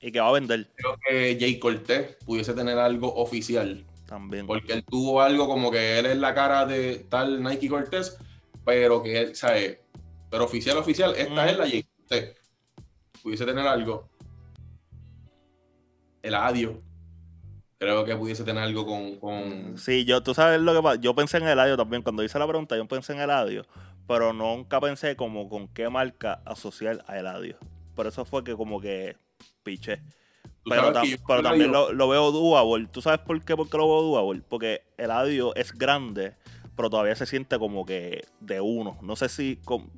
Y 0.00 0.10
que 0.10 0.18
va 0.18 0.30
a 0.30 0.32
vender 0.32 0.68
Creo 0.74 0.98
que 1.08 1.36
Jay 1.38 1.60
Cortés 1.60 2.16
pudiese 2.26 2.54
tener 2.54 2.76
algo 2.76 3.14
oficial. 3.14 3.84
también. 4.04 4.48
Porque 4.48 4.72
él 4.72 4.84
tuvo 4.84 5.22
algo 5.22 5.46
como 5.46 5.70
que 5.70 6.00
él 6.00 6.06
es 6.06 6.16
la 6.16 6.34
cara 6.34 6.66
de 6.66 7.06
tal 7.08 7.40
Nike 7.40 7.68
Cortés, 7.68 8.18
pero 8.64 9.00
que 9.00 9.16
él, 9.16 9.36
¿sabes? 9.36 9.78
Pero 10.28 10.46
oficial, 10.46 10.76
oficial, 10.76 11.14
esta 11.16 11.48
es 11.48 11.56
la 11.56 11.68
Jay 11.68 11.84
Cortés. 11.84 12.39
Pudiese 13.22 13.44
tener 13.46 13.66
algo. 13.66 14.08
El 16.22 16.34
Adio. 16.34 16.82
Creo 17.78 18.04
que 18.04 18.14
pudiese 18.14 18.44
tener 18.44 18.62
algo 18.62 18.84
con. 18.84 19.16
con... 19.16 19.78
Sí, 19.78 20.04
yo, 20.04 20.22
tú 20.22 20.34
sabes 20.34 20.60
lo 20.60 20.74
que 20.74 20.82
pasa. 20.82 21.00
Yo 21.00 21.14
pensé 21.14 21.38
en 21.38 21.48
el 21.48 21.58
audio 21.58 21.76
también. 21.76 22.02
Cuando 22.02 22.22
hice 22.22 22.38
la 22.38 22.46
pregunta, 22.46 22.76
yo 22.76 22.86
pensé 22.86 23.14
en 23.14 23.20
el 23.20 23.30
audio. 23.30 23.64
Pero 24.06 24.32
nunca 24.32 24.80
pensé 24.80 25.16
como 25.16 25.48
con 25.48 25.68
qué 25.68 25.88
marca 25.88 26.42
asociar 26.44 27.02
a 27.06 27.18
Eladio. 27.18 27.56
Por 27.94 28.06
eso 28.06 28.24
fue 28.24 28.44
que 28.44 28.54
como 28.54 28.80
que 28.80 29.16
piché. 29.62 30.02
Pero, 30.64 30.92
también 30.92 31.72
lo, 31.72 31.92
lo 31.92 32.08
veo 32.08 32.30
doable. 32.32 32.86
¿Tú 32.88 33.00
sabes 33.00 33.20
por 33.20 33.42
qué, 33.42 33.56
por 33.56 33.70
qué 33.70 33.78
lo 33.78 33.88
veo 33.88 34.02
doable? 34.02 34.42
Porque 34.46 34.82
el 34.98 35.10
audio 35.10 35.54
es 35.54 35.72
grande, 35.72 36.34
pero 36.76 36.90
todavía 36.90 37.14
se 37.14 37.24
siente 37.24 37.58
como 37.58 37.86
que 37.86 38.26
de 38.40 38.60
uno. 38.60 38.98
No 39.00 39.16
sé 39.16 39.28
si... 39.28 39.56
com- 39.64 39.88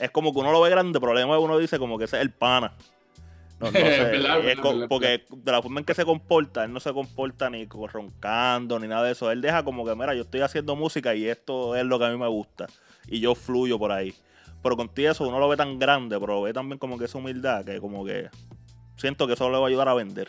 es 0.00 0.10
como 0.10 0.32
que 0.32 0.38
uno 0.40 0.52
lo 0.52 0.60
ve 0.60 0.70
grande, 0.70 0.98
pero 1.00 1.12
luego 1.12 1.40
uno 1.40 1.58
dice 1.58 1.78
como 1.78 1.98
que 1.98 2.04
ese 2.04 2.16
es 2.16 2.22
el 2.22 2.30
pana. 2.30 2.74
No, 3.60 3.72
no 3.72 3.72
sé, 3.90 4.04
verdad, 4.04 4.36
co- 4.62 4.68
verdad, 4.72 4.86
porque 4.88 5.24
de 5.30 5.52
la 5.52 5.60
forma 5.62 5.80
en 5.80 5.86
que 5.86 5.94
se 5.94 6.04
comporta, 6.04 6.64
él 6.64 6.72
no 6.72 6.78
se 6.80 6.92
comporta 6.92 7.50
ni 7.50 7.66
roncando 7.66 8.78
ni 8.78 8.86
nada 8.86 9.04
de 9.04 9.12
eso. 9.12 9.30
Él 9.32 9.40
deja 9.40 9.64
como 9.64 9.84
que, 9.84 9.94
mira, 9.96 10.14
yo 10.14 10.22
estoy 10.22 10.40
haciendo 10.42 10.76
música 10.76 11.14
y 11.14 11.26
esto 11.26 11.74
es 11.74 11.84
lo 11.84 11.98
que 11.98 12.04
a 12.04 12.10
mí 12.10 12.16
me 12.16 12.28
gusta. 12.28 12.66
Y 13.08 13.18
yo 13.20 13.34
fluyo 13.34 13.78
por 13.78 13.90
ahí. 13.90 14.14
Pero 14.62 14.76
contigo 14.76 15.10
eso 15.10 15.26
uno 15.26 15.38
lo 15.40 15.48
ve 15.48 15.56
tan 15.56 15.78
grande, 15.78 16.18
pero 16.20 16.34
lo 16.34 16.42
ve 16.42 16.52
también 16.52 16.78
como 16.78 16.98
que 16.98 17.06
esa 17.06 17.18
humildad, 17.18 17.64
que 17.64 17.80
como 17.80 18.04
que 18.04 18.28
siento 18.96 19.26
que 19.26 19.32
eso 19.32 19.50
le 19.50 19.58
va 19.58 19.64
a 19.64 19.68
ayudar 19.68 19.88
a 19.88 19.94
vender. 19.94 20.28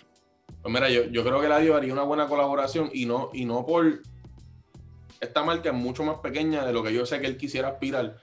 Pues 0.61 0.73
mira, 0.73 0.89
yo, 0.89 1.05
yo 1.05 1.23
creo 1.23 1.39
que 1.39 1.45
Eladio 1.45 1.75
haría 1.75 1.93
una 1.93 2.03
buena 2.03 2.27
colaboración 2.27 2.89
y 2.93 3.05
no, 3.05 3.29
y 3.33 3.45
no 3.45 3.65
por. 3.65 4.01
Esta 5.19 5.43
marca 5.43 5.69
es 5.69 5.75
mucho 5.75 6.03
más 6.03 6.17
pequeña 6.19 6.65
de 6.65 6.71
lo 6.73 6.81
que 6.81 6.93
yo 6.93 7.05
sé 7.05 7.19
que 7.19 7.27
él 7.27 7.37
quisiera 7.37 7.69
aspirar. 7.69 8.17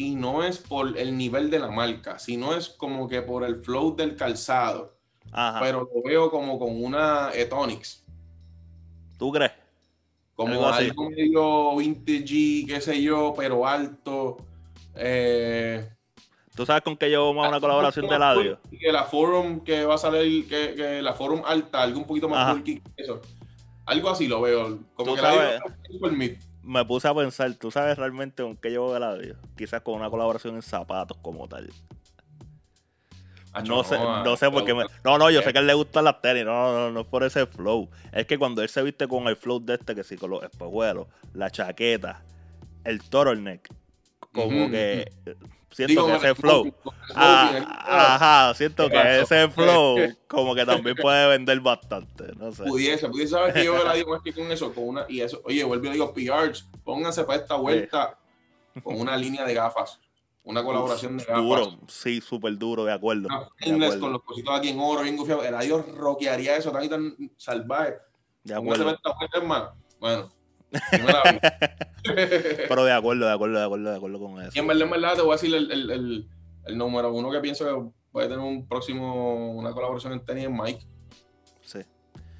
Y 0.00 0.14
no 0.14 0.42
es 0.42 0.56
por 0.56 0.96
el 0.96 1.14
nivel 1.14 1.50
de 1.50 1.58
la 1.58 1.70
marca, 1.70 2.18
sino 2.18 2.54
es 2.54 2.70
como 2.70 3.06
que 3.06 3.20
por 3.20 3.44
el 3.44 3.62
flow 3.62 3.94
del 3.94 4.16
calzado. 4.16 4.96
Ajá. 5.30 5.60
Pero 5.60 5.80
lo 5.94 6.02
veo 6.02 6.30
como 6.30 6.58
con 6.58 6.82
una 6.82 7.30
Etonics. 7.34 8.02
¿Tú 9.18 9.30
crees? 9.30 9.52
Como 10.34 10.52
Algo 10.52 10.68
algo 10.68 11.10
medio 11.10 11.76
vintage, 11.76 12.64
qué 12.66 12.80
sé 12.80 13.02
yo, 13.02 13.34
pero 13.36 13.66
alto. 13.66 14.38
Eh, 14.94 15.86
¿Tú 16.56 16.64
sabes 16.64 16.82
con 16.82 16.96
qué 16.96 17.10
llevamos 17.10 17.46
una 17.46 17.60
colaboración 17.60 18.08
de 18.08 18.16
Eladio? 18.16 18.58
Que 18.80 18.90
la 18.90 19.04
Forum 19.04 19.60
que 19.60 19.84
va 19.84 19.96
a 19.96 19.98
salir, 19.98 20.48
que, 20.48 20.74
que 20.74 21.02
la 21.02 21.12
Forum 21.12 21.42
alta, 21.44 21.82
algo 21.82 21.98
un 21.98 22.06
poquito 22.06 22.26
más 22.26 22.62
que 22.62 22.80
eso. 22.96 23.20
Algo 23.84 24.08
así 24.08 24.28
lo 24.28 24.40
veo. 24.40 24.78
Como 24.94 25.14
que 25.14 25.20
sabes. 25.20 25.60
la 26.00 26.08
mí. 26.08 26.38
Me 26.62 26.84
puse 26.84 27.08
a 27.08 27.14
pensar, 27.14 27.52
¿tú 27.54 27.70
sabes 27.70 27.96
realmente 27.96 28.42
con 28.42 28.56
qué 28.56 28.70
llevo 28.70 28.94
Eladio? 28.96 29.36
Quizás 29.56 29.80
con 29.80 29.94
una 29.94 30.10
colaboración 30.10 30.56
en 30.56 30.62
zapatos 30.62 31.16
como 31.22 31.48
tal. 31.48 31.70
No 33.66 33.82
sé, 33.82 33.96
no 33.98 34.36
sé 34.36 34.50
por 34.50 34.64
qué 34.64 34.74
me... 34.74 34.84
No, 35.04 35.18
no, 35.18 35.30
yo 35.30 35.42
sé 35.42 35.52
que 35.52 35.58
a 35.58 35.60
él 35.60 35.66
le 35.66 35.74
gustan 35.74 36.04
las 36.04 36.20
tenis, 36.20 36.44
no, 36.44 36.72
no, 36.72 36.78
no, 36.78 36.90
no 36.92 37.00
es 37.00 37.06
por 37.06 37.24
ese 37.24 37.46
flow. 37.46 37.90
Es 38.12 38.26
que 38.26 38.38
cuando 38.38 38.62
él 38.62 38.68
se 38.68 38.82
viste 38.82 39.08
con 39.08 39.26
el 39.26 39.36
flow 39.36 39.58
de 39.58 39.74
este, 39.74 39.94
que 39.94 40.04
sí, 40.04 40.16
con 40.16 40.30
los 40.30 40.42
espejuelos, 40.42 41.08
la 41.34 41.50
chaqueta, 41.50 42.22
el 42.84 43.02
turtleneck, 43.02 43.68
como 44.32 44.66
Ujú, 44.66 44.70
que... 44.70 45.12
Siento 45.70 45.90
Digo, 45.92 46.06
que 46.06 46.16
ese 46.16 46.34
flow... 46.34 46.74
Ah, 47.14 48.14
ajá, 48.16 48.54
siento 48.54 48.84
¿Qué 48.88 48.90
que 48.90 48.96
pasó? 48.98 49.34
ese 49.34 49.48
flow 49.50 49.96
como 50.26 50.54
que 50.54 50.66
también 50.66 50.96
puede 50.96 51.28
vender 51.28 51.60
bastante, 51.60 52.32
no 52.36 52.52
sé. 52.52 52.64
Pudiese, 52.64 53.08
pudiese 53.08 53.32
saber 53.34 53.54
que 53.54 53.64
yo 53.64 53.82
la 53.84 53.94
digo 53.94 54.10
más 54.12 54.22
que 54.22 54.32
con 54.32 54.50
eso, 54.50 54.72
con 54.74 54.88
una, 54.88 55.06
y 55.08 55.20
eso, 55.20 55.40
oye, 55.44 55.62
vuelvo 55.64 55.86
y 55.86 55.90
digo, 55.90 56.12
PRs, 56.12 56.68
pónganse 56.84 57.24
para 57.24 57.40
esta 57.40 57.54
vuelta 57.56 58.18
con 58.82 59.00
una 59.00 59.16
línea 59.16 59.44
de 59.44 59.54
gafas, 59.54 60.00
una 60.42 60.62
colaboración 60.64 61.18
de 61.18 61.24
gafas. 61.24 61.42
Duro, 61.42 61.78
sí, 61.88 62.20
súper 62.20 62.56
duro, 62.58 62.84
de 62.84 62.92
acuerdo. 62.92 63.28
De 63.28 63.68
Inglés 63.68 63.90
acuerdo, 63.90 64.00
con 64.00 64.12
los 64.12 64.22
cositos 64.22 64.58
aquí 64.58 64.68
en 64.70 64.80
oro, 64.80 65.02
bien 65.02 65.16
gufiado. 65.16 65.44
El 65.44 65.54
adiós 65.54 65.86
rockearía 65.94 66.56
eso 66.56 66.72
tan 66.72 66.84
y 66.84 66.88
tan 66.88 67.16
salvaje. 67.36 67.96
de 68.44 68.54
Pónganse 68.54 68.82
acuerdo. 68.82 68.84
para 68.84 68.96
esta 68.96 69.14
vuelta, 69.16 69.38
hermano. 69.38 69.72
Bueno, 70.00 70.32
yo 70.72 71.04
me 71.04 71.12
la 71.12 71.22
vi. 71.32 71.38
Pero 72.68 72.84
de 72.84 72.92
acuerdo, 72.92 73.26
de 73.26 73.32
acuerdo, 73.32 73.58
de 73.58 73.64
acuerdo, 73.64 73.90
de 73.90 73.96
acuerdo 73.96 74.18
con 74.20 74.40
eso. 74.40 74.52
Y 74.54 74.58
en 74.58 74.66
verdad, 74.66 74.82
en 74.84 74.90
verdad, 74.90 75.14
te 75.16 75.22
voy 75.22 75.30
a 75.30 75.34
decir 75.34 75.54
el, 75.54 75.70
el, 75.70 75.90
el, 75.90 76.28
el 76.66 76.78
número 76.78 77.12
uno 77.12 77.30
que 77.30 77.40
pienso 77.40 77.64
que 77.64 77.90
puede 78.12 78.28
tener 78.28 78.40
un 78.44 78.66
próximo, 78.68 79.52
una 79.52 79.72
colaboración 79.72 80.12
en 80.12 80.24
tenis 80.24 80.44
es 80.44 80.50
Mike. 80.50 80.86
Sí. 81.62 81.78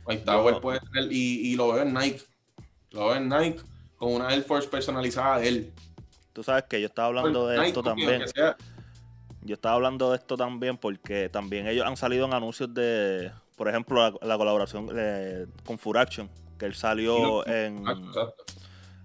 Mike 0.07 0.23
Tower 0.25 0.55
Yo- 0.55 0.61
puede 0.61 0.81
tener, 0.81 1.13
y, 1.13 1.53
y 1.53 1.57
lo 1.57 1.73
veo 1.73 1.83
en 1.83 1.93
Nike. 1.95 2.23
Lo 2.91 3.07
veo 3.07 3.17
en 3.17 3.29
Nike 3.29 3.61
con 3.97 4.13
una 4.15 4.33
Air 4.33 4.43
Force 4.43 4.69
personalizada 4.69 5.39
de 5.39 5.49
él. 5.49 5.73
Tú 6.33 6.43
sabes 6.43 6.65
que 6.65 6.81
yo 6.81 6.87
estaba 6.87 7.09
hablando 7.09 7.47
de 7.49 7.57
Nike, 7.57 7.69
esto 7.69 7.83
también. 7.83 8.23
Yo 9.43 9.55
estaba 9.55 9.75
hablando 9.75 10.11
de 10.11 10.17
esto 10.19 10.37
también 10.37 10.77
porque 10.77 11.29
también 11.29 11.67
ellos 11.67 11.87
han 11.87 11.97
salido 11.97 12.27
en 12.27 12.35
anuncios 12.35 12.73
de, 12.75 13.31
por 13.57 13.69
ejemplo, 13.69 14.01
la, 14.01 14.15
la 14.27 14.37
colaboración 14.37 14.89
eh, 14.95 15.47
con 15.65 15.79
Furaction, 15.79 16.29
que 16.61 16.67
él 16.67 16.75
salió 16.75 17.45
en, 17.49 17.83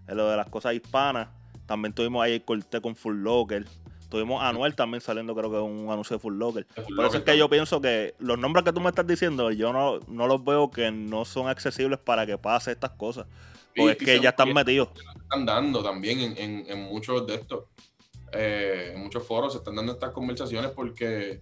lo 0.08 0.30
de 0.30 0.38
las 0.38 0.50
cosas 0.50 0.76
hispanas. 0.76 1.30
También 1.66 1.94
tuvimos 1.94 2.22
ahí 2.22 2.34
el 2.34 2.44
corte 2.44 2.82
con 2.82 2.96
Full 2.96 3.24
Locker. 3.24 3.66
Tuvimos 4.10 4.44
a 4.44 4.50
Anuel 4.50 4.76
también 4.76 5.02
saliendo, 5.02 5.34
creo 5.34 5.50
que 5.50 5.58
un 5.58 5.90
anuncio 5.90 6.18
de 6.18 6.20
Full 6.20 6.38
Locker. 6.38 6.68
Full 6.76 6.96
Por 6.96 7.06
eso 7.06 7.18
es 7.18 7.22
que 7.22 7.28
también. 7.28 7.40
yo 7.40 7.50
pienso 7.50 7.82
que 7.82 8.14
los 8.20 8.38
nombres 8.38 8.66
que 8.66 8.74
tú 8.74 8.82
me 8.82 8.90
estás 8.90 9.08
diciendo, 9.08 9.52
yo 9.52 9.72
no, 9.72 10.00
no 10.08 10.28
los 10.28 10.44
veo 10.44 10.70
que 10.70 10.92
no 10.92 11.24
son 11.24 11.48
accesibles 11.48 11.98
para 11.98 12.26
que 12.26 12.38
pase 12.38 12.74
estas 12.74 12.92
cosas. 12.92 13.26
Porque 13.76 13.92
es 13.92 13.98
que 13.98 14.20
ya 14.20 14.30
están 14.30 14.54
metidos. 14.54 14.90
están 15.16 15.46
dando 15.46 15.82
también 15.82 16.20
en, 16.20 16.38
en, 16.38 16.66
en 16.70 16.84
muchos 16.84 17.26
de 17.26 17.36
estos, 17.36 17.64
eh, 18.34 18.92
en 18.94 19.02
muchos 19.02 19.26
foros 19.26 19.54
se 19.54 19.60
están 19.60 19.76
dando 19.76 19.94
estas 19.94 20.12
conversaciones 20.12 20.72
porque, 20.72 21.42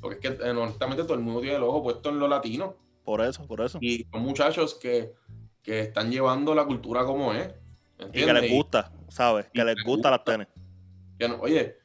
porque 0.00 0.28
es 0.28 0.36
que 0.36 0.44
eh, 0.44 0.50
honestamente 0.50 1.04
todo 1.04 1.14
el 1.14 1.20
mundo 1.20 1.40
tiene 1.40 1.56
el 1.56 1.62
ojo 1.62 1.82
puesto 1.82 2.08
en 2.08 2.18
lo 2.18 2.28
latino 2.28 2.76
Por 3.10 3.22
eso, 3.22 3.44
por 3.44 3.60
eso. 3.60 3.78
y 3.80 4.06
son 4.12 4.22
muchachos 4.22 4.74
que, 4.74 5.12
que 5.64 5.80
están 5.80 6.12
llevando 6.12 6.54
la 6.54 6.64
cultura 6.64 7.04
como 7.04 7.32
es. 7.32 7.52
Y 8.14 8.24
que 8.24 8.32
les 8.32 8.48
gusta, 8.52 8.92
¿sabes? 9.08 9.46
Que 9.52 9.64
les 9.64 9.74
les 9.74 9.84
gusta 9.84 10.10
las 10.12 10.20
gusta. 10.20 10.32
tenis. 10.32 10.46
Que 11.18 11.28
no- 11.28 11.40
oye, 11.40 11.76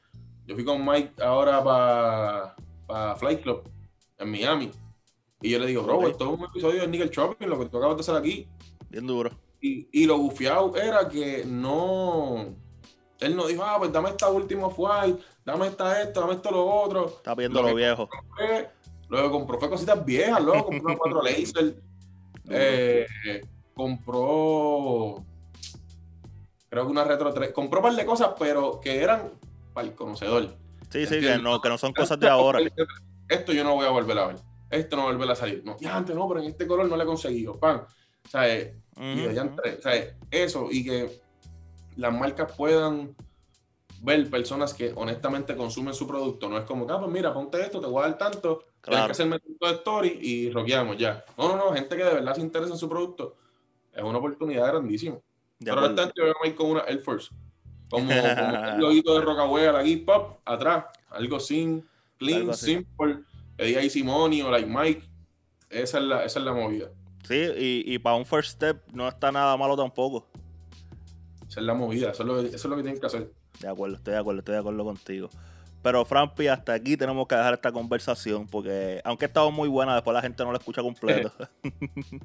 yo 0.46 0.54
fui 0.54 0.64
con 0.64 0.86
Mike 0.86 1.20
ahora 1.20 1.64
para 1.64 3.16
Flight 3.16 3.42
Club 3.42 3.68
en 4.18 4.30
Miami 4.30 4.70
y 5.42 5.50
yo 5.50 5.58
le 5.58 5.66
digo, 5.66 5.82
Robert, 5.82 6.12
esto 6.12 6.32
es 6.32 6.38
un 6.38 6.44
episodio 6.46 6.82
de 6.82 6.86
Nickel 6.86 7.10
Shopping, 7.10 7.48
lo 7.48 7.58
que 7.58 7.66
tú 7.66 7.78
acabas 7.78 7.96
de 7.96 8.02
hacer 8.02 8.14
aquí. 8.14 8.46
Bien 8.88 9.04
duro. 9.04 9.32
Y, 9.60 9.88
y 9.90 10.06
lo 10.06 10.18
bufiado 10.18 10.76
era 10.76 11.08
que 11.08 11.44
no. 11.44 12.54
Él 13.18 13.34
no 13.34 13.48
dijo, 13.48 13.64
ah, 13.64 13.76
pues 13.78 13.90
dame 13.92 14.10
esta 14.10 14.30
última 14.30 14.70
flight, 14.70 15.18
dame 15.44 15.66
esta 15.66 16.00
esto, 16.02 16.20
dame 16.20 16.34
esto 16.34 16.52
lo 16.52 16.64
otro. 16.64 17.06
Está 17.08 17.34
viendo 17.34 17.60
Lo 17.62 17.70
lo 17.70 17.74
viejo. 17.74 18.08
Luego 19.08 19.30
compró 19.30 19.58
fue 19.58 19.70
cositas 19.70 20.04
viejas, 20.04 20.42
luego 20.42 20.66
compró 20.66 20.96
4 20.98 21.22
laser. 21.22 21.82
eh, 22.50 23.06
compró. 23.74 25.24
Creo 26.68 26.84
que 26.84 26.90
una 26.90 27.04
retro 27.04 27.32
3. 27.32 27.52
Compró 27.52 27.80
un 27.80 27.84
par 27.84 27.94
de 27.94 28.06
cosas, 28.06 28.30
pero 28.38 28.80
que 28.80 29.02
eran 29.02 29.32
para 29.72 29.86
el 29.86 29.94
conocedor. 29.94 30.56
Sí, 30.90 31.06
sí, 31.06 31.20
que 31.20 31.38
no, 31.38 31.60
que 31.60 31.68
no 31.68 31.78
son 31.78 31.92
cosas 31.92 32.18
de 32.18 32.28
ahora. 32.28 32.60
Esto 33.28 33.52
yo 33.52 33.64
no 33.64 33.74
voy 33.74 33.86
a 33.86 33.90
volver 33.90 34.18
a 34.18 34.26
ver. 34.28 34.36
Esto 34.70 34.96
no 34.96 35.04
va 35.04 35.10
a 35.10 35.12
volver 35.12 35.30
a 35.30 35.36
salir. 35.36 35.62
No, 35.64 35.76
ya 35.78 35.96
antes 35.96 36.14
no, 36.14 36.28
pero 36.28 36.40
en 36.40 36.46
este 36.46 36.66
color 36.66 36.88
no 36.88 36.96
le 36.96 37.04
he 37.04 37.06
conseguido. 37.06 37.58
Pan. 37.58 37.82
O 38.24 38.28
sea, 38.28 38.48
eh, 38.48 38.76
y 38.98 39.20
Ujú, 39.20 39.30
diantre, 39.30 39.76
o 39.76 39.82
sea, 39.82 40.16
eso 40.30 40.68
y 40.70 40.84
que 40.84 41.20
las 41.96 42.12
marcas 42.12 42.52
puedan 42.56 43.14
ver 44.02 44.28
personas 44.30 44.74
que 44.74 44.92
honestamente 44.94 45.56
consumen 45.56 45.94
su 45.94 46.06
producto. 46.06 46.48
No 46.48 46.58
es 46.58 46.64
como, 46.64 46.90
ah, 46.90 46.98
pues 46.98 47.10
mira, 47.10 47.32
ponte 47.32 47.60
esto, 47.60 47.80
te 47.80 47.86
voy 47.86 48.04
a 48.04 48.08
dar 48.08 48.18
tanto, 48.18 48.64
tienes 48.90 49.06
que 49.06 49.12
hacerme 49.12 49.38
tanto 49.38 49.66
de 49.66 49.72
story 49.74 50.18
y 50.20 50.50
rockeamos 50.50 50.96
ya. 50.96 51.24
No, 51.36 51.48
no, 51.48 51.56
no, 51.56 51.72
gente 51.72 51.96
que 51.96 52.04
de 52.04 52.14
verdad 52.14 52.34
se 52.34 52.40
interesa 52.40 52.72
en 52.72 52.78
su 52.78 52.88
producto, 52.88 53.36
es 53.92 54.02
una 54.02 54.18
oportunidad 54.18 54.66
grandísima. 54.68 55.18
Pero 55.58 55.80
ahora 55.80 56.12
yo 56.14 56.24
voy 56.24 56.32
a 56.44 56.46
ir 56.48 56.54
con 56.54 56.70
una 56.70 56.80
Air 56.80 57.02
Force. 57.02 57.30
Como, 57.90 58.10
el 58.10 58.78
loguito 58.80 59.14
de 59.14 59.24
Rockaway, 59.24 59.72
la 59.72 59.82
Geek 59.82 60.04
Pop, 60.04 60.38
atrás, 60.44 60.86
algo 61.10 61.40
sin, 61.40 61.86
clean, 62.18 62.52
simple, 62.54 63.20
Eddie 63.58 63.90
Simoni 63.90 64.42
o 64.42 64.50
like 64.50 64.68
Mike. 64.68 65.02
Esa 65.70 65.98
es 65.98 66.04
la, 66.04 66.24
esa 66.24 66.38
es 66.38 66.44
la 66.44 66.52
movida. 66.52 66.90
Sí, 67.26 67.34
y, 67.34 67.94
y 67.94 67.98
para 67.98 68.16
un 68.16 68.24
first 68.24 68.52
step 68.52 68.82
no 68.92 69.08
está 69.08 69.32
nada 69.32 69.56
malo 69.56 69.76
tampoco. 69.76 70.26
Esa 71.48 71.60
es 71.60 71.66
la 71.66 71.74
movida, 71.74 72.10
eso 72.10 72.22
es 72.22 72.26
lo 72.26 72.42
que, 72.42 72.48
eso 72.48 72.56
es 72.56 72.64
lo 72.64 72.76
que 72.76 72.82
tienen 72.82 73.00
que 73.00 73.06
hacer. 73.06 73.32
De 73.60 73.68
acuerdo, 73.68 73.96
estoy 73.96 74.12
de 74.12 74.18
acuerdo, 74.18 74.38
estoy 74.40 74.54
de 74.54 74.60
acuerdo 74.60 74.84
contigo. 74.84 75.30
Pero 75.86 76.04
Frampi, 76.04 76.48
hasta 76.48 76.72
aquí 76.72 76.96
tenemos 76.96 77.28
que 77.28 77.36
dejar 77.36 77.54
esta 77.54 77.70
conversación 77.70 78.48
porque 78.48 79.00
aunque 79.04 79.26
ha 79.26 79.28
estado 79.28 79.52
muy 79.52 79.68
buena, 79.68 79.94
después 79.94 80.16
la 80.16 80.20
gente 80.20 80.42
no 80.42 80.50
la 80.50 80.58
escucha 80.58 80.82
completo. 80.82 81.32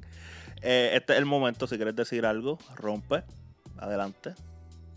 Eh, 0.64 0.90
este 0.94 1.14
es 1.14 1.18
el 1.18 1.24
momento, 1.24 1.66
si 1.66 1.74
quieres 1.74 1.96
decir 1.96 2.24
algo, 2.24 2.56
rompe, 2.76 3.24
adelante. 3.78 4.32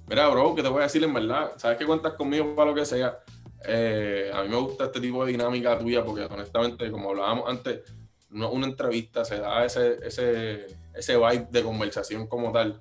Mira, 0.08 0.28
bro, 0.30 0.54
que 0.54 0.62
te 0.62 0.70
voy 0.70 0.82
a 0.82 0.84
decir 0.84 1.04
en 1.04 1.12
verdad, 1.12 1.54
sabes 1.58 1.80
que 1.80 1.88
cuentas 1.88 2.14
conmigo 2.14 2.56
para 2.56 2.70
lo 2.70 2.76
que 2.76 2.86
sea. 2.86 3.18
Eh, 3.68 4.30
a 4.32 4.44
mí 4.44 4.50
me 4.50 4.58
gusta 4.58 4.86
este 4.86 5.02
tipo 5.02 5.26
de 5.26 5.32
dinámica 5.32 5.78
tuya 5.80 6.04
porque 6.04 6.24
honestamente, 6.26 6.92
como 6.92 7.10
hablábamos 7.10 7.50
antes, 7.50 7.82
una, 8.32 8.66
entrevista 8.66 9.26
se 9.26 9.40
da 9.40 9.66
ese, 9.66 9.98
ese, 10.04 10.68
ese 10.94 11.18
vibe 11.18 11.48
de 11.50 11.64
conversación 11.64 12.28
como 12.28 12.52
tal 12.52 12.80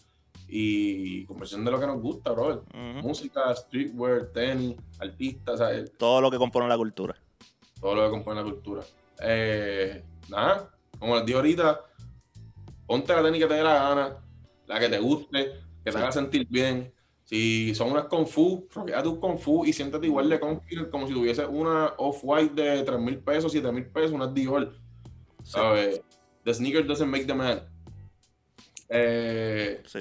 y 0.48 1.24
conversación 1.26 1.64
de 1.64 1.70
lo 1.70 1.80
que 1.80 1.86
nos 1.86 2.00
gusta, 2.00 2.32
bro. 2.32 2.64
Música, 3.02 3.54
streetwear, 3.54 4.26
tenis, 4.32 4.76
artistas, 4.98 5.60
Todo 5.98 6.20
lo 6.20 6.30
que 6.30 6.38
compone 6.38 6.68
la 6.68 6.76
cultura. 6.76 7.14
Todo 7.80 7.94
lo 7.94 8.04
que 8.04 8.10
compone 8.10 8.40
la 8.40 8.44
cultura. 8.44 8.82
Eh, 9.20 10.04
nada, 10.28 10.70
como 10.98 11.16
les 11.16 11.26
digo 11.26 11.38
ahorita, 11.38 11.80
ponte 12.86 13.14
la 13.14 13.22
tenis 13.22 13.40
que 13.40 13.46
te 13.46 13.54
dé 13.54 13.62
la 13.62 13.74
gana, 13.74 14.16
la 14.66 14.80
que 14.80 14.88
te 14.88 14.98
guste, 14.98 15.52
que 15.84 15.90
te 15.90 15.98
haga 15.98 16.12
sentir 16.12 16.46
bien. 16.48 16.92
Si 17.24 17.74
son 17.74 17.90
unas 17.90 18.04
Kung 18.04 18.26
Fu, 18.26 18.68
roquea 18.70 19.02
tus 19.02 19.18
Kung 19.18 19.38
Fu 19.38 19.64
y 19.64 19.72
siéntate 19.72 20.06
igual 20.06 20.28
de 20.28 20.38
confident 20.38 20.90
como 20.90 21.06
si 21.06 21.14
tuviese 21.14 21.46
una 21.46 21.94
Off-White 21.96 22.54
de 22.54 22.82
3 22.82 23.00
mil 23.00 23.18
pesos, 23.18 23.50
7 23.50 23.72
mil 23.72 23.86
pesos, 23.86 24.12
una 24.12 24.26
Dior. 24.26 24.74
¿Sabes? 25.42 26.02
The 26.44 26.52
sneaker 26.52 26.86
doesn't 26.86 27.08
make 27.08 27.24
the 27.24 27.34
man. 27.34 27.62
Eh, 28.90 29.82
sí 29.86 30.00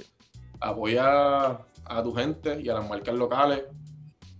apoya 0.64 1.59
a 1.86 2.03
tu 2.03 2.14
gente 2.14 2.61
y 2.61 2.70
a 2.70 2.76
las 2.76 2.89
marcas 2.89 3.16
locales 3.16 3.64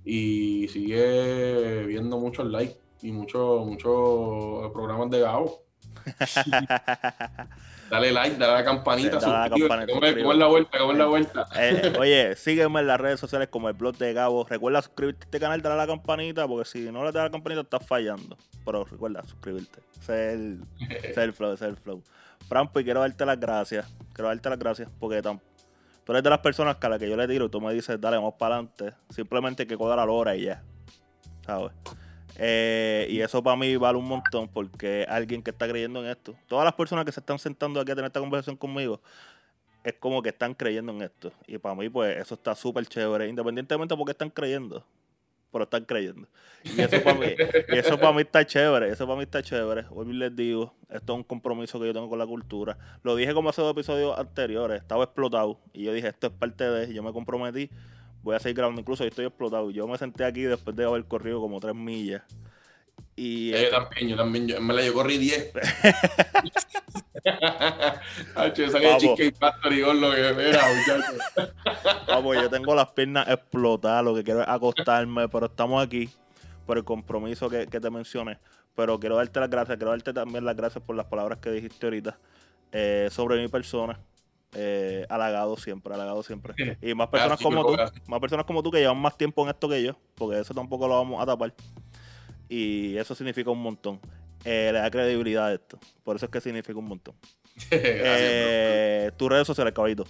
y 0.06 0.68
sigue 0.70 1.84
viendo 1.86 2.18
muchos 2.18 2.48
likes 2.48 2.80
y 3.02 3.12
muchos 3.12 3.66
muchos 3.66 4.72
programas 4.72 5.10
de 5.10 5.20
Gabo. 5.20 5.64
dale 7.90 8.12
like, 8.12 8.38
dale 8.38 8.54
a 8.54 8.56
la 8.56 8.64
campanita, 8.66 9.20
dale 9.20 9.50
¿Cómo, 9.94 10.06
es 10.06 10.38
la 10.38 10.48
vuelta? 10.48 10.78
¿Cómo 10.78 10.92
es 10.92 10.98
la 10.98 11.06
vuelta? 11.06 11.48
Eh, 11.56 11.94
oye, 12.00 12.36
sígueme 12.36 12.82
en 12.82 12.88
las 12.88 13.00
redes 13.00 13.20
sociales 13.20 13.50
como 13.50 13.70
el 13.70 13.76
blog 13.76 13.98
de 13.98 14.14
Gabo. 14.14 14.46
Recuerda 14.46 14.82
suscribirte 14.82 15.24
a 15.24 15.26
este 15.26 15.40
canal, 15.40 15.62
dale 15.62 15.76
a 15.76 15.78
la 15.78 15.88
campanita, 15.88 16.48
porque 16.48 16.70
si 16.70 16.92
no 16.92 17.04
le 17.04 17.12
das 17.12 17.22
a 17.22 17.26
la 17.26 17.32
campanita 17.32 17.62
estás 17.62 17.86
fallando. 17.86 18.38
Pero 18.66 18.84
recuerda 18.86 19.24
suscribirte. 19.24 19.82
Ese 20.02 20.30
es 20.30 20.34
el, 20.34 20.64
ese 20.90 21.24
el 21.24 21.34
flow, 21.34 21.54
ese 21.54 21.66
es 21.66 21.70
el 21.70 21.78
flow. 21.78 22.02
Franco, 22.48 22.80
y 22.80 22.84
quiero 22.84 23.00
darte 23.00 23.26
las 23.26 23.40
gracias. 23.40 23.86
Quiero 24.14 24.28
darte 24.28 24.50
las 24.50 24.60
gracias 24.60 24.90
porque 25.00 25.22
tampoco 25.22 25.53
tú 26.04 26.12
eres 26.12 26.24
de 26.24 26.30
las 26.30 26.39
personas 26.39 26.78
que 26.78 26.88
a 26.88 26.89
las 26.89 26.99
que 26.99 27.10
yo 27.10 27.16
le 27.16 27.28
tiro, 27.28 27.49
tú 27.49 27.62
me 27.62 27.74
dices, 27.74 27.99
dale, 27.99 28.18
vamos 28.18 28.36
para 28.38 28.56
adelante. 28.56 28.93
Simplemente 29.10 29.64
hay 29.64 29.68
que 29.68 29.78
cuadrar 29.78 30.08
la 30.08 30.14
hora 30.14 30.36
y 30.36 30.43
ya. 30.43 30.64
¿Sabes? 31.45 31.72
Eh, 32.36 33.08
y 33.10 33.20
eso 33.20 33.43
para 33.43 33.56
mí 33.56 33.76
vale 33.76 33.97
un 33.97 34.08
montón 34.08 34.47
porque 34.47 35.06
alguien 35.08 35.43
que 35.43 35.51
está 35.51 35.68
creyendo 35.68 36.04
en 36.04 36.10
esto. 36.10 36.36
Todas 36.47 36.66
las 36.66 36.74
personas 36.74 37.06
que 37.06 37.12
se 37.12 37.20
están 37.20 37.38
sentando 37.39 37.80
aquí 37.80 37.91
a 37.91 37.95
tener 37.95 38.08
esta 38.08 38.20
conversación 38.20 38.58
conmigo 38.58 39.01
es 39.84 39.93
como 39.99 40.22
que 40.22 40.30
están 40.30 40.54
creyendo 40.54 40.91
en 40.93 41.01
esto. 41.04 41.32
Y 41.45 41.58
para 41.58 41.76
mí, 41.76 41.89
pues, 41.89 42.18
eso 42.18 42.36
está 42.36 42.56
súper 42.56 42.86
chévere, 42.86 43.28
independientemente 43.28 43.93
de 43.93 43.97
por 43.97 44.06
qué 44.06 44.12
están 44.12 44.30
creyendo 44.30 44.86
pero 45.54 45.64
están 45.64 45.86
creyendo. 45.86 46.28
Y 46.64 46.82
eso 46.82 47.01
para 47.01 47.18
mí, 47.18 47.28
eso 47.70 47.97
para 47.97 48.12
mí 48.12 48.22
está 48.22 48.45
chévere, 48.45 48.89
eso 48.89 49.06
para 49.06 49.18
mí 49.18 49.24
está 49.24 49.41
chévere. 49.41 49.86
Hoy 49.91 50.12
les 50.12 50.36
digo, 50.36 50.74
esto 50.89 51.14
es 51.14 51.18
un 51.18 51.24
compromiso 51.24 51.80
que 51.80 51.86
yo 51.86 51.93
tengo 51.93 52.10
con 52.10 52.20
la 52.20 52.26
cultura. 52.26 52.78
Lo 53.04 53.16
dije 53.16 53.34
como 53.34 53.49
hace 53.49 53.62
dos 53.62 53.72
episodios 53.72 54.18
anteriores, 54.18 54.82
estaba 54.82 55.06
explotado. 55.06 55.60
Y 55.72 55.84
yo 55.84 55.93
dije, 55.93 56.10
esto 56.10 56.28
es 56.28 56.34
parte 56.34 56.70
de, 56.70 56.93
yo 56.93 57.04
me 57.04 57.14
comprometí, 57.14 57.70
voy 58.24 58.36
a 58.36 58.39
seguir 58.39 58.58
grabando, 58.58 58.82
incluso 58.82 59.04
yo 59.04 59.10
estoy 59.10 59.26
explotado. 59.26 59.72
Yo 59.72 59.88
me 59.88 59.97
senté 59.97 60.26
aquí 60.26 60.41
después 60.41 60.76
de 60.76 60.84
haber 60.84 61.06
corrido 61.06 61.39
como 61.39 61.60
tres 61.60 61.76
millas. 61.76 62.24
Y, 63.16 63.51
yo 63.51 63.70
también, 63.70 64.09
yo 64.09 64.16
también, 64.16 64.47
yo, 64.47 64.59
me 64.59 64.74
la 64.74 64.84
yo 64.84 64.93
corrí 64.93 65.18
10. 65.18 65.53
yo 68.55 68.70
salí 68.70 68.86
de 68.86 69.34
Factory 69.39 69.82
lo 69.82 70.11
que 70.11 70.49
era, 70.49 70.66
Vamos, 72.07 72.36
yo 72.36 72.49
tengo 72.49 72.74
las 72.74 72.89
piernas 72.89 73.28
explotadas, 73.30 74.03
lo 74.03 74.16
que 74.16 74.24
quiero 74.24 74.41
es 74.41 74.47
acostarme, 74.47 75.30
pero 75.30 75.45
estamos 75.45 75.84
aquí 75.84 76.09
por 76.66 76.78
el 76.78 76.84
compromiso 76.84 77.49
que, 77.49 77.68
te 77.68 77.89
mencioné. 77.89 78.39
Pero 78.76 78.99
quiero 78.99 79.18
darte 79.18 79.39
las 79.39 79.49
gracias, 79.49 79.78
quiero 79.78 79.91
darte 79.91 80.14
también 80.14 80.43
las 80.43 80.55
gracias 80.55 80.84
por 80.84 80.95
las 80.95 81.05
palabras 81.05 81.38
que 81.38 81.51
dijiste 81.51 81.86
ahorita 81.86 82.18
eh, 82.72 83.07
sobre 83.11 83.39
mi 83.39 83.47
persona. 83.47 83.99
Eh, 84.55 85.05
halagado 85.09 85.57
siempre, 85.57 85.93
halagado 85.93 86.24
siempre. 86.24 86.78
Y 86.82 86.93
más 86.93 87.09
personas 87.09 87.39
como 87.39 87.66
tú, 87.66 87.76
más 88.07 88.20
personas 88.20 88.45
como 88.45 88.61
tú 88.61 88.72
que 88.72 88.80
llevan 88.80 88.97
más 88.97 89.18
tiempo 89.18 89.43
en 89.43 89.49
esto 89.49 89.70
que 89.70 89.84
yo, 89.84 89.95
porque 90.16 90.39
eso 90.39 90.53
tampoco 90.53 90.88
lo 90.88 90.95
vamos 90.95 91.22
a 91.22 91.26
tapar 91.26 91.53
y 92.54 92.97
eso 92.97 93.16
significa 93.16 93.49
un 93.49 93.62
montón. 93.62 93.99
Eh, 94.45 94.70
le 94.72 94.80
da 94.80 94.91
credibilidad 94.91 95.47
a 95.47 95.54
esto. 95.54 95.80
Por 96.04 96.16
eso 96.16 96.26
es 96.26 96.32
que 96.32 96.39
significa 96.39 96.78
un 96.78 96.86
montón. 96.86 97.16
eh, 97.72 99.12
tus 99.18 99.30
redes 99.30 99.47
sociales, 99.47 99.74
caballito. 99.74 100.06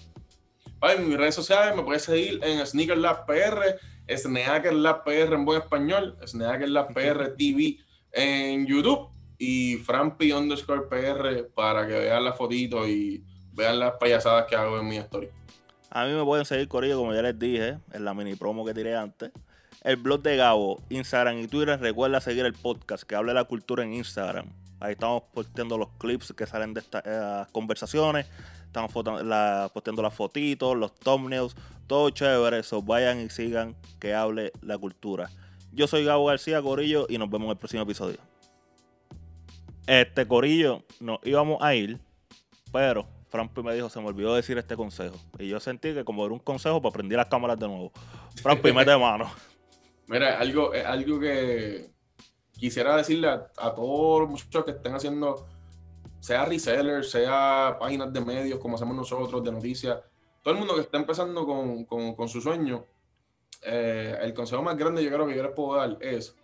Mis 0.99 1.17
redes 1.17 1.35
sociales 1.35 1.73
me 1.73 1.83
puedes 1.83 2.03
seguir 2.03 2.41
en 2.43 2.65
Sneaker 2.65 2.97
Lab 2.97 3.25
PR, 3.25 3.79
Sneaker 4.13 4.73
Lab 4.73 5.05
PR 5.05 5.33
en 5.33 5.45
buen 5.45 5.61
español, 5.61 6.17
Sneaker 6.27 6.67
Lab 6.67 6.93
PR 6.93 7.33
TV 7.37 7.77
en 8.11 8.67
YouTube 8.67 9.09
y 9.37 9.77
Frampi 9.77 10.33
underscore 10.33 10.87
PR 10.89 11.47
para 11.55 11.87
que 11.87 11.93
vean 11.93 12.25
la 12.25 12.33
fotito 12.33 12.85
y 12.85 13.23
vean 13.53 13.79
las 13.79 13.93
payasadas 13.93 14.45
que 14.47 14.57
hago 14.57 14.77
en 14.77 14.89
mi 14.89 14.97
story. 14.97 15.29
A 15.89 16.05
mí 16.05 16.11
me 16.11 16.23
pueden 16.25 16.43
seguir, 16.43 16.67
Corillo, 16.67 16.97
como 16.97 17.13
ya 17.13 17.21
les 17.21 17.39
dije, 17.39 17.77
en 17.93 18.03
la 18.03 18.13
mini 18.13 18.35
promo 18.35 18.65
que 18.65 18.73
tiré 18.73 18.97
antes 18.97 19.31
el 19.84 19.97
blog 19.97 20.21
de 20.21 20.38
Gabo, 20.38 20.81
Instagram 20.89 21.39
y 21.39 21.47
Twitter. 21.47 21.79
Recuerda 21.79 22.21
seguir 22.21 22.45
el 22.45 22.53
podcast 22.53 23.03
que 23.03 23.15
habla 23.15 23.34
de 23.34 23.39
la 23.39 23.43
cultura 23.43 23.84
en 23.84 23.93
Instagram. 23.93 24.47
Ahí 24.79 24.93
estamos 24.93 25.23
posteando 25.34 25.77
los 25.77 25.89
clips 25.97 26.34
que 26.34 26.45
salen 26.45 26.73
de 26.73 26.81
estas 26.81 27.03
eh, 27.05 27.45
conversaciones. 27.51 28.27
Estamos 28.65 28.91
posteando 28.91 30.01
las 30.01 30.13
fotitos, 30.13 30.75
los 30.75 30.95
thumbnails, 30.95 31.55
todo 31.88 32.09
chévere. 32.09 32.59
Eso 32.59 32.81
vayan 32.81 33.19
y 33.19 33.29
sigan 33.29 33.75
que 33.99 34.13
hable 34.13 34.51
la 34.61 34.77
cultura. 34.77 35.29
Yo 35.71 35.88
soy 35.88 36.05
Gabo 36.05 36.25
García 36.25 36.61
Corillo 36.61 37.05
y 37.09 37.17
nos 37.17 37.29
vemos 37.29 37.45
en 37.45 37.51
el 37.51 37.57
próximo 37.57 37.84
episodio. 37.84 38.17
Este 39.86 40.27
Corillo 40.27 40.84
nos 40.99 41.19
íbamos 41.23 41.61
a 41.61 41.75
ir, 41.75 41.99
pero 42.71 43.05
Franpi 43.29 43.61
me 43.61 43.73
dijo, 43.73 43.89
se 43.89 43.99
me 43.99 44.07
olvidó 44.07 44.34
decir 44.36 44.57
este 44.57 44.75
consejo. 44.75 45.15
Y 45.39 45.47
yo 45.47 45.59
sentí 45.59 45.93
que 45.93 46.03
como 46.03 46.25
era 46.25 46.34
un 46.34 46.39
consejo, 46.39 46.81
pues 46.81 46.93
prendí 46.93 47.15
las 47.15 47.27
cámaras 47.27 47.59
de 47.59 47.67
nuevo. 47.67 47.91
Franpi, 48.41 48.71
mete 48.71 48.97
mano. 48.97 49.29
Mira, 50.07 50.39
algo, 50.39 50.71
algo 50.85 51.19
que 51.19 51.91
quisiera 52.51 52.97
decirle 52.97 53.27
a, 53.27 53.73
todos 53.75 54.21
los 54.21 54.29
muchachos 54.29 54.65
que 54.65 54.71
estén 54.71 54.93
haciendo, 54.93 55.47
sea 56.19 56.45
resellers, 56.45 57.11
sea 57.11 57.77
páginas 57.79 58.11
de 58.11 58.21
medios 58.21 58.59
como 58.59 58.75
hacemos 58.75 58.95
nosotros, 58.95 59.43
de 59.43 59.51
noticias, 59.51 59.99
todo 60.41 60.53
el 60.53 60.59
mundo 60.59 60.75
que 60.75 60.81
está 60.81 60.97
empezando 60.97 61.45
con, 61.45 62.29
su 62.29 62.41
sueño, 62.41 62.85
eh, 63.61 64.17
el 64.21 64.33
consejo 64.33 64.61
más 64.61 64.77
grande 64.77 65.03
yo 65.03 65.09
creo 65.09 65.25
que 65.25 65.35
yo 65.35 65.43
les 65.43 65.53
puedo 65.53 65.77
dar 65.77 65.97
es 66.01 66.35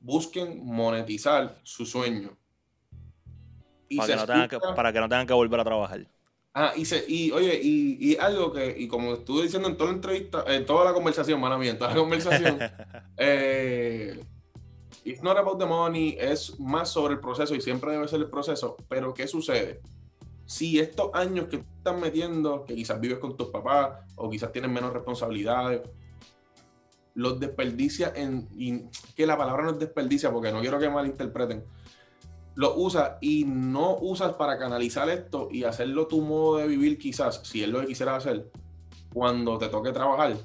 busquen 0.00 0.64
monetizar 0.64 1.60
su 1.62 1.86
sueño. 1.86 2.36
para, 3.96 4.74
para 4.74 4.92
que 4.92 5.00
no 5.00 5.08
tengan 5.08 5.26
que 5.26 5.32
volver 5.32 5.60
a 5.60 5.64
trabajar. 5.64 6.06
Ah, 6.52 6.72
y, 6.76 6.84
se, 6.84 7.04
y 7.06 7.30
oye, 7.30 7.60
y, 7.62 7.96
y, 8.00 8.16
algo 8.16 8.52
que, 8.52 8.74
y 8.76 8.88
como 8.88 9.14
estuve 9.14 9.42
diciendo 9.44 9.68
en 9.68 9.76
toda 9.76 9.90
la 9.90 9.96
entrevista, 9.96 10.44
en 10.48 10.66
toda 10.66 10.84
la 10.84 10.92
conversación, 10.92 11.40
mala 11.40 11.56
mía, 11.56 11.70
en 11.70 11.78
toda 11.78 11.90
la 11.90 11.96
conversación, 11.96 12.58
eh, 13.16 14.20
it's 15.04 15.22
not 15.22 15.36
about 15.36 15.60
the 15.60 15.66
money, 15.66 16.16
es 16.18 16.58
más 16.58 16.90
sobre 16.90 17.14
el 17.14 17.20
proceso 17.20 17.54
y 17.54 17.60
siempre 17.60 17.92
debe 17.92 18.08
ser 18.08 18.20
el 18.20 18.28
proceso. 18.28 18.76
Pero, 18.88 19.14
¿qué 19.14 19.28
sucede? 19.28 19.80
Si 20.44 20.80
estos 20.80 21.10
años 21.14 21.46
que 21.46 21.56
están 21.78 22.00
metiendo, 22.00 22.64
que 22.64 22.74
quizás 22.74 23.00
vives 23.00 23.18
con 23.18 23.36
tus 23.36 23.48
papás 23.48 24.00
o 24.16 24.28
quizás 24.28 24.50
tienes 24.50 24.72
menos 24.72 24.92
responsabilidades, 24.92 25.82
los 27.14 27.38
desperdicia 27.38 28.12
en. 28.16 28.48
Y, 28.56 28.86
que 29.14 29.24
la 29.24 29.38
palabra 29.38 29.62
no 29.62 29.70
es 29.70 29.78
desperdicia 29.78 30.32
porque 30.32 30.50
no 30.50 30.60
quiero 30.60 30.80
que 30.80 30.90
malinterpreten 30.90 31.64
lo 32.54 32.74
usas 32.74 33.12
y 33.20 33.44
no 33.44 33.96
usas 33.96 34.34
para 34.34 34.58
canalizar 34.58 35.08
esto 35.08 35.48
y 35.50 35.64
hacerlo 35.64 36.06
tu 36.06 36.20
modo 36.20 36.58
de 36.58 36.66
vivir 36.66 36.98
quizás, 36.98 37.40
si 37.44 37.62
es 37.62 37.68
lo 37.68 37.80
que 37.80 37.88
quisieras 37.88 38.26
hacer, 38.26 38.50
cuando 39.12 39.58
te 39.58 39.68
toque 39.68 39.92
trabajar, 39.92 40.36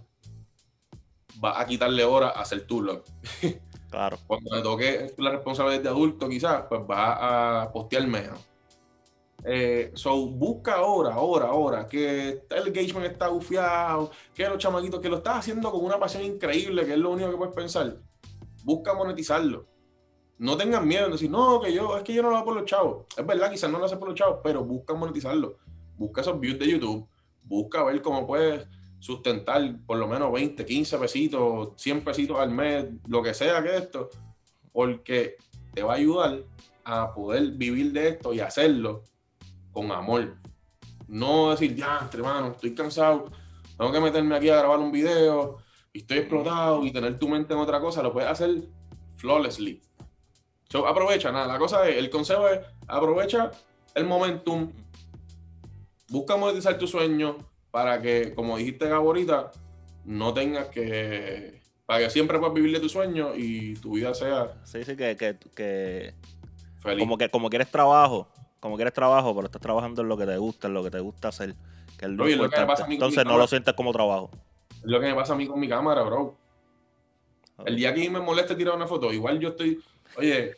vas 1.38 1.60
a 1.60 1.66
quitarle 1.66 2.04
horas 2.04 2.34
a 2.36 2.42
hacer 2.42 2.66
tu 2.66 2.80
vlog. 2.80 3.04
Claro. 3.88 4.18
Cuando 4.28 4.52
me 4.54 4.62
toque 4.62 5.14
la 5.20 5.30
responsabilidad 5.30 5.84
de 5.84 5.88
adulto, 5.88 6.28
quizás, 6.28 6.66
pues 6.68 6.86
vas 6.86 7.18
a 7.18 7.70
postear 7.72 8.06
menos. 8.06 8.38
Eh, 9.48 9.92
so, 9.94 10.28
busca 10.28 10.74
ahora, 10.74 11.14
ahora, 11.14 11.46
ahora, 11.46 11.88
que 11.88 12.44
el 12.50 12.68
engagement 12.68 13.06
está 13.06 13.30
bufiado, 13.30 14.12
que 14.34 14.50
los 14.50 14.58
chamaquitos, 14.58 15.00
que 15.00 15.08
lo 15.08 15.18
estás 15.18 15.38
haciendo 15.38 15.72
con 15.72 15.86
una 15.86 15.98
pasión 15.98 16.24
increíble, 16.24 16.86
que 16.86 16.94
es 16.94 16.98
lo 16.98 17.12
único 17.12 17.30
que 17.30 17.38
puedes 17.38 17.56
pensar. 17.56 17.96
Busca 18.64 18.94
monetizarlo. 18.94 19.66
No 20.38 20.58
tengan 20.58 20.88
miedo 20.88 21.06
de 21.06 21.14
decir, 21.14 21.30
no, 21.30 21.62
que 21.62 21.74
yo, 21.74 21.98
es 21.98 22.04
que 22.04 22.14
yo 22.14 22.22
no 22.22 22.30
lo 22.30 22.38
hago 22.38 22.46
por 22.46 22.56
los 22.56 22.66
chavos. 22.66 23.06
Es 23.16 23.26
verdad, 23.26 23.50
quizás 23.50 23.70
no 23.72 23.80
lo 23.80 23.86
hace 23.86 23.98
por 23.98 24.10
los 24.10 24.18
chavos, 24.18 24.40
pero 24.44 24.64
busca 24.64 24.94
monetizarlo. 24.94 25.58
Busca 25.98 26.22
esos 26.22 26.40
views 26.40 26.60
de 26.60 26.70
YouTube, 26.70 27.08
busca 27.44 27.84
ver 27.84 28.02
cómo 28.02 28.28
puedes 28.28 28.68
sustentar 29.00 29.78
por 29.86 29.98
lo 29.98 30.08
menos 30.08 30.32
20, 30.32 30.66
15 30.66 30.98
pesitos, 30.98 31.70
100 31.78 32.04
pesitos 32.04 32.40
al 32.40 32.52
mes, 32.52 32.88
lo 33.08 33.22
que 33.22 33.34
sea 33.34 33.64
que 33.64 33.78
esto, 33.78 34.10
porque 34.74 35.36
te 35.74 35.84
va 35.84 35.94
a 35.94 35.98
ayudar 35.98 36.44
a 36.84 37.14
poder 37.14 37.52
vivir 37.52 37.94
de 37.94 38.10
esto 38.10 38.34
y 38.34 38.40
hacerlo 38.40 39.04
con 39.72 39.92
amor. 39.92 40.36
No 41.08 41.52
decir, 41.52 41.76
ya, 41.76 42.10
hermano, 42.12 42.48
estoy 42.52 42.74
cansado, 42.74 43.32
tengo 43.78 43.92
que 43.92 44.00
meterme 44.00 44.36
aquí 44.36 44.50
a 44.50 44.58
grabar 44.58 44.80
un 44.80 44.92
video 44.92 45.58
y 45.94 46.00
estoy 46.00 46.20
explotado 46.20 46.84
y 46.84 46.92
tener 46.92 47.20
tu 47.20 47.30
mente 47.30 47.54
en 47.54 47.60
otra 47.60 47.80
cosa, 47.80 48.02
lo 48.02 48.12
puedes 48.12 48.30
hacer 48.30 48.68
flawlessly. 49.18 49.82
So, 50.70 50.88
aprovecha, 50.88 51.32
nada, 51.32 51.48
la 51.48 51.60
cosa 51.60 51.88
es, 51.88 51.98
el 51.98 52.10
consejo 52.10 52.48
es, 52.50 52.60
aprovecha 52.88 53.52
el 53.94 54.06
momentum, 54.06 54.72
busca 56.10 56.36
monetizar 56.36 56.78
tu 56.78 56.88
sueño 56.88 57.38
para 57.72 58.02
que, 58.02 58.34
como 58.34 58.58
dijiste 58.58 58.90
ahorita, 58.90 59.52
no 60.06 60.34
tengas 60.34 60.68
que, 60.70 61.62
para 61.86 62.00
que 62.00 62.10
siempre 62.10 62.40
puedas 62.40 62.54
vivir 62.54 62.74
de 62.74 62.80
tu 62.80 62.90
sueño 62.90 63.34
y 63.36 63.76
tu 63.76 63.94
vida 63.96 64.14
sea 64.14 64.54
Sí, 64.64 64.84
sí, 64.84 64.96
que, 64.96 65.16
que, 65.16 65.38
que 65.56 66.14
feliz. 66.80 67.00
como 67.04 67.18
que 67.18 67.30
como 67.30 67.50
quieres 67.50 67.70
trabajo, 67.70 68.28
como 68.60 68.76
quieres 68.76 68.94
trabajo, 68.94 69.34
pero 69.36 69.46
estás 69.46 69.62
trabajando 69.62 70.02
en 70.02 70.08
lo 70.10 70.18
que 70.18 70.26
te 70.26 70.38
gusta, 70.38 70.68
en 70.68 70.74
lo 70.74 70.84
que 70.84 70.92
te 70.92 71.00
gusta 71.00 71.28
hacer, 71.30 71.56
que 71.98 72.06
es 72.06 72.12
lo 72.12 72.24
Oye, 72.24 72.36
lo 72.36 72.50
que 72.50 72.62
pasa 72.66 72.86
a 72.86 72.88
mí 72.88 72.96
Entonces 72.96 73.18
no 73.20 73.24
cámara. 73.24 73.44
lo 73.44 73.48
sientes 73.48 73.74
como 73.76 73.92
trabajo. 73.94 74.32
Es 74.72 74.82
lo 74.86 75.00
que 75.00 75.08
me 75.08 75.16
pasa 75.16 75.34
a 75.34 75.36
mí 75.36 75.48
con 75.48 75.60
mi 75.60 75.68
cámara, 75.70 76.02
bro. 76.04 76.36
El 77.66 77.76
día 77.78 77.94
que 77.94 78.10
me 78.10 78.20
moleste 78.20 78.56
tirar 78.56 78.76
una 78.76 78.88
foto, 78.88 79.14
igual 79.14 79.40
yo 79.40 79.50
estoy, 79.50 79.80
oye, 80.18 80.56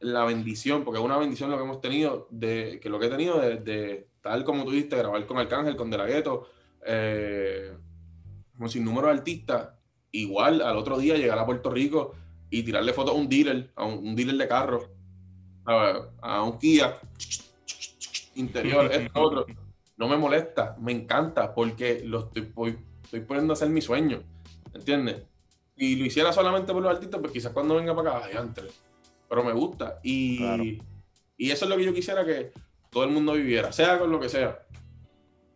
la 0.00 0.24
bendición, 0.24 0.84
porque 0.84 1.00
es 1.00 1.04
una 1.04 1.16
bendición 1.16 1.50
lo 1.50 1.56
que 1.56 1.64
hemos 1.64 1.80
tenido, 1.80 2.28
de 2.30 2.78
que 2.82 2.88
lo 2.88 2.98
que 2.98 3.06
he 3.06 3.10
tenido 3.10 3.40
de, 3.40 3.56
de 3.56 4.08
tal 4.20 4.44
como 4.44 4.64
tú 4.64 4.70
dijiste, 4.70 4.96
grabar 4.96 5.26
con 5.26 5.38
Arcángel, 5.38 5.76
con 5.76 5.90
De 5.90 5.98
La 5.98 6.06
Ghetto, 6.06 6.48
eh, 6.86 7.72
con 8.58 8.68
sin 8.68 8.84
número 8.84 9.08
de 9.08 9.14
artistas, 9.14 9.70
igual 10.12 10.62
al 10.62 10.76
otro 10.76 10.98
día 10.98 11.16
llegar 11.16 11.38
a 11.38 11.46
Puerto 11.46 11.70
Rico 11.70 12.14
y 12.50 12.62
tirarle 12.62 12.92
fotos 12.92 13.14
a 13.14 13.18
un 13.18 13.28
dealer, 13.28 13.70
a 13.74 13.84
un, 13.84 14.08
un 14.08 14.16
dealer 14.16 14.36
de 14.36 14.48
carro, 14.48 14.88
a, 15.66 16.08
a 16.20 16.42
un 16.42 16.58
Kia 16.58 16.98
interior, 18.34 18.90
esto, 18.92 19.10
otro. 19.20 19.46
No 19.96 20.08
me 20.08 20.16
molesta, 20.16 20.76
me 20.80 20.92
encanta 20.92 21.54
porque 21.54 22.02
lo 22.04 22.20
estoy, 22.20 22.78
estoy 23.04 23.20
poniendo 23.20 23.52
a 23.52 23.54
hacer 23.54 23.68
mi 23.68 23.80
sueño, 23.80 24.22
¿entiendes? 24.72 25.22
Y 25.76 25.96
lo 25.96 26.04
hiciera 26.04 26.32
solamente 26.32 26.72
por 26.72 26.82
los 26.82 26.92
artistas, 26.92 27.20
pues 27.20 27.32
quizás 27.32 27.52
cuando 27.52 27.74
venga 27.74 27.94
para 27.94 28.18
acá, 28.18 28.40
antes. 28.40 28.72
Pero 29.28 29.42
me 29.44 29.52
gusta. 29.52 29.98
Y, 30.02 30.38
Claro. 30.38 30.64
y 30.64 31.50
eso 31.50 31.64
es 31.64 31.68
lo 31.70 31.76
que 31.76 31.84
yo 31.84 31.92
quisiera 31.94 32.24
que 32.24 32.52
todo 32.90 33.04
el 33.04 33.10
mundo 33.10 33.32
viviera, 33.32 33.72
sea 33.72 33.98
con 33.98 34.10
lo 34.10 34.20
que 34.20 34.28
sea. 34.28 34.60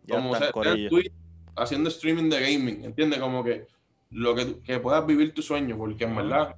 Ya 0.03 0.15
como 0.15 0.35
sea, 0.35 0.51
Twitch, 0.51 1.11
haciendo 1.55 1.89
streaming 1.89 2.29
de 2.29 2.39
gaming, 2.41 2.83
¿entiendes? 2.83 3.19
Como 3.19 3.43
que 3.43 3.67
lo 4.11 4.35
que, 4.35 4.59
que 4.61 4.79
puedas 4.79 5.05
vivir 5.05 5.33
tu 5.33 5.41
sueño, 5.41 5.77
porque 5.77 6.03
en 6.03 6.15
verdad 6.15 6.55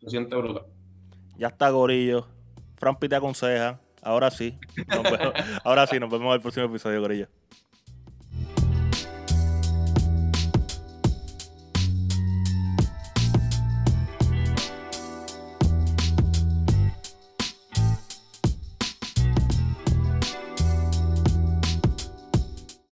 se 0.00 0.10
siente 0.10 0.34
brutal. 0.34 0.64
Ya 1.36 1.48
está, 1.48 1.68
Gorillo. 1.70 2.26
Frampi 2.76 3.08
te 3.08 3.16
aconseja. 3.16 3.80
Ahora 4.02 4.30
sí. 4.30 4.58
Ahora 5.64 5.86
sí, 5.86 5.98
nos 6.00 6.10
vemos 6.10 6.28
en 6.28 6.32
el 6.34 6.40
próximo 6.40 6.66
episodio, 6.66 7.00
Gorillo. 7.00 7.28